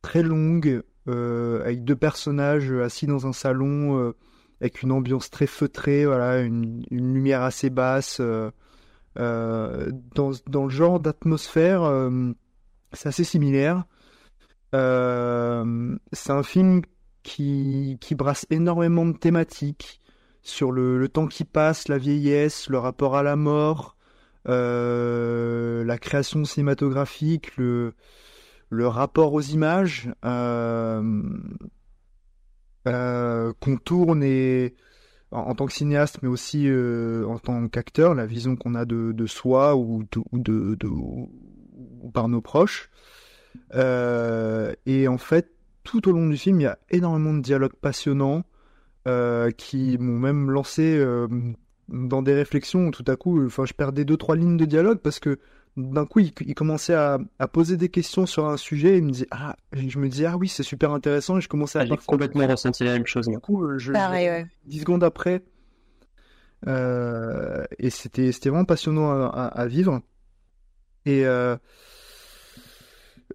très 0.02 0.24
longues, 0.24 0.82
euh, 1.08 1.62
avec 1.62 1.84
deux 1.84 1.96
personnages 1.96 2.72
assis 2.72 3.06
dans 3.08 3.28
un 3.28 3.34
salon, 3.34 4.00
euh, 4.00 4.16
avec 4.62 4.82
une 4.82 4.92
ambiance 4.92 5.30
très 5.30 5.48
feutrée, 5.48 6.06
voilà, 6.06 6.42
une, 6.42 6.84
une 6.90 7.14
lumière 7.14 7.42
assez 7.44 7.70
basse. 7.70 8.22
dans, 9.16 10.32
dans 10.48 10.64
le 10.64 10.70
genre 10.70 11.00
d'atmosphère, 11.00 12.10
c'est 12.94 13.10
assez 13.10 13.24
similaire. 13.26 13.84
C'est 14.72 14.80
un 16.32 16.44
film 16.44 16.82
qui, 17.24 17.98
qui 18.02 18.16
brasse 18.16 18.46
énormément 18.50 19.06
de 19.06 19.18
thématiques 19.18 20.02
sur 20.42 20.72
le, 20.72 21.00
le 21.00 21.08
temps 21.10 21.28
qui 21.28 21.46
passe, 21.46 21.88
la 21.88 21.98
vieillesse, 21.98 22.70
le 22.70 22.78
rapport 22.78 23.16
à 23.16 23.24
la 23.24 23.36
mort, 23.36 23.96
euh, 24.50 25.84
la 25.86 25.98
création 25.98 26.44
cinématographique, 26.44 27.56
le, 27.58 27.94
le 28.70 28.88
rapport 28.88 29.34
aux 29.34 29.42
images 29.42 30.12
euh, 30.26 31.24
euh, 32.88 33.54
qu'on 33.60 33.78
tourne 33.78 34.24
et 34.24 34.76
en, 35.32 35.56
tant 35.56 35.66
que 35.66 35.74
cinéaste, 35.74 36.20
mais 36.22 36.28
aussi 36.30 36.70
en 37.26 37.40
tant 37.40 37.68
qu'acteur, 37.68 38.14
la 38.14 38.26
vision 38.26 38.56
qu'on 38.56 38.76
a 38.76 38.86
de, 38.86 39.14
de 39.14 39.26
soi 39.26 39.76
ou, 39.76 40.04
ou, 40.32 40.40
de, 40.40 40.76
de- 40.76 40.88
ou 40.88 42.12
par 42.14 42.28
nos 42.28 42.42
proches. 42.42 42.90
Et 43.74 45.08
en 45.08 45.18
fait, 45.18 45.50
tout 45.84 46.08
au 46.10 46.12
long 46.12 46.28
du 46.30 46.38
film, 46.38 46.60
il 46.60 46.64
y 46.64 46.68
a 46.68 46.78
énormément 46.90 47.34
de 47.34 47.42
dialogues 47.42 47.76
passionnants 47.80 48.44
euh, 49.08 49.52
qui 49.52 49.98
m'ont 49.98 50.20
même 50.20 50.50
lancé 50.52 50.96
euh, 50.98 51.28
dans 51.90 52.22
des 52.22 52.34
réflexions 52.34 52.88
où 52.88 52.92
tout 52.92 53.04
à 53.08 53.16
coup, 53.16 53.46
enfin, 53.46 53.66
je 53.66 53.74
perdais 53.74 54.06
deux 54.06 54.18
trois 54.18 54.36
lignes 54.36 54.58
de 54.58 54.66
dialogue 54.66 55.00
parce 55.00 55.20
que 55.20 55.40
d'un 55.76 56.06
coup, 56.06 56.20
il, 56.20 56.32
il 56.46 56.54
commençait 56.54 56.94
à, 56.94 57.18
à 57.40 57.48
poser 57.48 57.78
des 57.78 57.90
questions 57.90 58.26
sur 58.26 58.48
un 58.48 58.58
sujet 58.58 58.94
et 58.94 58.98
il 58.98 59.04
me 59.04 59.12
disait 59.12 59.28
ah, 59.32 59.56
je 59.74 59.98
me 60.00 60.08
disais 60.08 60.26
ah 60.28 60.38
oui, 60.38 60.48
c'est 60.48 60.64
super 60.64 60.92
intéressant 60.92 61.38
et 61.38 61.42
je 61.42 61.50
commençais 61.50 61.80
à 61.80 61.82
Ah, 61.82 61.86
j'ai 61.86 61.98
complètement 61.98 62.48
ressenti 62.48 62.84
la 62.84 62.94
même 62.94 63.08
chose. 63.08 63.28
du 63.28 63.40
coup, 63.40 63.66
euh, 63.66 63.78
je, 63.80 63.92
Pareil, 63.92 64.30
ouais. 64.30 64.46
dix 64.66 64.80
secondes 64.82 65.04
après. 65.04 65.42
Euh, 66.68 67.66
et 67.80 67.90
c'était 67.90 68.32
c'était 68.32 68.50
vraiment 68.50 68.66
passionnant 68.66 69.10
à, 69.12 69.26
à- 69.26 69.48
à 69.48 69.68
vivre. 69.68 70.02
Et 71.06 71.26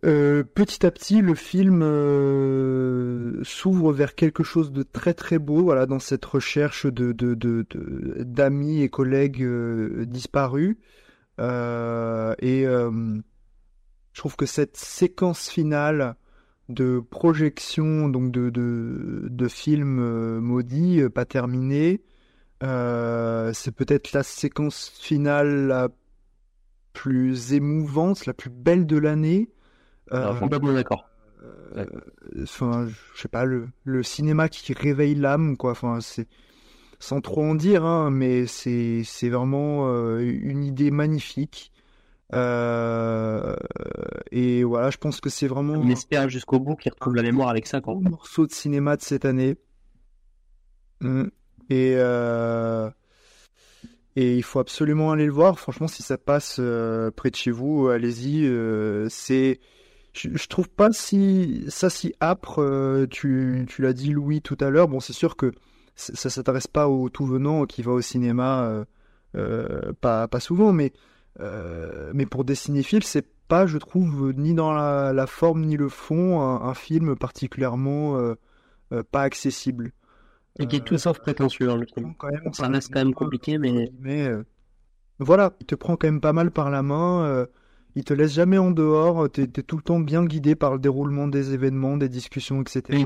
euh, 0.05 0.45
petit 0.45 0.85
à 0.87 0.91
petit, 0.91 1.21
le 1.23 1.35
film 1.35 1.81
euh, 1.83 3.41
s'ouvre 3.43 3.93
vers 3.93 4.15
quelque 4.15 4.43
chose 4.43 4.73
de 4.73 4.83
très 4.83 5.15
très 5.15 5.39
beau, 5.39 5.63
voilà, 5.63 5.87
dans 5.87 5.99
cette 5.99 6.25
recherche 6.25 6.87
de 6.87 7.13
de- 7.13 7.35
de- 7.35 7.67
de- 7.71 8.23
d'amis 8.23 8.83
et 8.83 8.89
collègues 8.89 9.43
euh, 9.43 10.05
disparus. 10.07 10.77
Et 11.41 12.65
je 12.65 14.19
trouve 14.21 14.37
que 14.37 14.47
cette 14.47 14.77
séquence 14.77 15.49
finale 15.49 16.17
de 16.69 17.01
projection, 17.01 18.09
donc 18.09 18.33
de 18.33 18.51
de, 18.51 19.49
film 19.49 20.39
maudit, 20.41 21.03
pas 21.15 21.25
terminé, 21.25 22.03
c'est 22.61 23.75
peut-être 23.75 24.13
la 24.13 24.23
séquence 24.23 24.91
finale 25.01 25.69
la 25.69 25.89
plus 26.93 27.53
émouvante, 27.53 28.27
la 28.27 28.35
plus 28.35 28.51
belle 28.51 28.87
de 28.87 28.99
l'année. 28.99 29.49
Euh, 30.13 30.35
complètement 30.35 30.73
d'accord. 30.73 31.09
euh, 31.77 31.85
enfin, 32.43 32.89
je 33.15 33.21
sais 33.21 33.29
pas, 33.29 33.45
le, 33.45 33.69
le 33.85 34.03
cinéma 34.03 34.49
qui 34.49 34.73
réveille 34.73 35.15
l'âme, 35.15 35.57
quoi. 35.57 35.73
Enfin, 35.73 36.01
c'est 36.01 36.27
sans 36.99 37.21
trop 37.21 37.43
en 37.43 37.55
dire, 37.55 37.85
hein, 37.85 38.11
mais 38.11 38.47
c'est 38.47 39.03
c'est 39.05 39.29
vraiment 39.29 39.89
euh, 39.89 40.19
une 40.21 40.65
idée 40.65 40.91
magnifique. 40.91 41.73
Euh, 42.35 43.57
et 44.31 44.63
voilà, 44.63 44.91
je 44.91 44.99
pense 44.99 45.21
que 45.21 45.31
c'est 45.31 45.47
vraiment 45.47 45.75
On 45.75 45.89
espère 45.89 46.29
jusqu'au 46.29 46.59
bout 46.59 46.77
qu'il 46.77 46.93
retrouve 46.93 47.15
la 47.15 47.23
mémoire 47.23 47.49
avec 47.49 47.67
ça, 47.67 47.81
un 47.87 48.01
morceau 48.01 48.47
de 48.47 48.53
cinéma 48.53 48.97
de 48.97 49.03
cette 49.03 49.25
année. 49.25 49.57
Mm. 51.01 51.29
Et 51.71 51.95
euh, 51.97 52.91
et 54.17 54.37
il 54.37 54.43
faut 54.43 54.59
absolument 54.59 55.13
aller 55.13 55.27
le 55.27 55.33
voir. 55.33 55.59
Franchement, 55.61 55.87
si 55.87 56.03
ça 56.03 56.19
passe 56.19 56.61
près 57.17 57.31
de 57.31 57.37
chez 57.37 57.53
vous, 57.53 57.89
allez-y. 57.89 58.51
c'est 59.09 59.61
je, 60.19 60.47
trouve 60.49 60.69
pas 60.69 60.93
si 60.93 61.65
ça 61.69 61.91
si 61.91 62.15
âpre. 62.21 62.61
euh, 62.63 63.07
tu 63.11 63.65
tu 63.69 63.83
l'as 63.83 63.93
dit 63.93 64.11
Louis 64.13 64.41
tout 64.43 64.57
à 64.61 64.71
l'heure. 64.71 64.89
Bon, 64.89 65.01
c'est 65.01 65.13
sûr 65.13 65.37
que 65.37 65.53
c- 65.97 66.13
ça 66.17 66.31
s'intéresse 66.31 66.67
pas 66.67 66.89
au 66.89 67.09
tout 67.09 67.27
venant 67.27 67.65
qui 67.67 67.83
va 67.83 67.93
au 67.93 68.01
cinéma 68.01 68.65
euh, 68.65 68.85
euh, 69.37 69.93
pas 70.01 70.29
pas 70.29 70.41
souvent, 70.41 70.73
mais 70.73 70.93
euh, 71.41 72.11
mais 72.15 72.27
pour 72.27 72.45
des 72.45 72.55
cinéphiles, 72.55 73.05
c'est 73.05 73.27
pas, 73.49 73.67
je 73.67 73.79
trouve, 73.79 74.33
ni 74.37 74.53
dans 74.55 74.73
la, 74.73 75.13
la 75.13 75.27
forme 75.27 75.65
ni 75.65 75.77
le 75.77 75.89
fond, 75.89 76.41
un, 76.41 76.69
un 76.69 76.75
film 76.75 77.17
particulièrement 77.17 78.17
euh, 78.19 78.35
euh, 78.93 79.03
pas 79.11 79.23
accessible. 79.23 79.93
Et 80.59 80.67
qui 80.67 80.77
est 80.77 80.81
tout 80.85 80.99
sauf 80.99 81.21
prétentieux, 81.21 81.71
hein, 81.71 81.77
le 81.77 81.87
film. 81.87 82.15
Quand 82.19 82.29
même, 82.31 82.53
Ça 82.53 82.67
reste 82.69 82.93
quand 82.93 82.99
même 82.99 83.15
compliqué, 83.15 83.59
mais. 83.59 83.91
Mais 84.01 84.27
euh, 84.27 84.43
voilà, 85.21 85.53
il 85.61 85.67
te 85.67 85.75
prend 85.77 85.97
quand 85.97 86.09
même 86.09 86.21
pas 86.21 86.33
mal 86.33 86.51
par 86.51 86.71
la 86.71 86.83
main. 86.83 87.25
euh, 87.25 87.47
il 87.95 88.05
te 88.05 88.15
laisse 88.15 88.33
jamais 88.33 88.59
en 88.59 88.71
dehors. 88.71 89.31
T'es, 89.31 89.47
t'es 89.47 89.63
tout 89.63 89.77
le 89.77 89.83
temps 89.83 90.01
bien 90.01 90.25
guidé 90.25 90.55
par 90.55 90.73
le 90.73 90.79
déroulement 90.79 91.29
des 91.29 91.55
événements, 91.55 91.97
des 91.97 92.09
discussions, 92.09 92.61
etc. 92.63 93.05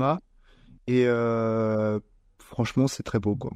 Et 0.87 1.05
euh, 1.07 1.99
franchement, 2.39 2.87
c'est 2.87 3.03
très 3.03 3.19
beau, 3.19 3.35
quoi. 3.35 3.51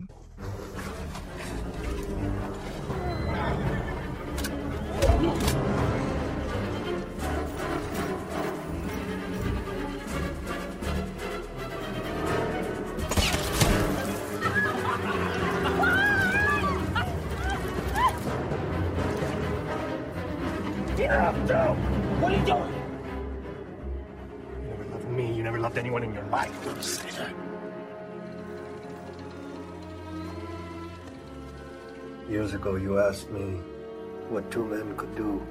Anyone 25.77 26.03
in 26.03 26.13
your 26.13 26.25
life. 26.25 26.51
That. 26.65 27.33
Years 32.29 32.53
ago, 32.53 32.75
you 32.75 32.99
asked 32.99 33.29
me 33.31 33.61
what 34.29 34.49
two 34.51 34.65
men 34.65 34.95
could 34.97 35.15
do 35.15 35.41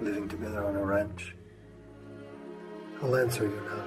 living 0.00 0.28
together 0.28 0.64
on 0.64 0.76
a 0.76 0.84
ranch. 0.84 1.34
I'll 3.02 3.16
answer 3.16 3.44
you 3.44 3.60
now. 3.68 3.82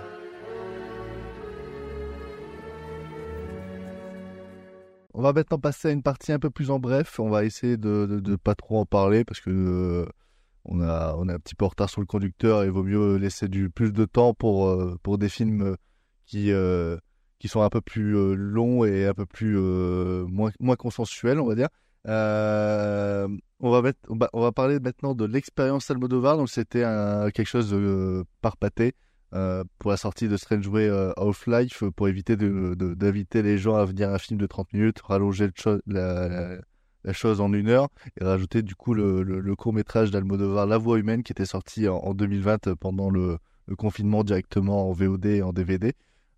On 5.14 5.24
va 5.24 5.34
maintenant 5.34 5.58
passer 5.58 5.88
à 5.88 5.92
une 5.92 6.04
partie 6.04 6.32
un 6.32 6.38
peu 6.38 6.52
plus 6.52 6.70
en 6.70 6.78
bref. 6.78 7.20
On 7.20 7.30
va 7.30 7.44
essayer 7.44 7.76
de, 7.76 8.06
de 8.06 8.36
pas 8.36 8.54
trop 8.54 8.78
en 8.78 8.86
parler 8.86 9.24
parce 9.24 9.40
que 9.40 9.50
euh, 9.50 10.06
on 10.68 10.82
a 10.82 11.16
on 11.18 11.28
est 11.30 11.34
un 11.34 11.40
petit 11.40 11.56
peu 11.56 11.66
en 11.66 11.70
retard 11.70 11.90
sur 11.90 12.02
le 12.02 12.08
conducteur 12.08 12.64
et 12.64 12.66
il 12.68 12.72
vaut 12.72 12.84
mieux 12.84 13.16
laisser 13.18 13.48
du 13.48 13.70
plus 13.70 13.92
de 13.94 14.06
temps 14.06 14.34
pour 14.34 14.68
euh, 14.68 14.98
pour 15.04 15.18
des 15.18 15.30
films 15.30 15.62
euh, 15.62 15.76
qui 16.26 16.52
euh, 16.52 16.98
qui 17.40 17.48
sont 17.48 17.62
un 17.62 17.70
peu 17.70 17.82
plus 17.82 18.36
longs 18.36 18.84
et 18.84 19.06
un 19.06 19.14
peu 19.14 19.26
plus 19.26 19.58
moins 19.58 20.52
moins 20.60 20.76
consensuels, 20.76 21.40
on 21.40 21.46
va 21.48 21.56
dire. 21.56 21.68
On 23.60 23.72
va 23.72 23.92
on 24.10 24.16
va, 24.18 24.30
on 24.34 24.42
va 24.42 24.52
parler 24.52 24.80
maintenant 24.80 25.16
de 25.16 25.26
l'expérience 25.26 25.90
Almodovar. 25.90 26.38
Donc 26.38 26.50
c'était 26.50 26.84
quelque 27.34 27.48
chose 27.48 27.72
de 27.72 28.24
par 28.42 28.58
pâté 28.58 28.94
pour 29.80 29.92
la 29.92 29.98
sortie 29.98 30.28
de 30.28 30.38
Strange 30.38 30.68
Way 30.68 30.88
euh, 30.90 31.12
of 31.18 31.46
Life 31.48 31.84
pour 31.96 32.08
éviter 32.08 32.38
de, 32.38 32.76
de- 32.76 32.94
d'inviter 32.94 33.42
les 33.42 33.58
gens 33.58 33.76
à 33.76 33.86
venir 33.86 34.10
à 34.10 34.14
un 34.16 34.18
film 34.18 34.40
de 34.40 34.46
30 34.48 34.74
minutes, 34.74 35.02
rallonger 35.02 35.48
le 35.66 35.82
la, 35.88 36.28
la- 36.28 36.58
la 37.08 37.14
chose 37.14 37.40
en 37.42 37.52
une 37.54 37.70
heure 37.70 37.88
et 38.20 38.24
rajouter 38.26 38.62
du 38.62 38.76
coup 38.76 38.94
le, 38.94 39.24
le, 39.24 39.56
court 39.56 39.74
métrage 39.74 40.12
d'Almodovar 40.12 40.68
La 40.68 40.78
Voix 40.78 41.00
humaine 41.00 41.24
qui 41.24 41.32
était 41.32 41.46
sorti 41.46 41.88
en, 41.88 41.96
en 41.98 42.14
2020 42.14 42.76
pendant 42.76 43.10
le, 43.10 43.38
confinement 43.78 44.24
directement 44.24 44.90
en 44.90 44.92
VOD 44.92 45.26
et 45.26 45.42
en 45.42 45.54
DVD. 45.54 45.94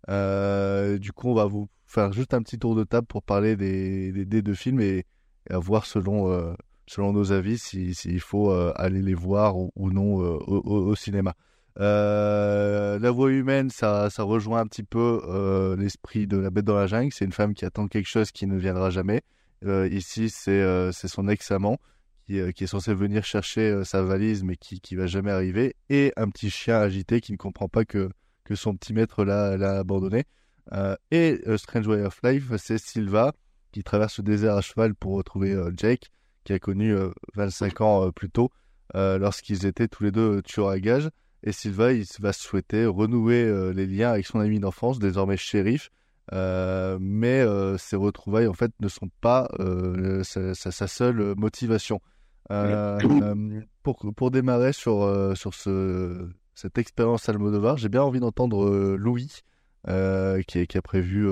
Euh, 0.08 0.96
du 0.98 1.12
coup, 1.12 1.28
on 1.28 1.34
va 1.34 1.44
vous 1.46 1.68
faire 1.86 2.12
juste 2.12 2.34
un 2.34 2.42
petit 2.42 2.58
tour 2.58 2.74
de 2.76 2.84
table 2.84 3.06
pour 3.06 3.22
parler 3.22 3.56
des, 3.56 4.12
des, 4.24 4.42
deux 4.42 4.54
films 4.54 4.80
et, 4.80 5.04
et 5.48 5.52
à 5.52 5.58
voir 5.58 5.86
selon, 5.86 6.30
euh, 6.32 6.52
selon 6.86 7.12
nos 7.12 7.32
avis 7.32 7.58
si- 7.58 7.94
s'il 7.94 8.20
faut 8.20 8.50
euh, 8.52 8.72
aller 8.76 9.02
les 9.02 9.14
voir 9.14 9.56
ou, 9.56 9.70
non 9.90 10.22
euh, 10.22 10.38
au, 10.46 10.62
au- 10.90 10.94
cinéma. 10.94 11.34
Euh, 11.80 12.98
la 12.98 13.10
voix 13.10 13.30
humaine, 13.30 13.70
ça, 13.70 14.08
ça 14.10 14.22
rejoint 14.22 14.60
un 14.60 14.66
petit 14.66 14.82
peu 14.84 15.20
euh, 15.28 15.76
l'esprit 15.76 16.26
de 16.26 16.36
La 16.36 16.50
Bête 16.50 16.64
dans 16.64 16.74
la 16.76 16.86
jungle. 16.86 17.12
C'est 17.12 17.24
une 17.24 17.32
femme 17.32 17.54
qui 17.54 17.64
attend 17.64 17.88
quelque 17.88 18.08
chose 18.08 18.30
qui 18.30 18.46
ne 18.46 18.56
viendra 18.56 18.90
jamais. 18.90 19.22
Euh, 19.64 19.88
ici, 19.88 20.30
c'est 20.30 20.50
euh, 20.50 20.92
c'est 20.92 21.08
son 21.08 21.28
ex-amant 21.28 21.78
qui, 22.26 22.40
euh, 22.40 22.52
qui 22.52 22.64
est 22.64 22.66
censé 22.66 22.94
venir 22.94 23.24
chercher 23.24 23.84
sa 23.84 24.02
valise, 24.02 24.42
mais 24.42 24.56
qui 24.56 24.80
qui 24.80 24.96
va 24.96 25.06
jamais 25.06 25.30
arriver, 25.30 25.76
et 25.88 26.12
un 26.16 26.28
petit 26.30 26.50
chien 26.50 26.78
agité 26.78 27.20
qui 27.20 27.32
ne 27.32 27.36
comprend 27.36 27.68
pas 27.68 27.84
que 27.84 28.10
que 28.44 28.54
son 28.54 28.74
petit 28.76 28.92
maître 28.92 29.24
l'a 29.24 29.78
abandonné. 29.78 30.24
Et 31.10 31.40
Strange 31.56 31.86
Way 31.86 32.02
of 32.02 32.20
Life, 32.22 32.52
c'est 32.56 32.78
Silva 32.78 33.32
qui 33.72 33.84
traverse 33.84 34.18
le 34.18 34.24
désert 34.24 34.56
à 34.56 34.60
cheval 34.60 34.94
pour 34.94 35.14
retrouver 35.14 35.56
Jake, 35.76 36.10
qui 36.44 36.52
a 36.52 36.58
connu 36.58 36.92
euh, 36.92 37.10
25 37.34 37.80
ans 37.80 38.10
plus 38.12 38.30
tôt, 38.30 38.50
lorsqu'ils 38.94 39.66
étaient 39.66 39.88
tous 39.88 40.04
les 40.04 40.10
deux 40.10 40.42
tueurs 40.42 40.70
à 40.70 40.80
gages. 40.80 41.10
Et 41.42 41.52
Silva, 41.52 41.92
il 41.92 42.04
va 42.18 42.32
souhaiter 42.32 42.86
renouer 42.86 43.72
les 43.72 43.86
liens 43.86 44.12
avec 44.12 44.26
son 44.26 44.40
ami 44.40 44.58
d'enfance, 44.58 44.98
désormais 44.98 45.36
shérif. 45.36 45.90
Euh, 46.32 46.96
mais 47.00 47.40
euh, 47.40 47.76
ces 47.76 47.96
retrouvailles, 47.96 48.46
en 48.46 48.52
fait, 48.52 48.72
ne 48.80 48.88
sont 48.88 49.08
pas 49.20 49.48
euh, 49.58 50.22
sa, 50.22 50.54
sa- 50.54 50.70
sa 50.70 50.86
seule 50.86 51.34
motivation. 51.36 52.00
Euh, 52.52 52.98
pour, 53.82 54.00
pour 54.16 54.30
démarrer 54.30 54.72
sur, 54.72 55.08
sur 55.36 55.54
ce, 55.54 56.28
cette 56.54 56.78
expérience 56.78 57.28
Almodovar, 57.28 57.76
j'ai 57.76 57.88
bien 57.88 58.02
envie 58.02 58.20
d'entendre 58.20 58.96
Louis, 58.96 59.42
qui, 60.46 60.66
qui 60.66 60.78
a 60.78 60.82
prévu, 60.82 61.28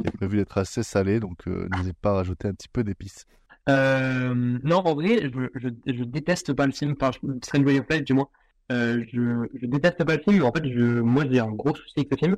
qui 0.00 0.08
a 0.08 0.10
prévu 0.12 0.38
d'être 0.38 0.58
assez 0.58 0.82
salé, 0.82 1.20
donc 1.20 1.46
n'hésite 1.46 1.98
pas 2.00 2.10
à 2.10 2.14
rajouter 2.14 2.48
un 2.48 2.52
petit 2.52 2.68
peu 2.68 2.82
d'épices. 2.82 3.26
Non, 3.68 4.78
en 4.78 4.94
vrai, 4.94 5.30
je, 5.32 5.48
je, 5.54 5.68
je 5.92 6.04
déteste 6.04 6.52
pas 6.52 6.66
le 6.66 6.72
film, 6.72 6.94
enfin, 7.00 7.10
Strange 7.42 7.64
Way 7.64 7.80
of 7.80 7.86
Life, 7.90 8.04
du 8.04 8.14
moins. 8.14 8.28
Je, 8.70 9.46
je 9.54 9.66
déteste 9.66 10.04
pas 10.04 10.16
le 10.16 10.22
film, 10.22 10.36
mais 10.38 10.42
en 10.42 10.52
fait, 10.52 10.68
je, 10.68 11.00
moi, 11.00 11.24
j'ai 11.30 11.38
un 11.40 11.50
gros 11.52 11.74
souci 11.74 11.94
avec 11.98 12.10
le 12.10 12.16
film. 12.16 12.36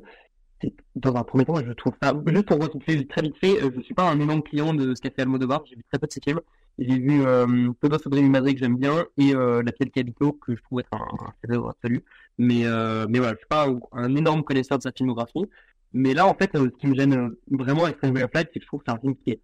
Dans 0.95 1.15
un 1.15 1.23
premier 1.23 1.45
temps, 1.45 1.55
je 1.55 1.71
trouve 1.71 1.93
ça, 2.01 2.13
juste 2.27 2.45
pour 2.47 2.61
rectifier 2.61 3.07
très 3.07 3.21
vite 3.21 3.37
fait, 3.37 3.63
euh, 3.63 3.71
je 3.75 3.81
suis 3.81 3.93
pas 3.93 4.09
un 4.09 4.19
énorme 4.19 4.43
client 4.43 4.73
de 4.73 4.93
ce 4.93 5.01
qu'a 5.01 5.09
fait 5.09 5.21
Almodovar, 5.21 5.63
j'ai 5.65 5.75
vu 5.75 5.83
très 5.89 5.99
peu 5.99 6.07
de 6.07 6.11
ses 6.11 6.19
films. 6.21 6.41
J'ai 6.79 6.97
vu 6.97 7.25
euh, 7.25 7.71
Todos 7.81 7.99
sobre 7.99 8.21
mi 8.21 8.29
madre 8.29 8.49
que 8.51 8.57
j'aime 8.57 8.77
bien 8.77 9.05
et 9.17 9.35
euh, 9.35 9.61
La 9.63 9.73
Piel 9.73 9.91
Cabito 9.91 10.31
que 10.31 10.55
je 10.55 10.61
trouve 10.61 10.79
être 10.79 10.93
un, 10.93 11.33
chef-d'œuvre 11.41 11.69
absolu. 11.71 12.05
Mais, 12.37 12.65
euh, 12.65 13.05
mais 13.09 13.19
voilà, 13.19 13.33
je 13.33 13.39
suis 13.39 13.47
pas 13.47 13.67
un, 13.91 14.15
énorme 14.15 14.43
connaisseur 14.43 14.77
de 14.77 14.83
sa 14.83 14.93
filmographie. 14.93 15.45
Mais 15.91 16.13
là, 16.13 16.25
en 16.25 16.33
fait, 16.33 16.55
euh, 16.55 16.69
ce 16.71 16.77
qui 16.79 16.87
me 16.87 16.95
gêne 16.95 17.13
euh, 17.13 17.39
vraiment 17.51 17.83
avec 17.83 17.97
Strange 17.97 18.13
Life, 18.13 18.27
c'est 18.33 18.59
que 18.59 18.61
je 18.61 18.67
trouve 18.67 18.79
que 18.79 18.85
c'est 18.87 18.95
un 18.95 18.99
film 18.99 19.15
qui 19.17 19.31
est 19.31 19.41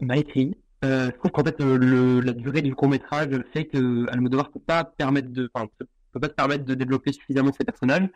mal 0.00 0.18
écrit. 0.18 0.56
Je 0.82 1.10
trouve 1.10 1.30
qu'en 1.30 1.44
fait, 1.44 1.60
le, 1.60 2.20
la 2.20 2.32
durée 2.32 2.62
du 2.62 2.74
court 2.74 2.88
métrage 2.88 3.28
fait 3.52 3.66
que 3.66 4.10
Almodovar 4.10 4.50
peut 4.50 4.60
pas 4.60 4.82
permettre 4.82 5.28
de, 5.28 5.50
enfin, 5.54 5.68
peut 6.12 6.20
peut 6.20 6.26
pas 6.26 6.28
se 6.28 6.34
permettre 6.34 6.64
de 6.64 6.74
développer 6.74 7.12
suffisamment 7.12 7.52
ses 7.52 7.64
personnages. 7.64 8.08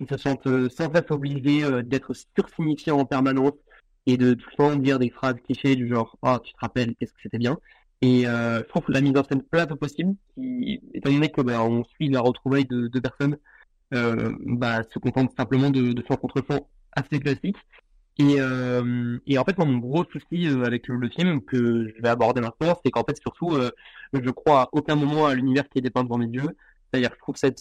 Ils 0.00 0.08
se 0.08 0.16
sentent 0.16 0.46
euh, 0.46 0.68
sans 0.68 0.92
cesse 0.92 1.10
obligés 1.10 1.62
euh, 1.62 1.82
d'être 1.82 2.14
sursignifiants 2.36 2.98
en 2.98 3.04
permanence 3.04 3.52
et 4.06 4.16
de 4.16 4.34
tout 4.34 4.48
le 4.52 4.56
temps 4.56 4.76
dire 4.76 4.98
des 4.98 5.10
phrases 5.10 5.36
clichés 5.44 5.76
du 5.76 5.88
genre 5.88 6.16
«Oh, 6.22 6.38
tu 6.42 6.52
te 6.52 6.58
rappelles, 6.60 6.94
qu'est-ce 6.96 7.12
que 7.12 7.20
c'était 7.22 7.38
bien?» 7.38 7.58
Et 8.02 8.26
euh, 8.26 8.60
je 8.60 8.68
trouve 8.68 8.84
la 8.88 9.02
mise 9.02 9.16
en 9.16 9.24
scène 9.24 9.42
plate 9.42 9.72
au 9.72 9.76
possible, 9.76 10.14
qui, 10.34 10.80
étant 10.94 11.10
donné 11.10 11.28
que 11.30 11.42
ben, 11.42 11.60
on 11.60 11.84
suit 11.84 12.08
la 12.08 12.20
retrouvaille 12.20 12.64
de 12.64 12.88
deux 12.88 13.00
personnes 13.00 13.36
bah, 13.92 14.82
se 14.84 14.98
contente 14.98 15.32
simplement 15.36 15.68
de, 15.68 15.92
de 15.92 16.02
faire 16.02 16.18
contre-champ 16.18 16.66
assez 16.92 17.18
classique. 17.20 17.56
Et, 18.18 18.36
et 19.26 19.38
en 19.38 19.44
fait, 19.44 19.58
mon 19.58 19.78
gros 19.78 20.04
souci 20.04 20.46
avec 20.46 20.88
le, 20.88 20.96
le 20.96 21.08
film 21.08 21.42
que 21.42 21.88
je 21.88 22.02
vais 22.02 22.08
aborder 22.08 22.40
maintenant, 22.40 22.78
c'est 22.84 22.90
qu'en 22.90 23.04
fait, 23.04 23.18
surtout, 23.20 23.54
euh, 23.54 23.70
je 24.12 24.30
crois 24.30 24.62
à 24.62 24.68
aucun 24.72 24.94
moment 24.94 25.26
à 25.26 25.34
l'univers 25.34 25.68
qui 25.68 25.78
est 25.78 25.82
dépeint 25.82 26.04
devant 26.04 26.18
mes 26.18 26.26
yeux. 26.26 26.56
C'est-à-dire, 26.92 27.10
je 27.14 27.18
trouve 27.20 27.36
cette, 27.36 27.60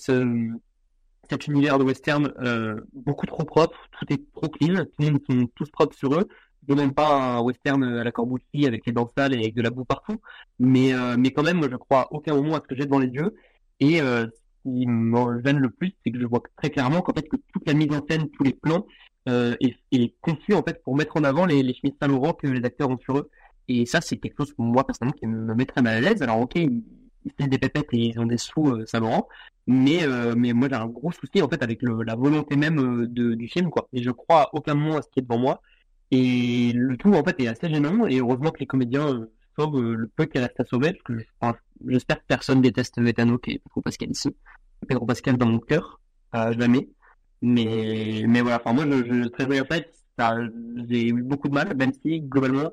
cet 1.30 1.48
univers 1.48 1.78
de 1.78 1.84
western 1.84 2.34
euh, 2.42 2.82
beaucoup 2.94 3.26
trop 3.26 3.44
propre, 3.44 3.78
tout 3.92 4.12
est 4.12 4.22
trop 4.34 4.50
clean, 4.50 4.86
tout 4.98 5.10
le 5.10 5.20
sont 5.30 5.48
tous 5.56 5.70
propres 5.70 5.96
sur 5.96 6.14
eux. 6.16 6.28
Je 6.68 6.76
même 6.76 6.94
pas 6.94 7.38
un 7.38 7.42
western 7.42 7.84
à 7.84 8.04
la 8.04 8.12
Corbucci 8.12 8.68
avec 8.68 8.86
les 8.86 8.92
dents 8.92 9.12
sales 9.18 9.34
et 9.34 9.40
avec 9.40 9.56
de 9.56 9.62
la 9.62 9.72
boue 9.72 9.86
partout, 9.86 10.18
mais 10.60 10.94
euh, 10.94 11.16
mais 11.18 11.32
quand 11.32 11.42
même, 11.42 11.64
je 11.64 11.76
crois 11.76 12.02
à 12.02 12.08
aucun 12.12 12.36
moment 12.36 12.56
à 12.56 12.62
ce 12.62 12.68
que 12.68 12.76
j'ai 12.76 12.86
devant 12.86 13.00
les 13.00 13.08
yeux. 13.08 13.36
Et 13.80 14.02
euh, 14.02 14.28
ce 14.28 14.70
qui 14.70 14.86
me 14.86 15.42
gêne 15.44 15.58
le 15.58 15.72
plus, 15.72 15.96
c'est 16.04 16.12
que 16.12 16.20
je 16.20 16.26
vois 16.26 16.44
très 16.58 16.70
clairement 16.70 17.02
qu'en 17.02 17.14
fait 17.14 17.28
que 17.28 17.38
toute 17.54 17.66
la 17.66 17.74
mise 17.74 17.92
en 17.92 18.06
scène, 18.08 18.30
tous 18.30 18.44
les 18.44 18.54
plans 18.54 18.86
est, 19.26 19.78
est 19.92 20.16
conçu 20.22 20.54
en 20.56 20.64
fait 20.64 20.84
pour 20.84 20.96
mettre 20.96 21.18
en 21.18 21.24
avant 21.24 21.46
les, 21.46 21.62
les 21.62 21.74
chemises 21.76 21.94
Saint 22.02 22.08
Laurent 22.08 22.34
que 22.34 22.48
les 22.48 22.66
acteurs 22.66 22.90
ont 22.90 22.98
sur 22.98 23.18
eux. 23.18 23.30
Et 23.68 23.86
ça, 23.86 24.02
c'est 24.02 24.18
quelque 24.18 24.38
chose 24.38 24.54
moi 24.58 24.86
personnellement 24.86 25.18
qui 25.18 25.28
me 25.28 25.54
mettrait 25.56 25.82
mal 25.82 25.96
à 25.96 26.02
l'aise. 26.02 26.22
Alors 26.22 26.40
ok, 26.42 26.58
ils 27.26 27.50
des 27.50 27.58
pépettes 27.58 27.88
et 27.94 27.98
ils 27.98 28.20
ont 28.20 28.26
des 28.26 28.38
sous 28.38 28.68
euh, 28.70 28.86
Saint 28.86 29.00
Laurent, 29.00 29.28
mais 29.68 30.04
euh, 30.04 30.34
mais 30.38 30.54
moi 30.54 30.68
j'ai 30.70 30.76
un 30.76 30.88
gros 30.88 31.12
souci 31.12 31.42
en 31.42 31.50
fait 31.50 31.62
avec 31.62 31.82
la 31.84 32.16
volonté 32.16 32.56
même 32.56 32.80
euh, 33.04 33.08
du 33.08 33.48
film 33.48 33.70
quoi. 33.70 33.88
Et 33.94 34.02
je 34.04 34.12
crois 34.12 34.44
à 34.44 34.50
aucun 34.54 34.74
moment 34.76 34.98
à 34.98 35.02
ce 35.02 35.10
qui 35.10 35.20
est 35.20 35.22
devant 35.24 35.38
moi. 35.38 35.62
Et 36.12 36.72
le 36.74 36.98
tout 36.98 37.14
en 37.14 37.24
fait 37.24 37.40
est 37.40 37.48
assez 37.48 37.70
gênant. 37.70 38.08
Et 38.08 38.20
heureusement 38.20 38.52
que 38.52 38.60
les 38.60 38.66
comédiens 38.66 39.08
euh, 39.10 39.32
sauvent 39.58 39.80
le 39.80 40.08
peu 40.08 40.26
qui 40.26 40.40
reste 40.40 40.60
à 40.60 40.66
sauver, 40.66 40.94
parce 40.94 41.04
que 41.04 41.26
j'espère 41.88 42.20
que 42.20 42.26
personne 42.28 42.62
déteste 42.62 43.00
Vetano 43.00 43.38
qui 43.38 43.52
est 43.52 43.60
Pedro 43.60 43.82
Pascal 43.82 44.10
ici. 44.12 44.36
Pedro 44.88 45.06
Pascal 45.06 45.38
dans 45.38 45.48
mon 45.48 45.60
cœur, 45.60 46.00
jamais. 46.34 46.90
Mais 47.42 48.24
mais 48.28 48.42
voilà, 48.42 48.58
enfin 48.58 48.74
moi 48.74 48.86
je, 48.88 49.24
je 49.24 49.28
très 49.30 49.46
bien 49.46 49.62
en 49.64 49.66
fait, 49.66 49.94
ça, 50.18 50.36
j'ai 50.90 51.08
eu 51.08 51.22
beaucoup 51.24 51.48
de 51.48 51.54
mal, 51.54 51.76
même 51.78 51.94
si 51.94 52.22
globalement 52.22 52.72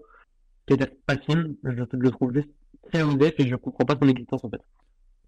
je 0.68 0.74
déteste 0.74 0.98
pas 1.06 1.14
le 1.14 1.20
film, 1.20 1.56
je, 1.64 1.70
je 1.92 1.98
le 1.98 2.10
trouve 2.10 2.32
juste 2.32 2.48
très 2.90 3.00
et 3.00 3.48
je 3.48 3.56
comprends 3.56 3.84
pas 3.84 3.96
son 4.00 4.08
existence 4.08 4.44
en 4.44 4.50
fait. 4.50 4.60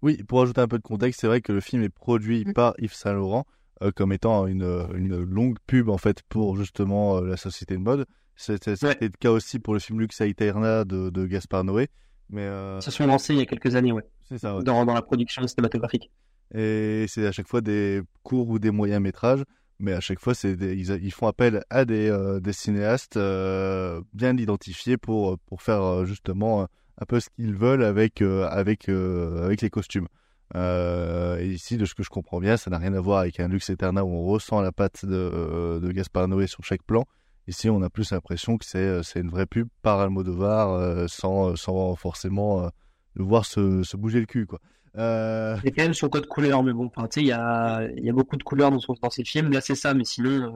Oui, 0.01 0.23
pour 0.23 0.41
ajouter 0.41 0.61
un 0.61 0.67
peu 0.67 0.77
de 0.77 0.83
contexte, 0.83 1.21
c'est 1.21 1.27
vrai 1.27 1.41
que 1.41 1.51
le 1.51 1.59
film 1.59 1.83
est 1.83 1.89
produit 1.89 2.45
par 2.45 2.73
Yves 2.79 2.93
Saint 2.93 3.13
Laurent 3.13 3.45
euh, 3.81 3.91
comme 3.91 4.13
étant 4.13 4.47
une, 4.47 4.87
une 4.95 5.17
longue 5.23 5.57
pub 5.67 5.89
en 5.89 5.97
fait 5.97 6.21
pour 6.29 6.55
justement 6.57 7.17
euh, 7.17 7.25
la 7.27 7.37
société 7.37 7.75
de 7.75 7.81
mode. 7.81 8.05
C'était 8.35 8.75
le 8.81 9.09
cas 9.19 9.31
aussi 9.31 9.59
pour 9.59 9.73
le 9.73 9.79
film 9.79 9.99
Lux 9.99 10.21
Aeterna 10.21 10.85
de, 10.85 11.09
de 11.09 11.25
Gaspard 11.25 11.65
Noé. 11.65 11.89
Mais 12.29 12.43
euh, 12.43 12.77
Ils 12.79 12.83
se 12.83 12.91
sont 12.91 13.05
lancés 13.07 13.33
il 13.33 13.39
y 13.39 13.41
a 13.41 13.45
quelques 13.45 13.75
années, 13.75 13.91
ouais. 13.91 14.03
C'est 14.23 14.37
ça, 14.37 14.55
ouais. 14.55 14.63
Dans, 14.63 14.85
dans 14.85 14.93
la 14.93 15.01
production 15.01 15.45
cinématographique. 15.47 16.09
Et 16.53 17.05
c'est 17.07 17.27
à 17.27 17.31
chaque 17.31 17.47
fois 17.47 17.61
des 17.61 18.01
courts 18.23 18.47
ou 18.49 18.59
des 18.59 18.71
moyens 18.71 19.01
métrages, 19.01 19.43
mais 19.79 19.93
à 19.93 19.99
chaque 19.99 20.19
fois 20.19 20.33
c'est 20.33 20.55
des- 20.55 20.75
ils, 20.75 20.89
ils 21.03 21.11
font 21.11 21.27
appel 21.27 21.63
à 21.69 21.85
des, 21.85 22.07
euh, 22.09 22.39
des 22.39 22.53
cinéastes 22.53 23.17
euh, 23.17 24.01
bien 24.13 24.35
identifiés 24.37 24.97
pour 24.97 25.37
pour 25.39 25.61
faire 25.61 25.81
euh, 25.83 26.05
justement 26.05 26.61
euh, 26.61 26.65
un 26.99 27.05
peu 27.05 27.19
ce 27.19 27.29
qu'ils 27.29 27.55
veulent 27.55 27.83
avec 27.83 28.21
euh, 28.21 28.47
avec 28.49 28.89
euh, 28.89 29.45
avec 29.45 29.61
les 29.61 29.69
costumes. 29.69 30.07
Euh, 30.55 31.37
et 31.39 31.47
ici, 31.47 31.77
de 31.77 31.85
ce 31.85 31.93
que 31.93 32.03
je 32.03 32.09
comprends 32.09 32.39
bien, 32.39 32.57
ça 32.57 32.69
n'a 32.69 32.79
rien 32.79 32.93
à 32.93 32.99
voir 32.99 33.19
avec 33.19 33.39
un 33.39 33.47
Lux 33.47 33.69
Eterna 33.69 34.03
où 34.03 34.09
on 34.09 34.25
ressent 34.25 34.61
la 34.61 34.71
patte 34.71 35.05
de, 35.05 35.79
de 35.81 35.91
Gaspard 35.91 36.27
Noé 36.27 36.47
sur 36.47 36.63
chaque 36.63 36.83
plan. 36.83 37.05
Ici, 37.47 37.69
on 37.69 37.81
a 37.81 37.89
plus 37.89 38.11
l'impression 38.11 38.57
que 38.57 38.65
c'est 38.65 39.19
une 39.19 39.29
vraie 39.29 39.45
pub 39.45 39.67
par 39.81 39.99
Almodovar 39.99 41.07
sans 41.09 41.55
sans 41.55 41.95
forcément 41.95 42.69
le 43.15 43.23
voir 43.23 43.45
se, 43.45 43.95
bouger 43.95 44.19
le 44.19 44.25
cul 44.25 44.45
quoi. 44.45 44.59
Euh... 44.97 45.57
Il 45.63 45.69
y 45.69 45.71
a 45.71 45.75
quand 45.75 45.83
même 45.83 45.93
son 45.93 46.09
code 46.09 46.27
couleur, 46.27 46.63
mais 46.63 46.73
bon, 46.73 46.91
il 47.17 47.23
y 47.23 47.31
a, 47.31 47.87
y 47.97 48.09
a 48.09 48.13
beaucoup 48.13 48.37
de 48.37 48.43
couleurs 48.43 48.71
dans, 48.71 48.79
son, 48.79 48.95
dans 49.01 49.09
ces 49.09 49.23
films. 49.23 49.51
Là, 49.51 49.61
c'est 49.61 49.75
ça, 49.75 49.93
mais 49.93 50.03
sinon, 50.03 50.29
euh, 50.29 50.51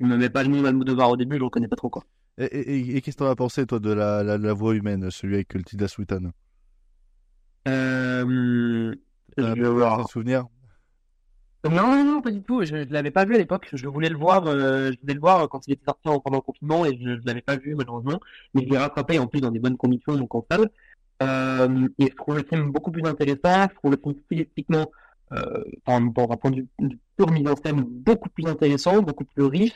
je 0.00 0.06
me 0.06 0.16
mets 0.16 0.30
pas 0.30 0.42
le 0.42 0.48
nom 0.48 0.62
d'Almodovar 0.62 1.10
au 1.10 1.16
début, 1.16 1.36
je 1.36 1.42
le 1.42 1.48
connais 1.48 1.68
pas 1.68 1.76
trop, 1.76 1.88
quoi. 1.88 2.04
Et, 2.38 2.44
et- 2.44 2.96
et 2.96 3.00
qu'est-ce 3.02 3.16
que 3.16 3.24
t'en 3.24 3.30
as 3.30 3.36
pensé, 3.36 3.66
toi, 3.66 3.80
de 3.80 3.90
la, 3.92 4.22
la, 4.22 4.38
la 4.38 4.52
voix 4.52 4.74
humaine, 4.74 5.10
celui 5.10 5.34
avec 5.34 5.48
Tilda 5.64 5.88
Swinton? 5.88 6.32
Euh, 7.66 8.24
vais 9.36 9.68
voir. 9.68 10.00
un 10.00 10.06
souvenir? 10.06 10.44
Non, 11.64 11.70
non, 11.72 12.04
non, 12.04 12.22
pas 12.22 12.30
du 12.30 12.42
tout. 12.42 12.62
Je, 12.62 12.68
je 12.68 12.92
l'avais 12.92 13.10
pas 13.10 13.24
vu 13.24 13.34
à 13.34 13.38
l'époque. 13.38 13.68
Je 13.72 13.88
voulais 13.88 14.08
le 14.08 14.16
voir, 14.16 14.46
euh, 14.46 14.92
je 14.92 15.00
voulais 15.00 15.14
le 15.14 15.20
voir 15.20 15.48
quand 15.48 15.66
il 15.66 15.72
était 15.72 15.84
sorti 15.84 16.08
en- 16.08 16.20
pendant 16.20 16.38
le 16.38 16.42
confinement 16.42 16.86
et 16.86 16.96
je, 16.96 17.20
je 17.20 17.26
l'avais 17.26 17.42
pas 17.42 17.56
vu 17.56 17.74
malheureusement. 17.74 18.20
Mais 18.54 18.62
je 18.64 18.68
l'ai 18.70 18.78
rattrapé 18.78 19.18
en 19.18 19.26
plus 19.26 19.40
dans 19.40 19.50
des 19.50 19.58
bonnes 19.58 19.76
conditions 19.76 20.16
donc 20.16 20.34
en 20.34 20.46
salle. 20.50 20.70
Euh, 21.22 21.88
et 21.98 22.06
je 22.10 22.14
trouve 22.14 22.36
le 22.36 22.44
film 22.44 22.70
beaucoup 22.70 22.92
plus 22.92 23.04
intéressant. 23.04 23.68
Je 23.70 23.74
trouve 23.74 23.90
le 23.90 23.98
film 24.00 24.14
stylistiquement, 24.24 24.86
euh, 25.32 25.64
enfin, 25.84 26.00
d'un 26.00 26.36
point 26.36 26.50
de 26.52 26.56
vue 26.56 26.68
pure 27.16 27.30
mise 27.32 27.48
en 27.48 27.56
scène, 27.56 27.82
beaucoup 27.82 28.28
plus 28.30 28.46
intéressant, 28.46 29.02
beaucoup 29.02 29.24
plus 29.24 29.44
riche. 29.44 29.74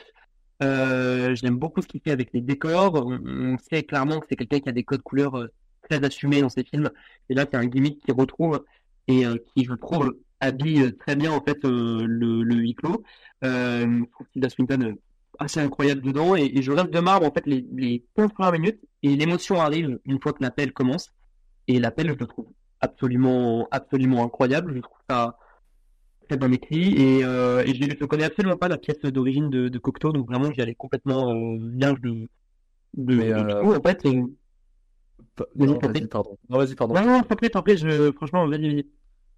Euh, 0.61 1.35
j'aime 1.35 1.57
beaucoup 1.57 1.81
ce 1.81 1.87
qu'il 1.87 2.01
fait 2.01 2.11
avec 2.11 2.29
les 2.33 2.41
décors. 2.41 3.05
On, 3.05 3.57
sait 3.57 3.83
clairement 3.83 4.19
que 4.19 4.27
c'est 4.29 4.35
quelqu'un 4.35 4.59
qui 4.59 4.69
a 4.69 4.71
des 4.71 4.83
codes 4.83 5.01
couleurs 5.01 5.37
euh, 5.37 5.47
très 5.89 6.03
assumés 6.03 6.41
dans 6.41 6.49
ses 6.49 6.63
films. 6.63 6.89
Et 7.29 7.33
là, 7.33 7.45
c'est 7.49 7.57
un 7.57 7.65
gimmick 7.65 7.99
qu'il 8.03 8.13
retrouve 8.13 8.63
et 9.07 9.25
euh, 9.25 9.37
qui, 9.55 9.65
je 9.65 9.73
trouve, 9.73 10.15
habille 10.39 10.95
très 10.97 11.15
bien 11.15 11.31
en 11.31 11.41
fait 11.41 11.63
le, 11.63 12.05
le 12.05 12.55
huis 12.55 12.75
clos. 12.75 13.03
Je 13.41 14.05
trouve 14.11 14.27
Tilda 14.33 14.49
Swinton 14.49 14.95
assez 15.39 15.59
incroyable 15.59 16.01
dedans 16.01 16.35
et, 16.35 16.51
et 16.53 16.61
je 16.61 16.71
reste 16.71 16.91
de 16.91 16.99
marbre 16.99 17.25
en 17.25 17.31
fait 17.31 17.45
les, 17.47 17.65
les 17.73 18.05
15 18.15 18.33
premières 18.33 18.51
minutes 18.51 18.79
et 19.01 19.15
l'émotion 19.15 19.59
arrive 19.59 19.99
une 20.05 20.21
fois 20.21 20.33
que 20.33 20.43
l'appel 20.43 20.71
commence. 20.73 21.11
Et 21.67 21.79
l'appel, 21.79 22.09
je 22.09 22.15
le 22.15 22.27
trouve 22.27 22.47
absolument, 22.81 23.67
absolument 23.71 24.23
incroyable. 24.23 24.73
Je 24.75 24.81
trouve 24.81 24.97
ça 25.09 25.37
très 26.27 26.37
bien 26.37 26.51
écrit 26.51 26.93
et, 26.95 27.23
euh, 27.23 27.63
et 27.65 27.73
je 27.73 27.83
ne 27.83 28.05
connais 28.05 28.23
absolument 28.25 28.57
pas 28.57 28.67
la 28.67 28.77
pièce 28.77 29.01
d'origine 29.01 29.49
de, 29.49 29.69
de 29.69 29.79
Cocteau, 29.79 30.11
donc 30.11 30.27
vraiment 30.27 30.51
j'y 30.51 30.61
allais 30.61 30.75
complètement 30.75 31.31
euh, 31.31 31.57
vierge 31.75 32.01
de, 32.01 32.27
de, 32.95 33.15
Mais, 33.15 33.29
de 33.29 33.33
euh, 33.39 33.61
tout, 33.61 33.73
en 33.73 33.81
fait. 33.81 34.05
Et... 34.05 34.23
Non, 35.55 35.79
vas-y, 35.79 36.07
pardon. 36.07 36.37
Non, 36.49 36.57
vas-y, 36.57 36.75
pardon. 36.75 36.93
Non, 36.93 37.05
non, 37.05 37.21
t'en 37.23 37.35
prie, 37.35 37.49
t'en 37.49 37.61
prie, 37.61 37.77
je... 37.77 38.11
franchement, 38.11 38.47
vas-y, 38.47 38.69
vas-y. 38.69 38.87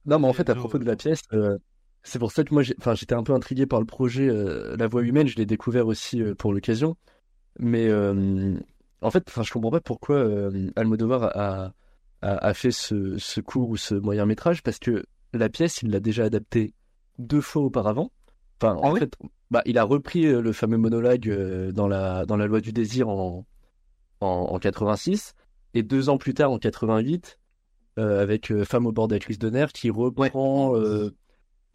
Non, 0.06 0.20
mais 0.20 0.28
en 0.28 0.34
fait, 0.34 0.49
à 0.49 0.56
propos 0.56 0.78
de 0.78 0.86
la 0.86 0.95
pièce, 0.95 1.22
euh, 1.34 1.57
c'est 2.03 2.20
pour 2.20 2.32
ça 2.32 2.44
que 2.44 2.53
moi, 2.53 2.64
j'ai- 2.64 2.76
enfin, 2.80 2.94
j'étais 2.95 3.16
un 3.16 3.24
peu 3.24 3.34
intrigué 3.34 3.66
par 3.66 3.80
le 3.80 3.86
projet 3.86 4.28
euh, 4.28 4.76
La 4.78 4.88
Voix 4.88 5.02
humaine. 5.03 5.28
Je 5.28 5.36
l'ai 5.36 5.45
découvert 5.45 5.88
aussi 5.88 6.22
euh, 6.22 6.36
pour 6.36 6.53
l'occasion. 6.53 6.95
Mais 7.60 7.88
euh, 7.88 8.56
en 9.02 9.12
fait, 9.12 9.24
enfin, 9.28 9.44
je 9.44 9.52
comprends 9.52 9.72
pas 9.72 9.82
pourquoi 9.82 10.18
euh, 10.18 10.70
Almodovar 10.76 11.24
a, 11.24 11.74
a, 12.22 12.48
a 12.48 12.53
fait 12.53 12.72
ce, 12.72 13.18
ce 13.18 13.41
court 13.41 13.70
ou 13.70 13.78
ce 13.78 13.95
moyen 13.95 14.26
métrage 14.26 14.62
parce 14.64 14.80
que 14.80 15.06
la 15.38 15.49
pièce, 15.49 15.82
il 15.82 15.91
l'a 15.91 15.99
déjà 15.99 16.26
adaptée 16.26 16.74
deux 17.18 17.41
fois 17.41 17.64
auparavant. 17.64 18.12
Enfin, 18.62 18.76
en 18.76 18.95
fait, 18.95 19.16
bah, 19.52 19.62
il 19.66 19.78
a 19.78 19.84
repris 19.84 20.26
euh, 20.26 20.41
le 20.41 20.53
fameux 20.53 20.78
monologue 20.78 21.30
euh, 21.30 21.72
dans 21.72 21.88
la 21.88 22.26
dans 22.26 22.38
la 22.38 22.48
Loi 22.48 22.62
du 22.62 22.72
désir 22.74 23.10
en 23.10 23.45
en, 24.22 24.28
en 24.28 24.60
86 24.60 25.34
et 25.74 25.84
deux 25.84 26.10
ans 26.10 26.18
plus 26.18 26.34
tard 26.34 26.52
en 26.52 26.57
88 26.57 27.40
euh, 27.98 28.22
avec 28.22 28.52
euh, 28.52 28.66
Femme 28.66 28.86
au 28.86 28.91
bord 28.91 29.07
de 29.07 29.16
la 29.16 29.20
crise 29.20 29.40
de 29.40 29.49
nerfs 29.49 29.74
qui 29.74 29.90
reprend 29.90 30.76
euh, 30.76 31.16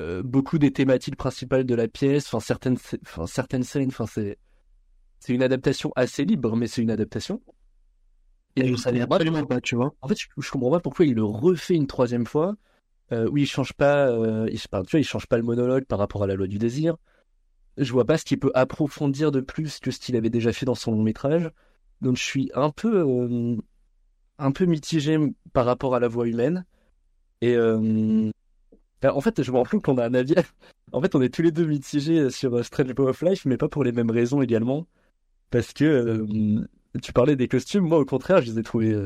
euh, 0.01 0.23
beaucoup 0.23 0.59
des 0.59 0.73
thématiques 0.73 1.16
principales 1.16 1.65
de 1.65 1.74
la 1.74 1.89
pièce, 1.89 2.27
enfin 2.27 2.41
certaines, 2.41 2.77
enfin 3.03 3.27
certaines 3.27 3.62
scènes, 3.62 3.89
enfin 3.89 4.07
c'est 4.07 4.39
c'est 5.19 5.35
une 5.35 5.43
adaptation 5.43 5.93
assez 5.97 6.24
libre, 6.24 6.57
mais 6.57 6.66
c'est 6.66 6.81
une 6.82 6.91
adaptation. 6.91 7.43
Et 8.57 8.66
je 8.66 8.74
savais 8.74 9.03
absolument 9.03 9.45
pas, 9.45 9.61
tu 9.61 9.77
vois. 9.77 9.95
En 10.01 10.09
fait, 10.09 10.19
je, 10.19 10.27
je 10.37 10.51
comprends 10.51 10.70
pas 10.70 10.81
pourquoi 10.81 11.05
il 11.05 11.15
le 11.15 11.24
refait 11.24 11.74
une 11.74 11.87
troisième 11.87 12.27
fois. 12.27 12.57
Euh, 13.12 13.28
oui, 13.31 13.43
il 13.43 13.47
change 13.47 13.73
pas, 13.73 14.09
euh, 14.09 14.49
il, 14.51 14.61
tu 14.61 14.69
vois, 14.70 15.01
il 15.01 15.05
change 15.05 15.27
pas 15.27 15.37
le 15.37 15.43
monologue 15.43 15.85
par 15.85 15.99
rapport 15.99 16.23
à 16.23 16.27
la 16.27 16.35
loi 16.35 16.47
du 16.47 16.59
désir. 16.59 16.97
Je 17.77 17.93
vois 17.93 18.05
pas 18.05 18.19
ce 18.19 18.24
qu'il 18.24 18.39
peut 18.39 18.53
approfondir 18.55 19.32
de 19.32 19.41
plus 19.41 19.81
que 19.81 19.91
ce 19.91 19.99
qu'il 19.99 20.16
avait 20.16 20.31
déjà 20.31 20.53
fait 20.53 20.66
dans 20.66 20.74
son 20.74 20.93
long 20.93 21.03
métrage. 21.03 21.51
Donc 22.01 22.16
je 22.16 22.23
suis 22.23 22.51
un 22.55 22.70
peu, 22.70 23.05
euh, 23.07 23.57
un 24.39 24.53
peu 24.53 24.65
mitigé 24.65 25.19
par 25.53 25.66
rapport 25.66 25.95
à 25.95 26.01
la 26.01 26.09
voix 26.09 26.28
humaine. 26.28 26.65
Et 27.41 27.57
en 27.59 29.20
fait, 29.20 29.43
je 29.43 29.51
me 29.51 29.57
rends 29.57 29.65
compte 29.65 29.82
qu'on 29.82 29.99
a 29.99 30.07
un 30.07 30.15
avis. 30.15 30.35
En 30.93 31.01
fait, 31.01 31.15
on 31.15 31.23
est 31.23 31.32
tous 31.32 31.43
les 31.43 31.53
deux 31.53 31.66
mitigés 31.66 32.31
sur 32.31 32.65
Strange 32.65 32.93
Bow 32.95 33.07
of 33.07 33.23
Life, 33.23 33.45
mais 33.45 33.57
pas 33.57 33.69
pour 33.69 33.85
les 33.85 33.93
mêmes 33.93 34.11
raisons 34.11 34.43
également. 34.43 34.89
Parce 35.51 35.73
que 35.73 36.27
tu 37.01 37.12
parlais 37.12 37.37
des 37.37 37.47
costumes, 37.47 37.85
moi 37.85 38.01
au 38.01 38.05
contraire, 38.05 38.43
je 38.43 38.51
les 38.51 38.59
ai 38.59 38.62
trouvés 38.65 38.97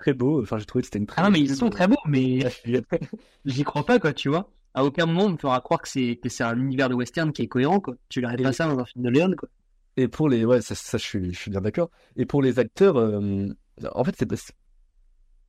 très 0.00 0.14
beaux. 0.14 0.42
Enfin, 0.42 0.58
j'ai 0.58 0.64
trouvé 0.64 0.82
que 0.82 0.86
c'était 0.86 0.98
une 0.98 1.06
très 1.06 1.20
Ah 1.20 1.24
non, 1.24 1.30
mais 1.30 1.40
ils 1.40 1.54
sont 1.54 1.70
très 1.70 1.86
beaux, 1.86 1.96
mais 2.06 2.40
j'y 3.44 3.62
crois 3.62 3.84
pas, 3.84 3.98
quoi, 3.98 4.12
tu 4.12 4.28
vois. 4.28 4.50
À 4.74 4.84
aucun 4.84 5.06
moment, 5.06 5.24
on 5.24 5.30
me 5.30 5.36
fera 5.36 5.60
croire 5.60 5.82
que 5.82 5.88
c'est 5.88 6.16
que 6.22 6.28
c'est 6.28 6.44
un 6.44 6.58
univers 6.58 6.88
de 6.88 6.94
western 6.94 7.32
qui 7.32 7.42
est 7.42 7.48
cohérent, 7.48 7.80
quoi. 7.80 7.94
Tu 8.08 8.20
verrais 8.20 8.36
pas 8.36 8.52
ça 8.52 8.66
dans 8.66 8.78
un 8.78 8.84
film 8.84 9.04
de 9.04 9.10
Léon, 9.10 9.34
quoi. 9.36 9.48
Et 9.96 10.08
pour 10.08 10.28
les, 10.28 10.44
ouais, 10.44 10.60
ça, 10.60 10.74
ça, 10.74 10.98
je 10.98 11.04
suis, 11.04 11.32
je 11.32 11.38
suis 11.38 11.50
bien 11.50 11.60
d'accord. 11.60 11.90
Et 12.16 12.24
pour 12.24 12.42
les 12.42 12.58
acteurs, 12.58 12.96
euh, 12.96 13.48
en 13.92 14.04
fait, 14.04 14.14
c'est 14.18 14.54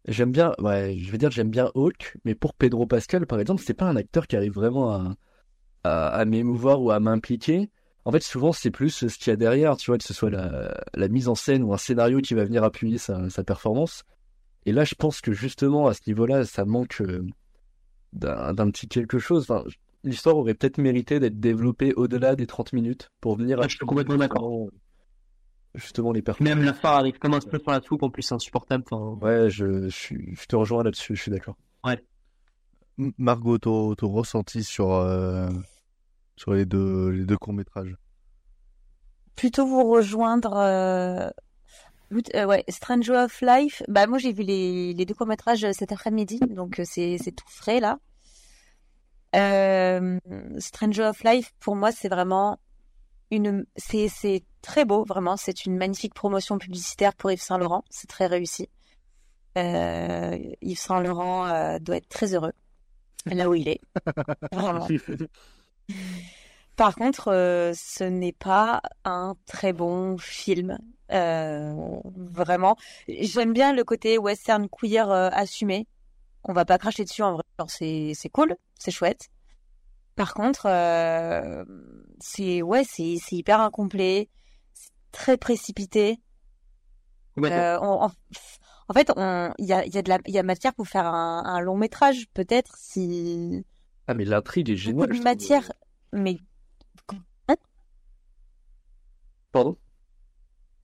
j'aime 0.07 0.32
bien, 0.32 0.53
ouais, 0.60 0.98
je 0.98 1.11
vais 1.11 1.18
dire, 1.18 1.32
j'aime 1.32 1.49
bien 1.49 1.69
Hawk, 1.76 2.18
mais 2.26 2.36
pour 2.36 2.53
Pedro 2.56 2.86
Pascal, 2.88 3.28
par 3.28 3.40
exemple, 3.40 3.61
c'est 3.64 3.76
pas 3.76 3.86
un 3.86 3.95
acteur 3.95 4.28
qui 4.28 4.36
arrive 4.36 4.53
vraiment 4.53 4.91
à, 4.91 5.15
à, 5.84 6.07
à 6.07 6.26
m'émouvoir 6.26 6.82
ou 6.82 6.91
à 6.91 6.99
m'impliquer. 6.99 7.69
En 8.03 8.11
fait, 8.11 8.23
souvent, 8.23 8.52
c'est 8.52 8.72
plus 8.72 8.90
ce 8.90 9.18
qu'il 9.18 9.28
y 9.28 9.34
a 9.34 9.36
derrière, 9.36 9.78
tu 9.78 9.91
vois, 9.91 9.98
que 9.99 10.03
ce 10.03 10.14
soit 10.14 10.32
la, 10.32 10.76
la 10.95 11.07
mise 11.07 11.28
en 11.28 11.36
scène 11.36 11.64
ou 11.64 11.73
un 11.73 11.78
scénario 11.78 12.19
qui 12.19 12.34
va 12.34 12.45
venir 12.45 12.64
appuyer 12.64 12.98
sa, 12.98 13.30
sa 13.30 13.44
performance. 13.44 14.03
Et 14.65 14.71
là, 14.71 14.83
je 14.83 14.95
pense 14.95 15.21
que 15.21 15.31
justement, 15.33 15.88
à 15.88 15.93
ce 15.93 16.01
niveau-là, 16.07 16.45
ça 16.45 16.65
manque 16.65 17.01
euh, 17.01 17.25
d'un 18.13 18.69
petit 18.71 18.88
quelque 18.88 19.17
chose. 19.19 19.43
Enfin, 19.49 19.63
l'histoire 20.03 20.38
aurait 20.38 20.53
peut-être 20.53 20.77
mérité 20.77 21.19
d'être 21.19 21.39
développée 21.39 21.93
au-delà 21.95 22.35
des 22.35 22.45
30 22.47 22.73
minutes 22.73 23.09
pour 23.21 23.35
venir 23.38 23.59
Ah, 23.61 23.67
je 23.67 23.75
suis 23.75 23.85
complètement 23.85 24.17
d'accord. 24.17 24.67
Justement, 25.73 26.11
les 26.11 26.21
personnages. 26.21 26.53
Même 26.55 26.65
la 26.65 26.73
fin 26.73 26.89
arrive 26.91 27.17
comme 27.17 27.33
un 27.33 27.39
peu 27.39 27.57
sur 27.57 27.71
la 27.71 27.81
soupe, 27.81 28.03
en 28.03 28.09
plus, 28.09 28.23
c'est 28.23 28.35
insupportable. 28.35 28.83
Enfin, 28.91 29.17
Ouais, 29.25 29.49
je, 29.49 29.83
je, 29.83 29.89
suis- 29.89 30.35
je 30.35 30.45
te 30.45 30.55
rejoins 30.55 30.83
là-dessus, 30.83 31.15
je 31.15 31.21
suis 31.21 31.31
d'accord. 31.31 31.55
ouais. 31.85 32.03
Margot, 33.17 33.57
ton, 33.57 33.95
ton 33.95 34.09
ressenti 34.11 34.63
sur, 34.63 34.91
euh, 34.91 35.49
sur 36.35 36.53
les 36.53 36.65
deux, 36.65 37.09
les 37.09 37.25
deux 37.25 37.38
courts-métrages? 37.38 37.95
Plutôt 39.35 39.65
vous 39.65 39.89
rejoindre. 39.89 40.53
euh, 40.57 41.29
euh, 42.35 42.45
ouais, 42.45 42.63
Stranger 42.69 43.15
of 43.15 43.41
Life. 43.41 43.83
Bah 43.88 44.07
moi 44.07 44.17
j'ai 44.17 44.33
vu 44.33 44.43
les, 44.43 44.93
les 44.93 45.05
deux 45.05 45.13
courts 45.13 45.27
métrages 45.27 45.65
cet 45.71 45.91
après-midi, 45.91 46.39
donc 46.49 46.79
euh, 46.79 46.83
c'est 46.85 47.17
tout 47.35 47.47
frais 47.47 47.79
là. 47.79 47.99
Euh, 49.35 50.19
Stranger 50.59 51.03
of 51.03 51.23
Life 51.23 51.53
pour 51.61 51.77
moi 51.77 51.93
c'est 51.93 52.09
vraiment 52.09 52.59
une 53.31 53.65
c'est 53.77 54.07
c'est 54.09 54.43
très 54.61 54.85
beau 54.85 55.05
vraiment. 55.05 55.38
C'est 55.38 55.65
une 55.65 55.77
magnifique 55.77 56.13
promotion 56.13 56.57
publicitaire 56.57 57.13
pour 57.15 57.31
Yves 57.31 57.41
Saint 57.41 57.57
Laurent. 57.57 57.83
C'est 57.89 58.07
très 58.07 58.27
réussi. 58.27 58.69
Euh, 59.57 60.38
Yves 60.61 60.79
Saint 60.79 61.01
Laurent 61.01 61.47
euh, 61.47 61.79
doit 61.79 61.97
être 61.97 62.09
très 62.09 62.33
heureux 62.33 62.53
là 63.25 63.49
où 63.49 63.55
il 63.55 63.67
est. 63.67 63.81
Vraiment. 64.51 64.88
Par 66.75 66.95
contre, 66.95 67.31
euh, 67.31 67.73
ce 67.75 68.03
n'est 68.03 68.31
pas 68.31 68.81
un 69.03 69.35
très 69.45 69.73
bon 69.73 70.17
film. 70.17 70.77
Euh, 71.11 71.73
vraiment. 72.15 72.75
J'aime 73.07 73.53
bien 73.53 73.73
le 73.73 73.83
côté 73.83 74.17
western 74.17 74.67
queer 74.69 75.09
euh, 75.11 75.29
assumé. 75.31 75.88
On 76.43 76.53
va 76.53 76.65
pas 76.65 76.77
cracher 76.77 77.03
dessus 77.03 77.21
en 77.23 77.33
vrai. 77.33 77.43
C'est 77.67 78.13
c'est 78.15 78.29
cool, 78.29 78.55
c'est 78.79 78.91
chouette. 78.91 79.29
Par 80.15 80.33
contre, 80.33 80.65
euh, 80.67 81.63
c'est 82.19 82.61
ouais, 82.61 82.83
c'est 82.83 83.17
c'est 83.23 83.35
hyper 83.35 83.59
incomplet, 83.61 84.29
c'est 84.73 84.91
très 85.11 85.38
précipité. 85.38 86.19
Euh, 87.39 87.77
on- 87.81 88.03
en, 88.05 88.11
en 88.89 88.93
fait, 88.93 89.11
il 89.59 89.65
y 89.65 89.73
a 89.73 89.85
y 89.85 89.97
a 89.97 90.01
de 90.01 90.09
la 90.09 90.19
y 90.27 90.38
a 90.38 90.43
matière 90.43 90.73
pour 90.73 90.88
faire 90.88 91.05
un, 91.05 91.43
un 91.45 91.59
long 91.59 91.77
métrage 91.77 92.27
peut-être 92.33 92.75
si 92.77 93.63
Ah, 94.07 94.13
mais 94.13 94.25
l'intrigue 94.25 94.69
est 94.69 94.75
géniale. 94.75 95.13
matière, 95.23 95.71
mais 96.13 96.38
Pardon? 99.51 99.77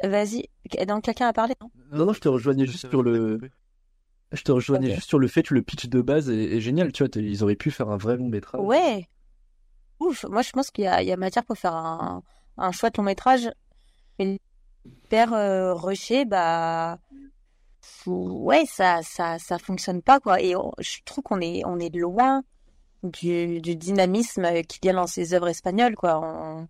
Vas-y, 0.04 0.48
donc 0.88 1.04
quelqu'un 1.04 1.28
a 1.28 1.34
parlé, 1.34 1.56
non? 1.62 1.72
Non, 1.92 2.06
non, 2.06 2.14
je 2.14 2.20
te 2.20 2.28
rejoignais 2.30 2.66
juste 2.66 2.90
sur 2.90 3.04
le. 3.04 3.40
Je 4.32 4.42
te 4.42 4.52
rejoignais 4.52 4.94
juste 4.94 5.08
sur 5.08 5.20
le 5.20 5.28
fait 5.28 5.44
que 5.44 5.54
le 5.54 5.62
pitch 5.62 5.88
de 5.88 6.02
base 6.02 6.30
est, 6.30 6.58
est 6.58 6.60
génial. 6.62 6.92
Tu 6.92 7.04
vois, 7.04 7.10
ils 7.16 7.44
auraient 7.44 7.56
pu 7.56 7.72
faire 7.72 7.90
un 7.90 7.98
vrai 7.98 8.18
long 8.18 8.28
métrage. 8.28 8.62
Ouais. 8.62 9.08
Ouf, 10.00 10.26
moi 10.26 10.42
je 10.44 10.52
pense 10.52 10.70
qu'il 10.70 10.84
y 10.84 10.88
a, 10.88 11.02
il 11.02 11.08
y 11.08 11.12
a 11.12 11.18
matière 11.18 11.44
pour 11.44 11.58
faire 11.58 11.74
un, 11.74 12.22
un 12.58 12.72
chouette 12.72 12.98
long 12.98 13.04
métrage. 13.04 13.50
Mais 14.20 14.38
hyper 14.86 15.34
euh, 15.34 15.74
bah 16.28 17.00
ouais, 18.06 18.66
ça, 18.66 19.02
ça, 19.04 19.40
ça 19.40 19.58
fonctionne 19.60 20.02
pas 20.02 20.20
quoi. 20.20 20.42
Et 20.42 20.56
on- 20.56 20.74
je 20.80 20.98
trouve 21.06 21.24
qu'on 21.24 21.42
est, 21.42 21.64
on 21.66 21.80
est 21.80 21.94
loin 21.96 22.44
du, 23.04 23.62
du 23.62 23.76
dynamisme 23.76 24.62
qu'il 24.64 24.86
y 24.86 24.90
a 24.90 24.94
dans 24.94 25.08
ces 25.08 25.34
œuvres 25.34 25.48
espagnoles 25.50 25.96
quoi. 25.96 26.20
On- 26.22 26.68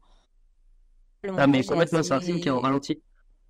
Ah, 1.37 1.47
mais 1.47 1.63
complètement, 1.63 2.03
c'est 2.03 2.13
un 2.13 2.19
film 2.21 2.39
qui 2.39 2.47
est 2.47 2.51
en 2.51 2.59
ralenti. 2.59 3.01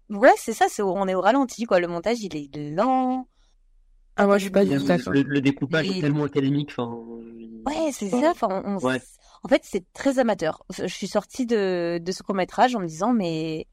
Ouais, 0.09 0.34
c'est 0.38 0.53
ça, 0.53 0.65
c'est 0.69 0.81
on 0.81 1.07
est 1.07 1.15
au 1.15 1.21
ralenti 1.21 1.65
quoi. 1.65 1.79
Le 1.79 1.88
montage 1.88 2.21
il 2.21 2.35
est 2.35 2.55
lent. 2.75 3.27
Ah, 4.19 4.25
moi, 4.25 4.38
je 4.39 4.43
suis 4.43 4.51
pas 4.51 4.65
du 4.65 4.75
tout 4.77 5.11
le- 5.11 5.21
le 5.21 5.41
découpage 5.41 5.88
Et- 5.88 5.97
est 5.97 6.01
tellement 6.01 6.23
académique. 6.23 6.71
Enfin, 6.71 6.91
Ouais, 7.67 7.91
c'est 7.91 8.09
ça. 8.09 8.31
Enfin, 8.31 8.63
on- 8.65 8.77
on- 8.77 8.79
Ouais. 8.79 8.99
En 9.43 9.47
fait, 9.47 9.61
c'est 9.63 9.84
très 9.93 10.17
amateur. 10.17 10.63
Je 10.75 10.88
suis 10.88 11.07
sortie 11.07 11.45
de, 11.45 11.99
de 12.01 12.11
ce 12.11 12.23
court-métrage 12.23 12.75
en 12.75 12.79
me 12.79 12.88
disant, 12.88 13.13
mais 13.13 13.67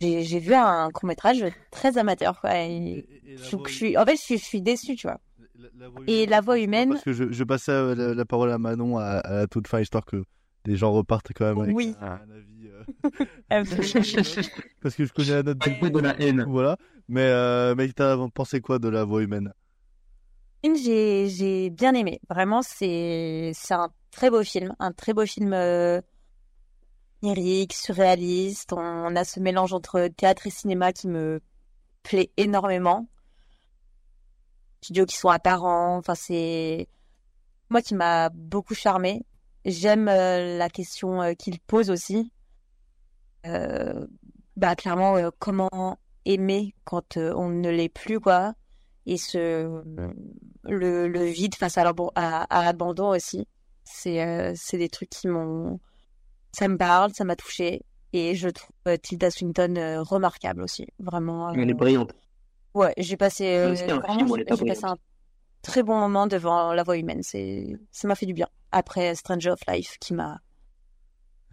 j'ai 0.00 0.38
vu 0.40 0.52
un 0.54 0.90
court-métrage 0.90 1.44
très 1.70 1.96
amateur. 1.96 2.40
Quoi. 2.40 2.54
Et 2.58 3.06
je, 3.36 3.56
je 3.66 3.72
suis, 3.72 3.96
en 3.96 4.04
fait, 4.04 4.16
je 4.16 4.20
suis, 4.20 4.38
je 4.38 4.44
suis 4.44 4.60
déçue, 4.62 4.96
tu 4.96 5.06
vois. 5.06 5.20
Et 6.08 6.26
la 6.26 6.40
voix 6.40 6.58
humaine, 6.58 6.90
Parce 6.90 7.04
que 7.04 7.12
je, 7.12 7.30
je 7.32 7.44
passais 7.44 7.70
euh, 7.72 7.94
la, 7.94 8.14
la 8.14 8.24
parole 8.24 8.50
à 8.50 8.58
Manon 8.58 8.98
à, 8.98 9.46
toute 9.46 9.68
fin, 9.68 9.80
histoire 9.80 10.04
que 10.04 10.22
les 10.66 10.76
gens 10.76 10.92
repartent 10.92 11.30
quand 11.34 11.44
même 11.46 11.60
avec 11.60 11.74
Oui. 11.76 11.94
un 12.00 12.06
avis. 12.30 12.51
Parce 14.82 14.94
que 14.94 15.04
je 15.04 15.12
connais 15.12 15.30
la 15.30 15.42
note 15.42 15.58
de 15.58 15.98
la 16.00 16.20
haine. 16.20 16.44
Voilà. 16.48 16.76
Mais, 17.08 17.26
euh, 17.26 17.74
mais 17.74 17.88
t'as 17.92 18.16
pensé 18.34 18.60
quoi 18.60 18.78
de 18.78 18.88
la 18.88 19.04
voix 19.04 19.22
humaine? 19.22 19.52
J'ai 20.64 21.28
j'ai 21.28 21.70
bien 21.70 21.92
aimé. 21.94 22.20
Vraiment, 22.30 22.62
c'est 22.62 23.50
c'est 23.54 23.74
un 23.74 23.90
très 24.12 24.30
beau 24.30 24.44
film, 24.44 24.74
un 24.78 24.92
très 24.92 25.12
beau 25.12 25.26
film 25.26 25.52
euh, 25.52 26.00
lyrique, 27.22 27.72
surréaliste. 27.72 28.72
On 28.72 29.16
a 29.16 29.24
ce 29.24 29.40
mélange 29.40 29.72
entre 29.72 30.08
théâtre 30.08 30.46
et 30.46 30.50
cinéma 30.50 30.92
qui 30.92 31.08
me 31.08 31.40
plaît 32.04 32.30
énormément. 32.36 33.08
Studios 34.82 35.06
qui 35.06 35.16
sont 35.16 35.28
apparents. 35.28 35.96
Enfin, 35.96 36.14
c'est 36.14 36.88
moi 37.70 37.82
qui 37.82 37.94
m'a 37.94 38.28
beaucoup 38.30 38.74
charmé. 38.74 39.24
J'aime 39.64 40.08
euh, 40.08 40.58
la 40.58 40.68
question 40.68 41.22
euh, 41.22 41.34
qu'il 41.34 41.58
pose 41.60 41.90
aussi. 41.90 42.30
Euh, 43.46 44.06
bah 44.56 44.76
clairement, 44.76 45.16
euh, 45.16 45.30
comment 45.38 45.98
aimer 46.24 46.74
quand 46.84 47.16
euh, 47.16 47.32
on 47.34 47.48
ne 47.48 47.70
l'est 47.70 47.88
plus, 47.88 48.20
quoi. 48.20 48.54
Et 49.06 49.16
ce 49.16 49.82
le, 50.64 51.08
le 51.08 51.24
vide 51.24 51.54
face 51.56 51.76
à 51.78 51.84
l'abandon 51.84 53.08
aussi. 53.08 53.46
C'est 53.84 54.54
c'est 54.54 54.78
des 54.78 54.88
trucs 54.88 55.10
qui 55.10 55.26
m'ont 55.26 55.80
ça 56.52 56.68
me 56.68 56.76
parle, 56.76 57.12
ça 57.12 57.24
m'a 57.24 57.34
touché 57.34 57.82
et 58.12 58.36
je 58.36 58.48
trouve 58.48 58.70
Tilda 59.02 59.30
Swinton 59.30 60.02
remarquable 60.06 60.62
aussi, 60.62 60.86
vraiment. 61.00 61.50
Elle 61.52 61.68
est 61.68 61.74
brillante. 61.74 62.14
Ouais, 62.74 62.94
j'ai 62.96 63.16
passé 63.16 63.56
euh, 63.56 63.74
vraiment, 63.74 64.36
j'ai 64.36 64.44
j'ai 64.56 64.64
passé 64.64 64.84
un 64.84 64.96
très 65.60 65.82
bon 65.82 65.98
moment 65.98 66.26
devant 66.26 66.72
La 66.72 66.82
Voix 66.82 66.96
humaine. 66.96 67.22
C'est 67.22 67.66
ça 67.90 68.08
m'a 68.08 68.14
fait 68.14 68.26
du 68.26 68.32
bien. 68.32 68.48
Après 68.70 69.14
Stranger 69.14 69.50
of 69.50 69.60
Life 69.68 69.98
qui 70.00 70.14
m'a 70.14 70.40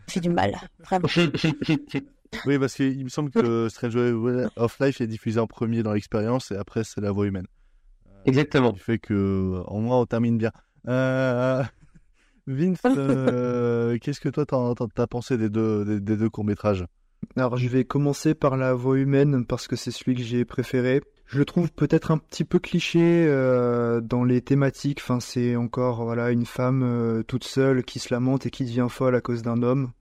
fait 0.10 0.20
du 0.20 0.30
mal, 0.30 0.56
vraiment. 0.80 1.08
Oui, 2.46 2.60
parce 2.60 2.76
qu'il 2.76 3.04
me 3.04 3.10
semble 3.10 3.32
que 3.32 3.70
Stranger 3.70 4.14
of 4.56 4.80
Life 4.80 5.02
est 5.02 5.08
diffusé 5.08 5.40
en 5.40 5.48
premier 5.48 5.82
dans 5.82 5.94
l'expérience 5.94 6.52
et 6.52 6.58
après 6.58 6.84
c'est 6.84 7.02
la 7.02 7.12
voix 7.12 7.26
humaine. 7.26 7.48
Exactement. 8.26 8.72
Du 8.72 8.80
fait 8.80 9.00
que, 9.00 9.64
au 9.66 9.80
moins, 9.80 10.02
on 10.02 10.06
termine 10.06 10.38
bien. 10.38 10.52
Euh... 10.88 11.64
Vince, 12.46 12.80
euh, 12.86 13.98
qu'est-ce 14.00 14.20
que 14.20 14.30
toi 14.30 14.46
t'as 14.46 15.08
pensé 15.08 15.38
des 15.38 15.50
deux, 15.50 15.86
des, 15.86 16.00
des 16.00 16.18
deux 16.18 16.30
courts-métrages? 16.30 16.86
Alors, 17.36 17.58
je 17.58 17.68
vais 17.68 17.84
commencer 17.84 18.34
par 18.34 18.58
la 18.58 18.74
voix 18.74 18.98
humaine 18.98 19.46
parce 19.46 19.68
que 19.68 19.76
c'est 19.76 19.92
celui 19.92 20.16
que 20.16 20.22
j'ai 20.22 20.46
préféré. 20.46 21.02
Je 21.28 21.38
le 21.38 21.46
trouve 21.46 21.72
peut-être 21.72 22.10
un 22.10 22.18
petit 22.18 22.44
peu 22.44 22.58
cliché 22.58 23.26
euh, 23.28 24.02
dans 24.02 24.24
les 24.24 24.42
thématiques. 24.42 25.00
Enfin, 25.02 25.20
c'est 25.20 25.56
encore 25.56 26.04
voilà 26.04 26.32
une 26.32 26.46
femme 26.46 26.82
euh, 26.84 27.24
toute 27.24 27.44
seule 27.44 27.84
qui 27.84 28.00
se 28.00 28.12
lamente 28.12 28.48
et 28.48 28.50
qui 28.50 28.66
devient 28.66 28.88
folle 28.90 29.16
à 29.16 29.22
cause 29.22 29.44
d'un 29.44 29.62
homme. 29.62 29.92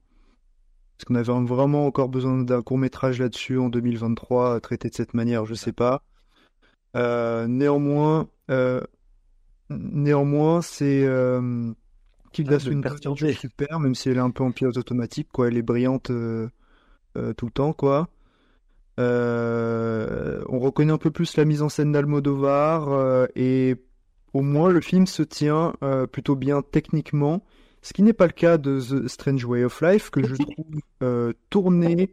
Est-ce 0.99 1.05
qu'on 1.05 1.15
avait 1.15 1.45
vraiment 1.47 1.85
encore 1.85 2.09
besoin 2.09 2.41
d'un 2.43 2.61
court 2.61 2.77
métrage 2.77 3.19
là-dessus 3.19 3.57
en 3.57 3.69
2023 3.69 4.55
euh, 4.55 4.59
traité 4.59 4.89
de 4.89 4.93
cette 4.95 5.13
manière 5.13 5.45
Je 5.45 5.53
sais 5.53 5.71
pas. 5.71 6.03
Euh, 6.97 7.47
néanmoins, 7.47 8.27
euh, 8.51 8.81
néanmoins, 9.69 10.61
c'est 10.61 11.03
euh, 11.05 11.71
Tilda 12.33 12.57
Ah, 12.65 12.81
perturber. 12.81 13.31
super, 13.31 13.79
même 13.79 13.95
si 13.95 14.09
elle 14.09 14.17
est 14.17 14.21
un 14.21 14.31
peu 14.31 14.43
en 14.43 14.51
pilote 14.51 14.75
automatique, 14.75 15.29
quoi. 15.31 15.47
Elle 15.47 15.55
est 15.57 15.61
brillante 15.61 16.11
euh, 16.11 16.49
tout 17.37 17.45
le 17.45 17.51
temps, 17.51 17.71
quoi. 17.71 18.09
On 18.97 20.59
reconnaît 20.59 20.91
un 20.91 20.97
peu 20.97 21.11
plus 21.11 21.37
la 21.37 21.45
mise 21.45 21.61
en 21.61 21.69
scène 21.69 21.93
d'Almodovar 21.93 23.27
et 23.35 23.77
au 24.33 24.41
moins 24.41 24.69
le 24.69 24.81
film 24.81 25.07
se 25.07 25.23
tient 25.23 25.73
plutôt 26.11 26.35
bien 26.35 26.61
techniquement, 26.61 27.41
ce 27.81 27.93
qui 27.93 28.03
n'est 28.03 28.13
pas 28.13 28.25
le 28.27 28.33
cas 28.33 28.57
de 28.57 28.79
The 28.79 29.07
Strange 29.07 29.45
Way 29.45 29.63
of 29.63 29.81
Life 29.81 30.09
que 30.09 30.25
je 30.25 30.35
trouve 30.35 30.65
euh, 31.03 31.33
tourné, 31.49 32.11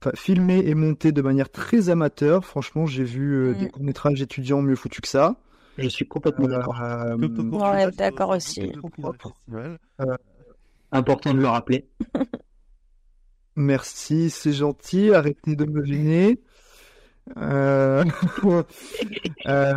enfin 0.00 0.12
filmé 0.14 0.58
et 0.66 0.74
monté 0.74 1.12
de 1.12 1.22
manière 1.22 1.50
très 1.50 1.88
amateur. 1.90 2.44
Franchement, 2.44 2.86
j'ai 2.86 3.04
vu 3.04 3.34
euh, 3.34 3.54
des 3.54 3.66
Mm. 3.66 3.70
courts-métrages 3.70 4.22
étudiants 4.22 4.62
mieux 4.62 4.76
foutus 4.76 5.00
que 5.02 5.08
ça. 5.08 5.36
Je 5.76 5.88
suis 5.88 6.08
complètement 6.08 6.48
d'accord. 6.48 6.80
Euh, 6.82 7.16
Ouais, 7.16 7.90
d'accord 7.92 8.30
aussi. 8.30 8.72
Important 10.90 11.34
de 11.34 11.38
le 11.40 11.46
rappeler. 11.46 11.88
Merci, 13.56 14.30
c'est 14.30 14.52
gentil. 14.52 15.12
Arrêtez 15.12 15.54
de 15.56 15.64
me 15.64 15.84
gêner. 15.84 16.40
Euh, 17.36 18.04
euh, 19.46 19.74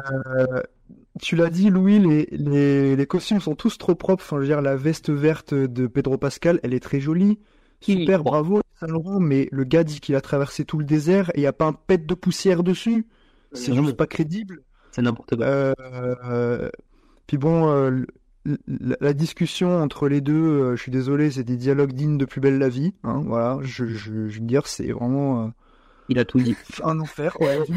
tu 1.19 1.35
l'as 1.35 1.49
dit, 1.49 1.69
Louis, 1.69 1.99
les, 1.99 2.27
les, 2.31 2.95
les 2.95 3.05
costumes 3.05 3.41
sont 3.41 3.55
tous 3.55 3.77
trop 3.77 3.95
propres. 3.95 4.23
Enfin, 4.23 4.37
je 4.37 4.41
veux 4.41 4.47
dire, 4.47 4.61
la 4.61 4.75
veste 4.75 5.09
verte 5.09 5.53
de 5.53 5.87
Pedro 5.87 6.17
Pascal, 6.17 6.59
elle 6.63 6.73
est 6.73 6.79
très 6.79 6.99
jolie. 6.99 7.39
Super, 7.81 8.23
bravo, 8.23 8.61
Saint 8.79 8.87
Laurent. 8.87 9.19
Mais 9.19 9.49
le 9.51 9.63
gars 9.63 9.83
dit 9.83 9.99
qu'il 9.99 10.15
a 10.15 10.21
traversé 10.21 10.65
tout 10.65 10.77
le 10.77 10.85
désert 10.85 11.29
et 11.31 11.39
il 11.39 11.41
n'y 11.41 11.47
a 11.47 11.53
pas 11.53 11.65
un 11.65 11.73
pet 11.73 12.05
de 12.05 12.13
poussière 12.13 12.63
dessus. 12.63 13.07
C'est 13.53 13.73
juste 13.75 13.97
pas 13.97 14.07
crédible. 14.07 14.61
C'est 14.91 15.01
n'importe 15.01 15.35
quoi. 15.35 15.45
Euh, 15.45 15.73
euh, 16.25 16.69
puis 17.27 17.37
bon, 17.37 17.69
euh, 17.69 18.05
la, 18.67 18.97
la 18.99 19.13
discussion 19.13 19.77
entre 19.81 20.07
les 20.07 20.21
deux, 20.21 20.33
euh, 20.33 20.75
je 20.75 20.81
suis 20.81 20.91
désolé, 20.91 21.31
c'est 21.31 21.43
des 21.43 21.57
dialogues 21.57 21.93
dignes 21.93 22.17
de 22.17 22.25
Plus 22.25 22.41
belle 22.41 22.57
la 22.57 22.69
vie. 22.69 22.93
Hein, 23.03 23.23
voilà, 23.25 23.59
je, 23.61 23.85
je, 23.87 24.27
je 24.27 24.39
veux 24.39 24.45
dire, 24.45 24.67
c'est 24.67 24.91
vraiment. 24.91 25.51
Euh, 26.11 26.13
Il 26.13 26.19
a 26.19 26.25
tout 26.25 26.39
dit. 26.39 26.55
un 26.83 26.99
enfer. 26.99 27.35
Ouais, 27.39 27.59
du 27.65 27.73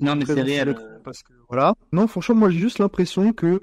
Non, 0.00 0.16
mais 0.16 0.24
c'est 0.26 0.42
réel. 0.42 0.70
anciens, 0.70 0.88
Parce 1.04 1.22
que, 1.22 1.32
voilà. 1.48 1.74
Non, 1.92 2.06
franchement, 2.06 2.34
moi 2.34 2.50
j'ai 2.50 2.58
juste 2.58 2.78
l'impression 2.78 3.32
que 3.32 3.60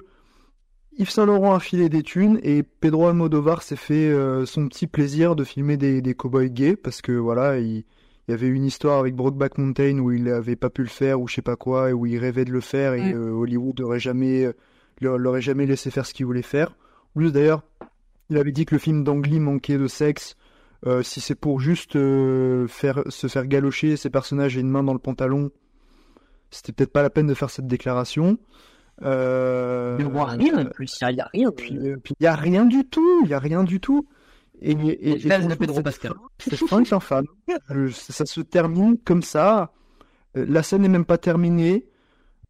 Yves 0.96 1.10
Saint 1.10 1.26
Laurent 1.26 1.54
a 1.54 1.60
filé 1.60 1.88
des 1.88 2.02
thunes 2.02 2.38
et 2.42 2.62
Pedro 2.62 3.08
Almodovar 3.08 3.62
s'est 3.62 3.76
fait 3.76 4.08
euh, 4.08 4.46
son 4.46 4.68
petit 4.68 4.86
plaisir 4.86 5.34
de 5.34 5.42
filmer 5.44 5.76
des, 5.76 6.00
des 6.02 6.14
cow-boys 6.14 6.46
gays 6.48 6.76
parce 6.76 7.02
que 7.02 7.12
voilà, 7.12 7.58
il, 7.58 7.84
il 8.26 8.30
y 8.30 8.34
avait 8.34 8.46
une 8.48 8.64
histoire 8.64 9.00
avec 9.00 9.14
Brokeback 9.14 9.58
Mountain 9.58 9.98
où 9.98 10.12
il 10.12 10.28
avait 10.28 10.56
pas 10.56 10.70
pu 10.70 10.82
le 10.82 10.88
faire 10.88 11.20
ou 11.20 11.28
je 11.28 11.34
sais 11.34 11.42
pas 11.42 11.56
quoi 11.56 11.90
et 11.90 11.92
où 11.92 12.06
il 12.06 12.16
rêvait 12.18 12.44
de 12.44 12.52
le 12.52 12.60
faire 12.60 12.94
et 12.94 13.12
euh, 13.12 13.32
Hollywood 13.32 13.80
aurait 13.80 13.98
jamais, 13.98 14.44
euh, 14.44 14.52
l'aurait 15.00 15.42
jamais 15.42 15.66
laissé 15.66 15.90
faire 15.90 16.06
ce 16.06 16.14
qu'il 16.14 16.26
voulait 16.26 16.42
faire. 16.42 16.76
En 17.14 17.18
plus 17.20 17.32
d'ailleurs, 17.32 17.62
il 18.30 18.38
avait 18.38 18.52
dit 18.52 18.64
que 18.64 18.74
le 18.74 18.78
film 18.78 19.04
d'Angly 19.04 19.40
manquait 19.40 19.76
de 19.78 19.86
sexe. 19.88 20.36
Euh, 20.86 21.02
si 21.02 21.20
c'est 21.20 21.34
pour 21.34 21.60
juste 21.60 21.96
euh, 21.96 22.66
faire 22.68 23.02
se 23.08 23.26
faire 23.26 23.46
galocher 23.46 23.96
ses 23.96 24.10
personnages 24.10 24.56
et 24.56 24.60
une 24.60 24.68
main 24.68 24.82
dans 24.82 24.92
le 24.92 24.98
pantalon, 24.98 25.50
c'était 26.50 26.72
peut-être 26.72 26.92
pas 26.92 27.02
la 27.02 27.10
peine 27.10 27.26
de 27.26 27.34
faire 27.34 27.50
cette 27.50 27.66
déclaration. 27.66 28.38
Euh, 29.02 29.96
Mais 29.98 30.04
on 30.04 30.10
voit 30.10 30.26
rien 30.26 30.66
en 30.66 30.66
plus, 30.66 30.98
il 31.00 31.14
n'y 31.14 31.20
a, 31.20 31.28
rien. 31.32 31.50
Il 31.58 31.98
y 32.20 32.26
a 32.26 32.34
rien 32.34 32.64
du 32.64 32.84
tout, 32.84 33.22
il 33.24 33.30
y 33.30 33.34
a 33.34 33.38
rien 33.38 33.64
du 33.64 33.80
tout. 33.80 34.06
Et, 34.60 34.72
et, 34.72 35.32
infâme. 36.92 37.26
Ça 37.90 38.24
se 38.24 38.40
termine 38.40 38.98
comme 38.98 39.22
ça. 39.22 39.72
La 40.34 40.62
scène 40.62 40.82
n'est 40.82 40.88
même 40.88 41.04
pas 41.04 41.18
terminée. 41.18 41.86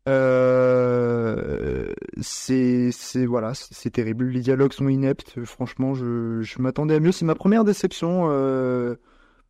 Euh, 0.09 1.93
c'est, 2.21 2.91
c'est 2.93 3.25
voilà, 3.25 3.55
c'est 3.55 3.73
c'est 3.73 3.91
terrible. 3.91 4.27
Les 4.29 4.41
dialogues 4.41 4.73
sont 4.73 4.89
ineptes. 4.89 5.45
Franchement, 5.45 5.95
je, 5.95 6.43
je 6.43 6.61
m'attendais 6.61 6.95
à 6.95 7.01
mieux. 7.01 7.13
C'est 7.13 7.25
ma 7.25 7.35
première 7.35 7.65
déception 7.65 8.29
euh, 8.31 8.97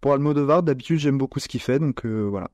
pour 0.01 0.12
Almodovar. 0.12 0.62
D'habitude, 0.62 0.98
j'aime 0.98 1.18
beaucoup 1.18 1.40
ce 1.40 1.48
qu'il 1.48 1.60
fait, 1.60 1.78
donc 1.78 2.05
euh, 2.06 2.22
voilà. 2.22 2.51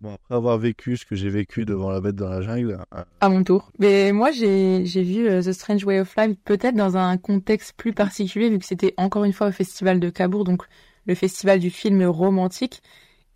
Bon, 0.00 0.14
après 0.14 0.36
avoir 0.36 0.58
vécu 0.58 0.96
ce 0.96 1.04
que 1.04 1.16
j'ai 1.16 1.28
vécu 1.28 1.64
devant 1.64 1.90
la 1.90 2.00
bête 2.00 2.14
dans 2.14 2.28
la 2.28 2.40
jungle, 2.40 2.78
À 3.20 3.28
mon 3.28 3.42
tour. 3.42 3.72
Mais 3.80 4.12
moi, 4.12 4.30
j'ai 4.30 4.86
j'ai 4.86 5.02
vu 5.02 5.26
The 5.26 5.52
Strange 5.52 5.84
Way 5.84 6.00
of 6.00 6.14
Life 6.16 6.36
peut-être 6.44 6.76
dans 6.76 6.96
un 6.96 7.16
contexte 7.18 7.74
plus 7.76 7.92
particulier, 7.92 8.48
vu 8.48 8.60
que 8.60 8.64
c'était 8.64 8.94
encore 8.96 9.24
une 9.24 9.32
fois 9.32 9.48
au 9.48 9.52
festival 9.52 9.98
de 9.98 10.08
Cabourg, 10.08 10.44
donc 10.44 10.62
le 11.06 11.14
festival 11.14 11.58
du 11.58 11.70
film 11.70 12.04
romantique. 12.04 12.80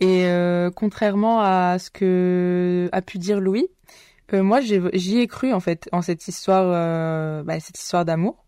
Et 0.02 0.26
euh, 0.26 0.70
contrairement 0.74 1.40
à 1.42 1.78
ce 1.78 1.88
que 1.88 2.88
a 2.90 3.02
pu 3.02 3.18
dire 3.18 3.40
Louis, 3.40 3.68
euh, 4.32 4.42
moi, 4.42 4.60
j'y 4.60 5.18
ai 5.18 5.26
cru 5.26 5.52
en 5.52 5.60
fait 5.60 5.88
en 5.92 6.02
cette 6.02 6.26
histoire, 6.28 6.64
euh, 6.66 7.42
bah, 7.42 7.60
cette 7.60 7.78
histoire 7.78 8.04
d'amour. 8.04 8.44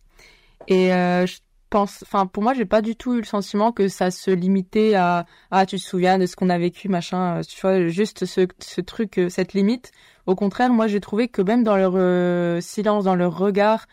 Et 0.69 0.93
euh, 0.95 1.27
je 1.27 1.39
pense, 1.71 2.03
enfin, 2.03 2.27
pour 2.27 2.43
moi, 2.43 2.55
j'ai 2.55 2.65
pas 2.65 2.81
du 2.83 2.97
tout 2.97 3.15
eu 3.15 3.19
le 3.19 3.25
sentiment 3.25 3.73
que 3.73 3.89
ça 3.89 4.11
se 4.11 4.31
limitait 4.31 4.95
à 4.95 5.27
ah, 5.51 5.67
tu 5.67 5.77
te 5.77 5.83
souviens 5.83 6.19
de 6.19 6.27
ce 6.27 6.37
qu'on 6.37 6.49
a 6.49 6.59
vécu, 6.59 6.89
machin. 6.89 7.41
Tu 7.47 7.61
vois, 7.61 7.89
juste 7.89 8.25
ce, 8.25 8.47
ce 8.59 8.81
truc, 8.81 9.21
cette 9.29 9.53
limite. 9.53 9.93
Au 10.27 10.35
contraire, 10.35 10.73
moi, 10.73 10.87
j'ai 10.87 11.01
trouvé 11.01 11.29
que 11.29 11.43
même 11.43 11.65
dans 11.65 11.77
leur 11.77 12.63
silence, 12.63 13.05
dans 13.05 13.15
leur 13.15 13.37
regard, 13.37 13.87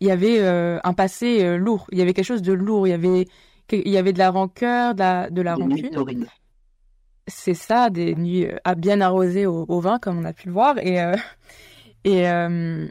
il 0.00 0.08
y 0.08 0.10
avait 0.10 0.38
euh, 0.40 0.78
un 0.84 0.92
passé 0.92 1.42
euh, 1.42 1.56
lourd. 1.56 1.86
Il 1.92 1.98
y 1.98 2.02
avait 2.02 2.12
quelque 2.12 2.26
chose 2.26 2.42
de 2.42 2.52
lourd. 2.52 2.86
Il 2.86 2.90
y 2.90 2.94
avait, 2.94 3.26
il 3.72 3.88
y 3.88 3.96
avait 3.96 4.12
de 4.12 4.18
la 4.18 4.30
rancœur, 4.30 4.94
de 4.94 5.00
la, 5.00 5.30
de 5.30 5.42
la 5.42 5.54
rancune. 5.54 6.26
C'est 7.28 7.54
ça, 7.54 7.90
des 7.90 8.14
nuits 8.14 8.46
euh, 8.46 8.56
à 8.64 8.76
bien 8.76 9.00
arrosées 9.00 9.46
au, 9.46 9.80
vin, 9.80 9.98
comme 9.98 10.18
on 10.18 10.24
a 10.24 10.32
pu 10.32 10.46
le 10.46 10.52
voir. 10.52 10.78
Et, 10.78 11.00
euh, 11.00 11.16
et, 12.04 12.28
euh, 12.28 12.86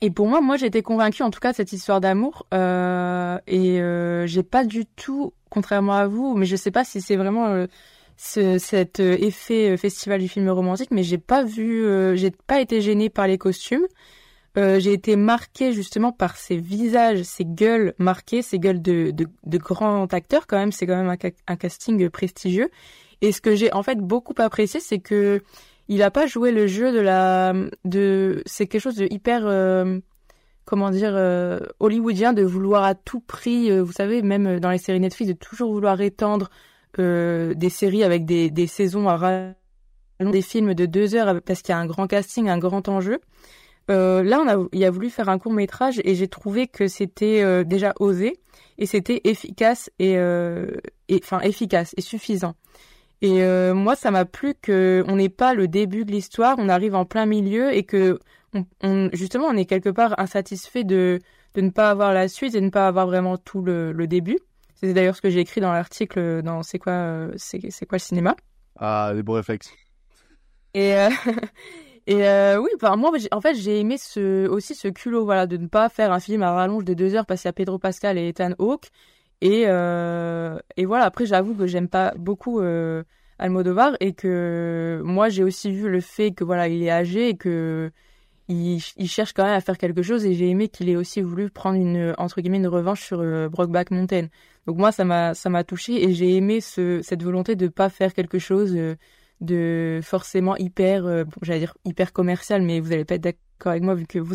et 0.00 0.10
pour 0.10 0.28
moi, 0.28 0.40
moi, 0.40 0.56
j'étais 0.56 0.82
convaincue, 0.82 1.22
en 1.22 1.30
tout 1.30 1.40
cas, 1.40 1.50
de 1.50 1.56
cette 1.56 1.72
histoire 1.72 2.00
d'amour. 2.00 2.46
Euh, 2.54 3.38
et 3.46 3.80
j'ai 4.28 4.42
pas 4.42 4.64
du 4.64 4.86
tout, 4.86 5.32
contrairement 5.50 5.94
à 5.94 6.06
vous, 6.06 6.36
mais 6.36 6.46
je 6.46 6.56
sais 6.56 6.70
pas 6.70 6.84
si 6.84 7.00
c'est 7.00 7.16
vraiment 7.16 7.66
ce, 8.16 8.58
cet 8.58 9.00
effet 9.00 9.76
festival 9.76 10.20
du 10.20 10.28
film 10.28 10.48
romantique, 10.48 10.90
mais 10.90 11.02
j'ai 11.02 11.18
pas 11.18 11.42
vu, 11.42 11.84
j'ai 12.16 12.30
pas 12.30 12.60
été 12.60 12.80
gênée 12.80 13.10
par 13.10 13.26
les 13.26 13.36
costumes. 13.36 13.86
J'ai 14.56 14.92
été 14.92 15.16
marquée 15.16 15.72
justement 15.72 16.12
par 16.12 16.36
ces 16.36 16.56
visages, 16.56 17.22
ces 17.24 17.44
gueules 17.44 17.94
marquées, 17.98 18.40
ces 18.42 18.58
gueules 18.58 18.80
de, 18.80 19.10
de, 19.10 19.26
de 19.44 19.58
grands 19.58 20.06
acteurs 20.06 20.46
quand 20.46 20.56
même. 20.56 20.72
C'est 20.72 20.86
quand 20.86 21.02
même 21.02 21.14
un 21.46 21.56
casting 21.56 22.08
prestigieux. 22.08 22.70
Et 23.22 23.32
ce 23.32 23.40
que 23.40 23.54
j'ai 23.54 23.72
en 23.72 23.82
fait 23.82 23.98
beaucoup 23.98 24.34
apprécié, 24.38 24.80
c'est 24.80 24.98
que 25.00 25.42
il 25.88 26.02
a 26.02 26.10
pas 26.12 26.26
joué 26.26 26.52
le 26.52 26.68
jeu 26.68 26.92
de 26.92 27.00
la, 27.00 27.52
de, 27.84 28.42
c'est 28.46 28.68
quelque 28.68 28.80
chose 28.80 28.96
de 28.96 29.08
hyper, 29.10 29.42
euh, 29.44 29.98
comment 30.64 30.90
dire, 30.90 31.12
euh, 31.14 31.58
hollywoodien 31.80 32.32
de 32.32 32.44
vouloir 32.44 32.84
à 32.84 32.94
tout 32.94 33.18
prix, 33.18 33.72
euh, 33.72 33.82
vous 33.82 33.90
savez, 33.92 34.22
même 34.22 34.60
dans 34.60 34.70
les 34.70 34.78
séries 34.78 35.00
Netflix, 35.00 35.32
de 35.32 35.36
toujours 35.36 35.72
vouloir 35.72 36.00
étendre 36.00 36.48
euh, 36.98 37.54
des 37.54 37.70
séries 37.70 38.02
avec 38.02 38.24
des, 38.24 38.50
des 38.50 38.66
saisons 38.66 39.08
à 39.08 39.16
rallonge, 39.16 39.54
des 40.20 40.42
films 40.42 40.74
de 40.74 40.86
deux 40.86 41.14
heures 41.14 41.40
parce 41.42 41.62
qu'il 41.62 41.72
y 41.72 41.76
a 41.76 41.78
un 41.78 41.86
grand 41.86 42.06
casting, 42.06 42.48
un 42.48 42.58
grand 42.58 42.88
enjeu. 42.88 43.20
Euh, 43.90 44.22
là, 44.22 44.40
on 44.40 44.48
a, 44.48 44.68
il 44.72 44.84
a 44.84 44.90
voulu 44.90 45.08
faire 45.10 45.28
un 45.28 45.38
court 45.38 45.52
métrage 45.52 46.00
et 46.04 46.14
j'ai 46.14 46.28
trouvé 46.28 46.66
que 46.68 46.88
c'était 46.88 47.42
euh, 47.42 47.64
déjà 47.64 47.94
osé 47.98 48.38
et 48.78 48.86
c'était 48.86 49.20
efficace 49.24 49.90
et 49.98 50.16
enfin 51.12 51.40
efficace 51.40 51.94
et 51.96 52.00
suffisant. 52.00 52.54
Et 53.22 53.42
euh, 53.44 53.74
moi, 53.74 53.96
ça 53.96 54.10
m'a 54.10 54.24
plu 54.24 54.54
que 54.60 55.04
on 55.08 55.16
n'est 55.16 55.28
pas 55.28 55.54
le 55.54 55.68
début 55.68 56.04
de 56.04 56.10
l'histoire, 56.12 56.56
on 56.58 56.68
arrive 56.68 56.94
en 56.94 57.04
plein 57.04 57.26
milieu 57.26 57.72
et 57.74 57.84
que 57.84 58.18
on, 58.54 58.64
on- 58.82 59.10
justement 59.12 59.46
on 59.46 59.56
est 59.56 59.66
quelque 59.66 59.90
part 59.90 60.18
insatisfait 60.18 60.84
de 60.84 61.20
de 61.54 61.60
ne 61.62 61.70
pas 61.70 61.90
avoir 61.90 62.14
la 62.14 62.28
suite 62.28 62.54
et 62.54 62.60
de 62.60 62.64
ne 62.66 62.70
pas 62.70 62.86
avoir 62.88 63.06
vraiment 63.06 63.36
tout 63.36 63.60
le, 63.62 63.92
le 63.92 64.06
début. 64.06 64.38
C'est 64.74 64.94
d'ailleurs 64.94 65.16
ce 65.16 65.20
que 65.22 65.30
j'ai 65.30 65.40
écrit 65.40 65.60
dans 65.60 65.72
l'article 65.72 66.42
dans 66.42 66.62
c'est 66.62 66.78
quoi 66.78 66.92
euh, 66.92 67.32
c'est 67.36 67.58
quoi 67.86 67.96
le 67.96 68.00
cinéma. 68.00 68.36
ah, 68.76 69.12
les 69.14 69.22
bons 69.22 69.34
réflexes. 69.34 69.70
Et, 70.74 70.94
euh, 70.94 71.10
et 72.06 72.26
euh, 72.28 72.58
oui, 72.60 72.70
moi, 72.82 73.12
en 73.32 73.40
fait, 73.40 73.54
j'ai 73.54 73.80
aimé 73.80 73.98
ce, 73.98 74.46
aussi 74.48 74.74
ce 74.74 74.88
culot, 74.88 75.24
voilà, 75.24 75.46
de 75.46 75.56
ne 75.56 75.66
pas 75.66 75.88
faire 75.88 76.12
un 76.12 76.20
film 76.20 76.42
à 76.42 76.52
rallonge 76.52 76.84
de 76.84 76.94
deux 76.94 77.14
heures 77.14 77.26
parce 77.26 77.42
qu'il 77.42 77.48
y 77.48 77.50
a 77.50 77.52
Pedro 77.52 77.78
Pascal 77.78 78.18
et 78.18 78.28
Ethan 78.28 78.52
Hawke. 78.58 78.90
Et, 79.40 79.64
euh, 79.66 80.58
et 80.76 80.84
voilà, 80.84 81.04
après, 81.04 81.26
j'avoue 81.26 81.54
que 81.54 81.66
j'aime 81.66 81.88
pas 81.88 82.12
beaucoup 82.16 82.60
euh, 82.60 83.02
Almodovar 83.38 83.96
et 84.00 84.12
que 84.12 85.00
moi, 85.04 85.28
j'ai 85.30 85.42
aussi 85.42 85.72
vu 85.72 85.88
le 85.88 86.00
fait 86.00 86.32
que 86.32 86.44
voilà, 86.44 86.68
il 86.68 86.82
est 86.82 86.90
âgé 86.90 87.30
et 87.30 87.36
que 87.36 87.90
il, 88.48 88.82
il 88.96 89.08
cherche 89.08 89.32
quand 89.32 89.44
même 89.44 89.54
à 89.54 89.60
faire 89.60 89.78
quelque 89.78 90.02
chose 90.02 90.26
et 90.26 90.34
j'ai 90.34 90.48
aimé 90.50 90.68
qu'il 90.68 90.88
ait 90.88 90.96
aussi 90.96 91.22
voulu 91.22 91.50
prendre 91.50 91.78
une 91.78 92.14
entre 92.18 92.40
guillemets 92.40 92.58
une 92.58 92.66
revanche 92.66 93.02
sur 93.02 93.20
euh, 93.20 93.48
Brokeback 93.48 93.92
Mountain. 93.92 94.26
Donc 94.66 94.76
moi 94.76 94.92
ça 94.92 95.04
m'a 95.04 95.34
ça 95.34 95.48
m'a 95.50 95.62
touché 95.64 96.04
et 96.04 96.12
j'ai 96.12 96.36
aimé 96.36 96.60
ce 96.60 97.00
cette 97.02 97.22
volonté 97.22 97.54
de 97.56 97.68
pas 97.68 97.88
faire 97.88 98.12
quelque 98.12 98.40
chose 98.40 98.76
de 99.40 100.00
forcément 100.02 100.56
hyper 100.56 101.04
bon, 101.04 101.32
j'allais 101.42 101.60
dire 101.60 101.74
hyper 101.84 102.12
commercial 102.12 102.60
mais 102.62 102.80
vous 102.80 102.92
allez 102.92 103.04
pas 103.04 103.14
être 103.14 103.22
d'accord 103.22 103.70
avec 103.70 103.84
moi 103.84 103.94
vu 103.94 104.06
que 104.06 104.18
vous 104.18 104.34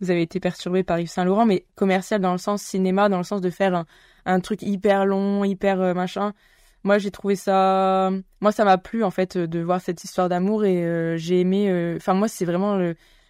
vous 0.00 0.10
avez 0.10 0.22
été 0.22 0.40
perturbé 0.40 0.82
par 0.84 1.00
Yves 1.00 1.08
Saint 1.08 1.24
Laurent 1.24 1.46
mais 1.46 1.64
commercial 1.74 2.20
dans 2.20 2.32
le 2.32 2.38
sens 2.38 2.62
cinéma 2.62 3.08
dans 3.08 3.18
le 3.18 3.24
sens 3.24 3.40
de 3.40 3.50
faire 3.50 3.74
un, 3.74 3.86
un 4.28 4.40
truc 4.40 4.62
hyper 4.62 5.06
long 5.06 5.44
hyper 5.44 5.80
euh, 5.80 5.94
machin. 5.94 6.32
Moi 6.84 6.98
j'ai 6.98 7.10
trouvé 7.10 7.34
ça 7.36 8.10
moi 8.40 8.52
ça 8.52 8.64
m'a 8.64 8.78
plu 8.78 9.02
en 9.02 9.10
fait 9.10 9.36
de 9.36 9.60
voir 9.60 9.80
cette 9.80 10.04
histoire 10.04 10.28
d'amour 10.28 10.64
et 10.64 10.84
euh, 10.84 11.16
j'ai 11.16 11.40
aimé 11.40 11.68
euh, 11.70 11.96
enfin 11.96 12.14
moi 12.14 12.28
c'est 12.28 12.44
vraiment 12.44 12.78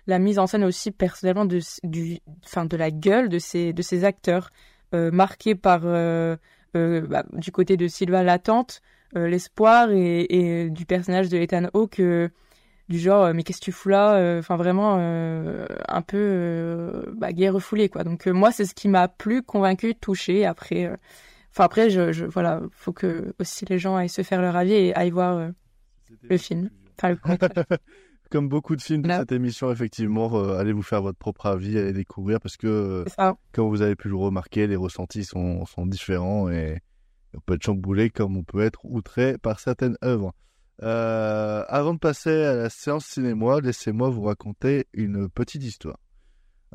la 0.06 0.18
mise 0.18 0.38
en 0.38 0.46
scène 0.46 0.64
aussi 0.64 0.90
personnellement 0.90 1.46
de 1.46 1.60
du 1.84 2.18
enfin 2.44 2.66
de 2.66 2.76
la 2.76 2.90
gueule 2.90 3.28
de 3.28 3.38
ces 3.38 3.72
de 3.72 3.82
ces 3.82 4.04
acteurs 4.04 4.50
euh, 4.94 5.10
marqués 5.10 5.54
par 5.54 5.80
bah, 6.74 7.24
du 7.32 7.50
côté 7.50 7.76
de 7.76 7.88
Sylvain 7.88 8.22
Latente 8.22 8.82
euh, 9.16 9.26
l'espoir 9.26 9.90
et, 9.90 10.26
et 10.28 10.70
du 10.70 10.84
personnage 10.84 11.30
de 11.30 11.38
Ethan 11.38 11.68
Hawke 11.72 12.02
du 12.88 12.98
genre 12.98 13.24
euh, 13.24 13.32
mais 13.34 13.42
qu'est-ce 13.42 13.60
que 13.60 13.64
tu 13.66 13.72
fous 13.72 13.88
là 13.88 14.16
Euh, 14.16 14.38
enfin 14.38 14.56
vraiment 14.56 14.96
euh, 14.98 15.66
un 15.88 16.02
peu 16.02 17.04
bah, 17.16 17.32
guerre 17.32 17.54
refoulée 17.54 17.88
quoi. 17.88 18.04
Donc 18.04 18.26
moi 18.26 18.52
c'est 18.52 18.64
ce 18.64 18.74
qui 18.74 18.88
m'a 18.88 19.08
plu 19.08 19.42
convaincu 19.42 19.94
touché 19.94 20.46
après 20.46 20.90
enfin 21.50 21.64
après 21.64 21.90
je, 21.90 22.12
je 22.12 22.24
voilà 22.24 22.60
faut 22.72 22.92
que 22.92 23.34
aussi 23.38 23.64
les 23.66 23.78
gens 23.78 23.96
aillent 23.96 24.08
se 24.08 24.22
faire 24.22 24.40
leur 24.40 24.56
avis 24.56 24.74
et 24.74 24.94
aillent 24.94 25.10
voir 25.10 25.50
le 26.22 26.36
film. 26.36 26.70
enfin 26.98 27.10
le 27.10 27.16
court-métrage. 27.16 27.64
Comme 28.30 28.48
beaucoup 28.48 28.76
de 28.76 28.82
films 28.82 29.02
de 29.02 29.10
cette 29.10 29.32
émission, 29.32 29.72
effectivement, 29.72 30.30
euh, 30.34 30.58
allez 30.58 30.72
vous 30.72 30.82
faire 30.82 31.00
votre 31.00 31.18
propre 31.18 31.46
avis, 31.46 31.78
allez 31.78 31.94
découvrir 31.94 32.40
parce 32.40 32.58
que, 32.58 32.66
euh, 33.16 33.32
comme 33.52 33.68
vous 33.68 33.80
avez 33.80 33.96
pu 33.96 34.08
le 34.08 34.16
remarquer, 34.16 34.66
les 34.66 34.76
ressentis 34.76 35.24
sont, 35.24 35.64
sont 35.64 35.86
différents 35.86 36.50
et 36.50 36.78
on 37.34 37.40
peut 37.40 37.54
être 37.54 37.62
chamboulé 37.62 38.10
comme 38.10 38.36
on 38.36 38.42
peut 38.42 38.60
être 38.60 38.84
outré 38.84 39.38
par 39.38 39.60
certaines 39.60 39.96
œuvres. 40.04 40.34
Euh, 40.82 41.64
avant 41.68 41.94
de 41.94 41.98
passer 41.98 42.30
à 42.44 42.54
la 42.54 42.70
séance 42.70 43.06
cinéma, 43.06 43.60
laissez-moi 43.60 44.10
vous 44.10 44.22
raconter 44.22 44.86
une 44.92 45.28
petite 45.28 45.64
histoire. 45.64 45.98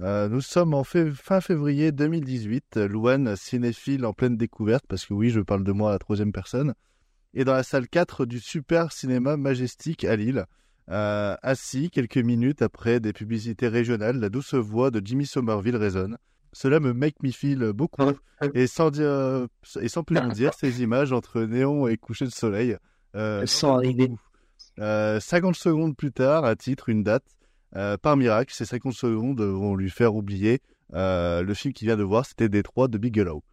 Euh, 0.01 0.27
nous 0.27 0.41
sommes 0.41 0.73
en 0.73 0.81
fév- 0.81 1.13
fin 1.13 1.39
février 1.39 1.91
2018. 1.91 2.77
Louane, 2.77 3.35
cinéphile 3.35 4.05
en 4.05 4.13
pleine 4.13 4.35
découverte, 4.37 4.85
parce 4.89 5.05
que 5.05 5.13
oui, 5.13 5.29
je 5.29 5.39
parle 5.39 5.63
de 5.63 5.71
moi 5.71 5.89
à 5.89 5.93
la 5.93 5.99
troisième 5.99 6.31
personne, 6.33 6.73
est 7.33 7.45
dans 7.45 7.53
la 7.53 7.63
salle 7.63 7.87
4 7.87 8.25
du 8.25 8.39
Super 8.39 8.91
Cinéma 8.91 9.37
Majestic 9.37 10.03
à 10.03 10.15
Lille. 10.15 10.45
Euh, 10.89 11.35
assis 11.41 11.89
quelques 11.89 12.17
minutes 12.17 12.61
après 12.61 12.99
des 12.99 13.13
publicités 13.13 13.69
régionales, 13.69 14.19
la 14.19 14.29
douce 14.29 14.53
voix 14.53 14.91
de 14.91 15.01
Jimmy 15.03 15.25
Somerville 15.25 15.77
résonne. 15.77 16.17
Cela 16.51 16.79
me 16.79 16.91
make 16.93 17.23
me 17.23 17.31
feel 17.31 17.71
beaucoup. 17.71 18.01
Et 18.53 18.67
sans, 18.67 18.91
dire, 18.91 19.47
et 19.79 19.87
sans 19.87 20.03
plus 20.03 20.17
en 20.17 20.27
dire, 20.27 20.53
ces 20.53 20.81
images 20.83 21.13
entre 21.13 21.41
néon 21.41 21.87
et 21.87 21.95
coucher 21.97 22.25
de 22.25 22.31
soleil. 22.31 22.75
Euh, 23.15 23.45
Sans 23.45 23.75
arriver. 23.75 24.09
euh, 24.79 25.19
50 25.19 25.55
secondes 25.55 25.95
plus 25.95 26.11
tard, 26.11 26.45
un 26.45 26.55
titre, 26.55 26.89
une 26.89 27.03
date. 27.03 27.25
Euh, 27.75 27.97
par 27.97 28.17
miracle, 28.17 28.53
ces 28.53 28.65
50 28.65 28.93
secondes 28.93 29.41
vont 29.41 29.75
lui 29.75 29.89
faire 29.89 30.15
oublier 30.15 30.61
euh, 30.93 31.41
le 31.41 31.53
film 31.55 31.73
qu'il 31.73 31.87
vient 31.87 31.97
de 31.97 32.03
voir, 32.03 32.25
c'était 32.25 32.49
Détroit 32.49 32.87
de 32.87 32.97
Bigelow. 32.99 33.43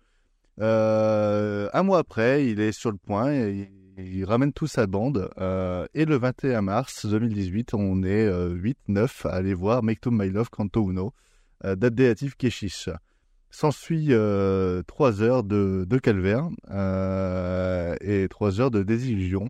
Euh, 0.60 1.68
un 1.72 1.82
mois 1.82 1.98
après, 1.98 2.46
il 2.46 2.60
est 2.60 2.72
sur 2.72 2.90
le 2.90 2.98
point 2.98 3.32
et 3.32 3.68
il, 3.98 4.04
il 4.18 4.24
ramène 4.24 4.52
toute 4.52 4.68
sa 4.70 4.86
bande. 4.86 5.30
Euh, 5.38 5.86
et 5.94 6.04
le 6.04 6.16
21 6.18 6.62
mars 6.62 7.06
2018, 7.06 7.74
on 7.74 8.02
est 8.02 8.28
8-9 8.28 9.26
à 9.26 9.30
aller 9.34 9.54
voir 9.54 9.82
Make 9.82 10.00
to 10.00 10.10
My 10.10 10.28
Love 10.28 10.50
Canto 10.50 10.90
Uno, 10.90 11.12
euh, 11.64 11.76
date 11.76 11.94
déative 11.94 12.36
Keshish. 12.36 12.88
S'ensuit 13.50 14.08
euh, 14.10 14.82
trois 14.86 15.22
heures 15.22 15.42
de, 15.42 15.84
calvaire 16.02 16.48
euh, 16.70 17.96
et 18.00 18.28
trois 18.28 18.60
heures 18.60 18.70
de 18.70 18.82
désillusion. 18.82 19.48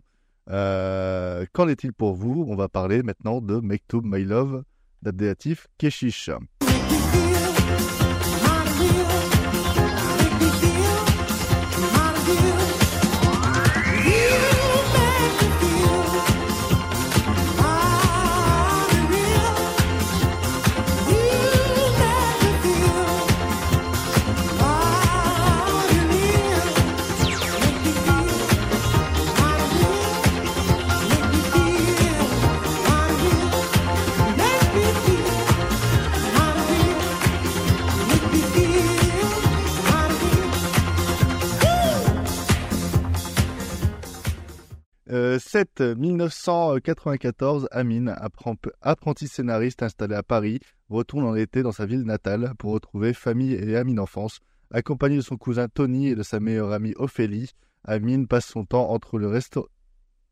Euh, 0.49 1.45
Qu'en 1.53 1.67
est-il 1.67 1.93
pour 1.93 2.15
vous? 2.15 2.45
On 2.47 2.55
va 2.55 2.67
parler 2.67 3.03
maintenant 3.03 3.41
de 3.41 3.61
to 3.87 4.01
My 4.01 4.23
Love, 4.23 4.63
déative 5.03 5.67
Keshish. 5.77 6.29
7 45.39 45.81
1994, 45.81 47.67
Amine, 47.71 48.15
apprenti 48.81 49.27
scénariste 49.27 49.83
installé 49.83 50.15
à 50.15 50.23
Paris, 50.23 50.59
retourne 50.89 51.25
en 51.25 51.35
été 51.35 51.63
dans 51.63 51.71
sa 51.71 51.85
ville 51.85 52.03
natale 52.03 52.53
pour 52.57 52.73
retrouver 52.73 53.13
famille 53.13 53.53
et 53.53 53.75
amis 53.75 53.93
d'enfance. 53.95 54.39
Accompagné 54.71 55.17
de 55.17 55.21
son 55.21 55.37
cousin 55.37 55.67
Tony 55.67 56.07
et 56.07 56.15
de 56.15 56.23
sa 56.23 56.39
meilleure 56.39 56.71
amie 56.71 56.93
Ophélie, 56.95 57.51
Amine 57.83 58.27
passe 58.27 58.45
son 58.45 58.63
temps 58.65 58.89
entre 58.91 59.17
le, 59.17 59.27
resto- 59.27 59.67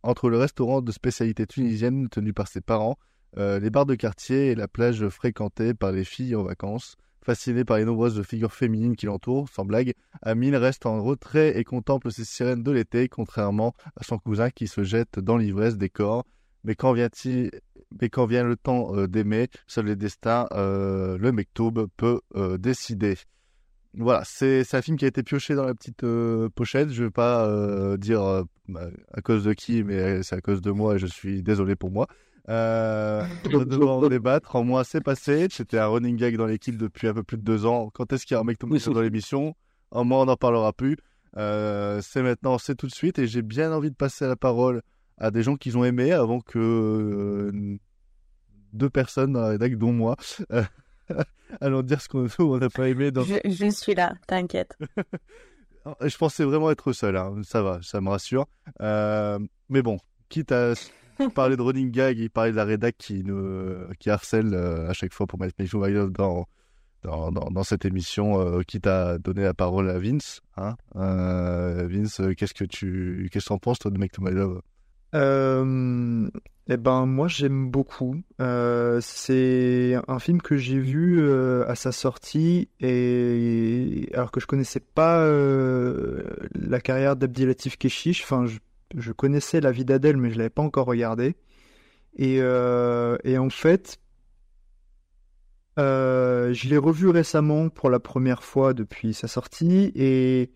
entre 0.03 0.29
le 0.29 0.37
restaurant 0.37 0.81
de 0.81 0.91
spécialité 0.91 1.45
tunisienne 1.45 2.07
tenu 2.09 2.33
par 2.33 2.47
ses 2.47 2.61
parents, 2.61 2.97
euh, 3.37 3.59
les 3.59 3.69
bars 3.69 3.85
de 3.85 3.95
quartier 3.95 4.47
et 4.47 4.55
la 4.55 4.67
plage 4.67 5.07
fréquentée 5.09 5.73
par 5.73 5.91
les 5.91 6.03
filles 6.05 6.35
en 6.35 6.43
vacances. 6.43 6.95
Fasciné 7.29 7.63
par 7.63 7.77
les 7.77 7.85
nombreuses 7.85 8.23
figures 8.23 8.51
féminines 8.51 8.95
qui 8.95 9.05
l'entourent, 9.05 9.49
sans 9.49 9.63
blague, 9.63 9.93
Amine 10.23 10.55
reste 10.55 10.87
en 10.87 11.03
retrait 11.03 11.59
et 11.59 11.63
contemple 11.63 12.11
ces 12.11 12.25
sirènes 12.25 12.63
de 12.63 12.71
l'été, 12.71 13.07
contrairement 13.07 13.75
à 13.95 14.03
son 14.03 14.17
cousin 14.17 14.49
qui 14.49 14.65
se 14.65 14.81
jette 14.81 15.19
dans 15.19 15.37
l'ivresse 15.37 15.77
des 15.77 15.89
corps. 15.89 16.25
Mais 16.63 16.73
quand 16.73 16.91
vient-il 16.91 17.51
mais 18.01 18.09
quand 18.09 18.25
vient 18.25 18.43
le 18.43 18.55
temps 18.55 18.95
euh, 18.95 19.07
d'aimer, 19.07 19.47
seul 19.67 19.85
les 19.85 19.95
destins, 19.95 20.47
euh, 20.53 21.19
le 21.19 21.31
Mektoub 21.31 21.85
peut 21.97 22.21
euh, 22.35 22.57
décider. 22.57 23.15
Voilà, 23.93 24.23
c'est 24.25 24.65
un 24.73 24.81
film 24.81 24.97
qui 24.97 25.05
a 25.05 25.09
été 25.09 25.21
pioché 25.21 25.53
dans 25.53 25.65
la 25.65 25.75
petite 25.75 26.03
pochette. 26.55 26.89
Je 26.89 27.03
vais 27.03 27.11
pas 27.11 27.95
dire 27.97 28.43
euh, 28.77 28.91
à 29.13 29.21
cause 29.21 29.43
de 29.43 29.53
qui, 29.53 29.83
mais 29.83 30.21
c'est 30.23 30.35
à 30.35 30.41
cause 30.41 30.61
de 30.61 30.71
moi 30.71 30.95
et 30.95 30.99
je 30.99 31.07
suis 31.07 31.41
désolé 31.43 31.75
pour 31.75 31.91
moi. 31.91 32.07
Euh, 32.49 33.23
on 33.45 33.59
va 33.59 33.65
devoir 33.65 33.97
en 33.97 34.07
débattre. 34.07 34.55
En 34.55 34.63
moins, 34.63 34.83
c'est 34.83 35.01
passé. 35.01 35.47
C'était 35.51 35.77
un 35.77 35.87
running 35.87 36.17
gag 36.17 36.35
dans 36.37 36.45
l'équipe 36.45 36.77
depuis 36.77 37.07
un 37.07 37.13
peu 37.13 37.23
plus 37.23 37.37
de 37.37 37.43
deux 37.43 37.65
ans. 37.65 37.89
Quand 37.93 38.11
est-ce 38.11 38.25
qu'il 38.25 38.35
y 38.35 38.37
a 38.37 38.41
un 38.41 38.43
mec 38.43 38.57
dans 38.59 39.01
l'émission? 39.01 39.55
En 39.91 40.03
moins, 40.03 40.21
on 40.21 40.25
n'en 40.25 40.35
parlera 40.35 40.73
plus. 40.73 40.97
Euh, 41.37 42.01
c'est 42.01 42.23
maintenant, 42.23 42.57
c'est 42.57 42.75
tout 42.75 42.87
de 42.87 42.93
suite. 42.93 43.19
Et 43.19 43.27
j'ai 43.27 43.41
bien 43.41 43.71
envie 43.71 43.91
de 43.91 43.95
passer 43.95 44.25
la 44.25 44.35
parole 44.35 44.81
à 45.17 45.31
des 45.31 45.43
gens 45.43 45.55
qui 45.55 45.75
ont 45.75 45.83
aimé 45.83 46.11
avant 46.11 46.39
que 46.39 46.57
euh, 46.59 47.77
deux 48.73 48.89
personnes 48.89 49.33
dans 49.33 49.41
la 49.41 49.49
rédac, 49.49 49.75
dont 49.75 49.91
moi, 49.91 50.15
euh, 50.51 50.63
allons 51.61 51.81
dire 51.81 52.01
ce 52.01 52.07
qu'on 52.07 52.27
on 52.39 52.57
n'a 52.57 52.69
pas 52.69 52.89
aimé. 52.89 53.11
Dans... 53.11 53.23
Je, 53.23 53.35
je 53.45 53.69
suis 53.69 53.95
là, 53.95 54.13
t'inquiète. 54.27 54.77
Je 56.01 56.17
pensais 56.17 56.43
vraiment 56.43 56.69
être 56.71 56.91
seul, 56.93 57.15
hein. 57.15 57.41
ça 57.43 57.61
va, 57.61 57.79
ça 57.81 58.01
me 58.01 58.09
rassure. 58.09 58.47
Euh, 58.81 59.39
mais 59.69 59.81
bon, 59.81 59.97
quitte 60.27 60.51
à 60.51 60.73
parler 61.27 61.57
de 61.57 61.61
running 61.61 61.91
gag 61.91 62.19
et 62.19 62.29
parler 62.29 62.51
de 62.51 62.55
la 62.55 62.65
rédac 62.65 62.95
qui, 62.97 63.23
nous, 63.23 63.75
qui 63.99 64.09
harcèle 64.09 64.53
euh, 64.53 64.89
à 64.89 64.93
chaque 64.93 65.13
fois 65.13 65.27
pour 65.27 65.39
mettre 65.39 65.55
My 65.59 65.91
Love 65.91 66.11
dans, 66.11 66.45
dans, 67.03 67.31
dans, 67.31 67.63
cette 67.63 67.85
émission, 67.85 68.39
euh, 68.39 68.61
quitte 68.61 68.87
à 68.87 69.17
donner 69.17 69.43
la 69.43 69.53
parole 69.53 69.89
à 69.89 69.99
Vince. 69.99 70.41
Hein. 70.57 70.75
Euh, 70.95 71.87
Vince, 71.89 72.21
qu'est-ce 72.37 72.53
que 72.53 72.65
tu 72.65 73.29
qu'est-ce 73.31 73.45
que 73.45 73.49
t'en 73.49 73.57
penses 73.57 73.79
toi 73.79 73.91
de 73.91 73.97
Make 73.97 74.11
to 74.11 74.23
Love 74.23 74.61
eh 76.71 76.77
ben 76.77 77.07
moi 77.07 77.27
j'aime 77.27 77.71
beaucoup. 77.71 78.21
Euh, 78.39 78.99
c'est 79.01 79.97
un 80.07 80.19
film 80.19 80.39
que 80.39 80.55
j'ai 80.55 80.77
vu 80.77 81.27
à 81.63 81.73
sa 81.73 81.91
sortie 81.91 82.69
et 82.79 84.07
alors 84.13 84.29
que 84.29 84.39
je 84.39 84.45
connaissais 84.45 84.79
pas 84.79 85.25
la 85.25 86.79
carrière 86.79 87.15
d'Abdilatif 87.15 87.75
Keshish. 87.79 88.21
Enfin, 88.21 88.45
je, 88.45 88.59
je 88.95 89.11
connaissais 89.11 89.61
la 89.61 89.71
vie 89.71 89.85
d'Adèle, 89.85 90.17
mais 90.17 90.31
je 90.31 90.37
l'avais 90.37 90.49
pas 90.49 90.61
encore 90.61 90.87
regardé. 90.87 91.35
Et, 92.17 92.37
euh, 92.41 93.17
et 93.23 93.37
en 93.37 93.49
fait, 93.49 93.99
euh, 95.77 96.53
je 96.53 96.67
l'ai 96.67 96.77
revu 96.77 97.09
récemment 97.09 97.69
pour 97.69 97.89
la 97.89 97.99
première 97.99 98.43
fois 98.43 98.73
depuis 98.73 99.13
sa 99.13 99.27
sortie 99.27 99.91
et 99.95 100.51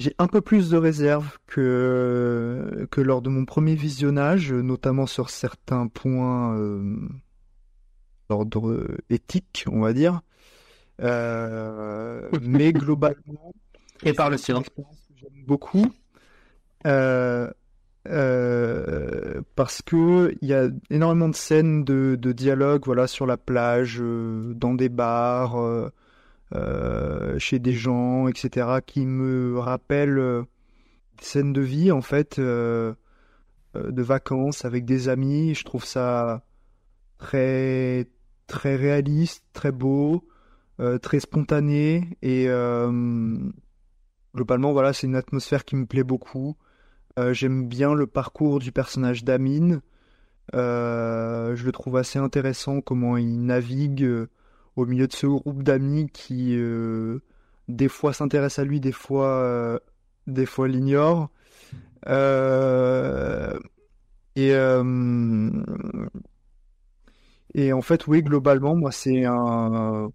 j'ai 0.00 0.14
un 0.18 0.26
peu 0.26 0.40
plus 0.40 0.70
de 0.70 0.78
réserve 0.78 1.38
que, 1.46 2.88
que 2.90 3.00
lors 3.00 3.22
de 3.22 3.28
mon 3.28 3.44
premier 3.44 3.74
visionnage, 3.74 4.52
notamment 4.52 5.06
sur 5.06 5.28
certains 5.30 5.86
points 5.88 6.56
euh, 6.56 6.96
d'ordre 8.28 8.88
éthique, 9.10 9.64
on 9.70 9.80
va 9.80 9.92
dire. 9.92 10.22
Euh, 11.02 12.28
mais 12.42 12.72
globalement, 12.72 13.52
Et 14.02 14.12
par 14.12 14.30
le 14.30 14.38
silence. 14.38 14.66
j'aime 15.16 15.44
beaucoup. 15.46 15.86
Euh, 16.86 17.50
euh, 18.08 19.42
parce 19.56 19.82
que 19.82 20.34
il 20.40 20.48
y 20.48 20.54
a 20.54 20.68
énormément 20.88 21.28
de 21.28 21.34
scènes 21.34 21.84
de, 21.84 22.16
dialogue, 22.32 22.82
voilà, 22.86 23.06
sur 23.06 23.26
la 23.26 23.36
plage, 23.36 23.98
euh, 24.00 24.54
dans 24.54 24.74
des 24.74 24.88
bars, 24.88 25.56
chez 27.38 27.58
des 27.58 27.72
gens, 27.72 28.28
etc., 28.28 28.78
qui 28.84 29.06
me 29.06 29.58
rappellent 29.58 30.44
des 31.18 31.24
scènes 31.24 31.52
de 31.52 31.60
vie, 31.60 31.92
en 31.92 32.02
fait, 32.02 32.40
de 32.40 32.96
vacances 33.74 34.64
avec 34.64 34.84
des 34.84 35.08
amis. 35.08 35.54
Je 35.54 35.64
trouve 35.64 35.84
ça 35.84 36.42
très, 37.18 38.08
très 38.46 38.76
réaliste, 38.76 39.44
très 39.52 39.72
beau, 39.72 40.26
très 41.02 41.20
spontané, 41.20 42.16
et 42.22 42.46
globalement, 44.34 44.72
voilà, 44.72 44.92
c'est 44.92 45.06
une 45.06 45.16
atmosphère 45.16 45.64
qui 45.64 45.76
me 45.76 45.86
plaît 45.86 46.04
beaucoup. 46.04 46.56
Euh, 47.20 47.34
j'aime 47.34 47.66
bien 47.68 47.94
le 47.94 48.06
parcours 48.06 48.58
du 48.60 48.72
personnage 48.72 49.24
d'Amine. 49.24 49.82
Euh, 50.54 51.54
je 51.54 51.64
le 51.64 51.72
trouve 51.72 51.96
assez 51.96 52.18
intéressant 52.18 52.80
comment 52.80 53.16
il 53.16 53.44
navigue 53.44 54.02
euh, 54.02 54.28
au 54.76 54.86
milieu 54.86 55.06
de 55.06 55.12
ce 55.12 55.26
groupe 55.26 55.62
d'amis 55.62 56.08
qui 56.10 56.58
des 57.68 57.88
fois 57.88 58.12
s'intéressent 58.12 58.60
à 58.60 58.64
lui, 58.64 58.80
des 58.80 58.92
fois, 58.92 59.80
des 60.26 60.46
fois 60.46 60.68
l'ignorent. 60.68 61.30
Et, 64.36 64.52
et 67.54 67.72
en 67.72 67.82
fait, 67.82 68.06
oui, 68.06 68.22
globalement, 68.22 68.74
moi, 68.76 68.92
c'est 68.92 69.24
un, 69.24 70.10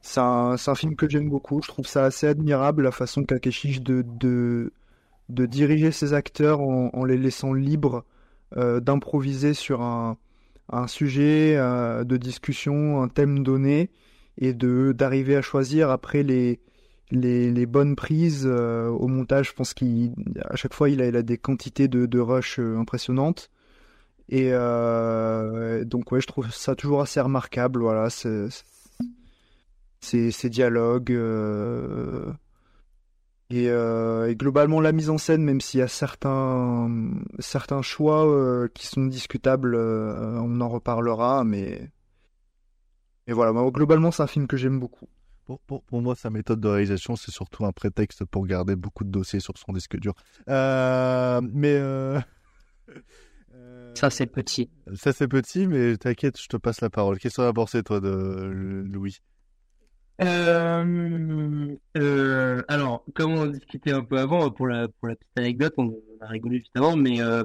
c'est 0.00 0.20
un, 0.20 0.56
un 0.66 0.74
film 0.74 0.96
que 0.96 1.08
j'aime 1.08 1.28
beaucoup. 1.28 1.62
Je 1.62 1.68
trouve 1.68 1.86
ça 1.86 2.04
assez 2.04 2.26
admirable 2.26 2.82
la 2.82 2.92
façon 2.92 3.24
qu'a 3.24 3.38
Keshish 3.38 3.80
de, 3.82 4.02
de, 4.06 4.72
de 5.28 5.46
diriger 5.46 5.92
ses 5.92 6.12
acteurs 6.12 6.60
en, 6.60 7.04
les 7.04 7.16
laissant 7.16 7.52
libres 7.52 8.04
euh, 8.56 8.80
d'improviser 8.80 9.54
sur 9.54 9.82
un, 9.82 10.16
sujet 10.86 11.56
euh, 11.56 12.04
de 12.04 12.16
discussion, 12.16 13.02
un 13.02 13.08
thème 13.08 13.42
donné, 13.42 13.90
et 14.38 14.52
d'arriver 14.52 15.36
à 15.36 15.42
choisir 15.42 15.90
après 15.90 16.22
les, 16.22 16.60
les, 17.10 17.50
les 17.50 17.66
bonnes 17.66 17.96
prises 17.96 18.44
euh, 18.46 18.88
au 18.88 19.08
montage. 19.08 19.48
Je 19.48 19.54
pense 19.54 19.74
qu'à 19.74 20.54
chaque 20.54 20.74
fois, 20.74 20.90
il 20.90 21.02
a, 21.02 21.22
des 21.22 21.38
quantités 21.38 21.88
de, 21.88 22.18
rush 22.20 22.58
impressionnantes. 22.58 23.50
Et 24.28 24.50
donc 24.50 26.10
ouais, 26.10 26.20
je 26.20 26.26
trouve 26.26 26.50
ça 26.50 26.74
toujours 26.74 27.00
assez 27.00 27.20
remarquable. 27.20 27.80
Voilà, 27.80 28.10
ces 28.10 28.50
dialogues. 30.50 31.12
Euh, 33.52 33.54
et, 33.54 33.68
euh, 33.68 34.30
et 34.30 34.36
globalement, 34.36 34.80
la 34.80 34.92
mise 34.92 35.10
en 35.10 35.18
scène, 35.18 35.42
même 35.42 35.60
s'il 35.60 35.80
y 35.80 35.82
a 35.82 35.88
certains, 35.88 36.90
certains 37.38 37.82
choix 37.82 38.26
euh, 38.26 38.68
qui 38.74 38.86
sont 38.86 39.06
discutables, 39.06 39.74
euh, 39.74 40.38
on 40.40 40.60
en 40.60 40.68
reparlera, 40.68 41.44
mais, 41.44 41.90
mais 43.26 43.32
voilà, 43.32 43.52
globalement, 43.70 44.10
c'est 44.10 44.22
un 44.22 44.26
film 44.26 44.46
que 44.46 44.56
j'aime 44.56 44.78
beaucoup. 44.80 45.08
Pour, 45.44 45.60
pour, 45.60 45.82
pour 45.84 46.02
moi, 46.02 46.16
sa 46.16 46.28
méthode 46.28 46.60
de 46.60 46.66
réalisation, 46.68 47.14
c'est 47.14 47.30
surtout 47.30 47.64
un 47.64 47.72
prétexte 47.72 48.24
pour 48.24 48.46
garder 48.46 48.74
beaucoup 48.74 49.04
de 49.04 49.10
dossiers 49.10 49.38
sur 49.38 49.56
son 49.56 49.72
disque 49.72 49.96
dur. 49.96 50.14
Euh, 50.48 51.40
mais 51.52 51.74
euh, 51.74 52.20
Ça, 53.94 54.10
c'est 54.10 54.26
petit. 54.26 54.68
ça, 54.94 55.12
c'est 55.12 55.28
petit, 55.28 55.66
mais 55.66 55.96
t'inquiète, 55.96 56.38
je 56.38 56.48
te 56.48 56.56
passe 56.58 56.82
la 56.82 56.90
parole. 56.90 57.18
Qu'est-ce 57.18 57.36
que 57.36 57.42
tu 57.42 57.48
as 57.48 57.52
pensé, 57.52 57.82
toi, 57.82 58.00
de 58.00 58.82
Louis? 58.86 59.20
Euh, 60.22 61.76
euh, 61.98 62.62
alors, 62.68 63.04
comme 63.14 63.32
on 63.32 63.46
discutait 63.46 63.92
un 63.92 64.02
peu 64.02 64.18
avant, 64.18 64.50
pour 64.50 64.66
la, 64.66 64.88
pour 64.88 65.08
la 65.08 65.16
petite 65.16 65.38
anecdote, 65.38 65.74
on, 65.76 65.94
a 66.20 66.26
rigolé 66.28 66.58
juste 66.58 66.76
avant, 66.76 66.96
mais 66.96 67.20
euh, 67.20 67.44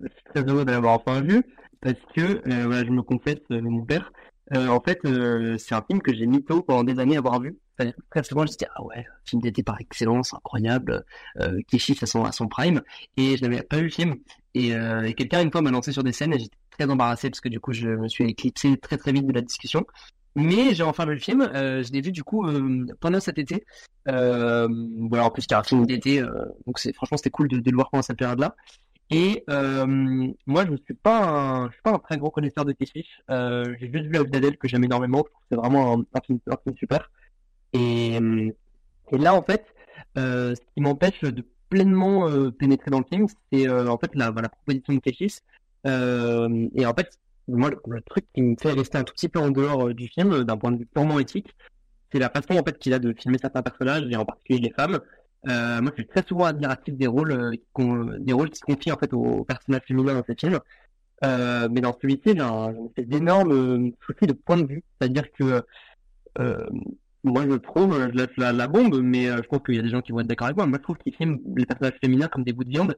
je 0.00 0.08
suis 0.08 0.24
très 0.34 0.42
heureux 0.42 0.64
de 0.64 0.70
l'avoir 0.70 0.94
enfin 0.94 1.20
vu, 1.20 1.42
parce 1.80 1.94
que, 2.14 2.20
euh, 2.20 2.66
voilà, 2.66 2.84
je 2.84 2.90
me 2.90 3.02
confesse, 3.02 3.38
euh, 3.52 3.60
mon 3.60 3.84
père, 3.84 4.10
euh, 4.54 4.66
en 4.68 4.80
fait, 4.80 4.98
euh, 5.04 5.56
c'est 5.58 5.74
un 5.74 5.82
film 5.82 6.02
que 6.02 6.12
j'ai 6.14 6.26
mis 6.26 6.44
tôt 6.44 6.62
pendant 6.62 6.82
des 6.84 6.98
années 7.00 7.16
à 7.16 7.18
avoir 7.20 7.40
vu. 7.40 7.56
Que 7.78 7.84
Très 8.10 8.24
souvent, 8.24 8.42
je 8.42 8.52
disais, 8.52 8.66
ah 8.74 8.82
ouais, 8.84 9.06
film 9.24 9.40
d'été 9.40 9.62
par 9.62 9.80
excellence, 9.80 10.34
incroyable, 10.34 11.04
euh, 11.40 11.60
Kishi 11.68 11.96
à 12.02 12.06
son, 12.06 12.24
à 12.24 12.32
son 12.32 12.48
prime, 12.48 12.82
et 13.16 13.36
je 13.36 13.42
n'avais 13.42 13.62
pas 13.62 13.76
vu 13.76 13.84
le 13.84 13.90
film. 13.90 14.16
Et, 14.54 14.74
euh, 14.74 15.02
et 15.02 15.14
quelqu'un, 15.14 15.42
une 15.42 15.52
fois, 15.52 15.62
m'a 15.62 15.70
lancé 15.70 15.92
sur 15.92 16.02
des 16.02 16.12
scènes, 16.12 16.34
et 16.34 16.38
j'étais 16.40 16.56
très 16.70 16.90
embarrassé, 16.90 17.30
parce 17.30 17.40
que 17.40 17.48
du 17.48 17.60
coup, 17.60 17.72
je 17.72 17.88
me 17.88 18.08
suis 18.08 18.24
éclipsé 18.24 18.76
très 18.78 18.96
très 18.96 19.12
vite 19.12 19.26
de 19.26 19.32
la 19.32 19.42
discussion. 19.42 19.86
Mais 20.36 20.74
j'ai 20.74 20.82
enfin 20.82 21.06
vu 21.06 21.14
le 21.14 21.20
film, 21.20 21.42
euh, 21.42 21.82
je 21.82 21.92
l'ai 21.92 22.00
vu 22.00 22.12
du 22.12 22.22
coup 22.22 22.46
euh, 22.46 22.86
pendant 23.00 23.20
cet 23.20 23.38
été. 23.38 23.64
Euh, 24.08 24.68
voilà, 25.08 25.24
en 25.24 25.30
plus 25.30 25.42
c'était 25.42 25.56
un 25.56 25.62
film 25.62 25.86
d'été, 25.86 26.22
donc 26.66 26.78
c'est 26.78 26.94
franchement 26.94 27.16
c'était 27.16 27.30
cool 27.30 27.48
de, 27.48 27.56
le 27.56 27.74
voir 27.74 27.90
pendant 27.90 28.02
cette 28.02 28.18
période-là. 28.18 28.54
Et 29.10 29.44
moi 29.48 30.64
je 30.66 30.70
ne 30.70 30.76
suis 30.76 30.94
pas 30.94 31.68
un, 31.84 31.98
très 31.98 32.16
gros 32.18 32.30
connaisseur 32.30 32.64
de. 32.64 32.74
Euh, 33.30 33.74
j'ai 33.80 33.92
juste 33.92 34.06
vu 34.06 34.12
la 34.12 34.24
d'Adèle 34.24 34.56
que 34.56 34.68
j'aime 34.68 34.84
énormément, 34.84 35.24
c'est 35.50 35.56
vraiment 35.56 35.98
un, 35.98 36.04
un 36.14 36.20
film, 36.24 36.38
un 36.46 36.56
film 36.62 36.76
super. 36.76 37.10
Et, 37.72 38.18
là 39.12 39.34
en 39.34 39.42
fait, 39.42 39.66
ce 40.16 40.60
qui 40.74 40.80
m'empêche 40.80 41.20
de 41.22 41.44
pleinement 41.68 42.28
pénétrer 42.52 42.90
dans 42.90 43.00
le 43.00 43.04
film, 43.04 43.26
c'est 43.52 43.68
en 43.68 43.98
fait 43.98 44.14
la, 44.14 44.32
proposition 44.32 44.92
de. 44.94 45.00
Euh, 45.86 46.68
et 46.74 46.86
en 46.86 46.94
fait, 46.94 47.18
moi, 47.56 47.70
le, 47.86 48.00
truc 48.02 48.26
qui 48.34 48.42
me 48.42 48.56
fait 48.60 48.72
rester 48.72 48.98
un 48.98 49.04
tout 49.04 49.14
petit 49.14 49.28
peu 49.28 49.38
en 49.38 49.50
dehors 49.50 49.88
euh, 49.88 49.94
du 49.94 50.08
film, 50.08 50.32
euh, 50.32 50.44
d'un 50.44 50.56
point 50.56 50.72
de 50.72 50.78
vue 50.78 50.86
purement 50.86 51.18
éthique, 51.18 51.54
c'est 52.12 52.18
la 52.18 52.30
façon 52.30 52.54
en 52.54 52.64
fait 52.64 52.78
qu'il 52.78 52.92
a 52.94 52.98
de 52.98 53.12
filmer 53.12 53.38
certains 53.38 53.62
personnages 53.62 54.04
et 54.10 54.16
en 54.16 54.24
particulier 54.24 54.60
les 54.60 54.70
femmes. 54.70 55.00
Euh, 55.48 55.80
moi, 55.80 55.90
je 55.96 56.02
suis 56.02 56.06
très 56.06 56.24
souvent 56.26 56.44
admiratif 56.44 56.94
des 56.96 57.06
rôles, 57.06 57.32
euh, 57.32 58.18
des 58.18 58.32
rôles 58.32 58.50
qui 58.50 58.58
se 58.58 58.64
confient 58.64 58.92
en 58.92 58.98
fait 58.98 59.12
aux 59.12 59.44
personnages 59.44 59.82
féminins 59.86 60.14
dans 60.14 60.24
ces 60.24 60.34
films. 60.34 60.58
Euh, 61.24 61.68
mais 61.70 61.80
dans 61.80 61.96
celui-ci, 62.00 62.32
j'ai 62.34 62.40
un, 62.40 62.74
espèce 62.96 63.06
souci 64.06 64.26
de 64.26 64.32
point 64.32 64.56
de 64.56 64.66
vue, 64.66 64.82
c'est-à-dire 64.98 65.30
que 65.32 65.62
euh, 66.38 66.66
moi, 67.24 67.44
je 67.48 67.56
trouve, 67.56 67.98
je 68.00 68.16
lâche 68.16 68.36
la, 68.36 68.66
bombe, 68.68 69.00
mais 69.02 69.26
je 69.26 69.42
pense 69.42 69.60
qu'il 69.60 69.74
y 69.74 69.78
a 69.78 69.82
des 69.82 69.90
gens 69.90 70.00
qui 70.00 70.12
vont 70.12 70.20
être 70.20 70.26
d'accord 70.26 70.46
avec 70.46 70.56
moi. 70.56 70.66
Moi, 70.66 70.78
je 70.78 70.82
trouve 70.82 70.96
qu'il 70.96 71.14
filme 71.14 71.38
les 71.56 71.66
personnages 71.66 71.98
féminins 72.00 72.28
comme 72.28 72.44
des 72.44 72.54
bouts 72.54 72.64
de 72.64 72.70
viande, 72.70 72.96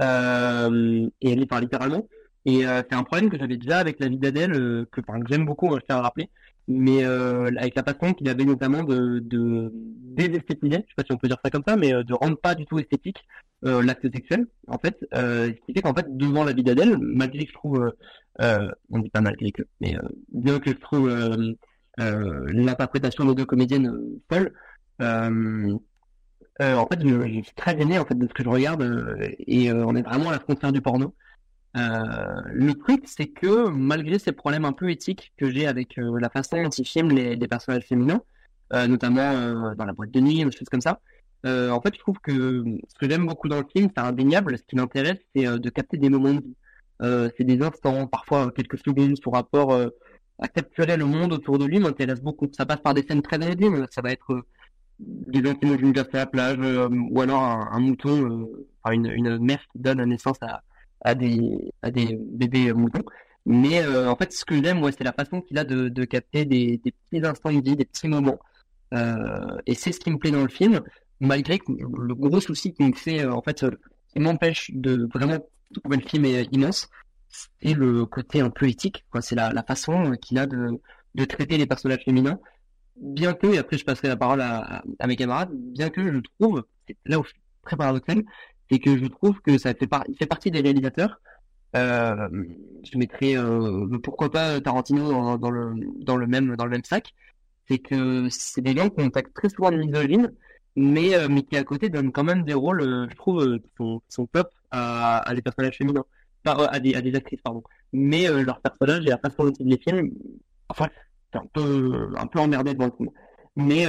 euh, 0.00 1.08
et 1.20 1.46
parle 1.46 1.62
littéralement. 1.62 2.06
Et 2.46 2.66
euh, 2.66 2.82
c'est 2.88 2.96
un 2.96 3.04
problème 3.04 3.30
que 3.30 3.38
j'avais 3.38 3.56
déjà 3.56 3.78
avec 3.78 4.00
la 4.00 4.08
vie 4.08 4.18
d'Adèle, 4.18 4.52
euh, 4.52 4.86
que, 4.92 5.00
enfin, 5.00 5.20
que 5.20 5.28
j'aime 5.28 5.46
beaucoup, 5.46 5.72
hein, 5.74 5.78
je 5.80 5.86
tiens 5.86 5.96
à 5.96 5.98
le 6.00 6.04
rappeler, 6.04 6.30
mais 6.68 7.04
euh, 7.04 7.50
avec 7.56 7.74
la 7.74 7.82
façon 7.82 8.14
qu'il 8.14 8.28
avait 8.28 8.44
notamment 8.44 8.82
de, 8.82 9.18
de 9.20 9.70
désesthétiser, 9.72 10.76
je 10.76 10.80
sais 10.80 10.94
pas 10.96 11.04
si 11.04 11.12
on 11.12 11.16
peut 11.16 11.28
dire 11.28 11.38
ça 11.44 11.50
comme 11.50 11.62
ça, 11.66 11.76
mais 11.76 11.92
euh, 11.94 12.02
de 12.02 12.14
rendre 12.14 12.36
pas 12.36 12.54
du 12.54 12.66
tout 12.66 12.78
esthétique 12.78 13.26
euh, 13.64 13.82
l'acte 13.82 14.10
sexuel, 14.12 14.46
en 14.68 14.78
fait, 14.78 14.98
euh, 15.14 15.48
ce 15.48 15.66
qui 15.66 15.74
fait 15.74 15.82
qu'en 15.82 15.94
fait, 15.94 16.06
devant 16.16 16.44
la 16.44 16.52
vie 16.52 16.62
d'Adèle, 16.62 16.96
malgré 17.00 17.44
que 17.44 17.50
je 17.50 17.54
trouve, 17.54 17.92
on 18.38 18.98
dit 18.98 19.10
pas 19.10 19.20
malgré 19.20 19.52
que, 19.52 19.62
mais 19.80 19.96
bien 20.32 20.58
que 20.58 20.70
je 20.70 20.76
trouve 20.76 21.08
l'interprétation 21.98 23.24
des 23.24 23.34
deux 23.34 23.46
comédiennes 23.46 23.92
folle, 24.30 24.52
en 25.00 26.86
fait, 26.86 27.00
je, 27.02 27.42
suis 27.42 27.54
très 27.56 27.76
gêné 27.78 27.98
en 27.98 28.04
fait 28.04 28.18
de 28.18 28.26
ce 28.26 28.32
que 28.34 28.44
je 28.44 28.48
regarde 28.48 28.82
et 29.46 29.72
on 29.72 29.94
est 29.96 30.02
vraiment 30.02 30.28
à 30.28 30.32
la 30.32 30.40
frontière 30.40 30.72
du 30.72 30.80
porno. 30.80 31.14
Euh, 31.76 32.40
le 32.52 32.74
truc, 32.74 33.04
c'est 33.06 33.26
que 33.26 33.68
malgré 33.68 34.18
ces 34.18 34.32
problèmes 34.32 34.64
un 34.64 34.72
peu 34.72 34.90
éthiques 34.90 35.32
que 35.36 35.50
j'ai 35.50 35.66
avec 35.66 35.98
euh, 35.98 36.18
la 36.20 36.30
façon 36.30 36.62
dont 36.62 36.70
il 36.70 36.86
filme 36.86 37.10
les, 37.10 37.36
personnages 37.48 37.84
féminins, 37.84 38.22
euh, 38.72 38.86
notamment 38.86 39.74
dans 39.74 39.84
la 39.84 39.92
boîte 39.92 40.12
de 40.12 40.20
nuit, 40.20 40.44
des 40.44 40.52
choses 40.52 40.68
comme 40.70 40.80
ça, 40.80 41.00
en 41.44 41.80
fait, 41.82 41.94
je 41.94 41.98
trouve 42.00 42.18
que 42.20 42.64
ce 42.88 42.98
que 42.98 43.08
j'aime 43.08 43.26
beaucoup 43.26 43.48
dans 43.48 43.58
le 43.58 43.66
film, 43.66 43.90
c'est 43.94 44.02
indéniable. 44.02 44.56
Ce 44.56 44.62
qui 44.62 44.76
m'intéresse, 44.76 45.18
c'est 45.34 45.44
de 45.44 45.70
capter 45.70 45.98
des 45.98 46.08
moments 46.08 46.32
de 46.32 46.40
vie. 46.40 46.56
C'est 47.36 47.44
des 47.44 47.60
instants, 47.62 48.06
parfois 48.06 48.50
quelques 48.50 48.78
secondes, 48.78 49.16
son 49.22 49.30
rapport 49.30 49.74
à 50.38 50.48
capturer 50.48 50.96
le 50.96 51.04
monde 51.04 51.34
autour 51.34 51.58
de 51.58 51.66
lui 51.66 51.80
m'intéresse 51.80 52.22
beaucoup. 52.22 52.48
Ça 52.52 52.64
passe 52.64 52.80
par 52.80 52.94
des 52.94 53.02
scènes 53.02 53.20
très 53.20 53.36
anodines. 53.36 53.86
Ça 53.90 54.00
va 54.00 54.12
être 54.12 54.42
des 54.98 55.44
gens 55.44 55.54
qui 55.54 55.66
mangent 55.66 55.82
une 55.82 55.98
à 55.98 56.06
la 56.14 56.26
plage, 56.26 56.56
ou 57.10 57.20
alors 57.20 57.42
un, 57.42 57.80
mouton, 57.80 58.48
une, 58.90 59.06
une 59.06 59.38
mère 59.38 59.60
qui 59.70 59.80
donne 59.80 60.02
naissance 60.04 60.38
à, 60.40 60.62
à 61.04 61.14
des, 61.14 61.72
à 61.82 61.90
des 61.90 62.18
bébés 62.20 62.72
moutons. 62.72 63.04
Mais 63.46 63.82
euh, 63.82 64.10
en 64.10 64.16
fait, 64.16 64.32
ce 64.32 64.44
que 64.44 64.60
j'aime, 64.62 64.80
moi, 64.80 64.90
c'est 64.90 65.04
la 65.04 65.12
façon 65.12 65.42
qu'il 65.42 65.58
a 65.58 65.64
de, 65.64 66.04
capter 66.04 66.44
des, 66.44 66.78
petits 66.78 67.24
instants 67.24 67.52
de 67.52 67.60
vie, 67.60 67.76
des 67.76 67.84
petits 67.84 68.08
moments. 68.08 68.38
Euh, 68.94 69.58
et 69.66 69.74
c'est 69.74 69.92
ce 69.92 70.00
qui 70.00 70.10
me 70.10 70.18
plaît 70.18 70.30
dans 70.30 70.42
le 70.42 70.48
film, 70.48 70.80
malgré 71.20 71.60
le 71.68 72.14
gros 72.14 72.40
souci 72.40 72.72
qui 72.72 72.84
me 72.84 72.94
fait, 72.94 73.24
euh, 73.24 73.32
en 73.32 73.42
fait, 73.42 73.62
euh, 73.62 73.70
qui 74.08 74.20
m'empêche 74.20 74.70
de 74.72 75.08
vraiment 75.12 75.38
trouver 75.74 75.96
le 75.98 76.08
film 76.08 76.24
est 76.24 76.44
immense, 76.52 76.88
c'est 77.28 77.74
le 77.74 78.06
côté 78.06 78.40
un 78.40 78.50
peu 78.50 78.68
éthique. 78.68 79.04
C'est 79.20 79.34
la, 79.34 79.62
façon 79.66 80.12
euh, 80.12 80.14
qu'il 80.16 80.38
a 80.38 80.46
de, 80.46 80.80
traiter 81.26 81.58
les 81.58 81.66
personnages 81.66 82.04
féminins. 82.04 82.38
Bien 82.96 83.34
que, 83.34 83.48
et 83.48 83.58
après 83.58 83.76
je 83.76 83.84
passerai 83.84 84.08
la 84.08 84.16
parole 84.16 84.40
à, 84.40 84.82
à, 85.00 85.06
mes 85.06 85.16
camarades, 85.16 85.50
bien 85.52 85.90
que 85.90 86.12
je 86.12 86.20
trouve, 86.38 86.64
là 87.04 87.18
où 87.18 87.24
je 87.24 87.30
suis 87.30 87.40
très 87.64 87.76
paradoxal, 87.76 88.22
c'est 88.70 88.78
que 88.78 88.96
je 88.98 89.06
trouve 89.06 89.40
que 89.40 89.58
ça 89.58 89.74
fait, 89.74 89.86
par, 89.86 90.04
il 90.08 90.16
fait 90.16 90.26
partie 90.26 90.50
des 90.50 90.60
réalisateurs. 90.60 91.20
Euh, 91.76 92.28
je 92.84 92.98
mettrais 92.98 93.36
euh, 93.36 93.98
pourquoi 94.02 94.30
pas 94.30 94.60
Tarantino 94.60 95.38
dans, 95.38 95.50
le 95.50 95.74
dans 96.04 96.16
le 96.16 96.26
même 96.26 96.54
dans 96.56 96.64
le 96.64 96.70
même 96.70 96.84
sac. 96.84 97.14
C'est 97.68 97.78
que 97.78 98.28
c'est 98.30 98.60
des 98.60 98.76
gens 98.76 98.90
qui 98.90 99.02
ont 99.02 99.10
très 99.10 99.48
souvent 99.48 99.70
de 99.70 99.76
misogyne, 99.76 100.32
mais 100.76 101.14
euh, 101.16 101.28
mais 101.28 101.42
qui 101.42 101.56
à 101.56 101.64
côté 101.64 101.88
donnent 101.88 102.12
quand 102.12 102.24
même 102.24 102.44
des 102.44 102.54
rôles, 102.54 103.08
je 103.10 103.16
trouve, 103.16 103.58
qui 103.58 103.70
sont, 104.08 104.26
top 104.26 104.50
à, 104.70 105.28
à 105.28 105.34
des 105.34 105.42
personnages 105.42 105.76
féminins, 105.76 106.04
à 106.44 106.80
des 106.80 106.94
à 106.94 107.02
des 107.02 107.14
actrices 107.14 107.40
pardon. 107.42 107.62
Mais 107.92 108.28
leurs 108.28 108.60
personnages 108.60 109.04
et 109.06 109.10
la 109.10 109.18
façon 109.18 109.44
dont 109.44 109.52
ils 109.58 109.68
les 109.68 109.78
filment, 109.78 110.10
enfin 110.68 110.88
c'est 111.32 111.38
un 111.38 111.46
peu 111.52 112.08
un 112.16 112.26
peu 112.26 112.38
emmerdé 112.38 112.74
devant 112.74 112.86
le 112.86 112.92
film. 112.96 113.10
Mais 113.56 113.86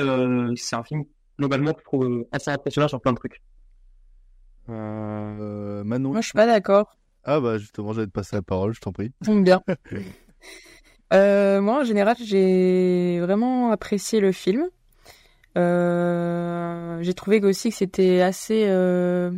c'est 0.55 0.75
un 0.75 0.83
film 0.83 1.03
globalement 1.37 1.73
je 1.77 1.83
trouve 1.83 2.25
assez 2.31 2.49
impressionnant 2.49 2.87
sur 2.87 3.01
plein 3.01 3.13
de 3.13 3.17
trucs. 3.17 3.41
Euh, 4.69 5.83
Manon. 5.83 6.11
Moi, 6.11 6.21
je 6.21 6.27
suis 6.27 6.33
pas 6.33 6.47
d'accord. 6.47 6.97
Ah 7.23 7.39
bah 7.39 7.57
justement, 7.57 7.93
j'allais 7.93 8.07
te 8.07 8.11
passer 8.11 8.35
la 8.35 8.43
parole, 8.43 8.73
je 8.73 8.79
t'en 8.81 8.91
prie. 8.91 9.11
Bien. 9.27 9.61
Euh, 11.13 11.61
moi, 11.61 11.81
en 11.81 11.83
général, 11.83 12.15
j'ai 12.19 13.19
vraiment 13.21 13.69
apprécié 13.71 14.19
le 14.19 14.31
film. 14.31 14.65
Euh, 15.55 16.97
j'ai 17.03 17.13
trouvé 17.13 17.39
aussi 17.45 17.69
que 17.69 17.75
c'était 17.75 18.21
assez 18.21 18.65
euh, 18.67 19.31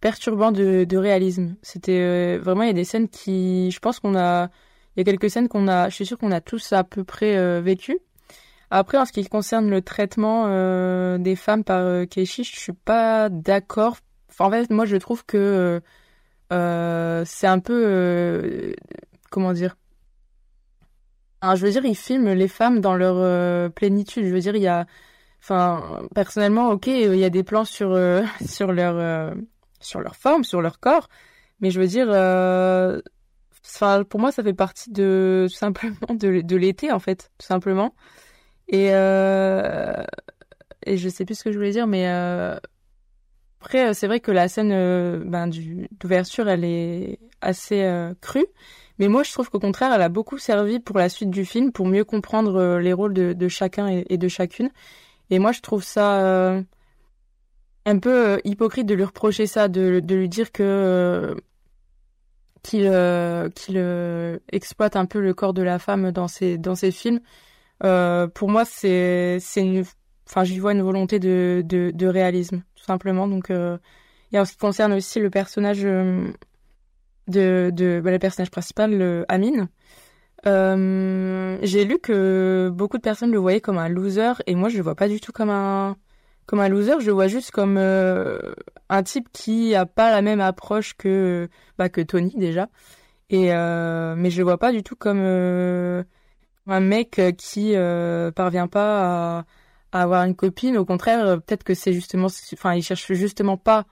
perturbant 0.00 0.52
de, 0.52 0.84
de 0.84 0.96
réalisme. 0.96 1.56
C'était 1.60 2.38
vraiment, 2.38 2.62
il 2.62 2.68
y 2.68 2.70
a 2.70 2.74
des 2.74 2.84
scènes 2.84 3.08
qui, 3.08 3.72
je 3.72 3.80
pense 3.80 3.98
qu'on 3.98 4.14
a, 4.16 4.48
il 4.96 5.00
y 5.00 5.02
a 5.02 5.04
quelques 5.04 5.28
scènes 5.28 5.48
qu'on 5.48 5.66
a, 5.66 5.88
je 5.88 5.96
suis 5.96 6.06
sûre 6.06 6.18
qu'on 6.18 6.30
a 6.30 6.40
tous 6.40 6.72
à 6.72 6.84
peu 6.84 7.02
près 7.02 7.60
vécu. 7.60 7.98
Après, 8.70 8.96
en 8.96 9.04
ce 9.04 9.12
qui 9.12 9.26
concerne 9.26 9.68
le 9.68 9.82
traitement 9.82 10.46
des 11.18 11.36
femmes 11.36 11.64
par 11.64 12.06
Keishi, 12.06 12.44
je 12.44 12.56
suis 12.56 12.72
pas 12.72 13.28
d'accord. 13.28 13.96
En 14.38 14.50
fait, 14.50 14.70
moi, 14.70 14.84
je 14.86 14.96
trouve 14.96 15.24
que 15.24 15.80
euh, 16.52 17.24
c'est 17.26 17.46
un 17.46 17.58
peu, 17.60 17.84
euh, 17.86 18.72
comment 19.30 19.52
dire? 19.52 19.76
Alors, 21.40 21.56
je 21.56 21.66
veux 21.66 21.72
dire, 21.72 21.84
il 21.84 21.96
filme 21.96 22.32
les 22.32 22.48
femmes 22.48 22.80
dans 22.80 22.94
leur 22.94 23.16
euh, 23.18 23.68
plénitude. 23.68 24.26
Je 24.26 24.32
veux 24.32 24.40
dire, 24.40 24.54
il 24.56 24.62
y 24.62 24.68
a, 24.68 24.86
enfin, 25.40 26.02
personnellement, 26.14 26.70
ok, 26.70 26.86
il 26.86 27.16
y 27.16 27.24
a 27.24 27.30
des 27.30 27.42
plans 27.42 27.64
sur 27.64 27.92
euh, 27.92 28.22
sur 28.46 28.72
leur 28.72 28.96
euh, 28.96 29.34
sur 29.80 30.00
leur 30.00 30.16
forme, 30.16 30.44
sur 30.44 30.62
leur 30.62 30.78
corps, 30.80 31.08
mais 31.60 31.70
je 31.70 31.80
veux 31.80 31.88
dire, 31.88 32.08
enfin, 33.64 34.04
pour 34.04 34.20
moi, 34.20 34.32
ça 34.32 34.42
fait 34.42 34.54
partie 34.54 34.90
de 34.92 35.46
tout 35.50 35.56
simplement 35.56 35.96
de, 36.10 36.42
de 36.42 36.56
l'été 36.56 36.92
en 36.92 37.00
fait, 37.00 37.30
tout 37.38 37.46
simplement. 37.46 37.94
Et 38.68 38.88
et 40.84 40.96
je 40.96 41.08
sais 41.08 41.24
plus 41.24 41.36
ce 41.36 41.44
que 41.44 41.52
je 41.52 41.58
voulais 41.58 41.70
dire, 41.72 41.86
mais 41.86 42.06
Après, 43.64 43.90
euh, 43.90 43.92
c'est 43.92 44.08
vrai 44.08 44.18
que 44.18 44.32
la 44.32 44.48
scène 44.48 44.72
euh, 44.72 45.22
ben, 45.24 45.48
d'ouverture, 46.00 46.48
elle 46.48 46.64
est 46.64 47.20
assez 47.40 47.84
euh, 47.84 48.12
crue. 48.20 48.46
Mais 48.98 49.06
moi, 49.06 49.22
je 49.22 49.30
trouve 49.30 49.50
qu'au 49.50 49.60
contraire, 49.60 49.92
elle 49.94 50.02
a 50.02 50.08
beaucoup 50.08 50.36
servi 50.36 50.80
pour 50.80 50.98
la 50.98 51.08
suite 51.08 51.30
du 51.30 51.44
film, 51.44 51.70
pour 51.70 51.86
mieux 51.86 52.02
comprendre 52.02 52.78
les 52.78 52.92
rôles 52.92 53.14
de, 53.14 53.48
chacun 53.48 53.86
et, 53.86 54.18
de 54.18 54.28
chacune. 54.28 54.70
Et 55.30 55.38
moi, 55.38 55.52
je 55.52 55.60
trouve 55.60 55.84
ça 55.84 56.60
un 57.86 57.98
peu 57.98 58.40
hypocrite 58.44 58.86
de 58.86 58.94
lui 58.94 59.04
reprocher 59.04 59.46
ça, 59.46 59.68
de, 59.68 60.02
lui 60.08 60.28
dire 60.28 60.52
que 60.52 61.36
qu'il 62.62 62.86
exploite 64.52 64.96
un 64.96 65.06
peu 65.06 65.20
le 65.20 65.34
corps 65.34 65.54
de 65.54 65.62
la 65.62 65.78
femme 65.78 66.12
dans 66.12 66.28
ses 66.28 66.58
dans 66.58 66.74
ses 66.74 66.90
films. 66.90 67.20
Pour 67.80 68.50
moi, 68.50 68.64
c'est 68.64 69.40
une, 69.56 69.84
enfin, 70.32 70.44
j'y 70.44 70.58
vois 70.58 70.72
une 70.72 70.82
volonté 70.82 71.18
de 71.18 71.62
de, 71.64 72.06
réalisme, 72.06 72.62
tout 72.74 72.84
simplement. 72.84 73.28
Donc, 73.28 73.50
euh, 73.50 73.78
et 74.32 74.38
en 74.38 74.44
ce 74.44 74.52
qui 74.52 74.58
concerne 74.58 74.92
aussi 74.94 75.20
le 75.20 75.30
personnage 75.30 75.82
euh, 75.84 76.26
de 77.28 78.00
bah, 78.02 78.10
le 78.10 78.18
personnage 78.18 78.50
principal, 78.50 79.24
Amine. 79.28 79.68
Euh, 80.46 81.56
j'ai 81.62 81.84
lu 81.84 81.98
que 82.00 82.70
beaucoup 82.74 82.96
de 82.96 83.02
personnes 83.02 83.30
le 83.30 83.38
voyaient 83.38 83.60
comme 83.60 83.78
un 83.78 83.88
loser 83.88 84.32
et 84.48 84.56
moi 84.56 84.68
je 84.68 84.76
le 84.76 84.82
vois 84.82 84.96
pas 84.96 85.06
du 85.06 85.20
tout 85.20 85.30
comme 85.30 85.50
un 85.50 85.96
comme 86.46 86.58
un 86.58 86.68
loser, 86.68 86.98
je 86.98 87.06
le 87.06 87.12
vois 87.12 87.28
juste 87.28 87.52
comme 87.52 87.78
un 87.78 89.02
type 89.04 89.28
qui 89.32 89.74
a 89.76 89.86
pas 89.86 90.10
la 90.10 90.22
même 90.22 90.40
approche 90.40 90.94
que 90.94 91.48
bah, 91.78 91.88
que 91.88 92.00
Tony 92.00 92.34
déjà. 92.36 92.68
Et 93.30 93.48
mais 93.50 94.30
je 94.30 94.38
le 94.38 94.44
vois 94.44 94.58
pas 94.58 94.72
du 94.72 94.82
tout 94.82 94.96
comme 94.96 95.20
un 95.20 96.80
mec 96.80 97.20
qui 97.38 97.74
parvient 98.34 98.68
pas 98.68 99.38
à, 99.38 99.44
à 99.92 100.02
avoir 100.02 100.24
une 100.24 100.34
copine. 100.34 100.76
Au 100.76 100.84
contraire, 100.84 101.24
euh, 101.26 101.36
peut-être 101.36 101.64
que 101.64 101.74
c'est 101.74 101.92
justement, 101.92 102.28
enfin, 102.54 102.74
il 102.74 102.82
cherche 102.82 103.12
justement 103.12 103.56
pas 103.56 103.84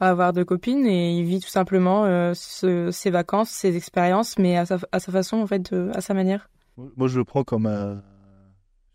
à 0.00 0.10
avoir 0.10 0.32
de 0.32 0.44
copine 0.44 0.86
et 0.86 1.18
il 1.18 1.24
vit 1.24 1.40
tout 1.40 1.48
simplement 1.48 2.04
euh, 2.04 2.32
ce- 2.34 2.90
ses 2.92 3.10
vacances, 3.10 3.50
ses 3.50 3.76
expériences, 3.76 4.38
mais 4.38 4.56
à 4.56 4.64
sa, 4.66 4.78
à 4.92 5.00
sa 5.00 5.10
façon 5.12 5.38
en 5.38 5.46
fait, 5.46 5.72
de- 5.72 5.90
à 5.94 6.00
sa 6.00 6.14
manière. 6.14 6.48
Moi, 6.96 7.08
je 7.08 7.18
le 7.18 7.24
prends 7.24 7.42
comme 7.44 7.66
un. 7.66 8.02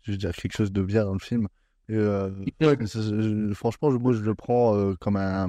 Je 0.02 0.12
veux 0.12 0.16
dire, 0.18 0.32
quelque 0.34 0.56
chose 0.56 0.72
de 0.72 0.82
bien 0.82 1.04
dans 1.04 1.12
le 1.12 1.18
film. 1.18 1.48
Et, 1.88 1.96
euh, 1.96 2.30
ça, 2.86 3.00
je- 3.02 3.52
franchement, 3.54 3.90
je- 3.90 3.98
moi, 3.98 4.12
je 4.12 4.20
le 4.22 4.34
prends 4.34 4.74
euh, 4.76 4.94
comme 5.00 5.16
un. 5.16 5.48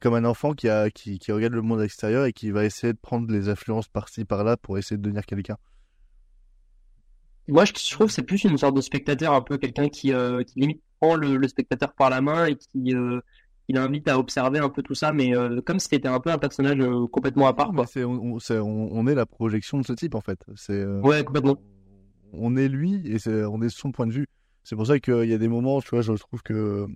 Comme 0.00 0.14
un 0.14 0.24
enfant 0.24 0.54
qui, 0.54 0.68
a, 0.68 0.90
qui, 0.90 1.20
qui 1.20 1.30
regarde 1.30 1.52
le 1.52 1.62
monde 1.62 1.80
extérieur 1.80 2.24
et 2.24 2.32
qui 2.32 2.50
va 2.50 2.64
essayer 2.64 2.92
de 2.92 2.98
prendre 2.98 3.30
les 3.30 3.48
influences 3.48 3.86
par-ci, 3.86 4.24
par-là 4.24 4.56
pour 4.56 4.76
essayer 4.76 4.96
de 4.96 5.02
devenir 5.02 5.24
quelqu'un. 5.24 5.56
Moi, 7.48 7.64
je 7.64 7.72
je 7.76 7.90
trouve 7.94 8.06
que 8.06 8.12
c'est 8.12 8.22
plus 8.22 8.42
une 8.44 8.56
sorte 8.58 8.74
de 8.76 8.80
spectateur, 8.80 9.32
un 9.34 9.42
peu 9.42 9.58
quelqu'un 9.58 9.88
qui, 9.88 10.12
euh, 10.12 10.42
qui 10.42 10.60
limite 10.60 10.80
prend 11.00 11.14
le, 11.16 11.36
le 11.36 11.48
spectateur 11.48 11.92
par 11.94 12.08
la 12.10 12.20
main 12.20 12.46
et 12.46 12.56
qui, 12.56 12.94
euh, 12.94 13.20
qui 13.66 13.72
l'invite 13.74 14.08
à 14.08 14.18
observer 14.18 14.58
un 14.60 14.68
peu 14.70 14.82
tout 14.82 14.94
ça, 14.94 15.12
mais 15.12 15.36
euh, 15.36 15.60
comme 15.60 15.78
si 15.78 15.88
c'était 15.90 16.08
un 16.08 16.20
peu 16.20 16.30
un 16.30 16.38
personnage 16.38 16.78
euh, 16.80 17.06
complètement 17.08 17.46
à 17.46 17.52
part, 17.54 17.72
quoi. 17.72 17.86
c'est- 17.86 18.04
on, 18.04 18.12
on- 18.34 18.38
c'est- 18.38 18.58
on- 18.58 18.92
on 18.92 19.06
est 19.06 19.14
la 19.14 19.26
projection 19.26 19.78
de 19.78 19.84
ce 19.84 19.92
type, 19.92 20.14
en 20.14 20.20
fait. 20.22 20.38
C'est, 20.56 20.72
euh, 20.72 21.00
Ouais, 21.00 21.22
complètement. 21.24 21.56
on 22.32 22.56
est 22.56 22.68
lui 22.68 23.02
et 23.06 23.18
on 23.46 23.60
est 23.62 23.68
son 23.68 23.92
point 23.92 24.06
de 24.06 24.12
vue. 24.12 24.26
C'est 24.62 24.76
pour 24.76 24.86
ça 24.86 24.98
qu'il 24.98 25.24
y 25.26 25.34
a 25.34 25.38
des 25.38 25.48
moments, 25.48 25.80
tu 25.82 25.90
vois, 25.90 26.00
je 26.00 26.12
trouve 26.14 26.42
que, 26.42 26.86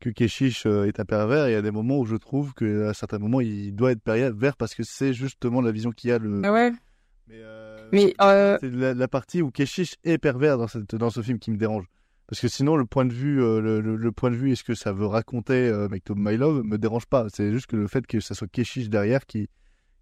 que 0.00 0.10
Keshish 0.10 0.66
est 0.66 0.98
un 0.98 1.04
pervers 1.04 1.46
et 1.46 1.50
il 1.50 1.52
y 1.54 1.56
a 1.56 1.62
des 1.62 1.70
moments 1.70 1.98
où 2.00 2.04
je 2.04 2.16
trouve 2.16 2.52
qu'à 2.54 2.92
certains 2.92 3.18
moments, 3.18 3.40
il 3.40 3.72
doit 3.74 3.92
être 3.92 4.02
pervers 4.02 4.56
parce 4.56 4.74
que 4.74 4.82
c'est 4.82 5.12
justement 5.14 5.60
la 5.60 5.70
vision 5.70 5.92
qu'il 5.92 6.10
y 6.10 6.12
a. 6.12 6.18
Le... 6.18 6.42
Ah 6.44 6.52
ouais. 6.52 6.72
Mais 7.28 7.36
euh, 8.20 8.58
C'est 8.60 8.70
la, 8.70 8.94
la 8.94 9.08
partie 9.08 9.42
où 9.42 9.50
Keshish 9.50 9.94
est 10.04 10.18
pervers 10.18 10.58
dans, 10.58 10.68
cette, 10.68 10.94
dans 10.94 11.10
ce 11.10 11.20
film 11.22 11.38
qui 11.38 11.50
me 11.50 11.56
dérange. 11.56 11.84
Parce 12.26 12.40
que 12.40 12.48
sinon, 12.48 12.76
le 12.76 12.86
point 12.86 13.04
de 13.04 13.12
vue, 13.12 13.42
euh, 13.42 13.60
le, 13.60 13.80
le- 13.80 13.96
le 13.96 14.12
point 14.12 14.30
de 14.30 14.36
vue 14.36 14.50
et 14.52 14.56
ce 14.56 14.64
que 14.64 14.74
ça 14.74 14.92
veut 14.92 15.06
raconter 15.06 15.68
euh, 15.68 15.88
Make 15.88 16.04
to 16.04 16.14
My 16.16 16.36
Love 16.36 16.62
me 16.64 16.78
dérange 16.78 17.06
pas. 17.06 17.26
C'est 17.28 17.52
juste 17.52 17.66
que 17.66 17.76
le 17.76 17.86
fait 17.86 18.06
que 18.06 18.18
ça 18.20 18.34
soit 18.34 18.48
Keshish 18.48 18.88
derrière 18.88 19.26
qui, 19.26 19.48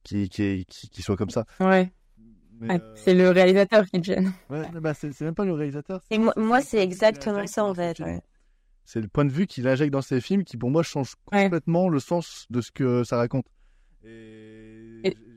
qui, 0.04 0.28
qui, 0.28 0.64
qui, 0.68 0.88
qui 0.88 1.02
soit 1.02 1.16
comme 1.16 1.30
ça. 1.30 1.44
ouais. 1.60 1.90
Ouais, 2.60 2.80
c'est 2.94 3.14
le 3.14 3.30
réalisateur 3.30 3.84
qui 3.86 4.00
te 4.00 4.06
gêne. 4.06 4.32
Ouais, 4.48 4.62
bah, 4.80 4.94
c'est 4.94 5.20
même 5.22 5.34
pas 5.34 5.44
le 5.44 5.52
réalisateur. 5.52 6.00
Et 6.12 6.18
moi, 6.18 6.32
moi 6.36 6.60
c'est 6.60 6.78
exactement 6.80 7.44
ça 7.48 7.64
en 7.64 7.74
fait. 7.74 7.98
ouais. 7.98 8.20
C'est 8.84 9.00
le 9.00 9.08
point 9.08 9.24
de 9.24 9.32
vue 9.32 9.48
qu'il 9.48 9.66
injecte 9.66 9.92
dans 9.92 10.00
ses 10.02 10.20
films 10.20 10.44
qui, 10.44 10.56
pour 10.56 10.70
moi, 10.70 10.84
change 10.84 11.14
complètement 11.24 11.88
le 11.88 11.98
sens 11.98 12.46
de 12.50 12.60
ce 12.60 12.70
que 12.70 13.02
ça 13.02 13.16
raconte. 13.16 13.46
Et- 14.04 14.61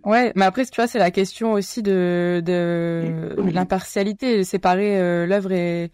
ouais, 0.04 0.32
mais 0.36 0.46
après, 0.46 0.66
tu 0.66 0.76
vois, 0.76 0.88
c'est 0.88 1.00
la 1.00 1.12
question 1.12 1.54
aussi 1.54 1.82
de, 1.82 2.42
de, 2.46 3.36
de 3.38 3.52
l'impartialité, 3.52 4.44
séparer 4.44 5.00
euh, 5.00 5.26
l'œuvre 5.26 5.52
et, 5.52 5.92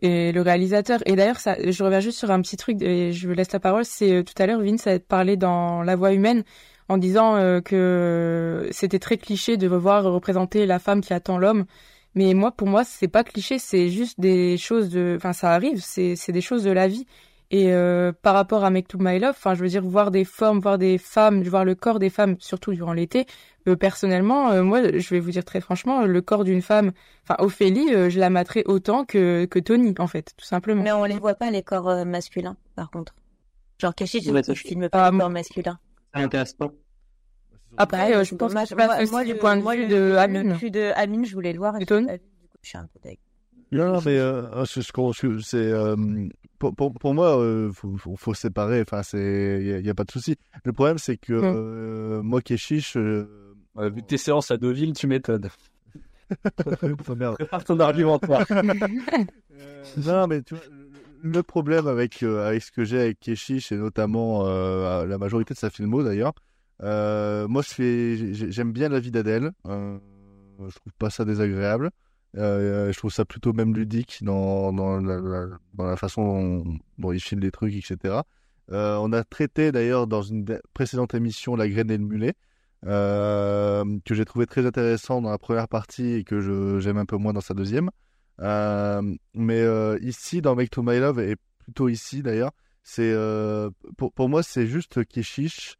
et 0.00 0.32
le 0.32 0.40
réalisateur. 0.42 1.00
Et 1.06 1.16
d'ailleurs, 1.16 1.40
ça, 1.40 1.56
je 1.58 1.84
reviens 1.84 2.00
juste 2.00 2.18
sur 2.18 2.30
un 2.30 2.40
petit 2.40 2.56
truc 2.56 2.80
et 2.82 3.12
je 3.12 3.28
vous 3.28 3.34
laisse 3.34 3.52
la 3.52 3.60
parole. 3.60 3.84
C'est 3.84 4.12
euh, 4.12 4.22
tout 4.22 4.34
à 4.40 4.46
l'heure, 4.46 4.60
Vince 4.60 4.86
a 4.86 4.98
parlé 4.98 5.36
dans 5.36 5.82
La 5.82 5.96
Voix 5.96 6.12
humaine 6.12 6.44
en 6.88 6.98
disant 6.98 7.36
euh, 7.36 7.60
que 7.60 8.68
c'était 8.70 8.98
très 8.98 9.18
cliché 9.18 9.56
de 9.56 9.68
revoir 9.68 10.04
représenter 10.04 10.64
la 10.66 10.78
femme 10.78 11.00
qui 11.00 11.12
attend 11.12 11.38
l'homme. 11.38 11.66
Mais 12.14 12.32
moi, 12.34 12.50
pour 12.52 12.66
moi, 12.66 12.84
c'est 12.84 13.08
pas 13.08 13.22
cliché, 13.22 13.58
c'est 13.58 13.90
juste 13.90 14.18
des 14.18 14.56
choses 14.56 14.88
de, 14.88 15.14
enfin, 15.16 15.32
ça 15.32 15.52
arrive, 15.52 15.80
c'est, 15.82 16.16
c'est 16.16 16.32
des 16.32 16.40
choses 16.40 16.64
de 16.64 16.70
la 16.70 16.88
vie. 16.88 17.06
Et 17.50 17.72
euh, 17.72 18.12
par 18.12 18.34
rapport 18.34 18.62
à 18.62 18.68
Make 18.70 18.88
to 18.88 18.98
My 19.00 19.18
Love, 19.18 19.30
enfin, 19.30 19.54
je 19.54 19.62
veux 19.62 19.68
dire, 19.68 19.82
voir 19.82 20.10
des 20.10 20.24
formes, 20.26 20.60
voir 20.60 20.76
des 20.76 20.98
femmes, 20.98 21.42
voir 21.42 21.64
le 21.64 21.74
corps 21.74 21.98
des 21.98 22.10
femmes, 22.10 22.36
surtout 22.40 22.72
durant 22.74 22.92
l'été. 22.92 23.24
euh, 23.66 23.74
personnellement, 23.76 24.50
euh, 24.50 24.62
moi, 24.62 24.80
je 24.98 25.08
vais 25.10 25.18
vous 25.20 25.30
dire 25.30 25.44
très 25.44 25.60
franchement, 25.62 26.04
le 26.04 26.20
corps 26.20 26.44
d'une 26.44 26.60
femme, 26.62 26.92
enfin, 27.24 27.36
Ophélie, 27.42 27.94
euh, 27.94 28.10
je 28.10 28.18
la 28.20 28.28
materais 28.30 28.64
autant 28.66 29.04
que 29.06 29.46
que 29.46 29.58
Tony, 29.58 29.94
en 29.98 30.06
fait, 30.06 30.32
tout 30.36 30.44
simplement. 30.44 30.82
Mais 30.82 30.92
on 30.92 31.04
les 31.04 31.18
voit 31.18 31.34
pas 31.34 31.50
les 31.50 31.62
corps 31.62 31.88
euh, 31.88 32.04
masculins, 32.04 32.56
par 32.76 32.90
contre. 32.90 33.14
Genre 33.78 33.94
caché, 33.94 34.20
je 34.20 34.30
ça, 34.42 34.54
filme 34.54 34.88
pas 34.90 35.10
les 35.10 35.18
corps 35.18 35.30
masculins. 35.30 35.78
Ça 36.14 36.20
m'intéresse 36.20 36.52
pas. 36.54 36.70
Après, 37.76 38.14
euh, 38.14 38.24
je 38.24 38.34
pense 38.34 38.48
Dommage. 38.50 38.64
que 38.64 38.68
c'est 38.70 38.74
pas 38.76 38.86
Moi- 38.86 39.06
moi, 39.10 39.24
du 39.24 39.32
le- 39.34 39.38
point 39.38 39.56
de 39.56 39.62
moi, 39.62 39.74
vue 39.76 39.82
le- 39.82 39.88
de 39.88 39.94
le 39.96 40.18
Amine. 40.18 40.56
cul 40.58 40.70
de 40.70 40.90
Amine, 40.96 41.24
je 41.24 41.34
voulais 41.34 41.52
le 41.52 41.58
voir. 41.58 41.76
et 41.76 41.80
je 41.80 41.84
Tony 41.86 42.08
je 42.62 42.68
suis 42.70 42.78
un 42.78 42.88
peu 42.92 42.98
deg. 43.08 43.18
Non, 43.70 43.92
non, 43.92 44.00
mais 44.04 44.18
euh, 44.18 44.64
c'est 44.64 44.82
ce 44.82 44.92
qu'on- 44.92 45.12
c'est 45.12 45.28
c'est, 45.42 45.56
euh, 45.58 45.94
pour, 46.58 46.74
pour, 46.74 46.92
pour 46.94 47.14
moi, 47.14 47.38
euh, 47.40 47.72
faut, 47.72 47.96
faut, 47.96 48.16
faut 48.16 48.34
séparer. 48.34 48.80
Enfin, 48.82 49.02
c'est 49.02 49.58
il 49.80 49.86
y, 49.86 49.90
a 49.90 49.94
pas 49.94 50.04
de 50.04 50.10
souci. 50.10 50.36
Le 50.64 50.72
problème, 50.72 50.98
c'est 50.98 51.16
que 51.16 51.32
euh, 51.32 52.22
moi, 52.22 52.40
Keshish, 52.40 52.96
euh, 52.96 53.54
Ouais, 53.74 53.90
vu 53.90 54.02
tes 54.02 54.16
séances 54.16 54.50
à 54.50 54.56
Deauville, 54.56 54.92
tu 54.92 55.06
m'étonnes. 55.06 55.48
Prépare 57.36 57.64
ton 57.64 57.78
argumentaire. 57.78 58.44
non, 59.96 60.26
mais 60.26 60.42
tu 60.42 60.54
vois, 60.54 60.64
le- 61.22 61.42
problème 61.42 61.86
avec, 61.86 62.22
euh, 62.22 62.48
avec 62.48 62.62
ce 62.62 62.72
que 62.72 62.84
j'ai 62.84 63.00
avec 63.00 63.20
Keshish 63.20 63.72
et 63.72 63.76
notamment 63.76 64.46
euh, 64.46 65.06
la 65.06 65.18
majorité 65.18 65.54
de 65.54 65.58
sa 65.58 65.70
filmo 65.70 66.02
d'ailleurs, 66.02 66.32
euh, 66.82 67.46
moi 67.48 67.62
je 67.62 67.68
fais, 67.68 68.16
j'ai- 68.34 68.50
j'aime 68.50 68.72
bien 68.72 68.88
la 68.88 69.00
vie 69.00 69.10
d'Adèle. 69.10 69.52
Euh, 69.66 69.98
je 70.58 70.74
trouve 70.74 70.92
pas 70.98 71.10
ça 71.10 71.24
désagréable. 71.24 71.90
Euh, 72.36 72.92
je 72.92 72.98
trouve 72.98 73.12
ça 73.12 73.24
plutôt 73.24 73.52
même 73.52 73.74
ludique 73.74 74.18
dans, 74.22 74.72
dans, 74.72 75.00
la, 75.00 75.96
façon 75.96 76.62
dont, 76.62 76.78
dont 76.98 77.12
il 77.12 77.20
filme 77.20 77.40
les 77.40 77.50
trucs, 77.50 77.74
etc. 77.74 78.22
Euh, 78.70 78.96
on 78.98 79.12
a 79.12 79.24
traité 79.24 79.72
d'ailleurs 79.72 80.06
dans 80.06 80.22
une 80.22 80.44
précédente 80.74 81.14
émission 81.14 81.56
La 81.56 81.68
graine 81.68 81.90
et 81.90 81.96
le 81.96 82.04
mulet, 82.04 82.34
euh, 82.86 83.82
que 84.04 84.14
j'ai 84.14 84.24
trouvé 84.26 84.46
très 84.46 84.66
intéressant 84.66 85.22
dans 85.22 85.30
la 85.30 85.38
première 85.38 85.68
partie 85.68 86.12
et 86.12 86.24
que 86.24 86.78
j'aime 86.80 86.98
un 86.98 87.06
peu 87.06 87.16
moins 87.16 87.32
dans 87.32 87.40
sa 87.40 87.54
deuxième. 87.54 87.90
Euh, 88.40 89.02
mais 89.34 89.60
euh, 89.60 89.98
ici, 90.02 90.42
dans 90.42 90.54
Make 90.54 90.70
to 90.70 90.82
My 90.82 91.00
Love, 91.00 91.20
et 91.20 91.36
plutôt 91.58 91.88
ici 91.88 92.22
d'ailleurs, 92.22 92.52
c'est 92.84 93.10
euh, 93.12 93.70
pour, 93.96 94.12
pour 94.12 94.28
moi, 94.28 94.42
c'est 94.42 94.66
juste 94.66 95.04
Keshish. 95.06 95.76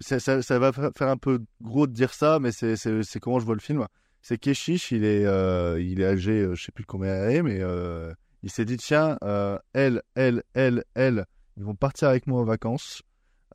Ça, 0.00 0.18
ça, 0.18 0.40
ça 0.42 0.58
va 0.58 0.72
fa- 0.72 0.90
faire 0.96 1.08
un 1.08 1.18
peu 1.18 1.40
gros 1.60 1.86
de 1.86 1.92
dire 1.92 2.14
ça, 2.14 2.38
mais 2.40 2.50
c'est 2.52 3.20
comment 3.20 3.38
je 3.38 3.44
vois 3.44 3.54
le 3.54 3.60
film. 3.60 3.86
C'est 4.22 4.38
Keshish, 4.38 4.90
il 4.92 5.04
est, 5.04 5.24
euh, 5.24 5.80
il 5.80 6.00
est 6.00 6.06
âgé, 6.06 6.42
euh, 6.42 6.54
je 6.54 6.64
sais 6.64 6.72
plus 6.72 6.84
combien 6.84 7.12
elle 7.14 7.36
est, 7.36 7.42
mais 7.42 7.58
euh, 7.60 8.12
il 8.42 8.50
s'est 8.50 8.64
dit 8.64 8.76
tiens, 8.76 9.16
euh, 9.24 9.58
elle, 9.72 10.02
elle, 10.14 10.42
elle, 10.54 10.84
elle, 10.94 11.24
ils 11.56 11.64
vont 11.64 11.74
partir 11.74 12.08
avec 12.08 12.26
moi 12.26 12.40
en 12.40 12.44
vacances. 12.44 13.02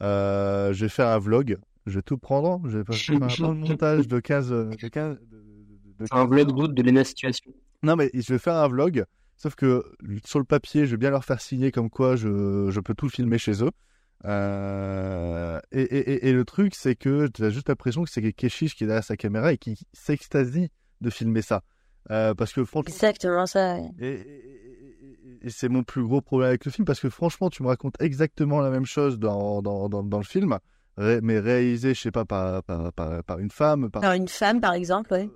Je 0.01 0.73
vais 0.73 0.89
faire 0.89 1.07
un 1.09 1.19
vlog, 1.19 1.57
je 1.85 1.95
vais 1.95 2.01
tout 2.01 2.17
prendre, 2.17 2.67
je 2.67 2.79
vais 2.79 2.83
faire 2.95 3.23
un 3.23 3.27
plan 3.27 3.53
de 3.53 3.59
montage 3.59 4.07
de 4.07 4.19
15, 4.19 4.51
euh, 4.51 4.65
de 4.65 4.87
15, 4.87 5.17
de- 5.19 5.37
de- 5.37 6.03
de 6.03 6.05
Un 6.11 6.25
vlog 6.25 6.49
route 6.49 6.73
de 6.73 6.81
la 6.91 7.03
situation. 7.03 7.51
non, 7.83 7.95
mais 7.95 8.09
je 8.13 8.33
vais 8.33 8.39
faire 8.39 8.55
un 8.55 8.67
vlog, 8.67 9.05
sauf 9.37 9.55
que 9.55 9.83
sur 10.25 10.39
le 10.39 10.45
papier, 10.45 10.85
je 10.85 10.91
vais 10.91 10.97
bien 10.97 11.11
leur 11.11 11.23
faire 11.23 11.39
signer 11.41 11.71
comme 11.71 11.89
quoi 11.89 12.15
je, 12.15 12.69
je 12.71 12.79
peux 12.79 12.95
tout 12.95 13.07
filmer 13.09 13.37
chez 13.37 13.63
eux. 13.63 13.71
Euh, 14.23 15.59
et, 15.71 15.81
et- 15.81 16.11
et- 16.13 16.29
et 16.29 16.33
le 16.33 16.45
truc, 16.45 16.73
c'est 16.75 16.95
que 16.95 17.27
tu 17.27 17.43
as 17.43 17.49
juste 17.49 17.69
l'impression 17.69 18.03
que 18.03 18.09
c'est 18.09 18.33
Keshish 18.33 18.75
qui 18.75 18.83
est 18.83 18.87
derrière 18.87 19.03
sa 19.03 19.17
caméra 19.17 19.53
et 19.53 19.57
qui 19.57 19.77
s'extasie 19.93 20.69
de 21.01 21.09
filmer 21.09 21.41
ça. 21.41 21.61
Euh, 22.11 22.33
parce 22.33 22.53
que 22.53 22.63
franchement, 22.63 22.93
Exactement 22.93 23.45
ça. 23.45 23.75
ouais. 23.75 23.91
et, 23.99 25.49
c'est 25.49 25.69
mon 25.69 25.83
plus 25.83 26.03
gros 26.03 26.21
problème 26.21 26.49
avec 26.49 26.65
le 26.65 26.71
film 26.71 26.85
parce 26.85 26.99
que 26.99 27.09
franchement, 27.09 27.49
tu 27.51 27.61
me 27.61 27.67
racontes 27.67 27.95
exactement 27.99 28.61
la 28.61 28.71
même 28.71 28.85
chose 28.85 29.19
dans, 29.19 29.61
dans, 29.61 29.89
dans, 29.89 30.01
dans 30.01 30.17
le 30.17 30.23
film, 30.23 30.57
mais 30.97 31.39
réalisé, 31.39 31.93
je 31.93 32.01
sais 32.01 32.11
pas, 32.11 32.25
par, 32.25 32.63
par, 32.63 32.91
par, 32.93 33.23
par 33.23 33.39
une 33.39 33.51
femme, 33.51 33.91
par, 33.91 34.03
une 34.13 34.27
femme, 34.27 34.59
par 34.59 34.73
exemple, 34.73 35.13
ouais. 35.13 35.29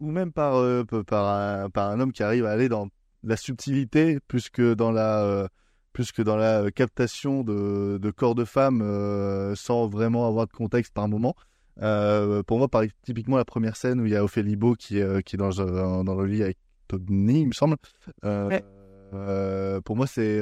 ou 0.00 0.10
même 0.10 0.32
par, 0.32 0.54
euh, 0.56 0.84
par, 1.06 1.28
un, 1.28 1.68
par 1.68 1.90
un 1.90 2.00
homme 2.00 2.12
qui 2.12 2.22
arrive 2.22 2.46
à 2.46 2.50
aller 2.50 2.70
dans 2.70 2.88
la 3.22 3.36
subtilité 3.36 4.20
plus 4.26 4.48
que 4.48 4.72
dans 4.72 4.90
la, 4.90 5.48
euh, 5.90 5.92
plus 5.92 6.12
que 6.12 6.22
dans 6.22 6.36
la 6.36 6.70
captation 6.70 7.42
de, 7.42 7.98
de 8.00 8.10
corps 8.10 8.34
de 8.34 8.44
femmes 8.44 8.82
euh, 8.82 9.54
sans 9.54 9.86
vraiment 9.86 10.26
avoir 10.26 10.46
de 10.46 10.52
contexte 10.52 10.92
par 10.92 11.08
moment. 11.08 11.34
Euh, 11.82 12.42
pour 12.42 12.58
moi, 12.58 12.68
par, 12.68 12.82
typiquement 13.02 13.36
la 13.36 13.44
première 13.44 13.76
scène 13.76 14.00
où 14.00 14.06
il 14.06 14.12
y 14.12 14.16
a 14.16 14.24
Ophélie 14.24 14.56
Beau 14.56 14.74
qui, 14.74 14.98
est, 14.98 15.02
euh, 15.02 15.20
qui 15.20 15.36
est 15.36 15.38
dans, 15.38 15.50
le 15.50 16.26
lit 16.26 16.42
avec 16.42 16.58
Tony, 16.88 17.42
il 17.42 17.48
me 17.48 17.52
semble. 17.52 17.76
Pour 19.84 19.96
moi, 19.96 20.06
c'est 20.06 20.40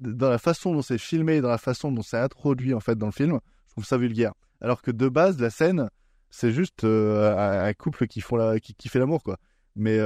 dans 0.00 0.28
la 0.28 0.38
façon 0.38 0.74
dont 0.74 0.82
c'est 0.82 0.98
filmé, 0.98 1.40
dans 1.40 1.48
la 1.48 1.58
façon 1.58 1.90
dont 1.90 2.02
c'est 2.02 2.18
introduit 2.18 2.74
en 2.74 2.80
fait 2.80 2.96
dans 2.96 3.06
le 3.06 3.12
film, 3.12 3.40
je 3.66 3.72
trouve 3.72 3.86
ça 3.86 3.96
vulgaire. 3.96 4.32
Alors 4.60 4.82
que 4.82 4.90
de 4.90 5.08
base, 5.08 5.40
la 5.40 5.50
scène, 5.50 5.88
c'est 6.28 6.52
juste 6.52 6.84
un, 6.84 7.72
couple 7.72 8.06
qui 8.06 8.20
font 8.20 8.36
la, 8.36 8.60
qui, 8.60 8.74
qui 8.74 8.88
fait 8.88 8.98
l'amour 8.98 9.22
quoi. 9.22 9.38
Mais 9.74 9.96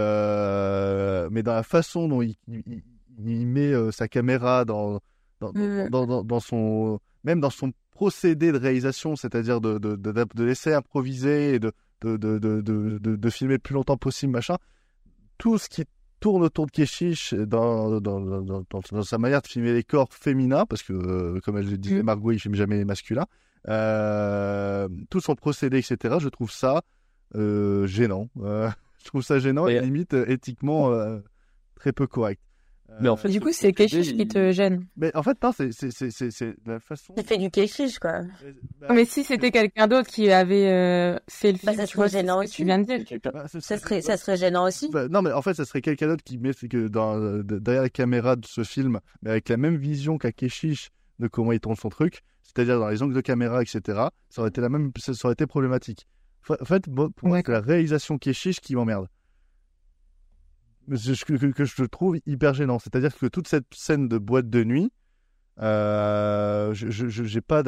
mais 1.30 1.42
dans 1.42 1.54
la 1.54 1.64
façon 1.64 2.06
dont 2.06 2.22
il, 2.22 2.36
il, 2.46 2.82
il 3.24 3.46
met 3.46 3.72
euh, 3.72 3.90
sa 3.90 4.08
caméra 4.08 4.64
dans 4.64 5.00
dans, 5.40 5.52
Mm. 5.54 5.88
dans, 5.90 6.06
dans, 6.06 6.22
dans 6.24 6.40
son 6.40 7.00
même 7.24 7.40
dans 7.40 7.50
son 7.50 7.72
procédé 7.92 8.52
de 8.52 8.58
réalisation, 8.58 9.16
c'est-à-dire 9.16 9.60
de, 9.60 9.78
de, 9.78 9.96
de, 9.96 10.12
de 10.34 10.44
laisser 10.44 10.72
improviser 10.72 11.54
et 11.54 11.58
de, 11.58 11.72
de, 12.02 12.16
de, 12.16 12.38
de, 12.38 12.60
de, 12.60 12.98
de- 12.98 13.16
de 13.16 13.30
filmer 13.30 13.54
le 13.54 13.58
plus 13.58 13.74
longtemps 13.74 13.96
possible, 13.98 14.32
machin. 14.32 14.56
Tout 15.38 15.58
ce 15.58 15.68
qui 15.68 15.84
tourne 16.20 16.42
autour 16.42 16.66
de 16.66 16.70
Keshish 16.70 17.32
dans, 17.34 18.00
dans, 18.00 18.20
dans, 18.20 18.62
dans, 18.70 19.02
sa 19.02 19.18
manière 19.18 19.40
de 19.42 19.46
filmer 19.46 19.72
les 19.72 19.82
corps 19.84 20.08
féminins, 20.12 20.64
parce 20.66 20.82
que, 20.82 20.92
euh, 20.92 21.40
comme 21.44 21.56
elle 21.58 21.70
le 21.70 21.76
disait, 21.78 22.02
Margot, 22.02 22.32
il 22.32 22.38
filme 22.38 22.54
jamais 22.54 22.76
les 22.76 22.84
masculins. 22.86 23.26
Euh, 23.68 24.88
tout 25.10 25.20
son 25.20 25.34
procédé, 25.34 25.78
etc. 25.78 26.16
Je 26.20 26.28
trouve 26.28 26.50
ça 26.50 26.82
euh, 27.34 27.86
gênant. 27.86 28.28
Euh, 28.42 28.68
je 28.98 29.04
trouve 29.06 29.22
ça 29.22 29.38
gênant 29.38 29.66
et 29.68 29.74
limite 29.84 30.14
éthiquement 30.14 30.90
euh, 30.92 31.18
très 31.74 31.92
peu 31.92 32.06
correct. 32.06 32.40
Mais 33.00 33.08
en 33.08 33.16
fait, 33.16 33.28
Du 33.28 33.40
coup, 33.40 33.52
c'est 33.52 33.72
Keshish 33.72 34.14
qui 34.16 34.26
te 34.26 34.52
gêne. 34.52 34.86
Mais 34.96 35.14
en 35.16 35.22
fait, 35.22 35.36
non, 35.42 35.52
c'est 35.52 35.70
la 36.66 36.80
façon. 36.80 37.14
Tu 37.16 37.22
fais 37.22 37.38
du 37.38 37.50
Keshish, 37.50 37.98
quoi. 37.98 38.22
Mais 38.90 39.04
si 39.04 39.24
c'était 39.24 39.50
quelqu'un 39.50 39.86
d'autre 39.86 40.08
qui 40.08 40.30
avait 40.30 40.68
euh, 40.68 41.18
fait 41.28 41.52
le 41.52 41.58
film, 41.58 41.72
Bah, 41.72 41.76
ça 41.76 41.86
tu 41.86 41.96
vois, 41.96 42.08
serait 42.08 42.20
gênant 42.20 42.40
que 42.42 42.48
tu 42.50 42.64
viens 42.64 42.78
de 42.78 42.84
dire. 42.84 43.04
Ça 43.60 43.78
serait, 43.78 44.00
ça 44.02 44.16
serait 44.16 44.36
gênant 44.36 44.66
aussi. 44.66 44.90
Bah, 44.90 45.08
non, 45.08 45.22
mais 45.22 45.32
en 45.32 45.42
fait, 45.42 45.54
ça 45.54 45.64
serait 45.64 45.80
quelqu'un 45.80 46.08
d'autre 46.08 46.24
qui 46.24 46.38
met 46.38 46.52
c'est 46.52 46.68
que 46.68 46.88
dans, 46.88 47.16
euh, 47.16 47.42
derrière 47.42 47.82
la 47.82 47.90
caméra 47.90 48.36
de 48.36 48.46
ce 48.46 48.64
film, 48.64 49.00
mais 49.22 49.30
avec 49.30 49.48
la 49.48 49.56
même 49.56 49.76
vision 49.76 50.18
qu'à 50.18 50.32
Keshish 50.32 50.90
de 51.18 51.28
comment 51.28 51.52
il 51.52 51.60
tourne 51.60 51.76
son 51.76 51.90
truc, 51.90 52.22
c'est-à-dire 52.42 52.78
dans 52.80 52.88
les 52.88 53.02
angles 53.02 53.14
de 53.14 53.20
caméra, 53.20 53.62
etc. 53.62 53.80
Ça 54.28 54.40
aurait 54.40 54.48
été 54.48 54.60
la 54.60 54.68
même, 54.68 54.90
ça, 54.98 55.14
ça 55.14 55.28
aurait 55.28 55.34
été 55.34 55.46
problématique. 55.46 56.06
En 56.48 56.64
fait, 56.64 56.84
pour 56.86 57.28
moi, 57.28 57.40
c'est 57.44 57.52
la 57.52 57.60
réalisation 57.60 58.18
Keshish 58.18 58.60
qui 58.60 58.74
m'emmerde. 58.74 59.06
Que, 60.90 61.34
que- 61.36 61.46
que 61.52 61.64
je 61.64 61.84
trouve 61.84 62.18
hyper 62.26 62.54
gênant. 62.54 62.78
C'est-à-dire 62.78 63.16
que 63.16 63.26
toute 63.26 63.46
cette 63.48 63.66
scène 63.72 64.08
de 64.08 64.18
boîte 64.18 64.50
de 64.50 64.64
nuit, 64.64 64.90
euh, 65.60 66.72
je 66.74 67.08
j'ai 67.08 67.40
pas 67.40 67.62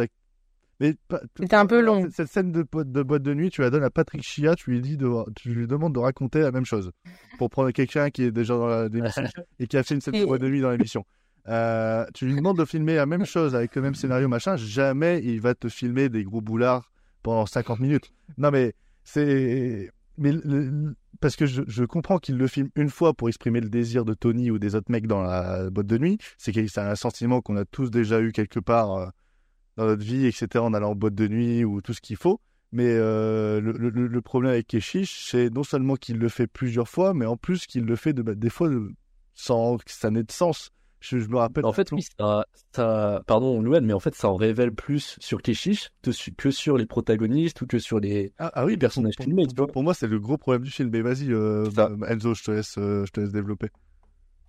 mais 0.80 0.96
C'était 1.38 1.54
un 1.54 1.66
peu 1.66 1.80
long. 1.80 2.08
Cette, 2.10 2.26
scène 2.28 2.50
de, 2.50 2.62
boîte- 2.64 2.90
de 2.90 3.02
boîte 3.04 3.22
de 3.22 3.34
nuit, 3.34 3.50
tu 3.50 3.60
la 3.60 3.70
donnes 3.70 3.84
à 3.84 3.90
Patrick 3.90 4.22
Chia, 4.22 4.56
tu 4.56 4.70
lui 4.72 4.80
dis 4.80 4.96
de, 4.96 5.08
tu 5.36 5.50
lui 5.54 5.68
demandes 5.68 5.94
de 5.94 6.00
raconter 6.00 6.40
la 6.40 6.50
même 6.50 6.64
chose 6.64 6.90
pour 7.38 7.50
prendre 7.50 7.70
quelqu'un 7.70 8.10
qui 8.10 8.24
est 8.24 8.32
déjà 8.32 8.56
dans 8.56 8.88
l'émission 8.88 9.22
et 9.60 9.68
qui 9.68 9.76
a 9.76 9.84
fait 9.84 9.94
une 9.94 10.00
scène 10.00 10.14
de 10.14 10.26
boîte 10.26 10.40
de 10.40 10.48
nuit 10.48 10.60
dans 10.60 10.70
l'émission. 10.72 11.04
Euh, 11.48 12.04
tu 12.14 12.26
lui 12.26 12.34
demandes 12.34 12.58
de 12.58 12.64
filmer 12.64 12.96
la 12.96 13.06
même 13.06 13.24
chose 13.24 13.54
avec 13.54 13.76
le 13.76 13.82
même 13.82 13.94
scénario, 13.94 14.26
machin. 14.28 14.56
Jamais 14.56 15.20
il 15.22 15.40
va 15.40 15.54
te 15.54 15.68
filmer 15.68 16.08
des 16.08 16.24
gros 16.24 16.40
boulards 16.40 16.90
pendant 17.22 17.46
50 17.46 17.78
minutes. 17.78 18.12
Non, 18.38 18.50
mais 18.50 18.74
c'est. 19.04 19.90
Mais 20.18 20.32
le- 20.32 20.42
le- 20.44 20.94
parce 21.22 21.36
que 21.36 21.46
je, 21.46 21.84
comprends 21.84 22.18
qu'il 22.18 22.36
le 22.36 22.48
filme 22.48 22.68
une 22.74 22.90
fois 22.90 23.14
pour 23.14 23.28
exprimer 23.28 23.60
le 23.60 23.70
désir 23.70 24.04
de 24.04 24.12
Tony 24.12 24.50
ou 24.50 24.58
des 24.58 24.74
autres 24.74 24.90
mecs 24.90 25.06
dans 25.06 25.22
la 25.22 25.70
boîte 25.70 25.86
de 25.86 25.96
nuit. 25.96 26.18
C'est 26.36 26.78
un 26.78 26.96
sentiment 26.96 27.40
qu'on 27.40 27.56
a 27.56 27.64
tous 27.64 27.90
déjà 27.90 28.20
eu 28.20 28.32
quelque 28.32 28.58
part 28.58 28.92
euh, 28.92 29.06
dans 29.76 29.86
notre 29.86 30.02
vie, 30.02 30.26
etc., 30.26 30.48
en 30.56 30.74
allant 30.74 30.90
en 30.90 30.94
boîte 30.96 31.14
de 31.14 31.28
nuit 31.28 31.64
ou 31.64 31.80
tout 31.80 31.94
ce 31.94 32.00
qu'il 32.00 32.16
faut. 32.16 32.40
Mais 32.72 32.88
euh, 32.88 33.60
le, 33.60 34.20
problème 34.20 34.52
avec 34.52 34.66
Keshish, 34.66 35.28
c'est 35.30 35.48
non 35.48 35.62
seulement 35.62 35.94
qu'il 35.94 36.18
le 36.18 36.28
fait 36.28 36.48
plusieurs 36.48 36.88
fois, 36.88 37.14
mais 37.14 37.26
en 37.26 37.36
plus 37.36 37.66
qu'il 37.66 37.84
le 37.84 37.96
fait 37.96 38.12
de, 38.12 38.22
des 38.34 38.50
fois 38.50 38.68
de- 38.68 38.92
sans 39.34 39.76
que 39.76 39.92
ça 39.92 40.10
n'ait 40.10 40.24
de 40.24 40.32
sens. 40.32 40.70
Je, 41.02 41.18
je 41.18 41.28
me 41.28 41.36
rappelle. 41.36 41.64
En 41.66 41.72
fait, 41.72 41.90
oui, 41.92 42.02
ça, 42.18 42.46
ça, 42.74 43.22
pardon, 43.26 43.60
Louane, 43.60 43.84
mais 43.84 43.92
en 43.92 44.00
fait, 44.00 44.14
ça 44.14 44.28
en 44.28 44.36
révèle 44.36 44.72
plus 44.72 45.16
sur 45.20 45.42
Keshish 45.42 45.90
que 46.02 46.12
su- 46.12 46.32
que 46.32 46.50
sur 46.50 46.78
les 46.78 46.86
protagonistes 46.86 47.60
ou 47.60 47.66
que 47.66 47.78
sur 47.78 47.98
les, 48.00 48.32
Ah, 48.38 48.50
ah 48.54 48.64
oui, 48.64 48.72
les 48.72 48.78
personnages 48.78 49.16
pour, 49.16 49.24
filmés. 49.24 49.46
pour- 49.54 49.66
pour 49.66 49.82
moi, 49.82 49.94
c'est 49.94 50.06
le 50.06 50.20
gros 50.20 50.38
problème 50.38 50.62
du 50.62 50.70
film. 50.70 50.90
Mais 50.92 51.00
vas-y, 51.02 51.32
euh, 51.32 51.68
Enzo, 52.08 52.34
je 52.34 52.44
te 52.44 52.50
laisse, 52.52 52.76
euh, 52.78 53.04
je 53.04 53.10
te 53.10 53.20
laisse 53.20 53.32
développer. 53.32 53.68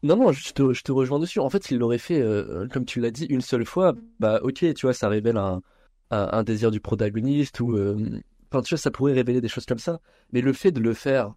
Non, 0.04 0.18
non, 0.18 0.32
je 0.32 0.52
te, 0.54 0.74
je 0.74 0.84
te 0.84 0.92
rejoins 0.92 1.20
dessus. 1.20 1.40
En 1.40 1.50
fait, 1.50 1.64
s'il 1.64 1.78
l'aurait 1.80 1.98
fait, 1.98 2.22
euh, 2.22 2.68
comme 2.68 2.86
tu 2.86 3.00
l'as 3.00 3.12
dit, 3.12 3.26
une 3.26 3.42
seule 3.42 3.66
fois, 3.66 3.94
bah 4.20 4.40
ok, 4.44 4.74
tu 4.74 4.86
vois, 4.86 4.94
ça 4.94 5.08
révèle 5.10 5.38
un, 5.38 5.62
un, 6.12 6.30
un 6.34 6.44
désir 6.44 6.72
du 6.72 6.80
protagoniste 6.82 7.60
ou... 7.62 7.78
Enfin, 8.52 8.62
tu 8.62 8.76
vois, 8.76 8.78
ça 8.78 8.92
pourrait 8.92 9.14
révéler 9.14 9.42
des 9.42 9.48
choses 9.48 9.66
comme 9.66 9.80
ça. 9.80 10.00
Mais 10.32 10.42
le 10.42 10.54
fait 10.54 10.72
de 10.72 10.80
le 10.82 10.94
faire, 10.94 11.34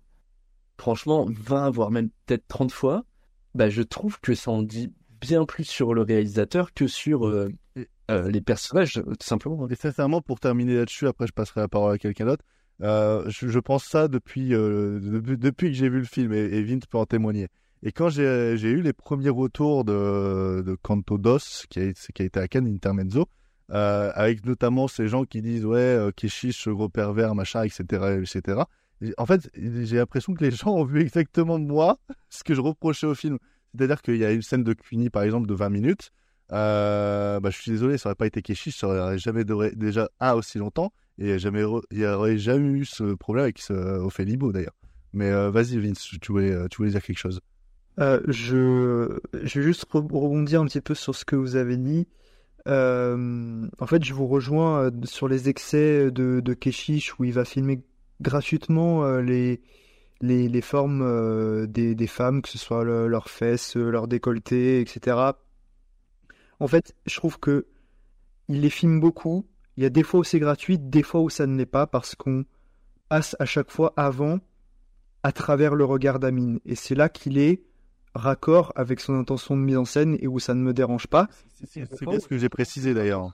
franchement, 0.78 1.26
20, 1.30 1.70
voire 1.70 1.90
même 1.90 2.10
peut-être 2.26 2.46
30 2.48 2.72
fois, 2.72 3.04
bah 3.54 3.70
je 3.70 3.82
trouve 3.82 4.20
que 4.20 4.34
ça 4.34 4.50
en 4.50 4.62
dit 4.62 4.92
bien 5.20 5.44
plus 5.44 5.64
sur 5.64 5.94
le 5.94 6.02
réalisateur 6.02 6.72
que 6.72 6.86
sur 6.86 7.26
euh, 7.26 7.50
euh, 8.10 8.30
les 8.30 8.40
personnages, 8.40 8.94
tout 8.94 9.16
simplement. 9.20 9.68
Et 9.68 9.74
sincèrement, 9.74 10.20
pour 10.20 10.40
terminer 10.40 10.76
là-dessus, 10.76 11.06
après 11.06 11.26
je 11.26 11.32
passerai 11.32 11.60
la 11.60 11.68
parole 11.68 11.94
à 11.94 11.98
quelqu'un 11.98 12.26
d'autre. 12.26 12.44
euh, 12.82 13.24
je, 13.28 13.58
pense 13.58 13.84
ça 13.84 14.08
depuis, 14.08 14.50
de- 14.50 15.00
depuis 15.36 15.68
que 15.68 15.74
j'ai 15.74 15.88
vu 15.88 15.98
le 15.98 16.04
film, 16.04 16.32
et, 16.32 16.38
et 16.38 16.62
Vint 16.62 16.78
peut 16.90 16.98
en 16.98 17.06
témoigner. 17.06 17.48
Et 17.82 17.92
quand 17.92 18.08
j'ai 18.08 18.54
eu 18.70 18.82
les 18.82 18.92
premiers 18.92 19.28
retours 19.30 19.84
de, 19.84 20.76
Canto 20.82 21.18
Dos, 21.18 21.38
qui 21.68 21.78
a, 21.80 21.84
été 21.84 22.40
à 22.40 22.48
Cannes 22.48 22.66
Intermezzo, 22.66 23.26
avec 23.68 24.44
notamment 24.44 24.88
ces 24.88 25.08
gens 25.08 25.24
qui 25.24 25.42
disent 25.42 25.64
ouais, 25.64 26.10
Keshish, 26.16 26.68
gros 26.68 26.88
pervers, 26.88 27.34
machin, 27.34 27.62
etc., 27.64 28.18
etc. 28.22 28.62
Et 29.02 29.12
En 29.18 29.26
fait, 29.26 29.50
j'ai 29.54 29.96
l'impression 29.96 30.34
que 30.34 30.42
les 30.44 30.50
gens 30.50 30.74
ont 30.74 30.84
vu 30.84 31.00
exactement 31.00 31.58
moi 31.58 31.98
ce 32.30 32.42
que 32.44 32.54
je 32.54 32.60
reprochais 32.60 33.06
au 33.06 33.14
film. 33.14 33.38
C'est-à-dire 33.76 34.02
qu'il 34.02 34.16
y 34.16 34.24
a 34.24 34.32
une 34.32 34.42
scène 34.42 34.64
de 34.64 34.72
Cuny, 34.72 35.10
par 35.10 35.22
exemple, 35.22 35.46
de 35.46 35.54
20 35.54 35.68
minutes. 35.70 36.10
Euh, 36.52 37.40
bah, 37.40 37.50
je 37.50 37.60
suis 37.60 37.70
désolé, 37.72 37.98
ça 37.98 38.08
aurait 38.08 38.14
pas 38.16 38.26
été 38.26 38.40
Keshish, 38.40 38.76
ça 38.76 38.86
aurait 38.86 39.18
jamais 39.18 39.44
duré 39.44 39.72
déjà 39.74 40.08
un 40.20 40.34
aussi 40.34 40.58
longtemps, 40.58 40.92
et 41.18 41.38
jamais 41.38 41.62
il 41.90 41.98
n'y 41.98 42.06
aurait 42.06 42.38
jamais 42.38 42.68
eu 42.68 42.84
ce 42.84 43.14
problème 43.14 43.44
avec 43.44 43.58
ce 43.58 43.72
Ophélie 43.72 44.36
d'ailleurs. 44.36 44.76
Mais 45.12 45.30
euh, 45.30 45.50
vas-y, 45.50 45.78
Vince, 45.78 46.08
tu 46.20 46.32
voulais, 46.32 46.54
tu 46.68 46.76
voulais 46.76 46.90
dire 46.90 47.02
quelque 47.02 47.18
chose. 47.18 47.40
Euh, 47.98 48.20
je, 48.28 49.18
je 49.32 49.60
vais 49.60 49.66
juste 49.66 49.86
re- 49.90 50.12
rebondir 50.12 50.60
un 50.60 50.66
petit 50.66 50.80
peu 50.80 50.94
sur 50.94 51.14
ce 51.14 51.24
que 51.24 51.34
vous 51.34 51.56
avez 51.56 51.76
dit. 51.76 52.06
Euh, 52.68 53.66
en 53.78 53.86
fait, 53.86 54.04
je 54.04 54.12
vous 54.12 54.26
rejoins 54.26 54.84
euh, 54.84 54.90
sur 55.04 55.28
les 55.28 55.48
excès 55.48 56.10
de, 56.10 56.40
de 56.40 56.54
Keshish 56.54 57.18
où 57.18 57.24
il 57.24 57.32
va 57.32 57.44
filmer 57.44 57.82
gratuitement 58.20 59.04
euh, 59.04 59.22
les, 59.22 59.62
les, 60.20 60.48
les 60.48 60.60
formes 60.62 61.02
euh, 61.02 61.66
des, 61.66 61.94
des 61.94 62.06
femmes, 62.06 62.42
que 62.42 62.48
ce 62.48 62.58
soit 62.58 62.84
le- 62.84 63.06
leurs 63.08 63.28
fesses, 63.30 63.76
euh, 63.76 63.90
leur 63.90 64.08
décolleté, 64.08 64.80
etc. 64.80 65.16
En 66.60 66.66
fait, 66.68 66.94
je 67.06 67.16
trouve 67.16 67.38
que 67.38 67.66
il 68.48 68.60
les 68.60 68.70
filme 68.70 69.00
beaucoup. 69.00 69.46
Il 69.76 69.82
y 69.82 69.86
a 69.86 69.90
des 69.90 70.02
fois 70.02 70.20
où 70.20 70.24
c'est 70.24 70.38
gratuit, 70.38 70.78
des 70.78 71.02
fois 71.02 71.20
où 71.20 71.28
ça 71.28 71.46
ne 71.46 71.56
l'est 71.56 71.66
pas, 71.66 71.86
parce 71.86 72.14
qu'on 72.14 72.44
passe 73.08 73.36
à 73.38 73.44
chaque 73.44 73.70
fois 73.70 73.92
avant 73.96 74.40
à 75.22 75.32
travers 75.32 75.74
le 75.74 75.84
regard 75.84 76.18
d'Amine. 76.18 76.60
Et 76.64 76.76
c'est 76.76 76.94
là 76.94 77.08
qu'il 77.08 77.36
est 77.38 77.62
raccord 78.14 78.72
avec 78.76 79.00
son 79.00 79.14
intention 79.18 79.56
de 79.56 79.62
mise 79.62 79.76
en 79.76 79.84
scène 79.84 80.16
et 80.20 80.26
où 80.28 80.38
ça 80.38 80.54
ne 80.54 80.60
me 80.62 80.72
dérange 80.72 81.06
pas. 81.08 81.28
C'est 81.64 82.06
bien 82.08 82.20
ce 82.20 82.28
que 82.28 82.38
j'ai 82.38 82.48
précisé 82.48 82.94
d'ailleurs. 82.94 83.32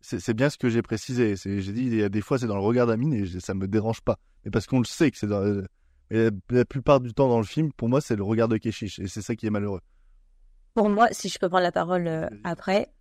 C'est 0.00 0.34
bien 0.34 0.48
ce 0.48 0.56
que 0.56 0.68
j'ai 0.68 0.82
précisé. 0.82 1.34
J'ai 1.36 1.72
dit, 1.72 1.86
il 1.86 1.96
y 1.96 2.02
a 2.02 2.08
des 2.08 2.20
fois, 2.20 2.38
c'est 2.38 2.46
dans 2.46 2.54
le 2.56 2.62
regard 2.62 2.86
d'Amine 2.86 3.12
et 3.12 3.26
ça 3.40 3.54
me 3.54 3.66
dérange 3.66 4.00
pas. 4.02 4.18
Mais 4.44 4.50
parce 4.52 4.66
qu'on 4.66 4.78
le 4.78 4.84
sait 4.84 5.10
que 5.10 5.18
c'est 5.18 5.26
dans. 5.26 5.62
Mais 6.10 6.30
la, 6.50 6.64
plupart 6.64 7.00
du 7.00 7.12
temps 7.12 7.28
dans 7.28 7.38
le 7.38 7.44
film, 7.44 7.72
pour 7.72 7.88
moi, 7.88 8.00
c'est 8.00 8.16
le 8.16 8.22
regard 8.22 8.48
de 8.48 8.56
Keshish 8.58 8.98
et 8.98 9.08
c'est 9.08 9.22
ça 9.22 9.34
qui 9.34 9.46
est 9.46 9.50
malheureux. 9.50 9.80
Pour 10.74 10.88
moi, 10.88 11.08
si 11.10 11.28
je 11.28 11.38
peux 11.38 11.48
prendre 11.48 11.62
la 11.64 11.72
parole 11.72 12.06
euh, 12.06 12.28
après. 12.44 12.92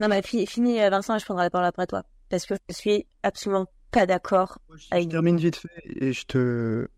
Non, 0.00 0.08
mais 0.08 0.22
fi- 0.22 0.46
fini, 0.46 0.80
euh, 0.80 0.90
Vincent, 0.90 1.16
et 1.16 1.18
je 1.18 1.24
prendrai 1.24 1.44
la 1.44 1.50
parole 1.50 1.66
après 1.66 1.86
toi. 1.86 2.04
Parce 2.28 2.46
que 2.46 2.54
je 2.68 2.74
suis 2.74 3.06
absolument 3.22 3.66
pas 3.90 4.06
d'accord 4.06 4.58
avec. 4.90 5.04
Je 5.04 5.08
termine 5.10 5.36
vite 5.36 5.56
fait 5.56 5.82
et 5.84 6.12
je 6.12 6.24
te. 6.26 6.88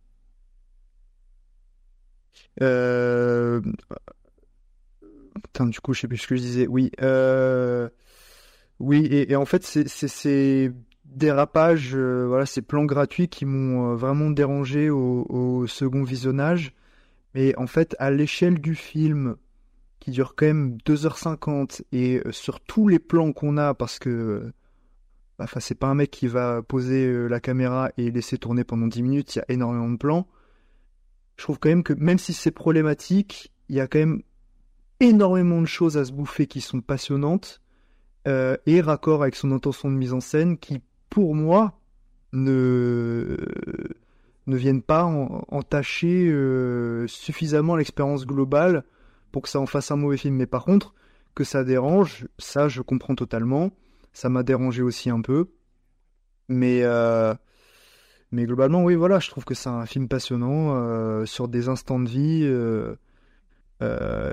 Euh... 2.63 3.61
Putain, 5.43 5.67
du 5.67 5.81
coup, 5.81 5.95
je 5.95 6.01
sais 6.01 6.09
plus 6.09 6.19
ce 6.19 6.27
que 6.27 6.37
je 6.37 6.41
disais. 6.43 6.67
Oui, 6.67 6.91
euh... 7.01 7.89
oui, 8.79 9.07
et, 9.07 9.33
et 9.33 9.37
en 9.37 9.45
fait, 9.47 9.65
c'est 9.65 9.89
c'est- 9.89 10.09
ces 10.09 10.73
dérapages, 11.15 11.95
euh, 11.95 12.27
voilà, 12.27 12.47
ces 12.47 12.63
plans 12.63 12.85
gratuits 12.85 13.29
qui 13.29 13.45
m'ont 13.45 13.93
euh, 13.93 13.97
vraiment 13.97 14.31
dérangé 14.31 14.91
au, 14.91 15.67
second 15.67 16.03
visionnage. 16.03 16.73
Mais 17.35 17.57
en 17.57 17.67
fait, 17.67 17.95
à 17.99 18.11
l'échelle 18.11 18.61
du 18.61 18.75
film, 18.75 19.37
qui 20.01 20.11
dure 20.11 20.35
quand 20.35 20.47
même 20.47 20.79
2h50, 20.87 21.83
et 21.93 22.23
euh, 22.25 22.33
sur 22.33 22.61
tous 22.61 22.89
les 22.89 22.99
plans 22.99 23.33
qu'on 23.33 23.57
a, 23.57 23.75
parce 23.75 23.99
que 23.99 24.53
bah, 25.39 25.47
c'est 25.59 25.75
pas 25.75 25.89
un 25.89 25.95
mec 25.95 26.11
qui 26.11 26.27
va 26.27 26.63
poser 26.63 27.07
euh, 27.07 27.29
la 27.29 27.41
caméra 27.41 27.91
et 27.97 28.11
laisser 28.11 28.39
tourner 28.39 28.65
pendant 28.65 28.87
10 28.87 29.03
minutes, 29.03 29.37
il 29.37 29.39
y 29.39 29.43
a 29.43 29.45
énormément 29.49 29.91
de 29.91 29.97
plans. 29.97 30.27
Je 31.37 31.45
trouve 31.45 31.59
quand 31.59 31.69
même 31.69 31.83
que 31.83 31.93
même 31.95 32.19
si 32.19 32.33
c'est 32.33 32.51
problématique, 32.51 33.53
il 33.69 33.77
y 33.77 33.81
a 33.81 33.87
quand 33.87 33.99
même 33.99 34.23
énormément 35.01 35.61
de 35.61 35.67
choses 35.67 35.97
à 35.97 36.05
se 36.05 36.13
bouffer 36.13 36.47
qui 36.47 36.61
sont 36.61 36.81
passionnantes 36.81 37.63
et 38.27 38.83
raccord 38.83 39.23
avec 39.23 39.35
son 39.35 39.51
intention 39.51 39.91
de 39.91 39.97
mise 39.97 40.13
en 40.13 40.21
scène 40.21 40.59
qui, 40.59 40.83
pour 41.11 41.35
moi, 41.35 41.79
ne, 42.33 43.37
ne 44.47 44.57
viennent 44.57 44.83
pas 44.83 45.05
en- 45.05 45.45
entacher 45.49 46.29
euh, 46.31 47.07
suffisamment 47.09 47.77
l'expérience 47.77 48.27
globale 48.27 48.85
pour 49.33 49.43
que 49.43 49.49
ça 49.49 49.61
en 49.61 49.67
fasse 49.67 49.91
un 49.91 49.97
mauvais 49.97 50.17
film. 50.17 50.37
Mais 50.37 50.47
par 50.47 50.65
contre, 50.65 50.95
que 51.35 51.45
ça 51.45 51.65
dérange, 51.65 52.27
ça 52.39 52.69
je 52.69 52.81
comprends 52.83 53.15
totalement. 53.15 53.71
Ça 54.13 54.29
m'a 54.29 54.43
dérangé 54.43 54.83
aussi 54.83 55.11
un 55.11 55.21
peu. 55.21 55.51
Mais, 56.49 56.81
euh, 56.83 57.35
mais 58.33 58.45
globalement, 58.45 58.85
oui, 58.85 58.95
voilà, 58.97 59.21
je 59.21 59.31
trouve 59.31 59.45
que 59.45 59.55
c'est 59.55 59.69
un 59.69 59.87
film 59.87 60.09
passionnant 60.09 60.75
euh, 60.75 61.27
sur 61.27 61.49
des 61.49 61.69
instants 61.69 62.01
de 62.01 62.09
vie. 62.09 62.45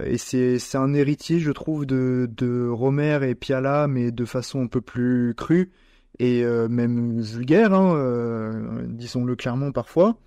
et 0.05 0.17
c'est 0.17 0.59
c'est 0.59 0.77
un 0.77 0.93
héritier, 0.93 1.39
je 1.39 1.51
trouve, 1.51 1.85
de, 1.85 2.29
de 2.35 2.67
Romer 2.69 3.19
et 3.23 3.35
Piala, 3.35 3.87
mais 3.87 4.11
de 4.11 4.25
façon 4.25 4.63
un 4.63 4.67
peu 4.67 4.81
plus 4.81 5.33
crue 5.35 5.71
et 6.19 6.43
euh, 6.43 6.67
même 6.67 7.21
vulgaire, 7.21 7.73
hein, 7.73 7.95
euh, 7.95 8.83
disons-le 8.87 9.35
clairement 9.35 9.71
parfois. 9.71 10.17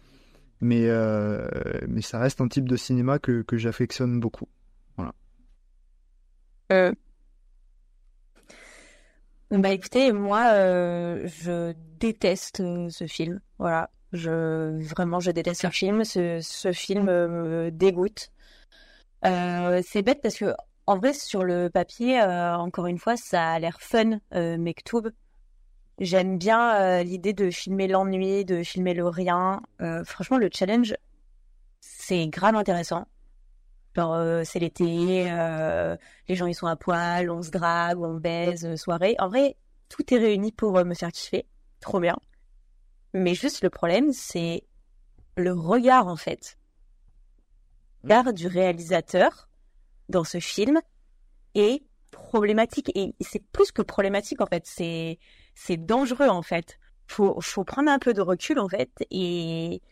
Mais, 0.60 0.88
euh, 0.88 1.48
mais 1.88 2.02
ça 2.02 2.18
reste 2.18 2.40
un 2.40 2.48
type 2.48 2.68
de 2.68 2.76
cinéma 2.76 3.18
que, 3.18 3.42
que 3.42 3.56
j'affectionne 3.56 4.20
beaucoup. 4.20 4.46
Voilà. 4.96 5.14
Bah 9.50 9.70
écoutez, 9.70 10.12
moi, 10.12 10.44
je 11.26 11.72
déteste 11.98 12.62
ce 12.90 13.06
film. 13.06 13.40
Voilà, 13.58 13.90
je 14.12 14.80
vraiment, 14.86 15.18
je 15.18 15.30
déteste 15.32 15.62
ce 15.62 15.70
film. 15.70 16.04
Ce, 16.04 16.40
ce 16.40 16.72
film 16.72 17.06
me 17.06 17.70
dégoûte. 17.70 18.30
C'est 19.24 20.02
bête 20.02 20.20
parce 20.22 20.36
que 20.36 20.54
en 20.86 20.98
vrai, 20.98 21.12
sur 21.12 21.44
le 21.44 21.70
papier, 21.70 22.20
encore 22.20 22.86
une 22.86 22.98
fois, 22.98 23.16
ça 23.16 23.52
a 23.52 23.58
l'air 23.60 23.80
fun, 23.80 24.18
euh, 24.34 24.58
Mektoub. 24.58 25.10
J'aime 26.01 26.39
bien 26.39 26.81
euh, 26.81 27.02
l'idée 27.02 27.35
de 27.35 27.51
filmer 27.51 27.86
l'ennui, 27.86 28.47
de 28.47 28.62
filmer 28.62 28.94
le 28.94 29.06
rien. 29.06 29.60
Euh, 29.82 30.02
franchement, 30.02 30.39
le 30.39 30.48
challenge, 30.51 30.94
c'est 31.81 32.27
grave 32.28 32.56
intéressant. 32.56 33.06
Genre, 33.94 34.14
euh, 34.14 34.43
c'est 34.44 34.60
l'été, 34.60 35.31
euh, 35.31 35.98
les 36.27 36.36
gens 36.36 36.47
ils 36.47 36.55
sont 36.55 36.68
à 36.68 36.77
poil, 36.77 37.31
on 37.31 37.43
se 37.43 37.51
drague, 37.51 38.01
on 38.01 38.14
baise, 38.14 38.64
euh, 38.64 38.77
soirée. 38.77 39.14
En 39.18 39.28
vrai, 39.28 39.56
tout 39.90 40.14
est 40.14 40.16
réuni 40.16 40.52
pour 40.52 40.78
euh, 40.78 40.85
me 40.85 40.94
faire 40.94 41.12
kiffer. 41.12 41.44
Trop 41.81 42.01
bien. 42.01 42.16
Mais 43.12 43.35
juste 43.35 43.62
le 43.62 43.68
problème, 43.68 44.14
c'est 44.14 44.64
le 45.36 45.52
regard 45.52 46.06
en 46.06 46.16
fait. 46.16 46.56
Le 48.05 48.14
regard 48.14 48.32
du 48.32 48.47
réalisateur 48.47 49.51
dans 50.09 50.24
ce 50.24 50.40
film 50.40 50.81
est 51.55 51.82
problématique. 52.10 52.90
Et 52.94 53.14
c'est 53.20 53.44
plus 53.52 53.70
que 53.70 53.82
problématique 53.82 54.40
en 54.40 54.47
fait. 54.47 54.66
C'est, 54.66 55.18
c'est 55.62 55.77
dangereux 55.77 56.28
en 56.28 56.43
fait. 56.43 56.78
Faut, 57.07 57.41
faut 57.41 57.65
prendre 57.65 57.91
un 57.91 57.99
peu 57.99 58.12
de 58.15 58.20
recul 58.23 58.59
en 58.59 58.69
fait 58.69 58.91
et, 59.11 59.82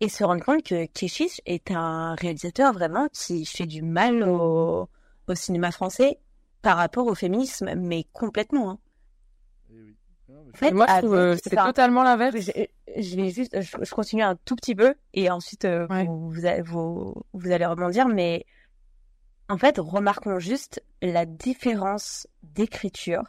et 0.00 0.08
se 0.08 0.24
rendre 0.24 0.44
compte 0.44 0.62
que 0.62 0.86
Keshish 0.86 1.40
est 1.44 1.70
un 1.70 2.14
réalisateur 2.14 2.72
vraiment 2.72 3.08
qui 3.12 3.44
fait 3.44 3.66
du 3.66 3.82
mal 3.82 4.22
au, 4.22 4.88
au 5.28 5.34
cinéma 5.34 5.70
français 5.72 6.18
par 6.62 6.76
rapport 6.76 7.06
au 7.06 7.14
féminisme, 7.14 7.74
mais 7.74 8.04
complètement. 8.12 8.70
hein. 8.70 8.78
En 10.54 10.56
fait, 10.56 10.70
Moi, 10.72 10.86
je 10.88 10.98
trouve, 10.98 11.14
euh, 11.14 11.36
c'est 11.42 11.50
totalement 11.66 12.02
l'inverse. 12.02 12.36
Je, 12.36 12.50
je 13.02 13.16
vais 13.16 13.30
juste, 13.30 13.60
je, 13.60 13.76
je 13.84 13.94
continue 13.94 14.22
un 14.22 14.36
tout 14.44 14.56
petit 14.56 14.74
peu 14.74 14.94
et 15.14 15.30
ensuite 15.30 15.64
euh, 15.64 15.86
vous, 16.06 16.30
vous, 16.30 16.46
allez- 16.46 16.62
vous, 16.62 17.14
vous 17.32 17.50
allez 17.52 17.66
rebondir, 17.66 18.08
mais 18.08 18.46
en 19.48 19.58
fait, 19.58 19.78
remarquons 19.78 20.38
juste 20.38 20.82
la 21.02 21.26
différence 21.26 22.26
d'écriture 22.42 23.22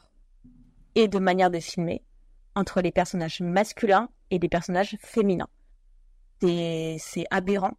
et 0.95 1.07
de 1.07 1.19
manière 1.19 1.49
de 1.51 1.59
filmer 1.59 2.03
entre 2.55 2.81
les 2.81 2.91
personnages 2.91 3.41
masculins 3.41 4.09
et 4.29 4.39
les 4.39 4.49
personnages 4.49 4.97
féminins. 5.01 5.47
C'est 6.41 7.25
aberrant. 7.29 7.73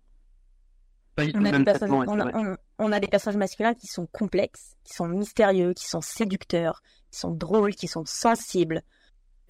Pas 1.16 1.26
du 1.26 1.32
tout 1.32 1.39
On 1.40 1.43
a, 1.43 1.44
des 1.47 1.52
même 1.52 1.64
personnages, 1.64 2.06
traitement, 2.06 2.12
on, 2.14 2.20
a, 2.20 2.24
c'est 2.24 2.32
vrai. 2.32 2.56
on- 2.78 2.84
on 2.86 2.93
a 2.93 3.01
des 3.01 3.06
personnages 3.09 3.36
masculins 3.36 3.74
qui 3.74 3.86
sont 3.86 4.06
complexes, 4.06 4.76
qui 4.84 4.94
sont 4.94 5.06
mystérieux, 5.06 5.74
qui 5.74 5.86
sont 5.86 6.01
séducteurs, 6.01 6.80
qui 7.10 7.18
sont 7.18 7.30
drôles, 7.32 7.74
qui 7.74 7.86
sont 7.86 8.05
sensibles. 8.06 8.82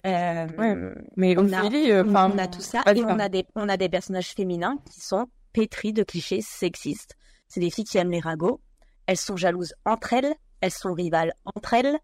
Euh, 0.05 0.93
mais 1.15 1.37
on, 1.37 1.51
a, 1.53 1.61
Ophélie, 1.63 1.89
euh, 1.91 2.03
on- 2.03 2.09
enfin, 2.09 2.31
on 2.33 2.37
a 2.37 2.47
tout 2.47 2.59
ça 2.61 2.83
et 2.93 3.01
on 3.01 3.07
pardon. 3.07 3.19
a 3.23 3.29
des 3.29 3.45
on 3.55 3.69
a 3.69 3.77
des 3.77 3.87
personnages 3.87 4.31
féminins 4.33 4.77
qui 4.91 4.99
sont 4.99 5.27
pétris 5.53 5.93
de 5.93 6.03
clichés 6.03 6.41
sexistes. 6.41 7.15
C'est 7.47 7.61
des 7.61 7.69
filles 7.69 7.85
qui 7.85 7.97
aiment 7.97 8.11
les 8.11 8.19
ragots. 8.19 8.59
Elles 9.05 9.15
sont 9.17 9.37
jalouses 9.37 9.73
entre 9.85 10.11
elles, 10.13 10.33
elles 10.59 10.71
sont 10.71 10.93
rivales 10.93 11.33
entre 11.55 11.73
elles. 11.75 11.97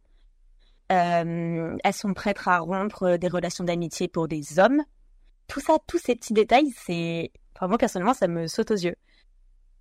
Euh, 0.92 1.78
elles 1.84 1.94
sont 1.94 2.14
prêtes 2.14 2.40
à 2.46 2.60
rompre 2.60 3.18
des 3.18 3.28
relations 3.28 3.64
d'amitié 3.64 4.08
pour 4.08 4.28
des 4.28 4.60
hommes. 4.60 4.84
Tout 5.48 5.60
ça, 5.60 5.78
tous 5.88 6.00
ces 6.00 6.16
petits 6.16 6.34
détails, 6.34 6.72
c'est, 6.76 7.32
enfin, 7.56 7.68
moi 7.68 7.78
personnellement, 7.78 8.14
ça 8.14 8.28
me 8.28 8.48
saute 8.48 8.72
aux 8.72 8.76
yeux. 8.76 8.96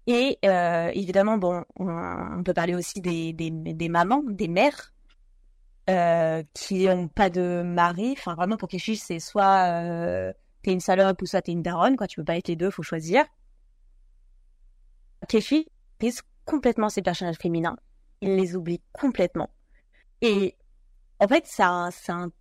Et 0.09 0.39
euh, 0.47 0.91
évidemment, 0.95 1.37
bon, 1.37 1.65
on, 1.77 2.43
peut 2.43 2.55
parler 2.55 2.75
aussi 2.75 3.03
des, 3.03 3.35
des, 3.35 3.89
mamans, 3.91 4.23
des 4.27 4.49
mères, 4.49 4.95
euh, 5.91 6.43
qui 6.55 6.87
n'ont 6.87 7.09
pas 7.09 7.29
de 7.29 7.61
mari. 7.63 8.15
Enfin, 8.17 8.35
vraiment, 8.35 8.57
pour 8.57 8.71
Keshish, 8.71 9.01
c'est 9.01 9.21
soit 9.21 9.67
euh, 9.69 10.33
t'es 10.63 10.73
une 10.73 10.81
salope 10.81 11.21
ou 11.21 11.27
soit 11.27 11.43
t'es 11.43 11.53
une 11.53 11.63
daronne, 11.63 11.97
quoi. 11.99 12.07
Tu 12.07 12.17
peux 12.17 12.25
pas 12.25 12.39
être 12.39 12.49
les 12.49 12.57
deux, 12.57 12.71
faut 12.71 12.83
choisir. 12.83 13.23
Keshish 15.29 15.67
prise 15.99 16.23
complètement 16.47 16.89
ses 16.89 17.03
personnages 17.03 17.37
féminins. 17.37 17.77
Il 18.23 18.35
les 18.37 18.57
oublie 18.57 18.81
complètement. 18.93 19.51
Et 20.23 20.57
en 21.21 21.29
fait, 21.29 21.45
c'est 21.47 21.63
un, 21.63 21.91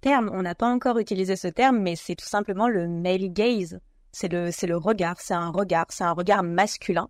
terme, 0.01 0.29
on 0.33 0.41
n'a 0.43 0.55
pas 0.55 0.67
encore 0.67 0.99
utilisé 0.99 1.35
ce 1.35 1.47
terme, 1.47 1.79
mais 1.79 1.95
c'est 1.95 2.15
tout 2.15 2.25
simplement 2.27 2.67
le 2.67 2.87
male 2.87 3.31
gaze. 3.33 3.79
C'est 4.11 4.31
le, 4.31 4.49
le 4.67 4.77
regard, 4.77 5.19
c'est 5.19 5.33
un 5.33 5.49
regard, 5.49 5.85
c'est 5.89 6.03
un 6.03 6.11
regard 6.13 6.43
masculin. 6.43 7.09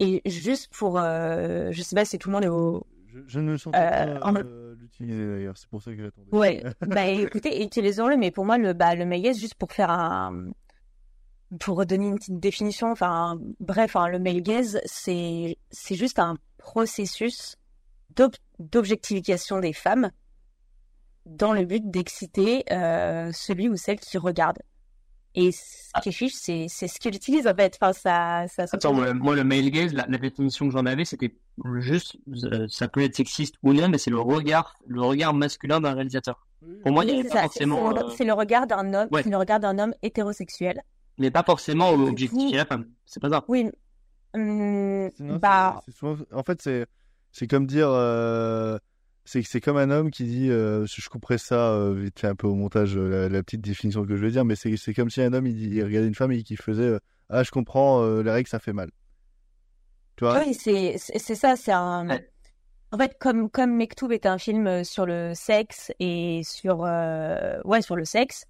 Et 0.00 0.22
juste 0.26 0.72
pour, 0.74 0.98
euh, 0.98 1.68
je 1.70 1.82
sais 1.82 1.94
pas 1.96 2.04
si 2.04 2.18
tout 2.18 2.28
le 2.28 2.34
monde 2.34 2.44
est 2.44 2.48
au. 2.48 2.86
Je, 3.06 3.20
je 3.26 3.40
ne 3.40 3.56
sentais 3.56 3.78
Euh, 3.78 4.18
pas 4.18 4.26
en- 4.26 4.36
euh, 4.36 4.74
l'utiliser 4.78 5.26
d'ailleurs, 5.26 5.56
c'est 5.56 5.68
pour 5.68 5.80
ça 5.82 5.92
que 5.94 6.02
j'attendais. 6.02 6.28
Ouais, 6.36 6.64
bah 6.80 7.06
écoutez, 7.06 7.62
utilisons-le, 7.62 8.16
mais 8.16 8.30
pour 8.30 8.44
moi, 8.44 8.58
le, 8.58 8.72
bah, 8.72 8.94
le 8.94 9.06
male 9.06 9.22
gaze, 9.22 9.38
juste 9.38 9.54
pour 9.54 9.72
faire 9.72 9.90
un. 9.90 10.50
Pour 11.60 11.76
redonner 11.76 12.06
une 12.08 12.16
petite 12.16 12.40
définition, 12.40 12.90
enfin, 12.90 13.38
bref, 13.60 13.94
hein, 13.94 14.08
le 14.08 14.18
male 14.18 14.40
gaze, 14.42 14.80
c'est, 14.86 15.56
juste 15.92 16.18
un 16.18 16.36
processus 16.58 17.56
d'ob- 18.16 18.34
d'objectification 18.58 19.60
des 19.60 19.72
femmes 19.72 20.10
dans 21.26 21.52
le 21.52 21.64
but 21.64 21.90
d'exciter 21.90 22.64
euh, 22.70 23.30
celui 23.32 23.68
ou 23.68 23.76
celle 23.76 23.98
qui 24.00 24.18
regarde. 24.18 24.58
Et 25.36 25.50
Keshish, 26.02 26.32
c'est 26.34 26.66
c'est 26.68 26.86
ce 26.86 27.00
qu'il 27.00 27.12
utilise 27.14 27.48
en 27.48 27.54
fait. 27.54 27.76
Enfin, 27.80 27.92
ça, 27.92 28.46
ça 28.46 28.66
Attends, 28.72 28.92
moi, 28.94 29.12
moi, 29.14 29.34
le 29.34 29.42
male 29.42 29.68
gaze, 29.70 29.92
la, 29.92 30.06
la 30.08 30.18
définition 30.18 30.66
que 30.66 30.72
j'en 30.72 30.86
avais, 30.86 31.04
c'était 31.04 31.34
juste, 31.80 32.16
euh, 32.44 32.66
ça 32.68 32.86
peut 32.86 33.00
être 33.02 33.16
sexiste 33.16 33.56
ou 33.64 33.72
non, 33.72 33.88
mais 33.88 33.98
c'est 33.98 34.10
le 34.10 34.20
regard, 34.20 34.76
le 34.86 35.02
regard 35.02 35.34
masculin 35.34 35.80
d'un 35.80 35.94
réalisateur. 35.94 36.46
Pour 36.82 36.92
moi, 36.92 37.04
il 37.04 37.08
n'y 37.08 37.12
Oui, 37.14 37.18
avait 37.20 37.28
c'est 37.30 37.34
pas 37.34 37.34
ça, 37.34 37.40
c'est- 37.42 37.46
forcément, 37.64 37.88
c'est 37.88 37.94
le- 38.00 38.04
euh, 38.06 38.10
c'est 38.16 38.24
le 38.24 38.32
regard 38.32 38.66
d'un 38.68 38.94
homme, 38.94 39.08
ouais. 39.10 39.22
c'est 39.24 39.30
le 39.30 39.36
regard 39.36 39.58
d'un 39.58 39.78
homme 39.80 39.94
hétérosexuel. 40.02 40.80
mais 41.18 41.30
pas 41.32 41.42
forcément 41.42 41.90
objectifier 41.90 42.56
la 42.56 42.64
femme. 42.64 42.86
C'est 43.06 43.20
pas 43.20 43.30
ça. 43.30 43.44
Oui, 43.48 43.70
hum, 44.34 45.10
Non, 45.18 45.36
bah, 45.36 45.80
souvent- 45.96 46.16
En 46.32 46.42
fait, 46.44 46.60
c'est 46.62 46.86
c'est 47.32 47.46
comme 47.48 47.66
dire. 47.66 47.88
euh, 47.90 48.78
C'est 49.26 49.42
c'est 49.42 49.60
comme 49.60 49.78
un 49.78 49.90
homme 49.90 50.10
qui 50.10 50.24
dit. 50.24 50.50
euh, 50.50 50.84
je 50.86 51.08
couperai 51.08 51.38
ça 51.38 51.72
euh, 51.72 51.94
vite 51.94 52.18
fait 52.20 52.26
un 52.26 52.34
peu 52.34 52.46
au 52.46 52.54
montage, 52.54 52.96
euh, 52.96 53.08
la, 53.08 53.28
la 53.28 53.42
petite 53.42 53.62
définition 53.62 54.04
que 54.04 54.16
je 54.16 54.22
vais 54.24 54.30
dire, 54.30 54.44
mais 54.44 54.54
c'est 54.54 54.76
c'est 54.76 54.92
comme 54.92 55.08
si 55.10 55.22
un 55.22 55.32
homme 55.32 55.46
il, 55.46 55.82
regardait 55.82 56.08
une 56.08 56.14
femme 56.14 56.32
et 56.32 56.42
qui 56.42 56.56
faisait 56.56 56.82
euh, 56.82 56.98
Ah, 57.30 57.42
je 57.42 57.50
comprends, 57.50 58.02
euh, 58.02 58.22
les 58.22 58.30
règles 58.30 58.48
ça 58.48 58.58
fait 58.58 58.74
mal. 58.74 58.90
Tu 60.16 60.24
vois? 60.24 60.40
Oui, 60.46 60.54
c'est 60.54 60.98
ça, 60.98 61.56
c'est 61.56 61.72
un. 61.72 62.08
En 62.92 62.98
fait, 62.98 63.16
comme 63.18 63.50
comme 63.50 63.74
Mektoub 63.74 64.12
est 64.12 64.26
un 64.26 64.38
film 64.38 64.84
sur 64.84 65.04
le 65.06 65.32
sexe 65.34 65.90
et 65.98 66.42
sur 66.44 66.84
euh, 66.84 67.60
ouais 67.64 67.82
sur 67.82 67.96
le 67.96 68.04
sexe, 68.04 68.44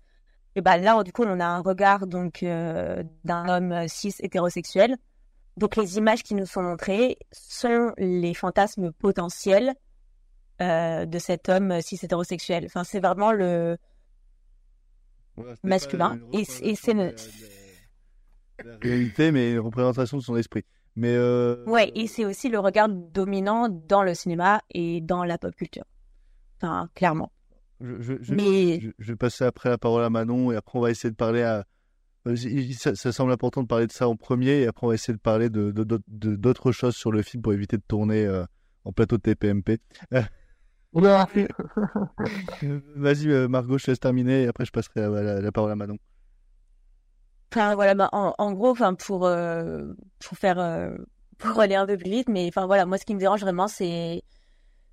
et 0.57 0.61
ben 0.61 0.77
là 0.77 1.03
du 1.03 1.13
coup 1.13 1.23
on 1.25 1.41
a 1.41 1.47
un 1.47 1.61
regard 1.61 2.07
donc 2.07 2.43
euh, 2.43 3.03
d'un 3.25 3.49
homme 3.49 3.89
cis 3.89 4.15
hétérosexuel. 4.21 4.97
Donc 5.57 5.77
les 5.77 5.99
images 5.99 6.23
qui 6.25 6.35
nous 6.35 6.47
sont 6.47 6.63
montrées 6.63 7.17
sont 7.33 7.93
les 7.97 8.35
fantasmes 8.35 8.93
potentiels 8.93 9.73
euh, 10.61 11.05
de 11.07 11.19
cet 11.19 11.49
homme 11.49 11.73
euh, 11.73 11.81
cis 11.81 11.99
hétérosexuel. 12.03 12.65
Enfin 12.67 12.85
c'est 12.85 13.01
vraiment 13.01 13.33
le 13.33 13.77
masculin 15.63 16.19
et, 16.33 16.45
c'est 16.45 16.95
le- 16.95 17.15
la 18.65 18.77
réalité, 18.81 19.33
mais 19.33 19.53
une 19.53 19.59
représentation 19.59 20.17
de 20.19 20.23
son 20.23 20.37
esprit. 20.37 20.65
Mais 20.97 21.13
euh, 21.13 21.65
Ouais, 21.67 21.91
et 21.97 22.07
c'est 22.07 22.25
aussi 22.25 22.49
le 22.49 22.61
regard 22.61 22.89
dominant 22.89 23.69
dans 23.69 24.05
le 24.05 24.15
cinéma 24.15 24.63
et 24.71 25.01
dans 25.01 25.25
la 25.25 25.39
pop 25.39 25.55
culture. 25.57 25.85
Enfin, 26.59 26.89
clairement. 26.95 27.33
je, 27.81 28.01
je, 28.01 28.13
je- 28.21 28.35
Mais- 28.35 28.81
je- 28.81 28.91
je 29.01 29.13
vais 29.13 29.17
passer 29.17 29.45
après 29.45 29.71
la 29.71 29.77
parole 29.79 30.05
à 30.05 30.11
Manon 30.11 30.53
et 30.53 30.57
après 30.57 30.79
on 30.79 30.83
va 30.83 30.91
essayer 30.93 31.11
de 31.11 31.17
parler 31.17 31.43
à, 31.43 31.65
Ça, 32.79 32.95
ça 32.95 33.13
semble 33.13 33.33
important 33.33 33.63
de 33.63 33.67
parler 33.67 33.87
de 33.89 33.93
ça 33.93 34.09
en 34.09 34.17
premier 34.17 34.61
et 34.63 34.67
après 34.69 34.87
on 34.87 34.89
va 34.91 34.95
essayer 34.95 35.13
de 35.15 35.21
parler 35.21 35.51
de 35.51 35.73
de- 35.73 35.83
de- 35.85 36.01
de- 36.09 36.37
d'autres 36.37 36.71
choses 36.73 36.95
sur 36.97 37.11
le 37.13 37.21
film 37.23 37.43
pour 37.43 37.53
éviter 37.53 37.77
de 37.77 37.83
tourner 37.87 38.25
euh, 38.25 38.45
en 38.85 38.93
plateau 38.93 39.17
de 39.17 39.23
TPMP. 39.23 39.81
Vas-y, 42.97 43.29
euh, 43.29 43.49
Margot, 43.49 43.79
je 43.79 43.85
te 43.87 43.91
laisse 43.91 44.01
terminer 44.01 44.43
et 44.45 44.47
après 44.49 44.65
je 44.65 44.71
passerai 44.73 45.01
la, 45.01 45.09
la- 45.23 45.41
la 45.41 45.53
parole 45.53 45.73
à 45.73 45.77
Manon. 45.77 45.99
Enfin 47.53 47.75
voilà, 47.75 47.95
bah, 47.95 48.09
en, 48.13 48.35
en 48.39 48.53
gros, 48.53 48.71
enfin 48.71 48.95
pour 48.95 49.27
euh, 49.27 49.93
pour 50.25 50.37
faire 50.39 50.59
euh, 50.59 50.97
pour 51.39 51.61
aller 51.61 51.77
un 51.77 51.87
peu 51.87 51.97
plus 51.97 52.11
vite, 52.11 52.29
mais 52.29 52.49
enfin 52.49 52.67
voilà, 52.67 52.85
moi 52.87 52.99
ce 52.99 53.05
qui 53.05 53.15
me 53.15 53.21
dérange 53.21 53.41
vraiment, 53.43 53.69
c'est 53.69 54.23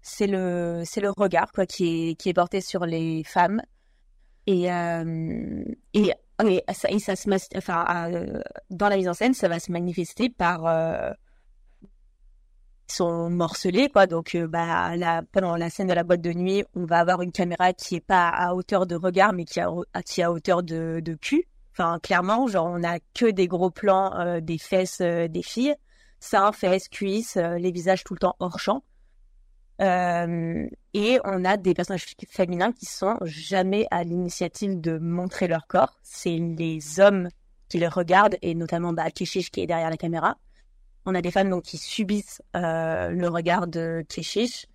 c'est 0.01 0.27
le 0.27 0.83
c'est 0.85 1.01
le 1.01 1.11
regard 1.11 1.51
quoi 1.53 1.65
qui 1.65 2.11
est 2.11 2.15
qui 2.15 2.29
est 2.29 2.33
porté 2.33 2.61
sur 2.61 2.85
les 2.85 3.23
femmes 3.23 3.61
et 4.47 4.71
euh, 4.71 5.63
et 5.93 6.13
et 6.45 6.63
ça, 6.73 6.89
et 6.91 6.99
ça 6.99 7.15
se 7.15 7.29
enfin 7.57 7.85
euh, 8.13 8.41
dans 8.71 8.89
la 8.89 8.97
mise 8.97 9.09
en 9.09 9.13
scène, 9.13 9.33
ça 9.33 9.47
va 9.47 9.59
se 9.59 9.71
manifester 9.71 10.29
par 10.29 10.65
euh, 10.67 11.11
sont 12.91 13.29
morcelés 13.29 13.89
quoi. 13.89 14.07
Donc 14.07 14.35
euh, 14.35 14.47
bah 14.47 14.95
la, 14.95 15.21
pendant 15.31 15.55
la 15.55 15.69
scène 15.69 15.87
de 15.87 15.93
la 15.93 16.03
boîte 16.03 16.21
de 16.21 16.33
nuit 16.33 16.63
on 16.75 16.85
va 16.85 16.99
avoir 16.99 17.21
une 17.21 17.31
caméra 17.31 17.73
qui 17.73 17.95
est 17.95 18.05
pas 18.05 18.29
à 18.29 18.53
hauteur 18.53 18.85
de 18.85 18.95
regard 18.95 19.33
mais 19.33 19.45
qui 19.45 19.59
à, 19.59 19.69
qui 20.05 20.21
est 20.21 20.23
à 20.23 20.31
hauteur 20.31 20.63
de, 20.63 21.01
de 21.03 21.13
cul. 21.15 21.47
Enfin 21.73 21.99
clairement 21.99 22.47
genre 22.47 22.67
on 22.67 22.83
a 22.83 22.99
que 23.13 23.29
des 23.29 23.47
gros 23.47 23.71
plans 23.71 24.13
euh, 24.19 24.39
des 24.39 24.57
fesses 24.57 25.01
euh, 25.01 25.27
des 25.27 25.43
filles. 25.43 25.75
Seins 26.19 26.51
fesses 26.51 26.87
cuisses 26.87 27.35
les 27.35 27.71
visages 27.71 28.03
tout 28.03 28.13
le 28.13 28.19
temps 28.19 28.35
hors 28.39 28.59
champ. 28.59 28.83
Et 29.79 31.19
on 31.23 31.45
a 31.45 31.57
des 31.57 31.73
personnages 31.73 32.05
féminins 32.29 32.71
qui 32.71 32.85
sont 32.85 33.17
jamais 33.23 33.87
à 33.89 34.03
l'initiative 34.03 34.79
de 34.79 34.99
montrer 34.99 35.47
leur 35.47 35.65
corps. 35.65 35.97
C'est 36.03 36.37
les 36.37 36.99
hommes 36.99 37.27
qui 37.69 37.79
les 37.79 37.87
regardent 37.87 38.37
et 38.43 38.53
notamment 38.53 38.93
bah, 38.93 39.09
qui 39.09 39.23
est 39.23 39.65
derrière 39.65 39.89
la 39.89 39.97
caméra 39.97 40.37
on 41.05 41.15
a 41.15 41.21
des 41.21 41.31
femmes 41.31 41.49
donc 41.49 41.63
qui 41.63 41.77
subissent 41.77 42.41
euh, 42.55 43.09
le 43.09 43.27
regard 43.27 43.67
de 43.67 44.05
Keshish, 44.07 44.67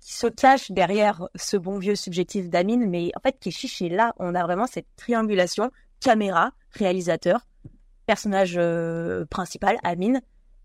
qui 0.00 0.12
se 0.12 0.26
cachent 0.26 0.70
derrière 0.70 1.28
ce 1.34 1.56
bon 1.56 1.78
vieux 1.78 1.96
subjectif 1.96 2.50
d'Amin, 2.50 2.86
mais 2.86 3.10
en 3.16 3.20
fait 3.20 3.38
Keshish 3.38 3.80
est 3.82 3.88
là, 3.88 4.14
on 4.18 4.34
a 4.34 4.42
vraiment 4.42 4.66
cette 4.66 4.86
triangulation 4.96 5.70
caméra, 6.00 6.52
réalisateur, 6.72 7.46
personnage 8.06 8.56
euh, 8.58 9.24
principal, 9.26 9.78
Amin. 9.82 10.20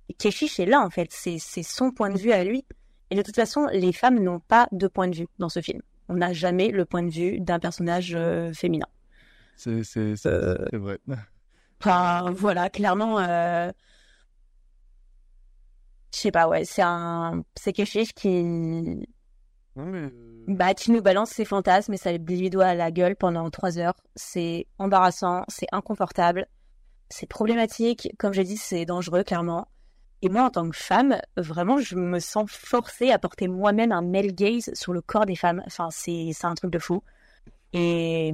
Et 0.09 0.13
Keshish 0.13 0.59
est 0.59 0.65
là 0.65 0.81
en 0.81 0.89
fait, 0.89 1.07
c'est 1.11 1.37
c'est 1.39 1.63
son 1.63 1.91
point 1.91 2.09
de 2.09 2.17
vue 2.17 2.31
à 2.31 2.43
lui. 2.43 2.65
Et 3.11 3.15
de 3.15 3.21
toute 3.21 3.35
façon, 3.35 3.67
les 3.71 3.93
femmes 3.93 4.19
n'ont 4.19 4.39
pas 4.39 4.67
de 4.71 4.87
point 4.87 5.07
de 5.07 5.15
vue 5.15 5.27
dans 5.39 5.49
ce 5.49 5.61
film. 5.61 5.81
On 6.09 6.15
n'a 6.15 6.33
jamais 6.33 6.69
le 6.69 6.85
point 6.85 7.03
de 7.03 7.09
vue 7.09 7.39
d'un 7.39 7.59
personnage 7.59 8.13
euh, 8.15 8.53
féminin. 8.53 8.85
C'est 9.55 9.81
vrai. 10.73 10.99
Enfin, 11.79 12.31
voilà, 12.31 12.69
clairement, 12.69 13.19
euh... 13.19 13.71
je 16.13 16.19
sais 16.19 16.31
pas, 16.31 16.47
ouais, 16.47 16.65
c'est 16.65 16.81
un, 16.81 17.43
c'est 17.55 17.73
quelque 17.73 17.91
chose 17.91 18.11
qui, 18.13 19.07
bah, 20.47 20.73
qui 20.73 20.91
nous 20.91 21.01
balance 21.01 21.29
ses 21.29 21.45
fantasmes 21.45 21.93
et 21.93 21.97
ça 21.97 22.11
lui 22.11 22.49
doit 22.49 22.65
à 22.67 22.75
la 22.75 22.91
gueule 22.91 23.15
pendant 23.15 23.49
trois 23.49 23.77
heures. 23.77 23.95
C'est 24.15 24.67
embarrassant, 24.79 25.43
c'est 25.47 25.67
inconfortable, 25.71 26.47
c'est 27.09 27.27
problématique. 27.27 28.09
Comme 28.17 28.33
j'ai 28.33 28.43
dit, 28.43 28.57
c'est 28.57 28.85
dangereux, 28.85 29.23
clairement. 29.23 29.67
Et 30.21 30.27
moi, 30.29 30.43
en 30.43 30.49
tant 30.49 30.69
que 30.69 30.75
femme, 30.75 31.17
vraiment, 31.37 31.77
je 31.77 31.95
me 31.95 32.19
sens 32.19 32.51
forcée 32.51 33.11
à 33.11 33.19
porter 33.19 33.47
moi-même 33.47 33.91
un 33.93 34.01
male 34.01 34.33
gaze 34.33 34.69
sur 34.73 34.91
le 34.91 35.01
corps 35.01 35.25
des 35.25 35.35
femmes. 35.37 35.63
Enfin, 35.65 35.89
c'est, 35.91 36.31
c'est 36.33 36.45
un 36.47 36.55
truc 36.55 36.71
de 36.71 36.79
fou. 36.79 37.01
Et, 37.71 38.33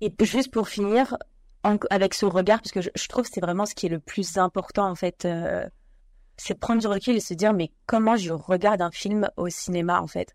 et 0.00 0.12
juste 0.20 0.50
pour 0.52 0.68
finir, 0.68 1.18
en- 1.64 1.76
avec 1.90 2.14
ce 2.14 2.24
regard, 2.24 2.60
parce 2.62 2.70
que 2.72 2.80
je, 2.80 2.88
je 2.94 3.08
trouve 3.08 3.24
que 3.24 3.30
c'est 3.32 3.40
vraiment 3.40 3.66
ce 3.66 3.74
qui 3.74 3.86
est 3.86 3.90
le 3.90 3.98
plus 4.00 4.38
important, 4.38 4.88
en 4.88 4.94
fait, 4.94 5.24
euh, 5.24 5.68
c'est 6.38 6.54
prendre 6.54 6.80
du 6.80 6.86
recul 6.86 7.14
et 7.16 7.20
se 7.20 7.34
dire, 7.34 7.52
mais 7.52 7.70
comment 7.86 8.16
je 8.16 8.32
regarde 8.32 8.80
un 8.80 8.90
film 8.90 9.28
au 9.36 9.48
cinéma, 9.50 10.00
en 10.00 10.06
fait? 10.06 10.34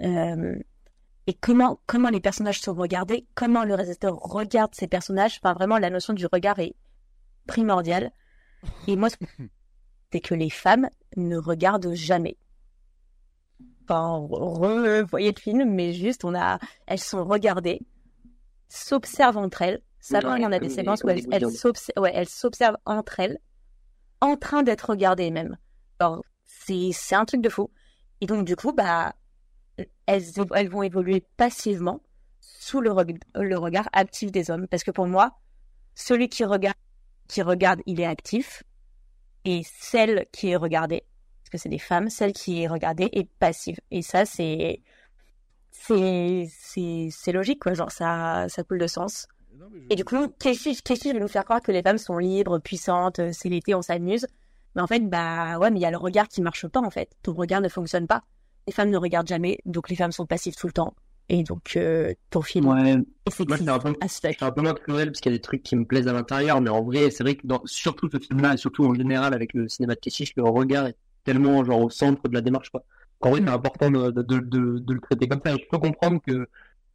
Euh, 0.00 0.58
Et 1.26 1.34
comment, 1.34 1.78
comment 1.86 2.08
les 2.08 2.20
personnages 2.20 2.60
sont 2.60 2.72
regardés, 2.74 3.26
comment 3.34 3.62
le 3.64 3.74
réalisateur 3.74 4.16
regarde 4.16 4.74
ces 4.74 4.88
personnages. 4.88 5.38
Enfin, 5.42 5.52
vraiment, 5.52 5.78
la 5.78 5.90
notion 5.90 6.12
du 6.14 6.26
regard 6.26 6.58
est 6.58 6.74
primordiale. 7.46 8.10
Et 8.88 8.96
moi, 8.96 9.10
ce- 9.10 9.16
c'est 10.12 10.20
que 10.20 10.34
les 10.34 10.50
femmes 10.50 10.88
ne 11.16 11.36
regardent 11.36 11.92
jamais. 11.94 12.36
Enfin, 13.84 14.18
re- 14.28 15.02
voyez 15.02 15.32
le 15.32 15.40
film, 15.40 15.72
mais 15.72 15.92
juste, 15.92 16.24
on 16.24 16.34
a, 16.34 16.58
elles 16.86 16.98
sont 17.00 17.24
regardées, 17.24 17.80
s'observent 18.68 19.36
entre 19.38 19.62
elles. 19.62 19.82
Ça, 20.00 20.20
il 20.36 20.42
y 20.42 20.46
en 20.46 20.52
a 20.52 20.58
des 20.58 20.68
séquences 20.70 21.04
où 21.04 21.10
elles, 21.10 21.16
les 21.18 21.26
elles 21.30 21.44
Hollywood. 21.44 21.54
s'obs- 21.54 21.92
ouais, 21.98 22.12
elles 22.14 22.28
s'observent 22.28 22.78
entre 22.86 23.20
elles, 23.20 23.38
en 24.20 24.36
train 24.36 24.62
d'être 24.62 24.90
regardées 24.90 25.30
même. 25.30 25.56
C'est, 26.44 27.14
un 27.14 27.24
truc 27.24 27.42
de 27.42 27.48
fou. 27.48 27.70
Et 28.20 28.26
donc, 28.26 28.46
du 28.46 28.56
coup, 28.56 28.72
bah, 28.72 29.14
elles, 30.06 30.24
elles 30.54 30.68
vont 30.68 30.82
évoluer 30.82 31.24
passivement 31.36 32.00
sous 32.40 32.80
le, 32.80 32.92
le 33.34 33.58
regard 33.58 33.88
actif 33.92 34.30
des 34.30 34.50
hommes. 34.50 34.66
Parce 34.68 34.84
que 34.84 34.90
pour 34.90 35.06
moi, 35.06 35.38
celui 35.94 36.28
qui 36.28 36.44
regarde, 36.44 36.76
qui 37.28 37.42
regarde, 37.42 37.80
il 37.86 38.00
est 38.00 38.06
actif. 38.06 38.62
Et 39.44 39.62
celle 39.64 40.26
qui 40.32 40.50
est 40.50 40.56
regardée, 40.56 41.04
parce 41.38 41.50
que 41.50 41.58
c'est 41.58 41.70
des 41.70 41.78
femmes, 41.78 42.10
celle 42.10 42.32
qui 42.32 42.62
est 42.62 42.68
regardée 42.68 43.08
est 43.12 43.28
passive. 43.38 43.78
Et 43.90 44.02
ça, 44.02 44.26
c'est, 44.26 44.82
c'est, 45.70 46.46
c'est, 46.50 47.08
c'est 47.10 47.32
logique, 47.32 47.62
quoi. 47.62 47.72
Genre, 47.74 47.90
ça, 47.90 48.46
ça 48.48 48.62
coule 48.64 48.78
de 48.78 48.86
sens. 48.86 49.26
Et 49.90 49.96
du 49.96 50.04
coup, 50.04 50.28
Keshish 50.38 50.80
va 51.12 51.18
nous 51.18 51.28
faire 51.28 51.44
croire 51.44 51.60
que 51.60 51.72
les 51.72 51.82
femmes 51.82 51.98
sont 51.98 52.18
libres, 52.18 52.58
puissantes, 52.58 53.18
euh, 53.18 53.30
c'est 53.32 53.48
l'été, 53.48 53.74
on 53.74 53.82
s'amuse. 53.82 54.26
Mais 54.76 54.82
en 54.82 54.86
fait, 54.86 55.00
bah 55.00 55.58
ouais, 55.58 55.70
mais 55.70 55.78
il 55.80 55.82
y 55.82 55.86
a 55.86 55.90
le 55.90 55.96
regard 55.96 56.28
qui 56.28 56.42
marche 56.42 56.66
pas, 56.68 56.80
en 56.80 56.90
fait. 56.90 57.10
Ton 57.22 57.32
regard 57.34 57.60
ne 57.60 57.68
fonctionne 57.68 58.06
pas. 58.06 58.22
Les 58.66 58.72
femmes 58.72 58.90
ne 58.90 58.96
regardent 58.98 59.26
jamais, 59.28 59.58
donc 59.64 59.88
les 59.88 59.96
femmes 59.96 60.12
sont 60.12 60.26
passives 60.26 60.54
tout 60.54 60.66
le 60.66 60.72
temps. 60.72 60.94
Et 61.28 61.42
donc, 61.44 61.76
euh, 61.76 62.12
ton 62.30 62.42
film 62.42 62.66
Ouais. 62.66 62.90
est 62.90 62.96
Moi, 62.96 63.04
sexiste. 63.30 63.64
c'est 63.64 63.68
un 63.70 63.78
peu, 63.78 63.94
un 64.44 64.50
peu 64.52 64.62
moins 64.62 64.74
cruel 64.74 65.08
parce 65.12 65.20
qu'il 65.20 65.30
y 65.32 65.34
a 65.34 65.38
des 65.38 65.42
trucs 65.42 65.62
qui 65.62 65.76
me 65.76 65.84
plaisent 65.84 66.08
à 66.08 66.12
l'intérieur, 66.12 66.60
mais 66.60 66.70
en 66.70 66.82
vrai, 66.82 67.10
c'est 67.10 67.22
vrai 67.22 67.36
que 67.36 67.46
dans, 67.46 67.62
surtout 67.66 68.08
ce 68.10 68.18
film-là, 68.18 68.54
et 68.54 68.56
surtout 68.56 68.84
en 68.84 68.94
général 68.94 69.32
avec 69.34 69.54
le 69.54 69.68
cinéma 69.68 69.94
de 69.94 70.00
Keshish, 70.00 70.34
le 70.36 70.42
regard 70.44 70.86
est 70.86 70.96
tellement 71.24 71.64
genre 71.64 71.82
au 71.82 71.90
centre 71.90 72.26
de 72.28 72.34
la 72.34 72.40
démarche, 72.40 72.70
quoi. 72.70 72.82
En 73.20 73.30
vrai, 73.30 73.40
c'est 73.44 73.50
important 73.50 73.90
de, 73.90 74.10
de, 74.10 74.22
de, 74.22 74.38
de, 74.40 74.78
de 74.78 74.92
le 74.94 75.00
traiter 75.00 75.28
comme 75.28 75.40
ça. 75.44 75.52
Je 75.56 75.64
peux 75.70 75.78
comprendre 75.78 76.20
que, 76.26 76.48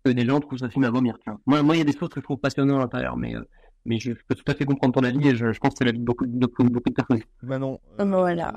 que 0.06 0.16
des 0.16 0.26
gens 0.26 0.40
trouvent 0.40 0.60
ce 0.60 0.70
film 0.70 0.86
à 0.86 0.92
vomir, 0.92 1.18
tu 1.20 1.30
vois. 1.30 1.40
Moi, 1.46 1.64
moi, 1.64 1.76
il 1.76 1.80
y 1.80 1.82
a 1.82 1.86
des 1.86 1.98
choses 1.98 2.10
que 2.10 2.20
je 2.20 2.24
trouve 2.24 2.38
passionnantes 2.38 2.78
à 2.78 2.84
l'intérieur, 2.84 3.18
mais, 3.18 3.36
euh, 3.36 3.42
mais 3.86 3.98
je, 4.00 4.12
je 4.14 4.20
peux 4.28 4.36
tout 4.36 4.44
à 4.48 4.54
fait 4.54 4.66
comprendre 4.66 4.94
ton 4.94 5.04
avis 5.04 5.28
et 5.28 5.36
je, 5.36 5.52
je 5.52 5.60
pense 5.60 5.72
que 5.72 5.78
c'est 5.80 5.86
l'avis 5.86 6.00
de 6.00 6.04
beaucoup, 6.06 6.26
de, 6.26 6.38
beaucoup, 6.38 6.64
beaucoup 6.64 6.90
de 6.90 6.96
personnes. 6.96 7.22
Manon, 7.44 7.80
Voilà. 7.98 8.54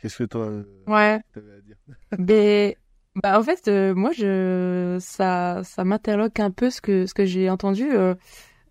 qu'est-ce 0.00 0.18
que 0.18 0.24
toi 0.24 0.46
euh, 0.46 0.64
Ouais. 0.86 1.20
t'avais 1.34 1.52
à 1.52 1.60
dire? 1.60 1.76
Mais 2.18 2.76
bah 3.22 3.38
en 3.38 3.42
fait 3.42 3.66
euh, 3.68 3.94
moi 3.94 4.10
je 4.12 4.98
ça 5.00 5.62
ça 5.64 5.84
m'interloque 5.84 6.38
un 6.38 6.50
peu 6.50 6.68
ce 6.68 6.82
que 6.82 7.06
ce 7.06 7.14
que 7.14 7.24
j'ai 7.24 7.48
entendu 7.48 7.90
euh, 7.90 8.14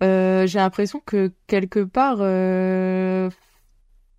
euh, 0.03 0.45
j'ai 0.45 0.59
l'impression 0.59 1.01
que 1.03 1.33
quelque 1.47 1.79
part 1.79 2.17
euh, 2.21 3.27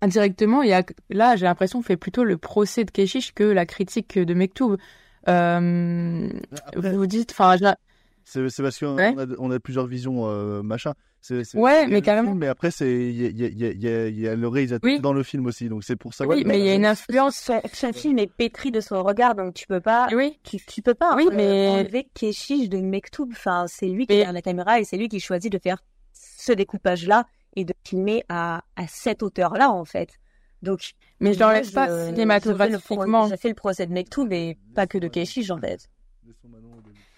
indirectement 0.01 0.63
il 0.63 0.69
y 0.69 0.73
a 0.73 0.83
là 1.09 1.37
j'ai 1.37 1.45
l'impression 1.45 1.79
qu'on 1.79 1.83
fait 1.83 1.97
plutôt 1.97 2.25
le 2.25 2.37
procès 2.37 2.83
de 2.83 2.91
Keshish 2.91 3.33
que 3.33 3.43
la 3.45 3.65
critique 3.65 4.19
de 4.19 4.33
Mektoub 4.33 4.77
euh, 5.29 6.29
vous 6.75 7.07
dites 7.07 7.31
enfin 7.31 7.55
C'est 8.29 8.49
c'est 8.49 8.61
parce 8.61 8.77
qu'on 8.77 8.95
Ouais. 8.97 9.15
a, 9.17 9.25
on 9.39 9.49
a 9.51 9.59
plusieurs 9.59 9.87
visions, 9.87 10.27
euh, 10.27 10.61
machin. 10.61 10.93
C'est- 11.21 11.45
c'est- 11.45 11.57
Ouais, 11.57 11.87
mais 11.87 12.01
carrément. 12.01 12.29
film, 12.31 12.39
mais 12.39 12.47
après, 12.47 12.71
c'est 12.71 12.91
il 13.09 13.15
y 13.21 13.25
a, 13.45 13.47
y, 13.47 13.73
y, 13.73 14.21
y 14.23 14.35
le 14.35 14.47
réalisateur 14.49 14.99
dans 14.99 15.13
le 15.13 15.23
film 15.23 15.45
aussi, 15.45 15.69
donc 15.69 15.85
c'est 15.85 15.95
pour 15.95 16.13
ça. 16.13 16.27
Oui, 16.27 16.43
que- 16.43 16.47
mais 16.47 16.59
il 16.59 16.65
y 16.65 16.69
a 16.69 16.75
une 16.75 16.85
influence 16.85 17.49
son 17.73 17.93
film 17.93 18.19
est 18.19 18.27
pétri 18.27 18.69
de 18.71 18.81
son 18.81 19.01
regard, 19.01 19.33
donc 19.33 19.53
tu 19.53 19.65
peux 19.65 19.79
pas, 19.79 20.09
oui. 20.13 20.37
tu, 20.43 20.57
tu 20.57 20.81
peux 20.81 20.93
pas 20.93 21.15
Oui, 21.15 21.27
euh, 21.31 21.35
mais- 21.35 21.69
enlever 21.69 22.09
Keshish 22.13 22.67
de 22.67 22.79
Mektoub. 22.79 23.29
Enfin, 23.31 23.63
c'est 23.69 23.87
lui 23.87 24.05
qui 24.07 24.15
est 24.15 24.29
la 24.29 24.41
caméra 24.41 24.81
et 24.81 24.83
c'est 24.83 24.97
lui 24.97 25.07
qui 25.07 25.21
choisit 25.21 25.49
de 25.51 25.57
faire 25.57 25.81
ce 26.11 26.51
découpage-là 26.51 27.25
et 27.55 27.63
de 27.63 27.73
filmer 27.85 28.25
à, 28.27 28.61
à 28.75 28.87
cette 28.87 29.23
hauteur-là, 29.23 29.71
en 29.71 29.85
fait. 29.85 30.09
Donc, 30.63 30.91
Mais 31.21 31.33
je 31.33 31.39
l'enlève 31.39 31.71
pas 31.71 32.07
cinématographiquement. 32.07 33.27
J'ai 33.29 33.37
fait 33.37 33.49
le 33.49 33.55
procès 33.55 33.85
de 33.87 33.93
Mektoub 33.93 34.27
et 34.33 34.57
pas 34.75 34.85
que 34.85 34.97
de 34.97 35.07
Keshish, 35.07 35.49
en 35.49 35.57
fait. 35.59 35.87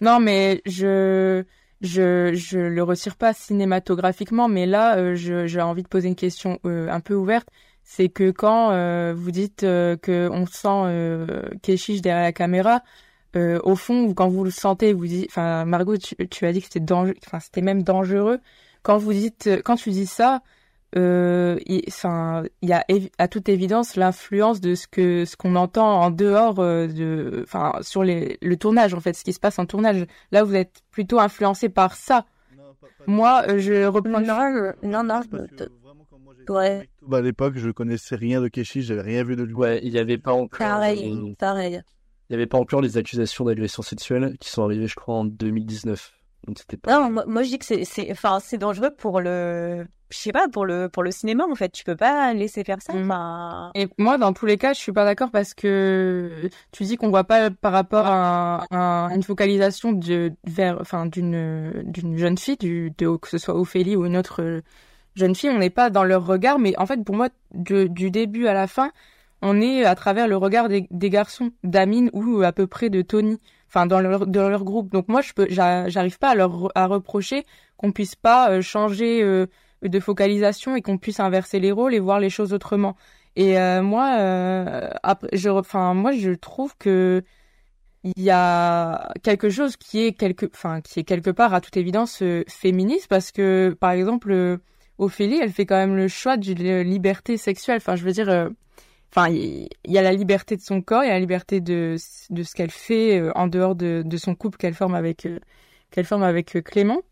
Non, 0.00 0.18
mais 0.20 0.62
je, 0.64 1.44
je, 1.82 2.32
je 2.34 2.58
le 2.58 2.82
retire 2.82 3.16
pas 3.16 3.32
cinématographiquement, 3.34 4.48
mais 4.48 4.66
là, 4.66 4.96
euh, 4.96 5.14
j'ai 5.14 5.60
envie 5.60 5.82
de 5.82 5.88
poser 5.88 6.08
une 6.08 6.16
question 6.16 6.58
euh, 6.64 6.88
un 6.90 7.00
peu 7.00 7.14
ouverte. 7.14 7.48
C'est 7.82 8.08
que 8.08 8.30
quand 8.30 8.70
euh, 8.70 9.12
vous 9.16 9.30
dites 9.30 9.64
euh, 9.64 9.96
que 9.96 10.28
on 10.32 10.46
sent 10.46 10.68
euh, 10.68 11.42
Keshish 11.62 12.00
derrière 12.02 12.22
la 12.24 12.32
caméra, 12.32 12.82
euh, 13.36 13.60
au 13.64 13.76
fond, 13.76 14.14
quand 14.14 14.28
vous 14.28 14.44
le 14.44 14.50
sentez, 14.50 14.92
vous 14.92 15.06
dites, 15.06 15.26
enfin, 15.30 15.64
Margot, 15.64 15.96
tu, 15.96 16.16
tu 16.28 16.46
as 16.46 16.52
dit 16.52 16.60
que 16.60 16.66
c'était 16.66 16.80
dangereux, 16.80 17.14
enfin, 17.26 17.40
c'était 17.40 17.62
même 17.62 17.82
dangereux. 17.82 18.38
Quand 18.82 18.96
vous 18.98 19.12
dites, 19.12 19.50
quand 19.64 19.76
tu 19.76 19.90
dis 19.90 20.06
ça, 20.06 20.40
euh, 20.96 21.58
il, 21.66 21.82
enfin, 21.88 22.42
il 22.62 22.68
y 22.68 22.72
a 22.72 22.84
à 23.18 23.28
toute 23.28 23.48
évidence 23.48 23.96
l'influence 23.96 24.60
de 24.60 24.74
ce 24.74 24.86
que 24.88 25.24
ce 25.24 25.36
qu'on 25.36 25.54
entend 25.56 26.00
en 26.00 26.10
dehors 26.10 26.58
euh, 26.58 26.86
de, 26.88 27.40
enfin, 27.44 27.74
sur 27.82 28.02
les, 28.02 28.38
le 28.42 28.56
tournage 28.56 28.94
en 28.94 29.00
fait, 29.00 29.14
ce 29.14 29.24
qui 29.24 29.32
se 29.32 29.40
passe 29.40 29.58
en 29.58 29.66
tournage. 29.66 30.06
Là, 30.32 30.42
vous 30.42 30.54
êtes 30.54 30.80
plutôt 30.90 31.20
influencé 31.20 31.68
par 31.68 31.94
ça 31.94 32.24
moi, 33.06 33.44
euh, 33.48 33.58
je 33.58 33.86
reprends. 33.86 34.20
Non, 34.20 34.72
non, 34.82 35.02
non. 35.02 35.20
Ouais. 36.48 36.88
Bah, 37.02 37.18
à 37.18 37.20
l'époque, 37.20 37.54
je 37.56 37.70
connaissais 37.70 38.16
rien 38.16 38.40
de 38.40 38.48
Keshi, 38.48 38.82
j'avais 38.82 39.02
rien 39.02 39.24
vu 39.24 39.36
de 39.36 39.42
lui. 39.42 39.54
Ouais, 39.54 39.80
il 39.82 39.92
n'y 39.92 39.98
avait 39.98 40.18
pas 40.18 40.32
encore. 40.32 40.58
Pareil, 40.58 41.34
pareil. 41.38 41.80
Il 42.28 42.32
n'y 42.32 42.36
avait 42.36 42.46
pas 42.46 42.58
encore 42.58 42.80
les 42.80 42.96
accusations 42.96 43.44
d'agression 43.44 43.82
sexuelle 43.82 44.36
qui 44.38 44.50
sont 44.50 44.62
arrivées, 44.64 44.86
je 44.86 44.94
crois, 44.94 45.16
en 45.16 45.24
2019. 45.24 46.12
Donc 46.46 46.58
c'était 46.58 46.76
pas. 46.76 46.98
Non, 47.00 47.10
moi, 47.10 47.24
moi, 47.26 47.42
je 47.42 47.48
dis 47.50 47.58
que 47.58 47.64
c'est, 47.64 47.84
c'est, 47.84 48.10
enfin, 48.10 48.38
c'est 48.40 48.58
dangereux 48.58 48.90
pour 48.96 49.20
le, 49.20 49.86
je 50.08 50.16
sais 50.16 50.32
pas, 50.32 50.48
pour 50.48 50.64
le, 50.64 50.88
pour 50.88 51.02
le 51.02 51.10
cinéma 51.10 51.44
en 51.50 51.54
fait. 51.54 51.70
Tu 51.70 51.84
peux 51.84 51.96
pas 51.96 52.32
laisser 52.32 52.64
faire 52.64 52.80
ça. 52.80 52.94
Enfin, 52.96 53.70
Et 53.74 53.88
moi, 53.98 54.16
dans 54.18 54.32
tous 54.32 54.46
les 54.46 54.56
cas, 54.56 54.72
je 54.72 54.78
suis 54.80 54.92
pas 54.92 55.04
d'accord 55.04 55.30
parce 55.30 55.52
que 55.54 56.48
tu 56.72 56.84
dis 56.84 56.96
qu'on 56.96 57.10
voit 57.10 57.24
pas 57.24 57.50
par 57.50 57.72
rapport 57.72 58.06
à, 58.06 58.64
à 58.70 59.14
une 59.14 59.22
focalisation 59.22 59.92
de, 59.92 60.32
vers, 60.44 60.78
enfin, 60.80 61.06
d'une, 61.06 61.82
d'une 61.84 62.16
jeune 62.16 62.38
fille, 62.38 62.56
du, 62.56 62.92
de, 62.96 63.16
que 63.16 63.28
ce 63.28 63.38
soit 63.38 63.54
Ophélie 63.54 63.96
ou 63.96 64.06
une 64.06 64.16
autre 64.16 64.42
euh, 64.42 64.60
jeune 65.16 65.34
fille, 65.34 65.50
on 65.50 65.58
n'est 65.58 65.70
pas 65.70 65.90
dans 65.90 66.04
leur 66.04 66.24
regard, 66.26 66.58
mais 66.58 66.74
en 66.78 66.86
fait, 66.86 67.04
pour 67.04 67.14
moi, 67.16 67.28
de- 67.54 67.86
du 67.86 68.10
début 68.10 68.46
à 68.46 68.54
la 68.54 68.66
fin, 68.66 68.90
on 69.42 69.60
est 69.60 69.84
à 69.84 69.94
travers 69.94 70.26
le 70.28 70.36
regard 70.36 70.68
des, 70.68 70.86
des 70.90 71.10
garçons, 71.10 71.50
d'Amine 71.64 72.10
ou 72.12 72.42
à 72.42 72.52
peu 72.52 72.66
près 72.66 72.90
de 72.90 73.02
Tony, 73.02 73.38
enfin, 73.70 73.86
dans 73.86 74.00
leur, 74.00 74.26
dans 74.26 74.48
leur 74.48 74.64
groupe. 74.64 74.90
Donc 74.92 75.08
moi, 75.08 75.22
je 75.22 75.32
peux, 75.32 75.46
j'a- 75.48 75.88
j'arrive 75.88 76.18
pas 76.18 76.30
à 76.30 76.34
leur 76.34 76.70
à 76.76 76.86
reprocher 76.86 77.44
qu'on 77.76 77.92
puisse 77.92 78.16
pas 78.16 78.50
euh, 78.50 78.62
changer 78.62 79.22
euh, 79.22 79.46
de 79.82 80.00
focalisation 80.00 80.76
et 80.76 80.82
qu'on 80.82 80.98
puisse 80.98 81.20
inverser 81.20 81.60
les 81.60 81.72
rôles 81.72 81.94
et 81.94 82.00
voir 82.00 82.20
les 82.20 82.30
choses 82.30 82.52
autrement. 82.52 82.96
Et 83.36 83.58
euh, 83.58 83.82
moi, 83.82 84.16
euh, 84.18 84.90
après, 85.02 85.28
je, 85.32 85.48
enfin, 85.48 85.94
moi, 85.94 86.12
je 86.12 86.32
trouve 86.32 86.74
que 86.78 87.22
il 88.02 88.22
y 88.22 88.30
a 88.30 89.12
quelque 89.22 89.50
chose 89.50 89.76
qui 89.76 90.00
est 90.06 90.12
quelque, 90.12 90.46
enfin, 90.54 90.80
qui 90.80 91.00
est 91.00 91.04
quelque 91.04 91.30
part 91.30 91.52
à 91.54 91.60
toute 91.60 91.76
évidence 91.76 92.22
euh, 92.22 92.44
féministe 92.48 93.08
parce 93.08 93.30
que, 93.30 93.76
par 93.78 93.90
exemple, 93.92 94.58
Ophélie, 94.98 95.38
elle 95.40 95.52
fait 95.52 95.66
quand 95.66 95.76
même 95.76 95.96
le 95.96 96.08
choix 96.08 96.36
d'une 96.36 96.80
liberté 96.80 97.36
sexuelle. 97.36 97.76
Enfin, 97.78 97.96
je 97.96 98.04
veux 98.04 98.12
dire, 98.12 98.50
enfin, 99.12 99.28
il 99.28 99.68
y 99.86 99.98
a 99.98 100.02
la 100.02 100.12
liberté 100.12 100.56
de 100.56 100.62
son 100.62 100.82
corps, 100.82 101.04
il 101.04 101.08
y 101.08 101.10
a 101.10 101.14
la 101.14 101.20
liberté 101.20 101.60
de 101.60 101.96
de 102.30 102.42
ce 102.42 102.54
qu'elle 102.54 102.70
fait 102.70 103.20
euh, 103.20 103.32
en 103.34 103.46
dehors 103.46 103.74
de 103.74 104.02
de 104.04 104.16
son 104.16 104.34
couple 104.34 104.58
qu'elle 104.58 104.74
forme 104.74 104.94
avec 104.94 105.26
euh, 105.26 105.38
qu'elle 105.90 106.04
forme 106.04 106.22
avec 106.22 106.56
euh, 106.56 106.62
Clément. 106.62 107.02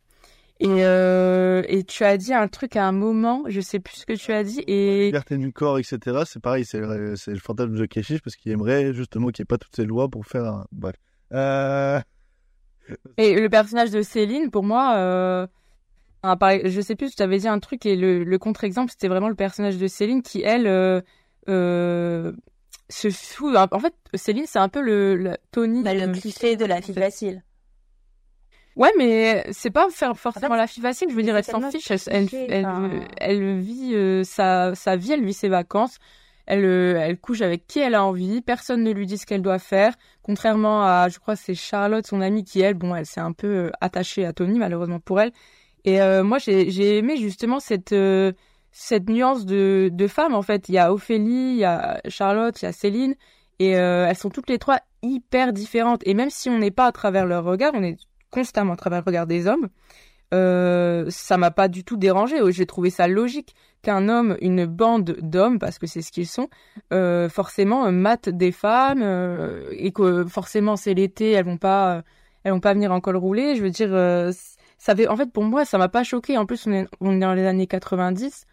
Et 0.60 0.66
euh, 0.68 1.62
et 1.68 1.84
tu 1.84 2.02
as 2.02 2.16
dit 2.16 2.34
un 2.34 2.48
truc 2.48 2.74
à 2.74 2.84
un 2.84 2.90
moment, 2.90 3.44
je 3.46 3.60
sais 3.60 3.78
plus 3.78 3.98
ce 3.98 4.06
que 4.06 4.14
tu 4.14 4.32
as 4.32 4.42
dit 4.42 4.64
et 4.66 5.06
liberté 5.06 5.36
du 5.36 5.52
corps, 5.52 5.78
etc. 5.78 6.22
C'est 6.26 6.42
pareil, 6.42 6.64
c'est 6.64 6.80
le, 6.80 7.14
c'est 7.14 7.30
le 7.30 7.38
fantasme 7.38 7.76
de 7.76 7.86
Keshish 7.86 8.20
parce 8.22 8.34
qu'il 8.34 8.50
aimerait 8.50 8.92
justement 8.92 9.28
qu'il 9.28 9.42
n'y 9.42 9.44
ait 9.44 9.52
pas 9.54 9.58
toutes 9.58 9.76
ces 9.76 9.84
lois 9.84 10.08
pour 10.08 10.26
faire 10.26 10.44
un. 10.44 10.66
Bref. 10.72 10.96
Euh... 11.32 12.00
Et 13.18 13.38
le 13.38 13.48
personnage 13.48 13.90
de 13.90 14.02
Céline, 14.02 14.50
pour 14.50 14.64
moi, 14.64 14.96
euh, 14.96 15.46
je 16.24 16.80
sais 16.80 16.96
plus, 16.96 17.14
tu 17.14 17.22
avais 17.22 17.38
dit 17.38 17.46
un 17.46 17.60
truc 17.60 17.86
et 17.86 17.94
le, 17.94 18.24
le 18.24 18.38
contre-exemple, 18.38 18.90
c'était 18.90 19.08
vraiment 19.08 19.28
le 19.28 19.36
personnage 19.36 19.76
de 19.76 19.86
Céline 19.86 20.22
qui, 20.22 20.42
elle, 20.42 20.66
euh, 21.48 22.32
se 22.88 23.10
fout. 23.10 23.56
En 23.56 23.78
fait, 23.78 23.94
Céline, 24.14 24.46
c'est 24.46 24.58
un 24.58 24.68
peu 24.68 24.80
le, 24.80 25.16
le 25.16 25.36
Tony. 25.50 25.82
bah, 25.82 25.94
le 25.94 26.12
cliché 26.12 26.56
de 26.56 26.64
la 26.64 26.80
fille 26.80 26.94
facile. 26.94 27.42
Ouais, 28.76 28.92
mais 28.96 29.44
c'est 29.50 29.70
pas 29.70 29.88
faire 29.90 30.16
forcément 30.16 30.54
la 30.54 30.68
fille 30.68 30.82
facile. 30.82 31.08
Je 31.10 31.14
veux 31.14 31.22
dire, 31.22 31.36
elle 31.36 31.44
s'en 31.44 31.68
fiche. 31.70 31.90
Elle, 31.90 32.28
elle, 32.32 33.08
elle, 33.16 33.58
vit 33.58 33.94
euh, 33.94 34.22
sa, 34.22 34.74
sa 34.76 34.94
vie, 34.94 35.12
elle 35.12 35.24
vit 35.24 35.34
ses 35.34 35.48
vacances. 35.48 35.98
Elle, 36.46 36.64
euh, 36.64 36.98
elle 36.98 37.18
couche 37.18 37.42
avec 37.42 37.66
qui 37.66 37.78
elle 37.80 37.94
a 37.94 38.02
envie. 38.04 38.40
Personne 38.40 38.82
ne 38.82 38.90
lui 38.90 39.04
dit 39.04 39.18
ce 39.18 39.26
qu'elle 39.26 39.42
doit 39.42 39.58
faire. 39.58 39.94
Contrairement 40.22 40.82
à, 40.82 41.08
je 41.10 41.18
crois, 41.18 41.36
c'est 41.36 41.54
Charlotte, 41.54 42.06
son 42.06 42.22
amie, 42.22 42.42
qui 42.42 42.60
elle, 42.60 42.74
bon, 42.74 42.94
elle 42.94 43.04
s'est 43.04 43.20
un 43.20 43.32
peu 43.32 43.46
euh, 43.48 43.70
attachée 43.82 44.24
à 44.24 44.32
Tony, 44.32 44.58
malheureusement 44.58 44.98
pour 44.98 45.20
elle. 45.20 45.32
Et 45.84 46.00
euh, 46.00 46.24
moi, 46.24 46.38
j'ai, 46.38 46.70
j'ai 46.70 46.98
aimé 46.98 47.18
justement 47.18 47.60
cette, 47.60 47.94
cette 48.72 49.08
nuance 49.08 49.46
de, 49.46 49.90
de 49.92 50.06
femmes. 50.06 50.34
En 50.34 50.42
fait, 50.42 50.68
il 50.68 50.74
y 50.74 50.78
a 50.78 50.92
Ophélie, 50.92 51.52
il 51.52 51.56
y 51.56 51.64
a 51.64 52.00
Charlotte, 52.08 52.60
il 52.62 52.66
y 52.66 52.68
a 52.68 52.72
Céline, 52.72 53.14
et 53.58 53.76
euh, 53.76 54.06
elles 54.08 54.16
sont 54.16 54.30
toutes 54.30 54.50
les 54.50 54.58
trois 54.58 54.80
hyper 55.02 55.52
différentes. 55.52 56.02
Et 56.06 56.14
même 56.14 56.30
si 56.30 56.48
on 56.48 56.58
n'est 56.58 56.70
pas 56.70 56.86
à 56.86 56.92
travers 56.92 57.26
leur 57.26 57.44
regard, 57.44 57.72
on 57.74 57.82
est 57.82 57.96
constamment 58.30 58.74
à 58.74 58.76
travers 58.76 59.00
le 59.00 59.04
regard 59.06 59.26
des 59.26 59.46
hommes. 59.46 59.68
Euh, 60.34 61.06
ça 61.08 61.38
m'a 61.38 61.50
pas 61.50 61.68
du 61.68 61.84
tout 61.84 61.96
dérangé. 61.96 62.36
J'ai 62.50 62.66
trouvé 62.66 62.90
ça 62.90 63.08
logique 63.08 63.54
qu'un 63.82 64.08
homme, 64.08 64.36
une 64.40 64.66
bande 64.66 65.16
d'hommes, 65.22 65.58
parce 65.58 65.78
que 65.78 65.86
c'est 65.86 66.02
ce 66.02 66.12
qu'ils 66.12 66.26
sont, 66.26 66.48
euh, 66.92 67.28
forcément 67.28 67.86
euh, 67.86 67.90
matent 67.90 68.28
des 68.28 68.52
femmes 68.52 69.02
et 69.72 69.92
que 69.92 70.26
forcément 70.26 70.76
c'est 70.76 70.94
l'été, 70.94 71.32
elles 71.32 71.44
vont 71.44 71.56
pas, 71.56 72.02
elles 72.44 72.52
vont 72.52 72.60
pas 72.60 72.74
venir 72.74 72.92
en 72.92 73.00
col 73.00 73.16
roulé. 73.16 73.56
Je 73.56 73.62
veux 73.62 73.70
dire, 73.70 73.90
ça 74.78 74.92
avait, 74.92 75.08
en 75.08 75.16
fait, 75.16 75.32
pour 75.32 75.44
moi, 75.44 75.64
ça 75.64 75.78
m'a 75.78 75.88
pas 75.88 76.04
choqué. 76.04 76.36
En 76.36 76.46
plus, 76.46 76.66
on 76.66 76.72
est 76.72 77.18
dans 77.18 77.34
les 77.34 77.46
années 77.46 77.66
90. 77.66 78.44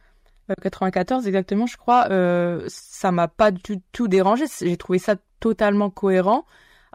Euh, 0.49 0.53
94 0.61 1.27
exactement, 1.27 1.65
je 1.65 1.77
crois. 1.77 2.07
Euh, 2.11 2.63
ça 2.67 3.11
m'a 3.11 3.27
pas 3.27 3.51
du 3.51 3.79
tout 3.91 4.07
dérangé. 4.07 4.45
J'ai 4.61 4.77
trouvé 4.77 4.99
ça 4.99 5.15
totalement 5.39 5.89
cohérent. 5.89 6.45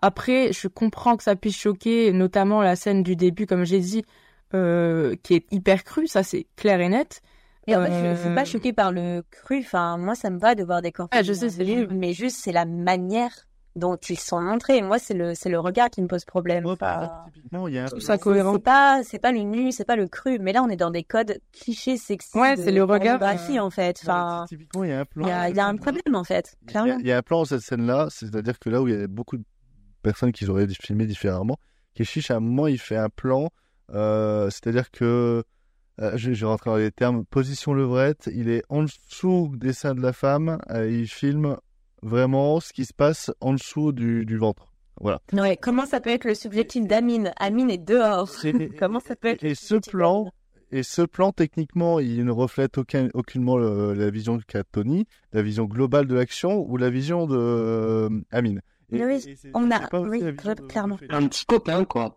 Après, 0.02 0.52
je 0.52 0.68
comprends 0.68 1.16
que 1.16 1.22
ça 1.22 1.36
puisse 1.36 1.56
choquer, 1.56 2.12
notamment 2.12 2.62
la 2.62 2.74
scène 2.77 3.02
du 3.02 3.16
début, 3.16 3.47
comme 3.47 3.64
j'ai 3.64 3.81
dit, 3.81 4.05
euh, 4.55 5.14
qui 5.22 5.35
est 5.35 5.47
hyper 5.52 5.85
crue, 5.85 6.06
ça 6.06 6.22
c'est 6.22 6.47
clair 6.56 6.81
et 6.81 6.89
net. 6.89 7.22
Et 7.66 7.77
en 7.77 7.85
fait, 7.85 7.93
je, 7.93 8.14
je 8.16 8.20
suis 8.20 8.28
Euh, 8.31 8.35
pas 8.35 8.44
choquée 8.44 8.72
par 8.72 8.90
le 8.93 9.22
cru. 9.31 9.59
Enfin, 9.60 9.98
moi, 9.98 10.14
ça 10.14 10.31
me 10.31 10.39
va 10.39 10.55
de 10.55 10.64
voir 10.64 10.81
des 10.81 10.90
corps. 10.90 11.09
Ah, 11.10 11.22
je 11.22 11.32
sais, 11.32 11.48
mais 11.90 12.14
juste 12.14 12.39
c'est 12.40 12.52
la 12.52 12.64
manière 12.64 13.32
dont 13.77 13.97
ils 13.97 14.19
sont 14.19 14.41
montrés. 14.41 14.83
Moi, 14.83 14.99
c'est 14.99 15.15
le 15.15 15.35
c'est 15.35 15.49
le 15.49 15.59
regard 15.59 15.91
qui 15.91 16.03
me 16.03 16.07
pose 16.09 16.25
problème. 16.25 16.65
Typiquement, 16.65 17.69
il 17.69 17.75
y 17.75 17.79
a 17.79 17.85
un. 17.85 18.01
Ça 18.01 18.19
cohérent. 18.19 18.55
c'est 18.55 18.63
pas 18.63 19.03
c'est 19.05 19.19
pas 19.19 19.33
le 19.33 19.41
nu, 19.41 19.73
c'est 19.73 19.85
pas 19.85 19.97
le 19.97 20.09
cru. 20.09 20.39
Mais 20.41 20.53
là, 20.53 20.63
on 20.63 20.69
est 20.69 20.77
dans 20.77 20.91
des 20.91 21.05
codes 21.05 21.41
clichés 21.53 21.97
sexistes. 21.97 22.35
Ouais, 22.35 22.57
c'est 22.57 22.73
le 22.73 22.85
regard, 22.85 23.23
euh, 23.23 23.59
en 23.59 23.71
fait. 23.71 24.01
Enfin, 24.03 24.45
Typiquement, 24.49 24.85
il 24.85 24.91
y 24.91 24.93
a 24.93 25.01
un 25.01 25.05
plan. 25.05 25.27
il 25.27 25.29
y 25.29 25.33
a, 25.33 25.49
il 25.51 25.57
y 25.57 25.61
a 25.61 25.67
un 25.67 25.77
problème 25.77 26.15
en 26.15 26.25
fait, 26.25 26.57
Il 26.63 26.67
y, 26.67 26.69
a, 26.69 26.71
clairement. 26.71 26.99
il 27.01 27.07
y 27.07 27.13
a 27.13 27.19
un 27.19 27.23
plan 27.23 27.39
dans 27.39 27.45
cette 27.45 27.63
scène-là, 27.63 28.09
c'est-à-dire 28.11 28.59
que 28.59 28.71
là 28.71 28.83
où 28.83 28.89
il 28.89 28.99
y 28.99 29.03
a 29.03 29.07
beaucoup 29.07 29.37
de 29.37 29.45
personnes 30.03 30.33
qui 30.33 30.47
auraient 30.49 30.67
filmé 30.69 31.07
différemment, 31.07 31.57
Keshish, 31.95 32.31
à 32.31 32.37
un 32.37 32.41
moment, 32.41 32.67
il 32.67 32.79
fait 32.79 32.97
un 32.97 33.09
plan, 33.09 33.51
euh, 33.93 34.49
c'est-à-dire 34.51 34.91
que, 34.91 35.43
euh, 36.01 36.13
je, 36.17 36.33
je 36.33 36.41
vais 36.41 36.47
rentrer 36.47 36.71
dans 36.71 36.77
les 36.77 36.91
termes, 36.91 37.25
position 37.25 37.75
levrette, 37.75 38.31
il 38.33 38.49
est 38.49 38.63
en 38.69 38.85
dessous 38.85 39.53
des 39.57 39.73
seins 39.73 39.95
de 39.95 40.01
la 40.01 40.13
femme, 40.13 40.59
euh, 40.71 40.89
il 40.91 41.09
filme 41.09 41.57
vraiment 42.02 42.60
ce 42.60 42.72
qui 42.72 42.85
se 42.85 42.93
passe 42.94 43.31
en 43.40 43.52
dessous 43.52 43.93
du, 43.93 44.24
du 44.24 44.36
ventre. 44.36 44.72
Voilà. 45.01 45.20
Ouais, 45.32 45.56
comment 45.56 45.86
ça 45.86 46.01
peut 46.01 46.10
être 46.10 46.24
le 46.24 46.35
subjectif 46.35 46.86
d'Amine? 46.86 47.32
Amine 47.39 47.70
est 47.70 47.78
dehors. 47.78 48.31
comment 48.78 49.01
ça 49.01 49.16
peut 49.16 49.28
être 49.28 49.43
Et 49.44 49.55
ce 49.55 49.77
plan, 49.77 50.31
et 50.72 50.82
ce 50.82 51.02
plan, 51.02 51.32
techniquement, 51.32 52.01
il 52.01 52.24
ne 52.24 52.31
reflète 52.32 52.77
aucun, 52.78 53.09
aucunement 53.14 53.56
le- 53.56 53.94
la 53.94 54.10
vision 54.10 54.39
qu'a 54.47 54.62
Tony, 54.64 55.06
la 55.32 55.40
vision 55.43 55.64
globale 55.64 56.06
de 56.06 56.14
l'action 56.14 56.64
ou 56.68 56.77
la 56.77 56.90
vision 56.90 57.27
de 57.27 57.36
euh, 57.39 58.09
Amine. 58.31 58.60
Et- 58.93 59.05
Oui, 59.05 59.24
et 59.27 59.36
on 59.55 59.70
a, 59.70 59.89
oui, 60.01 60.20
de- 60.20 60.32
clairement. 60.66 60.98
Un 61.09 61.27
petit 61.28 61.47
copain, 61.47 61.85
quoi. 61.85 62.16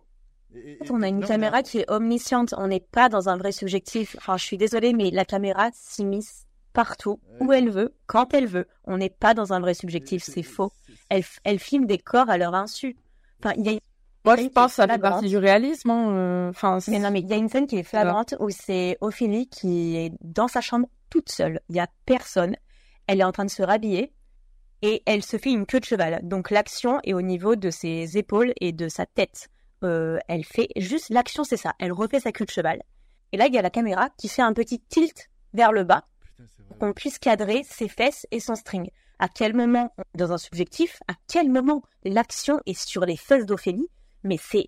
En 0.82 0.86
fait, 0.86 0.92
on 0.92 1.02
a 1.02 1.08
une 1.08 1.24
caméra 1.26 1.64
qui 1.64 1.80
est 1.80 1.90
omnisciente. 1.90 2.54
On 2.58 2.68
n'est 2.68 2.80
pas 2.92 3.10
dans 3.10 3.28
un 3.30 3.38
vrai 3.38 3.52
subjectif. 3.52 4.16
Enfin, 4.20 4.38
je 4.38 4.44
suis 4.44 4.58
désolée, 4.58 4.94
mais 4.94 5.10
la 5.10 5.26
caméra 5.26 5.70
s'immisce 5.74 6.46
partout, 6.74 7.20
où 7.40 7.54
elle 7.54 7.70
veut, 7.70 7.96
quand 8.08 8.34
elle 8.34 8.48
veut. 8.48 8.68
On 8.86 8.98
n'est 8.98 9.10
pas 9.10 9.34
dans 9.34 9.54
un 9.54 9.60
vrai 9.60 9.74
subjectif. 9.74 10.24
C'est 10.24 10.44
faux. 10.44 10.72
Elle, 11.10 11.24
elle 11.44 11.60
filme 11.60 11.86
des 11.86 11.98
corps 11.98 12.30
à 12.30 12.38
leur 12.38 12.56
insu. 12.56 12.98
Enfin, 13.40 13.54
il 13.58 13.66
y 13.66 13.76
a 13.76 13.80
Moi, 14.26 14.36
je 14.38 14.48
pense 14.48 14.72
que 14.72 14.76
ça 14.76 14.88
fait 14.88 14.98
partie 15.00 15.28
du 15.28 15.38
réalisme. 15.38 15.90
hein, 15.90 16.10
euh, 16.12 16.50
Enfin, 16.50 16.80
Mais 16.88 17.00
non, 17.00 17.12
mais 17.12 17.20
il 17.22 17.28
y 17.30 17.34
a 17.34 17.38
une 17.38 17.50
scène 17.50 17.68
qui 17.68 17.78
est 17.78 17.84
flagrante 17.84 18.36
où 18.40 18.50
c'est 18.50 18.98
Ophélie 19.02 19.48
qui 19.48 19.96
est 19.98 20.12
dans 20.22 20.48
sa 20.48 20.62
chambre 20.62 20.88
toute 21.10 21.30
seule. 21.32 21.60
Il 21.70 21.76
y 21.76 21.80
a 21.80 21.88
personne. 22.06 22.56
Elle 23.08 23.20
est 23.20 23.26
en 23.26 23.32
train 23.32 23.46
de 23.46 23.50
se 23.52 23.62
rhabiller 23.64 24.14
et 24.82 25.04
elle 25.06 25.24
se 25.24 25.38
fait 25.38 25.52
une 25.52 25.66
queue 25.66 25.80
de 25.80 25.86
cheval. 25.86 26.22
Donc 26.24 26.52
l'action 26.52 27.00
est 27.04 27.14
au 27.14 27.22
niveau 27.22 27.56
de 27.56 27.70
ses 27.70 28.18
épaules 28.18 28.54
et 28.62 28.72
de 28.72 28.88
sa 28.88 29.06
tête. 29.06 29.50
Euh, 29.84 30.18
elle 30.30 30.46
fait 30.46 30.70
juste 30.78 31.10
l'action, 31.10 31.44
c'est 31.44 31.58
ça. 31.58 31.74
Elle 31.80 31.92
refait 31.92 32.22
sa 32.22 32.32
queue 32.32 32.46
de 32.46 32.50
cheval. 32.50 32.82
Et 33.34 33.38
là, 33.38 33.48
il 33.48 33.54
y 33.54 33.58
a 33.58 33.62
la 33.62 33.70
caméra 33.70 34.10
qui 34.18 34.28
fait 34.30 34.42
un 34.42 34.54
petit 34.54 34.80
tilt 34.80 35.30
vers 35.54 35.72
le 35.74 35.84
bas 35.84 36.06
qu'on 36.80 36.94
puisse 36.94 37.20
cadrer 37.20 37.64
ses 37.64 37.88
fesses 37.88 38.28
et 38.32 38.40
son 38.40 38.56
string. 38.56 38.90
À 39.20 39.28
quel 39.30 39.54
moment, 39.56 39.94
dans 40.16 40.32
un 40.32 40.38
subjectif, 40.38 41.00
à 41.08 41.14
quel 41.28 41.50
moment 41.50 41.82
l'action 42.04 42.60
est 42.66 42.80
sur 42.80 43.06
les 43.06 43.18
fesses 43.18 43.46
d'Ophélie 43.46 43.90
Mais 44.24 44.38
c'est 44.42 44.68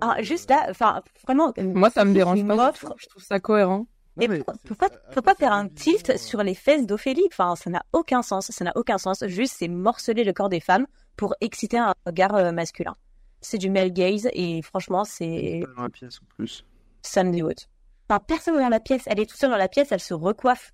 ah, 0.00 0.16
juste 0.22 0.50
là, 0.50 0.66
enfin 0.70 1.02
vraiment. 1.24 1.52
moi, 1.58 1.90
ça 1.90 2.04
me 2.04 2.14
dérange 2.14 2.46
pas. 2.46 2.70
offre. 2.70 2.94
Je 2.98 3.06
trouve 3.06 3.22
ça 3.22 3.40
cohérent. 3.40 3.86
Mais 4.16 4.26
pourquoi, 4.28 4.54
pourquoi, 4.66 4.88
pourquoi 5.12 5.34
faire 5.34 5.52
un 5.52 5.68
tilt 5.68 6.16
sur 6.16 6.42
les 6.42 6.54
fesses 6.54 6.86
d'Ophélie 6.86 7.28
Enfin, 7.30 7.54
ça 7.54 7.70
n'a 7.70 7.82
aucun 7.92 8.22
sens. 8.22 8.50
Ça 8.50 8.64
n'a 8.64 8.72
aucun 8.74 8.98
sens. 8.98 9.24
Juste, 9.26 9.56
c'est 9.58 9.68
morceler 9.68 10.24
le 10.24 10.32
corps 10.32 10.48
des 10.48 10.60
femmes 10.60 10.86
pour 11.16 11.34
exciter 11.40 11.78
un 11.78 11.94
regard 12.06 12.34
euh, 12.34 12.50
masculin. 12.50 12.96
C'est 13.40 13.58
du 13.58 13.70
male 13.70 13.92
gaze 13.92 14.28
et 14.32 14.62
franchement, 14.62 15.04
c'est 15.04 15.62
Dans 15.76 15.82
la 15.82 15.88
pièce 15.88 16.18
en 16.20 16.26
plus. 16.34 16.64
ça 17.02 17.22
me 17.22 17.30
dégoûte. 17.30 17.68
Enfin, 18.08 18.20
personne 18.26 18.56
n'est 18.56 18.62
dans 18.62 18.68
la 18.68 18.80
pièce. 18.80 19.02
Elle 19.06 19.20
est 19.20 19.26
toute 19.26 19.38
seule 19.38 19.50
dans 19.50 19.56
la 19.56 19.68
pièce. 19.68 19.92
Elle 19.92 20.00
se 20.00 20.14
recoiffe. 20.14 20.72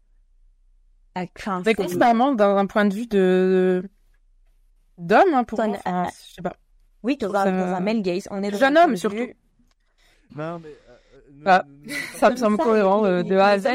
Enfin, 1.17 1.59
Mais 1.65 1.71
c'est- 1.71 1.75
constamment, 1.75 2.35
d'un 2.35 2.67
point 2.67 2.85
de 2.87 2.95
vue 2.95 3.07
de 3.07 3.83
d'homme, 4.99 5.35
hein, 5.35 5.45
pour 5.45 5.63
moi. 5.65 5.77
Enfin, 5.85 6.09
je 6.29 6.35
sais 6.35 6.43
pas. 6.43 6.57
Oui, 7.03 7.17
dans 7.17 7.33
Ça- 7.33 7.51
dans 7.51 7.75
un 7.75 7.81
male 7.81 8.03
gaze. 8.03 8.27
On 8.31 8.43
est 8.43 8.51
dans 8.51 8.59
Jeune 8.59 8.77
un 8.77 8.85
homme, 8.85 8.97
surtout. 8.97 9.29
Non, 10.35 10.59
mais 10.59 10.71
euh, 10.71 10.95
Ah, 11.47 11.65
ça 12.15 12.31
me 12.31 12.37
semble 12.37 12.57
cohérent 12.57 13.05
euh, 13.05 13.23
de 13.23 13.37
A 13.37 13.49
à 13.49 13.59
Z. 13.59 13.69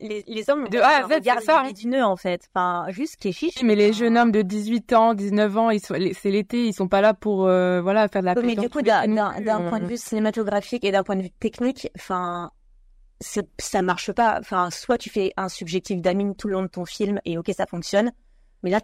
Les, 0.00 0.24
les 0.26 0.50
hommes, 0.50 0.68
De 0.68 0.78
A 0.78 0.88
à 0.88 1.02
Z, 1.04 1.20
c'est 1.22 1.40
ça, 1.44 1.62
hein. 1.64 2.02
en 2.02 2.16
fait. 2.16 2.48
Enfin, 2.52 2.86
juste 2.88 3.16
Keshish. 3.16 3.62
Mais 3.62 3.76
les 3.76 3.92
jeunes 3.92 4.18
hommes 4.18 4.32
de 4.32 4.42
18 4.42 4.92
ans, 4.92 5.14
19 5.14 5.56
ans, 5.56 5.70
c'est 5.78 6.30
l'été, 6.30 6.66
ils 6.66 6.72
sont 6.74 6.88
pas 6.88 7.00
là 7.00 7.14
pour 7.14 7.46
euh, 7.46 7.80
voilà 7.80 8.08
faire 8.08 8.22
de 8.22 8.26
la 8.26 8.34
mais 8.34 8.56
du 8.56 8.68
coup, 8.68 8.82
d'un 8.82 9.06
point 9.68 9.78
de 9.78 9.86
vue 9.86 9.96
cinématographique 9.96 10.84
et 10.84 10.90
d'un 10.90 11.04
point 11.04 11.16
de 11.16 11.22
vue 11.22 11.30
technique, 11.30 11.88
enfin, 11.96 12.50
ça 13.22 13.82
marche 13.82 14.12
pas. 14.12 14.38
Enfin, 14.40 14.70
soit 14.70 14.98
tu 14.98 15.10
fais 15.10 15.32
un 15.36 15.48
subjectif 15.48 16.00
d'Amine 16.02 16.34
tout 16.34 16.48
le 16.48 16.54
long 16.54 16.62
de 16.62 16.68
ton 16.68 16.84
film 16.84 17.20
et 17.24 17.38
ok, 17.38 17.50
ça 17.56 17.66
fonctionne. 17.66 18.12
Mais 18.62 18.70
là, 18.70 18.80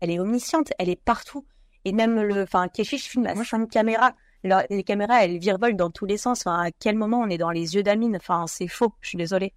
elle 0.00 0.10
est 0.10 0.18
omnisciente, 0.18 0.72
elle 0.78 0.88
est 0.88 1.00
partout. 1.00 1.46
Et 1.84 1.92
même 1.92 2.20
le, 2.20 2.42
enfin, 2.42 2.68
Keshish 2.68 3.08
filme 3.08 3.26
à 3.26 3.34
cinq 3.44 3.70
caméras. 3.70 4.14
La- 4.42 4.66
les 4.70 4.84
caméras, 4.84 5.24
elles 5.24 5.38
virevolent 5.38 5.76
dans 5.76 5.90
tous 5.90 6.06
les 6.06 6.16
sens. 6.16 6.40
Enfin, 6.46 6.64
à 6.64 6.70
quel 6.70 6.96
moment 6.96 7.20
on 7.20 7.28
est 7.28 7.38
dans 7.38 7.50
les 7.50 7.74
yeux 7.74 7.82
d'Amine? 7.82 8.16
Enfin, 8.16 8.46
c'est 8.46 8.68
faux. 8.68 8.94
Je 9.00 9.10
suis 9.10 9.18
désolée. 9.18 9.52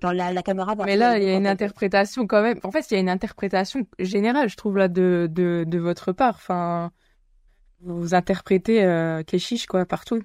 Dans 0.00 0.12
la, 0.12 0.32
la 0.32 0.42
caméra. 0.42 0.76
Mais 0.84 0.96
là, 0.96 1.18
il 1.18 1.24
y 1.24 1.28
a 1.28 1.34
une 1.34 1.46
interprétation 1.46 2.26
quand 2.26 2.42
même. 2.42 2.60
En 2.62 2.70
fait, 2.70 2.88
il 2.90 2.94
y 2.94 2.96
a 2.96 3.00
une 3.00 3.08
interprétation 3.08 3.84
générale, 3.98 4.48
je 4.48 4.56
trouve, 4.56 4.76
là, 4.76 4.86
de, 4.86 5.28
de, 5.30 5.64
de 5.66 5.78
votre 5.78 6.12
part. 6.12 6.36
Enfin, 6.36 6.92
vous 7.80 8.14
interprétez 8.14 8.84
euh, 8.84 9.24
Keshish, 9.24 9.66
quoi, 9.66 9.84
partout. 9.86 10.22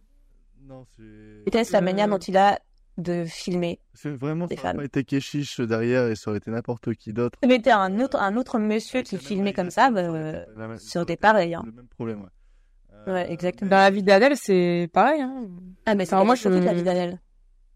Non, 0.61 0.85
c'est. 0.95 1.43
Peut-être 1.45 1.71
la 1.71 1.81
manière 1.81 2.07
dont 2.07 2.19
il 2.19 2.37
a 2.37 2.59
de 2.97 3.25
filmer. 3.25 3.79
C'est 3.93 4.11
vraiment 4.11 4.45
des 4.47 4.55
ça 4.55 4.61
aurait 4.61 4.69
femmes. 4.71 4.77
pas 4.77 4.85
été 4.85 5.03
Keshish 5.03 5.59
derrière 5.61 6.07
et 6.07 6.15
ça 6.15 6.29
aurait 6.29 6.37
été 6.37 6.51
n'importe 6.51 6.93
qui 6.93 7.11
d'autre. 7.13 7.37
Si 7.41 7.47
mettez 7.49 7.71
un 7.71 7.99
autre, 7.99 8.17
un 8.19 8.35
autre 8.37 8.59
monsieur 8.59 9.01
qui 9.01 9.17
filmait 9.17 9.53
comme 9.53 9.69
ça, 9.71 9.89
bah, 9.91 10.01
euh, 10.01 10.43
ça 10.77 10.99
aurait 10.99 11.03
été 11.13 11.17
pareil. 11.17 11.55
Hein. 11.55 11.63
Le 11.65 11.71
même 11.71 11.87
problème, 11.87 12.21
ouais. 12.21 13.11
Ouais, 13.11 13.31
exactement. 13.31 13.69
Dans 13.69 13.77
la 13.77 13.89
vie 13.89 14.03
d'Adèle, 14.03 14.37
c'est 14.37 14.89
pareil. 14.93 15.21
Hein. 15.21 15.47
Ah, 15.85 15.95
mais 15.95 16.05
c'est 16.05 16.15
Enfin, 16.15 16.23
moi, 16.23 16.35
je- 16.35 16.47
la 16.47 16.73
vie 16.73 16.83
d'Adèle. 16.83 17.19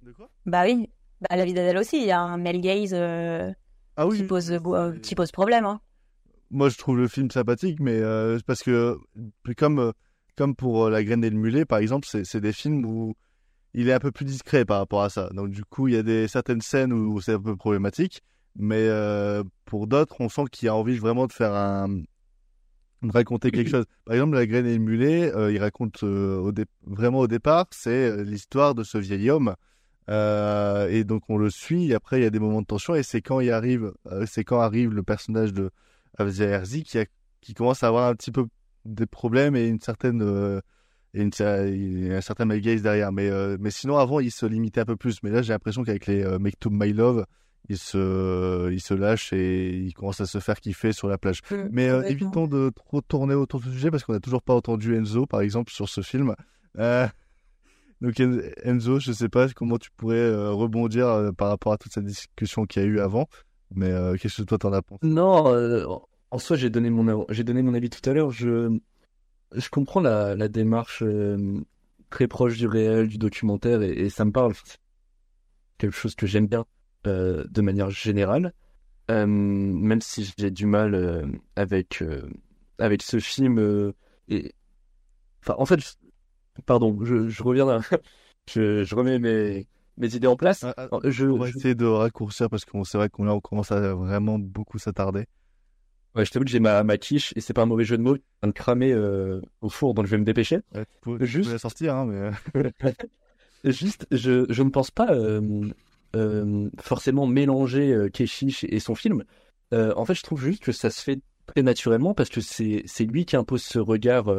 De 0.04 0.12
quoi? 0.14 0.30
Bah 0.46 0.64
oui. 0.66 0.90
Bah, 1.20 1.36
la 1.36 1.44
vie 1.46 1.54
d'Adèle 1.54 1.78
aussi, 1.78 1.98
il 1.98 2.06
y 2.06 2.12
a 2.12 2.22
un 2.22 2.38
male 2.38 2.62
gaze 2.62 2.92
euh, 2.94 3.52
Ah 3.98 4.08
oui, 4.08 4.18
qui, 4.20 4.24
pose, 4.24 4.52
euh, 4.52 4.94
qui 5.00 5.16
pose 5.16 5.32
problème. 5.32 5.66
Hein. 5.66 5.82
Moi, 6.52 6.70
je 6.70 6.78
trouve 6.78 6.96
le 6.98 7.08
film 7.10 7.30
sympathique, 7.32 7.80
mais 7.82 7.98
euh, 8.00 8.38
c'est 8.38 8.46
parce 8.46 8.64
que, 8.64 8.98
comme, 9.58 9.80
euh, 9.80 9.92
comme 10.38 10.56
pour 10.56 10.86
euh, 10.86 10.90
La 10.92 11.04
graine 11.04 11.24
et 11.26 11.30
le 11.30 11.36
mulet, 11.38 11.66
par 11.66 11.80
exemple, 11.80 12.08
c'est 12.10 12.24
c'est 12.24 12.40
des 12.40 12.54
films 12.54 12.86
où 12.86 13.14
il 13.78 13.90
est 13.90 13.94
un 13.94 14.00
peu 14.00 14.12
plus 14.12 14.26
discret 14.26 14.66
par 14.66 14.80
rapport 14.80 15.04
à 15.04 15.10
ça. 15.10 15.30
Donc, 15.34 15.52
du 15.52 15.64
coup, 15.64 15.88
il 15.88 15.94
y 15.94 15.98
a 15.98 16.04
des, 16.04 16.28
certaines 16.28 16.62
scènes 16.62 16.92
où 16.92 17.22
c'est 17.22 17.34
un 17.34 17.40
peu 17.40 17.56
problématique, 17.56 18.24
mais 18.56 18.88
euh, 18.88 19.44
pour 19.66 19.86
d'autres, 19.86 20.16
on 20.20 20.30
sent 20.30 20.46
qu'il 20.52 20.68
a 20.68 20.76
envie 20.76 20.98
vraiment 20.98 21.28
de 21.28 21.32
faire 21.32 21.54
un. 21.54 21.88
de 21.88 23.12
raconter 23.12 23.52
quelque 23.52 23.70
chose. 23.70 23.86
Par 24.04 24.16
exemple, 24.16 24.36
La 24.36 24.48
graine 24.48 24.66
et 24.66 24.74
le 24.74 24.84
mulet, 24.84 25.32
euh, 25.36 25.52
il 25.52 25.60
raconte 25.60 26.04
euh, 26.04 26.52
vraiment 26.88 27.20
au 27.20 27.28
départ, 27.28 27.68
c'est 27.70 28.24
l'histoire 28.24 28.74
de 28.74 28.84
ce 28.84 28.98
vieil 28.98 29.30
homme. 29.30 29.56
Et 30.10 31.04
donc 31.04 31.30
on 31.30 31.38
le 31.38 31.52
suit. 31.52 31.94
Après, 31.94 32.20
il 32.20 32.24
y 32.24 32.26
a 32.26 32.32
des 32.32 32.40
moments 32.40 32.62
de 32.62 32.66
tension 32.66 32.96
et 32.96 33.04
c'est 33.04 33.22
quand 33.22 33.42
il 33.42 33.52
arrive, 33.52 33.92
c'est 34.26 34.44
quand 34.44 34.60
arrive 34.60 34.92
le 34.92 35.04
personnage 35.04 35.54
de 35.54 35.70
Avzia 36.18 36.48
Herzi 36.48 36.84
qui, 36.84 36.98
qui 37.42 37.54
commence 37.54 37.84
à 37.84 37.90
avoir 37.90 38.10
un 38.10 38.16
petit 38.16 38.32
peu 38.32 38.48
des 38.86 39.06
problèmes 39.06 39.56
et 39.56 39.68
une 39.68 39.82
certaine 39.82 40.62
et 41.14 41.22
une, 41.22 42.12
un 42.12 42.22
certain 42.22 42.46
male 42.46 42.62
gaze 42.62 42.82
derrière. 42.82 43.12
Mais 43.12 43.30
euh, 43.30 43.58
mais 43.60 43.72
sinon 43.72 43.98
avant 43.98 44.20
il 44.20 44.32
se 44.32 44.46
limitait 44.46 44.82
un 44.82 44.86
peu 44.86 44.96
plus. 44.96 45.22
Mais 45.24 45.30
là 45.30 45.42
j'ai 45.42 45.54
l'impression 45.54 45.84
qu'avec 45.84 46.06
les 46.08 46.24
euh, 46.24 46.40
Make 46.40 46.60
to 46.60 46.70
My 46.70 46.94
Love 46.94 47.26
il 47.70 47.78
se 47.78 48.72
il 48.72 48.80
se 48.82 48.94
lâche 48.94 49.34
et 49.34 49.70
il 49.78 49.94
commence 49.94 50.22
à 50.22 50.26
se 50.26 50.40
faire 50.40 50.60
kiffer 50.60 50.94
sur 50.94 51.08
la 51.08 51.18
plage. 51.18 51.42
Mm, 51.52 51.56
Mais 51.72 51.90
euh, 51.90 52.04
évitons 52.04 52.48
de 52.48 52.70
trop 52.70 53.02
tourner 53.02 53.34
autour 53.36 53.64
ce 53.64 53.70
sujet 53.72 53.92
parce 53.92 54.04
qu'on 54.04 54.14
n'a 54.14 54.20
toujours 54.20 54.42
pas 54.42 54.54
entendu 54.54 54.96
Enzo 54.96 55.26
par 55.26 55.42
exemple 55.42 55.72
sur 55.72 55.90
ce 55.90 56.02
film. 56.02 56.34
Euh, 56.78 57.08
donc 58.02 58.20
En- 58.20 58.40
Enzo, 58.64 59.00
je 59.00 59.12
sais 59.12 59.30
pas 59.30 59.48
comment 59.50 59.78
tu 59.78 59.90
pourrais 59.98 60.16
euh, 60.18 60.52
rebondir 60.52 61.08
euh, 61.08 61.32
par 61.32 61.50
rapport 61.50 61.74
à 61.74 61.78
toute 61.78 61.92
cette 61.94 62.06
discussion 62.06 62.66
qu'il 62.66 62.82
y 62.84 62.86
a 62.86 62.88
eu 62.88 63.00
avant, 63.00 63.28
mais 63.74 63.92
euh, 63.92 64.16
qu'est-ce 64.16 64.42
que 64.42 64.48
toi 64.48 64.58
t'en 64.58 64.72
as 64.74 64.82
pensé? 64.82 65.00
Non, 65.06 65.54
euh, 65.54 65.86
en 66.32 66.38
soi, 66.40 66.58
j'ai 66.58 66.70
donné 66.70 66.90
mon, 66.90 67.26
j'ai 67.30 67.44
donné 67.44 67.62
mon 67.64 67.74
avis 67.74 67.90
tout 67.90 68.08
à 68.10 68.14
l'heure. 68.14 68.32
Je, 68.32 68.78
je 69.54 69.70
comprends 69.70 70.00
la, 70.02 70.36
la 70.36 70.48
démarche 70.48 71.02
euh, 71.04 71.62
très 72.10 72.28
proche 72.28 72.58
du 72.58 72.68
réel, 72.68 73.08
du 73.08 73.18
documentaire, 73.18 73.82
et, 73.82 73.92
et 73.92 74.10
ça 74.10 74.26
me 74.26 74.32
parle. 74.32 74.54
Quelque 75.78 75.96
chose 75.96 76.16
que 76.16 76.26
j'aime 76.26 76.48
bien 76.48 76.66
euh, 77.06 77.44
de 77.50 77.62
manière 77.62 77.90
générale, 77.90 78.54
Euh, 79.12 79.28
même 79.28 80.02
si 80.02 80.34
j'ai 80.38 80.52
du 80.52 80.66
mal 80.68 80.96
avec, 81.56 82.04
avec 82.80 83.04
ce 83.04 83.20
film. 83.20 83.94
et... 84.30 84.54
Enfin, 85.44 85.56
en 85.60 85.66
fait, 85.66 85.80
je- 85.82 86.62
pardon, 86.66 86.98
je, 87.04 87.30
je 87.30 87.44
reviens, 87.44 87.66
d'un- 87.68 87.82
je, 88.50 88.84
je 88.84 88.96
remets 88.96 89.20
mes, 89.20 89.68
mes 89.98 90.16
idées 90.16 90.28
en 90.28 90.38
place. 90.38 90.66
je, 91.06 91.26
On 91.26 91.38
va 91.40 91.50
essayer 91.50 91.76
de 91.76 91.86
raccourcir 91.86 92.50
parce 92.50 92.66
qu'on 92.66 92.84
c'est 92.84 92.98
vrai 92.98 93.10
qu'on 93.10 93.28
on 93.30 93.42
commence 93.42 93.72
à 93.72 93.94
vraiment 93.96 94.40
beaucoup 94.40 94.80
s'attarder. 94.80 95.26
Ouais, 96.18 96.26
je 96.26 96.32
t'avoue 96.32 96.46
que 96.46 96.52
j'ai 96.52 96.60
ma, 96.60 96.84
ma 96.84 96.98
quiche 96.98 97.32
et 97.36 97.42
c'est 97.42 97.54
pas 97.54 97.62
un 97.62 97.68
mauvais 97.68 97.86
jeu 97.86 97.98
de 97.98 98.02
mots. 98.02 98.16
Je 98.16 98.20
suis 98.20 98.26
en 98.38 98.40
train 98.42 98.48
de 98.48 98.54
cramer 98.54 98.92
euh, 98.92 99.40
au 99.62 99.70
four, 99.70 99.94
donc 99.94 100.06
je 100.08 100.12
vais 100.12 100.18
me 100.18 100.24
dépêcher. 100.26 100.58
Ouais, 100.74 100.86
tu 100.86 101.00
peux, 101.02 101.18
tu 101.20 101.26
Juste- 101.28 101.46
peux 101.50 101.54
la 101.54 101.60
sortir, 101.60 101.96
hein, 101.96 102.06
mais 102.54 102.72
Juste, 103.72 104.08
je, 104.12 104.46
je 104.50 104.64
ne 104.64 104.70
pense 104.70 104.92
pas 104.92 105.12
euh, 105.12 105.42
euh, 106.16 106.70
forcément 106.80 107.28
mélanger 107.28 107.94
euh, 107.94 108.10
Keshish 108.10 108.64
et 108.64 108.80
son 108.80 108.96
film. 108.96 109.24
En 109.72 110.06
fait, 110.06 110.14
je 110.16 110.24
trouve 110.24 110.42
juste 110.42 110.64
que 110.64 110.72
ça 110.72 110.90
se 110.90 111.02
fait 111.04 111.20
très 111.46 111.62
naturellement 111.62 112.14
parce 112.14 112.30
que 112.30 112.40
c'est 112.40 112.84
c'est 112.86 113.04
lui 113.04 113.26
qui 113.26 113.36
impose 113.36 113.62
ce 113.64 113.80
regard 113.80 114.34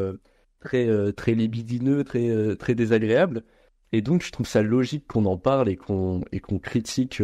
très 0.61 1.13
très 1.13 1.35
libidineux, 1.35 2.03
très 2.03 2.57
très 2.57 2.75
désagréable. 2.75 3.45
Et 3.93 4.01
donc, 4.01 4.23
je 4.23 4.33
trouve 4.33 4.47
ça 4.47 4.63
logique 4.63 5.07
qu'on 5.07 5.27
en 5.27 5.37
parle 5.37 5.69
et 5.69 5.77
qu'on 5.77 6.23
et 6.33 6.41
qu'on 6.41 6.59
critique 6.59 7.21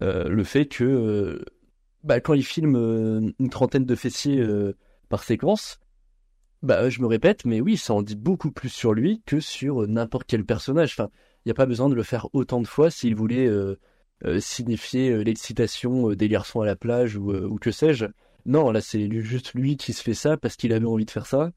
le 0.00 0.44
fait 0.44 0.66
que 0.66 1.44
bah, 2.04 2.20
quand 2.20 2.34
il 2.34 2.44
filme 2.44 2.76
euh, 2.76 3.32
une 3.40 3.50
trentaine 3.50 3.84
de 3.86 3.94
fessiers 3.96 4.38
euh, 4.40 4.76
par 5.08 5.24
séquence, 5.24 5.80
bah, 6.62 6.88
je 6.90 7.00
me 7.00 7.06
répète, 7.06 7.44
mais 7.44 7.60
oui, 7.60 7.76
ça 7.76 7.94
en 7.94 8.02
dit 8.02 8.16
beaucoup 8.16 8.50
plus 8.52 8.68
sur 8.70 8.94
lui 8.94 9.22
que 9.26 9.40
sur 9.40 9.82
euh, 9.82 9.86
n'importe 9.86 10.26
quel 10.28 10.44
personnage. 10.44 10.92
Enfin, 10.92 11.10
il 11.44 11.48
n'y 11.48 11.52
a 11.52 11.54
pas 11.54 11.66
besoin 11.66 11.88
de 11.88 11.94
le 11.94 12.02
faire 12.02 12.28
autant 12.34 12.60
de 12.60 12.66
fois 12.68 12.90
s'il 12.90 13.16
voulait 13.16 13.50
signifier 14.40 15.22
l'excitation 15.22 16.10
des 16.14 16.28
garçons 16.28 16.62
à 16.62 16.66
la 16.66 16.76
plage 16.76 17.16
ou, 17.16 17.58
que 17.60 17.70
sais-je. 17.70 18.06
Non, 18.46 18.70
là, 18.70 18.80
c'est 18.80 19.10
juste 19.22 19.52
lui 19.52 19.76
qui 19.76 19.92
se 19.92 20.02
fait 20.02 20.14
ça 20.14 20.38
parce 20.38 20.56
qu'il 20.56 20.72
avait 20.72 20.86
envie 20.86 21.04
de 21.04 21.10
faire 21.10 21.26
ça. 21.26 21.52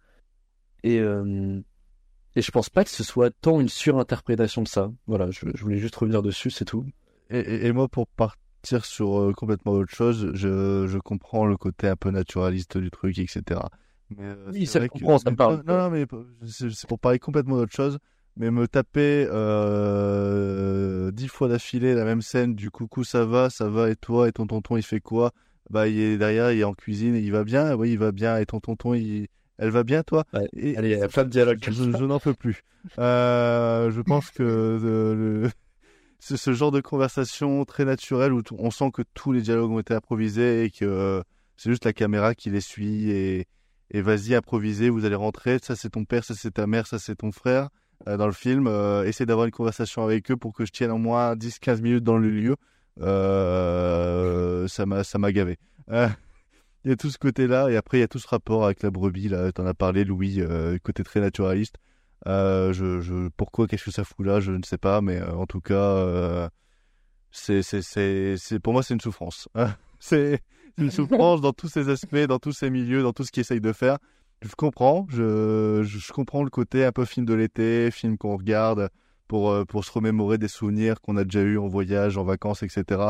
Et, 0.83 0.97
et 0.97 2.41
je 2.41 2.51
pense 2.51 2.69
pas 2.69 2.83
que 2.83 2.89
ce 2.89 3.03
soit 3.03 3.31
tant 3.41 3.59
une 3.59 3.69
surinterprétation 3.69 4.61
de 4.61 4.67
ça. 4.67 4.91
Voilà, 5.07 5.31
je, 5.31 5.45
voulais 5.61 5.77
juste 5.79 5.95
revenir 5.95 6.21
dessus, 6.21 6.51
c'est 6.51 6.65
tout. 6.65 6.85
Et, 7.29 7.39
et- 7.39 7.65
et 7.67 7.71
moi, 7.71 7.87
pour 7.87 8.07
partir 8.07 8.37
sur 8.63 9.19
euh, 9.19 9.33
complètement 9.33 9.73
autre 9.73 9.93
chose, 9.93 10.31
je, 10.33 10.85
je 10.87 10.97
comprends 10.97 11.45
le 11.45 11.55
côté 11.57 11.87
un 11.87 11.95
peu 11.95 12.09
naturaliste 12.11 12.77
du 12.77 12.89
truc, 12.91 13.17
etc. 13.19 13.61
Mais, 14.09 14.23
euh, 14.23 14.51
Oui, 14.53 14.65
ça, 14.65 14.79
me 14.79 14.87
mais- 15.29 15.35
parle. 15.35 15.63
Non, 15.65 15.77
non, 15.77 15.89
mais 15.89 16.05
c'est 16.47 16.87
pour 16.87 16.99
parler 16.99 17.19
complètement 17.19 17.57
d'autre 17.57 17.75
chose. 17.75 17.97
Mais 18.39 18.51
me 18.51 18.67
taper 18.67 19.27
euh, 19.31 21.11
dix 21.11 21.27
fois 21.27 21.47
d'affilée 21.47 21.93
la 21.95 22.05
même 22.05 22.21
scène 22.21 22.55
du 22.55 22.69
coucou, 22.69 23.03
ça 23.03 23.25
va, 23.25 23.49
ça 23.49 23.67
va, 23.69 23.89
et 23.89 23.95
toi, 23.95 24.27
et 24.27 24.31
ton 24.31 24.45
tonton, 24.47 24.77
il 24.77 24.83
fait 24.83 24.99
quoi? 24.99 25.31
Bah, 25.69 25.87
il 25.87 25.99
est 25.99 26.17
derrière, 26.17 26.51
il 26.51 26.59
est 26.59 26.63
en 26.63 26.73
cuisine, 26.73 27.15
et 27.15 27.19
il 27.19 27.31
va 27.31 27.43
bien, 27.43 27.73
oui, 27.75 27.91
il 27.91 27.99
va 27.99 28.11
bien, 28.11 28.37
et 28.37 28.45
ton 28.45 28.59
tonton, 28.59 28.93
il... 28.93 29.27
elle 29.57 29.69
va 29.71 29.83
bien, 29.83 30.03
toi? 30.03 30.23
Et... 30.53 30.77
Allez, 30.77 30.91
il 30.91 30.99
y 30.99 31.01
a 31.01 31.07
plein 31.07 31.23
de 31.23 31.29
dialogues. 31.29 31.59
Je, 31.63 31.71
je 31.71 32.05
n'en 32.05 32.19
peux 32.19 32.33
plus. 32.33 32.61
Euh, 32.99 33.91
je 33.91 34.01
pense 34.01 34.29
que 34.31 34.43
euh, 34.43 35.15
le- 35.15 35.49
c'est 36.19 36.37
ce 36.37 36.53
genre 36.53 36.71
de 36.71 36.81
conversation 36.81 37.63
très 37.65 37.85
naturelle 37.85 38.33
où 38.33 38.41
on 38.57 38.71
sent 38.71 38.91
que 38.91 39.03
tous 39.13 39.31
les 39.31 39.41
dialogues 39.41 39.71
ont 39.71 39.79
été 39.79 39.93
improvisés 39.93 40.65
et 40.65 40.71
que 40.71 40.85
euh, 40.85 41.21
c'est 41.57 41.71
juste 41.71 41.85
la 41.85 41.93
caméra 41.93 42.35
qui 42.35 42.49
les 42.49 42.61
suit 42.61 43.09
et, 43.11 43.47
vas-y 43.93 44.35
improviser, 44.35 44.89
vous 44.89 45.05
allez 45.05 45.15
rentrer, 45.15 45.59
ça 45.61 45.75
c'est 45.75 45.89
ton 45.89 46.05
père, 46.05 46.23
ça 46.23 46.35
c'est 46.35 46.51
ta 46.51 46.67
mère, 46.67 46.87
ça 46.87 46.99
c'est 46.99 47.15
ton 47.15 47.31
frère 47.31 47.69
euh, 48.07 48.17
dans 48.17 48.27
le 48.27 48.33
film. 48.33 48.67
Euh, 48.67 49.09
d'avoir 49.21 49.45
une 49.45 49.51
conversation 49.51 50.03
avec 50.03 50.29
eux 50.29 50.37
pour 50.37 50.53
que 50.53 50.65
je 50.65 50.71
tienne 50.71 50.91
au 50.91 50.97
moins 50.97 51.35
10-15 51.35 51.81
minutes 51.81 52.03
dans 52.03 52.17
le 52.17 52.29
lieu. 52.29 52.55
Euh, 53.01 54.67
ça 54.67 54.85
m'a 54.85 55.31
gavé. 55.31 55.57
Il 55.89 56.91
y 56.91 56.91
a 56.91 56.95
tout 56.95 57.09
ce 57.09 57.17
côté-là, 57.17 57.69
et 57.69 57.75
après 57.75 57.97
il 57.97 58.01
y 58.01 58.03
a 58.03 58.07
tout 58.07 58.19
ce 58.19 58.27
rapport 58.27 58.65
avec 58.65 58.83
la 58.83 58.91
brebis, 58.91 59.29
là, 59.29 59.51
t'en 59.51 59.65
as 59.65 59.73
parlé, 59.73 60.03
Louis, 60.03 60.41
côté 60.83 61.03
très 61.03 61.19
naturaliste. 61.19 61.77
Euh, 62.25 62.73
je, 62.73 63.29
pourquoi, 63.37 63.67
qu'est-ce 63.67 63.85
que 63.85 63.91
ça 63.91 64.03
fout 64.03 64.25
là, 64.25 64.39
je 64.39 64.51
ne 64.51 64.63
sais 64.63 64.77
pas, 64.77 65.01
mais 65.01 65.17
euh, 65.17 65.35
en 65.35 65.45
tout 65.45 65.61
cas, 65.61 65.73
euh, 65.75 66.49
c'est, 67.31 67.61
c'est, 67.61 67.81
c'est, 68.37 68.59
pour 68.59 68.73
moi, 68.73 68.83
c'est 68.83 68.93
une 68.93 69.01
souffrance. 69.01 69.47
c'est 69.99 70.41
une 70.77 70.91
souffrance 70.91 71.41
dans 71.41 71.53
tous 71.53 71.69
ses 71.69 71.89
aspects, 71.89 72.15
dans 72.15 72.39
tous 72.39 72.53
ses 72.53 72.69
milieux, 72.69 73.03
dans 73.03 73.13
tout 73.13 73.23
ce 73.23 73.31
qu'il 73.31 73.41
essaye 73.41 73.61
de 73.61 73.73
faire. 73.73 73.97
Je 74.41 74.53
comprends, 74.55 75.07
je, 75.09 75.81
je, 75.83 76.13
comprends 76.13 76.43
le 76.43 76.49
côté 76.49 76.85
un 76.85 76.91
peu 76.91 77.05
film 77.05 77.25
de 77.25 77.33
l'été, 77.33 77.89
film 77.91 78.17
qu'on 78.17 78.37
regarde 78.37 78.89
pour, 79.27 79.65
pour 79.65 79.83
se 79.83 79.91
remémorer 79.91 80.37
des 80.37 80.47
souvenirs 80.47 81.01
qu'on 81.01 81.17
a 81.17 81.23
déjà 81.23 81.41
eu 81.41 81.57
en 81.57 81.67
voyage, 81.67 82.17
en 82.17 82.23
vacances, 82.23 82.61
etc. 82.61 83.01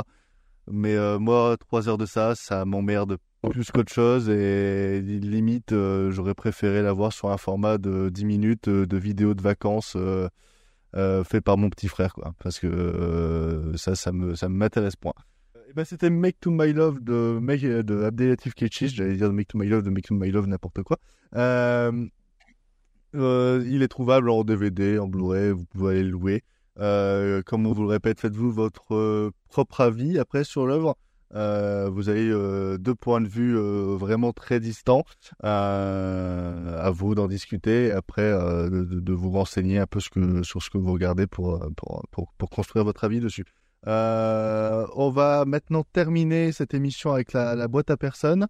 Mais 0.72 0.96
moi, 1.20 1.58
trois 1.58 1.90
heures 1.90 1.98
de 1.98 2.06
ça, 2.06 2.34
ça 2.36 2.64
m'emmerde 2.64 3.18
plus 3.52 3.72
qu'autre 3.72 3.94
chose 3.94 4.30
et 4.30 5.02
limite, 5.02 5.72
euh, 5.72 6.12
j'aurais 6.12 6.34
préféré 6.34 6.82
l'avoir 6.82 7.14
sur 7.14 7.30
un 7.30 7.38
format 7.38 7.78
de 7.78 8.10
10 8.10 8.26
minutes 8.26 8.68
euh, 8.68 8.86
de 8.86 8.98
vidéo 8.98 9.34
de 9.34 9.42
vacances 9.42 9.96
euh, 9.96 10.28
fait 11.24 11.42
par 11.42 11.58
mon 11.58 11.70
petit 11.70 11.88
frère, 11.88 12.14
quoi. 12.14 12.34
Parce 12.44 12.60
que 12.60 13.72
ça, 13.76 13.96
ça 13.96 14.12
me, 14.12 14.36
ça 14.36 14.50
m'intéresse 14.50 14.96
point. 14.96 15.14
Et 15.70 15.74
ben, 15.74 15.86
c'était 15.86 16.10
Make 16.10 16.40
to 16.40 16.50
My 16.50 16.74
Love 16.74 17.04
de, 17.04 17.40
Make- 17.40 17.62
de 17.84 18.04
Abdelatif 18.04 18.54
Ketchis. 18.54 18.90
J'allais 18.90 19.16
dire 19.16 19.32
Make 19.32 19.50
to 19.50 19.58
My 19.58 19.68
Love 19.68 19.84
de 19.84 19.90
Make 19.92 20.08
to 20.08 20.16
My 20.16 20.32
Love, 20.32 20.48
n'importe 20.48 20.82
quoi. 20.84 20.98
Il 23.14 23.82
est 23.82 23.88
trouvable 23.88 24.30
en 24.30 24.44
DVD, 24.44 24.98
en 25.00 25.08
Blu-ray, 25.08 25.52
vous 25.52 25.66
pouvez 25.66 25.92
aller 25.92 26.04
le 26.04 26.10
louer. 26.10 26.44
Comme 26.78 27.66
on 27.68 27.74
vous 27.74 27.84
le 27.84 27.90
répète, 27.90 28.20
faites-vous 28.20 28.52
votre 28.52 29.32
propre 29.50 29.82
avis 29.82 30.18
après 30.20 30.44
sur 30.44 30.66
l'œuvre. 30.66 30.98
Euh, 31.36 31.90
vous 31.92 32.10
avez 32.10 32.30
euh, 32.30 32.78
deux 32.78 32.96
points 32.96 33.20
de 33.20 33.28
vue 33.28 33.58
euh, 33.58 33.98
vraiment 33.98 34.32
très 34.32 34.60
distants. 34.60 35.04
À 35.44 36.90
vous 36.92 37.16
d'en 37.16 37.28
discuter, 37.28 37.92
après 37.92 38.32
de, 38.32 39.14
vous 39.14 39.32
renseigner 39.32 39.80
un 39.80 39.88
peu 39.88 40.00
sur 40.00 40.64
ce 40.64 40.70
que 40.70 40.78
vous 40.78 40.94
regardez 40.94 41.28
pour, 41.28 41.60
construire 42.52 42.86
votre 42.86 43.04
avis 43.04 43.20
dessus. 43.20 43.46
On 43.86 45.12
va 45.14 45.46
maintenant 45.46 45.84
terminer 45.84 46.52
cette 46.52 46.74
émission 46.74 47.12
avec 47.12 47.34
la, 47.34 47.56
la 47.56 47.68
boîte 47.68 47.90
à 47.90 47.98
personnes. 47.98 48.48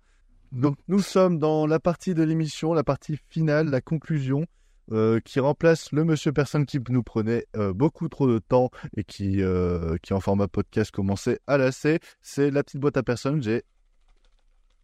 Donc 0.51 0.77
nous 0.87 1.01
sommes 1.01 1.39
dans 1.39 1.67
la 1.67 1.79
partie 1.79 2.13
de 2.13 2.23
l'émission, 2.23 2.73
la 2.73 2.83
partie 2.83 3.19
finale, 3.29 3.69
la 3.69 3.81
conclusion, 3.81 4.45
euh, 4.93 5.19
qui 5.19 5.41
remplace 5.41 5.91
le 5.91 6.05
Monsieur 6.05 6.31
Personne 6.31 6.65
qui 6.65 6.79
nous 6.89 7.03
prenait 7.03 7.45
euh, 7.57 7.73
beaucoup 7.73 8.07
trop 8.07 8.25
de 8.25 8.39
temps 8.39 8.71
et 8.95 9.03
qui, 9.03 9.41
euh, 9.41 9.97
qui 10.01 10.13
en 10.13 10.21
format 10.21 10.47
podcast 10.47 10.91
commençait 10.91 11.39
à 11.45 11.57
lasser. 11.57 11.99
C'est 12.21 12.51
la 12.51 12.63
petite 12.63 12.79
boîte 12.79 12.95
à 12.95 13.03
personnes. 13.03 13.41
J'ai 13.43 13.63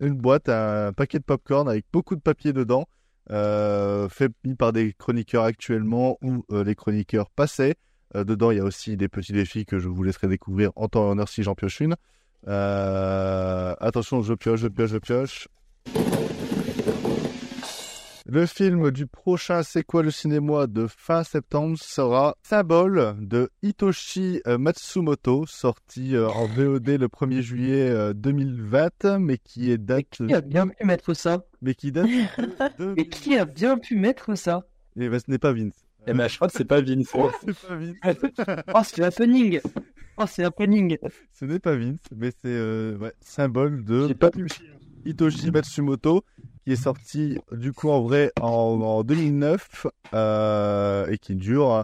une 0.02 0.16
boîte, 0.16 0.50
un 0.50 0.92
paquet 0.92 1.20
de 1.20 1.24
popcorn 1.24 1.70
avec 1.70 1.86
beaucoup 1.94 2.16
de 2.18 2.22
papier 2.22 2.52
dedans, 2.52 2.86
fait 3.30 4.32
mis 4.44 4.56
par 4.56 4.74
des 4.74 4.92
chroniqueurs 4.92 5.46
actuellement 5.46 6.18
ou 6.22 6.44
les 6.52 6.76
chroniqueurs 6.76 7.30
passés. 7.30 7.76
Dedans, 8.14 8.52
il 8.52 8.58
y 8.58 8.60
a 8.60 8.66
aussi 8.66 8.98
des 8.98 9.08
petits 9.08 9.32
défis 9.32 9.66
que 9.66 9.80
je 9.80 9.88
vous 9.88 10.04
laisserai 10.04 10.28
découvrir 10.28 10.72
en 10.76 10.90
temps 10.90 11.08
et 11.08 11.12
en 11.12 11.20
heure 11.20 11.30
si 11.30 11.44
j'en 11.44 11.56
pioche 11.56 11.80
une. 11.80 11.96
Attention, 12.46 14.22
je 14.22 14.34
pioche, 14.34 14.60
je 14.60 14.68
pioche, 14.68 14.90
je 14.90 14.98
pioche. 14.98 15.48
Le 18.26 18.45
film 18.45 18.90
du 18.91 19.06
prochain 19.06 19.64
C'est 19.64 19.84
quoi 19.84 20.02
le 20.02 20.10
cinéma 20.10 20.66
de 20.68 20.88
fin 20.88 21.26
septembre 21.26 21.78
sera 21.78 22.38
Symbole 22.41 23.18
de 23.20 23.50
Hitoshi 23.62 24.41
euh, 24.48 24.58
Matsumoto, 24.58 25.45
sorti 25.45 26.16
euh, 26.16 26.30
en 26.30 26.45
VOD 26.45 26.88
le 26.88 27.08
1er 27.08 27.41
juillet 27.41 27.90
euh, 27.90 28.14
2020, 28.14 29.20
mais 29.20 29.38
qui 29.38 29.72
est 29.72 29.78
date. 29.78 30.26
Qui 30.26 30.34
a 30.34 30.40
bien 30.40 30.70
pu 30.70 30.86
mettre 30.86 31.14
ça? 31.14 31.44
Mais 31.62 31.76
qui 31.76 31.91
date. 31.91 32.08
Mais 32.80 33.08
qui 33.08 33.38
a 33.38 33.44
bien 33.44 33.78
pu 33.78 33.98
mettre 33.98 34.36
ça? 34.36 34.62
Et 34.98 35.10
ben, 35.10 35.20
ce 35.20 35.30
n'est 35.30 35.38
pas 35.38 35.52
Vince. 35.52 35.86
Eh 36.08 36.14
ben, 36.14 36.30
je 36.30 36.36
crois 36.38 36.48
que 36.48 36.54
c'est 36.54 36.64
pas 36.64 36.80
Vince. 36.82 37.08
c'est 37.45 37.68
pas 37.68 37.76
Vince. 37.76 38.64
Oh, 38.74 38.82
c'est 38.86 39.04
happening 39.04 39.60
Oh, 40.18 40.26
c'est 40.28 40.45
happening 40.45 40.98
Ce 41.34 41.44
n'est 41.44 41.60
pas 41.60 41.76
Vince, 41.76 42.00
mais 42.16 42.32
c'est 42.32 42.45
euh, 42.45 42.98
ouais, 43.00 43.14
symbole 43.20 43.84
de 43.84 44.16
Hitoshi 45.06 45.52
Matsumoto, 45.52 46.24
qui 46.64 46.73
est 46.73 46.77
sorti 46.77 47.38
du 47.52 47.73
coup 47.73 47.90
en 47.90 48.02
vrai 48.02 48.31
en, 48.40 48.48
en 48.48 49.03
2009 49.03 49.88
euh, 50.14 51.07
et 51.07 51.18
qui 51.18 51.35
dure 51.35 51.84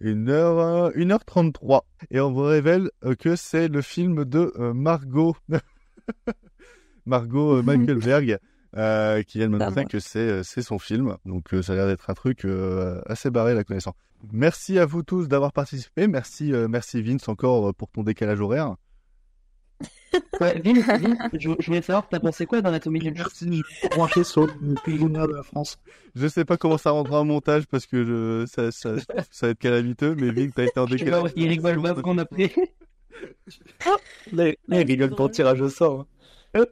une 0.00 0.28
heure, 0.28 0.90
1h33. 0.92 1.80
Et 2.10 2.20
on 2.20 2.32
vous 2.32 2.42
révèle 2.42 2.90
euh, 3.04 3.14
que 3.14 3.36
c'est 3.36 3.68
le 3.68 3.82
film 3.82 4.24
de 4.24 4.52
euh, 4.58 4.72
Margot, 4.72 5.36
Margot 7.06 7.62
Michaelberg, 7.62 8.38
euh, 8.76 9.22
qui 9.22 9.38
vient 9.38 9.48
de 9.48 9.56
m'annoncer 9.56 9.84
que 9.86 9.98
c'est 9.98 10.42
c'est 10.44 10.62
son 10.62 10.78
film. 10.78 11.16
Donc 11.24 11.52
euh, 11.54 11.62
ça 11.62 11.72
a 11.72 11.76
l'air 11.76 11.86
d'être 11.86 12.10
un 12.10 12.14
truc 12.14 12.44
euh, 12.44 13.00
assez 13.06 13.30
barré 13.30 13.54
la 13.54 13.64
connaissant. 13.64 13.94
Merci 14.32 14.78
à 14.78 14.86
vous 14.86 15.02
tous 15.02 15.28
d'avoir 15.28 15.52
participé. 15.52 16.08
Merci, 16.08 16.52
merci 16.68 17.00
Vince 17.02 17.28
encore 17.28 17.72
pour 17.74 17.88
ton 17.88 18.02
décalage 18.02 18.40
horaire. 18.40 18.74
Ouais, 20.40 20.60
Vince, 20.60 20.84
Vince, 20.86 21.18
je, 21.34 21.50
je 21.58 21.66
voulais 21.66 21.82
savoir, 21.82 22.08
t'as 22.08 22.18
pensé 22.18 22.46
quoi 22.46 22.62
d'Anatomie 22.62 22.98
d'une 22.98 23.14
Merci, 23.14 23.62
je 23.82 23.88
branché 23.88 24.24
sur 24.24 24.46
le 24.46 24.74
de 24.74 25.32
la 25.34 25.42
France. 25.42 25.78
Je 26.14 26.26
sais 26.26 26.44
pas 26.44 26.56
comment 26.56 26.78
ça 26.78 26.90
rendra 26.92 27.20
en 27.20 27.24
montage 27.24 27.66
parce 27.66 27.86
que 27.86 28.04
je, 28.04 28.46
ça, 28.46 28.70
ça, 28.72 28.94
ça 29.30 29.46
va 29.46 29.50
être 29.50 29.58
calamiteux, 29.58 30.14
mais 30.14 30.30
Vince, 30.30 30.52
t'as 30.54 30.64
été 30.64 30.80
en 30.80 30.86
décalage. 30.86 31.32
il 31.36 31.48
rigole 31.48 31.80
pas 31.82 31.94
qu'on 31.94 32.18
a 32.18 32.24
pris. 32.24 32.50
Là, 34.32 34.46
là, 34.68 34.80
il 34.80 34.86
rigole 34.86 35.10
pour 35.14 35.26
le 35.26 35.32
tirage 35.32 35.60
au 35.60 35.68
sort. 35.68 36.00
hein. 36.00 36.06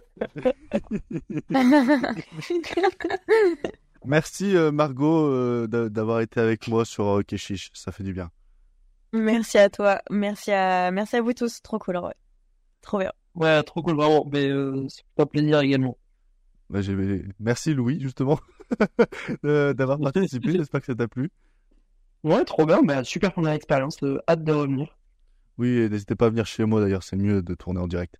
Merci 4.04 4.56
euh, 4.56 4.70
Margot 4.70 5.26
euh, 5.26 5.66
d'a- 5.66 5.88
d'avoir 5.88 6.20
été 6.20 6.40
avec 6.40 6.68
moi 6.68 6.84
sur 6.84 7.18
euh, 7.18 7.22
Keshish, 7.22 7.70
ça 7.74 7.90
fait 7.92 8.04
du 8.04 8.12
bien. 8.12 8.30
Merci 9.12 9.58
à 9.58 9.68
toi. 9.68 10.00
Merci 10.10 10.52
à, 10.52 10.90
merci 10.90 11.16
à 11.16 11.20
vous 11.22 11.32
tous. 11.32 11.60
Trop 11.62 11.78
cool, 11.78 11.96
ouais. 11.98 12.14
Trop 12.86 12.98
bien. 12.98 13.12
Ouais, 13.34 13.62
trop 13.64 13.82
cool, 13.82 13.96
vraiment. 13.96 14.24
Mais 14.32 14.48
euh, 14.48 14.86
c'est 14.88 15.04
pas 15.14 15.26
plaisir 15.26 15.60
également. 15.60 15.98
Bah, 16.70 16.80
j'ai- 16.80 17.24
Merci 17.38 17.74
Louis, 17.74 18.00
justement, 18.00 18.40
d'avoir 19.42 19.98
participé. 20.00 20.52
J'espère 20.52 20.80
que 20.80 20.86
ça 20.86 20.94
t'a 20.94 21.08
plu. 21.08 21.30
Ouais, 22.24 22.44
trop 22.44 22.64
bien. 22.64 22.82
Bah, 22.82 23.04
super 23.04 23.32
première 23.32 23.52
expérience. 23.52 24.02
euh, 24.02 24.18
hâte 24.28 24.42
de 24.42 24.52
revenir. 24.52 24.96
Oui, 25.58 25.88
n'hésitez 25.90 26.14
pas 26.14 26.26
à 26.26 26.30
venir 26.30 26.46
chez 26.46 26.64
moi 26.64 26.80
d'ailleurs, 26.80 27.02
c'est 27.02 27.16
mieux 27.16 27.40
de 27.42 27.54
tourner 27.54 27.80
en 27.80 27.86
direct. 27.88 28.16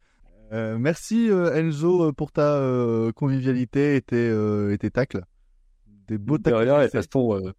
Euh, 0.53 0.79
merci 0.79 1.29
euh, 1.31 1.55
Enzo 1.55 2.13
pour 2.13 2.31
ta 2.33 2.55
euh, 2.55 3.11
convivialité 3.13 3.97
et 3.97 4.01
tes, 4.03 4.17
euh, 4.31 4.73
et 4.73 4.79
tes 4.79 4.91
tacles. 4.91 5.23
Des 6.09 6.19
beaux 6.19 6.39
De 6.39 6.45
tacles. 6.45 6.57
rien, 6.59 6.83
et 6.83 6.89
façon, 6.89 7.35
euh, 7.35 7.53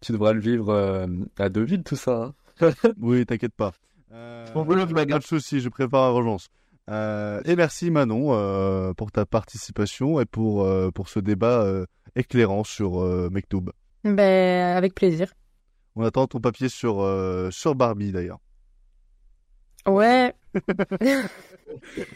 tu 0.00 0.12
devras 0.12 0.32
le 0.34 0.40
vivre 0.40 0.68
euh, 0.68 1.06
à 1.38 1.48
Deauville, 1.48 1.82
tout 1.84 1.96
ça. 1.96 2.34
hein. 2.60 2.70
Oui, 3.00 3.24
t'inquiète 3.26 3.54
pas. 3.54 3.72
Euh, 4.14 4.46
pas 4.52 5.04
de 5.18 5.20
soucis, 5.24 5.60
je 5.60 5.68
prépare 5.68 6.06
la 6.06 6.12
vengeance. 6.12 6.48
Euh, 6.90 7.40
et 7.46 7.56
merci 7.56 7.90
Manon 7.90 8.28
euh, 8.34 8.92
pour 8.92 9.10
ta 9.10 9.24
participation 9.26 10.20
et 10.20 10.26
pour, 10.26 10.64
euh, 10.64 10.90
pour 10.90 11.08
ce 11.08 11.18
débat 11.18 11.62
euh, 11.62 11.86
éclairant 12.14 12.62
sur 12.62 13.02
euh, 13.02 13.28
Mektoub. 13.32 13.70
Ben, 14.04 14.76
avec 14.76 14.94
plaisir. 14.94 15.32
On 15.96 16.04
attend 16.04 16.26
ton 16.26 16.40
papier 16.40 16.68
sur, 16.68 17.00
euh, 17.02 17.50
sur 17.50 17.74
Barbie 17.74 18.12
d'ailleurs. 18.12 18.38
Ouais. 19.86 20.34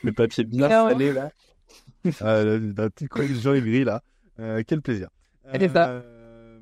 Le 0.04 0.12
papier 0.12 0.44
bien 0.44 0.66
Alors- 0.66 0.90
salé, 0.90 1.12
là. 1.12 1.30
Ah, 2.20 2.42
la, 2.44 2.58
la 2.58 2.90
petite 2.90 3.08
chronique 3.08 3.34
de 3.34 3.40
Jean 3.40 3.58
Gris 3.58 3.84
là. 3.84 4.02
Euh, 4.38 4.62
quel 4.66 4.80
plaisir. 4.80 5.08
C'est 5.52 5.68
ça. 5.72 6.02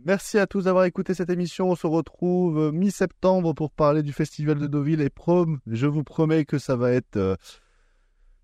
Merci 0.06 0.38
à 0.38 0.46
tous 0.46 0.62
d'avoir 0.62 0.84
écouté 0.84 1.14
cette 1.14 1.30
émission. 1.30 1.68
On 1.68 1.74
se 1.74 1.88
retrouve 1.88 2.60
euh, 2.60 2.70
mi-septembre 2.70 3.54
pour 3.54 3.72
parler 3.72 4.04
du 4.04 4.12
festival 4.12 4.56
de 4.56 4.68
Deauville 4.68 5.00
et 5.00 5.10
prom. 5.10 5.58
Je 5.66 5.88
vous 5.88 6.04
promets 6.04 6.44
que 6.44 6.58
ça 6.58 6.76
va 6.76 6.92
être 6.92 7.16
euh, 7.16 7.34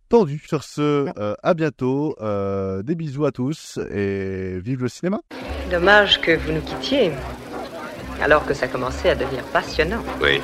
tendu. 0.08 0.42
Sur 0.44 0.64
ce, 0.64 1.06
euh, 1.16 1.34
à 1.40 1.54
bientôt. 1.54 2.16
Euh, 2.20 2.82
des 2.82 2.96
bisous 2.96 3.26
à 3.26 3.30
tous 3.30 3.78
et 3.92 4.58
vive 4.58 4.82
le 4.82 4.88
cinéma. 4.88 5.20
Dommage 5.70 6.20
que 6.20 6.36
vous 6.36 6.50
nous 6.50 6.62
quittiez, 6.62 7.12
alors 8.20 8.44
que 8.44 8.54
ça 8.54 8.66
commençait 8.66 9.10
à 9.10 9.14
devenir 9.14 9.44
passionnant. 9.52 10.02
Oui, 10.20 10.40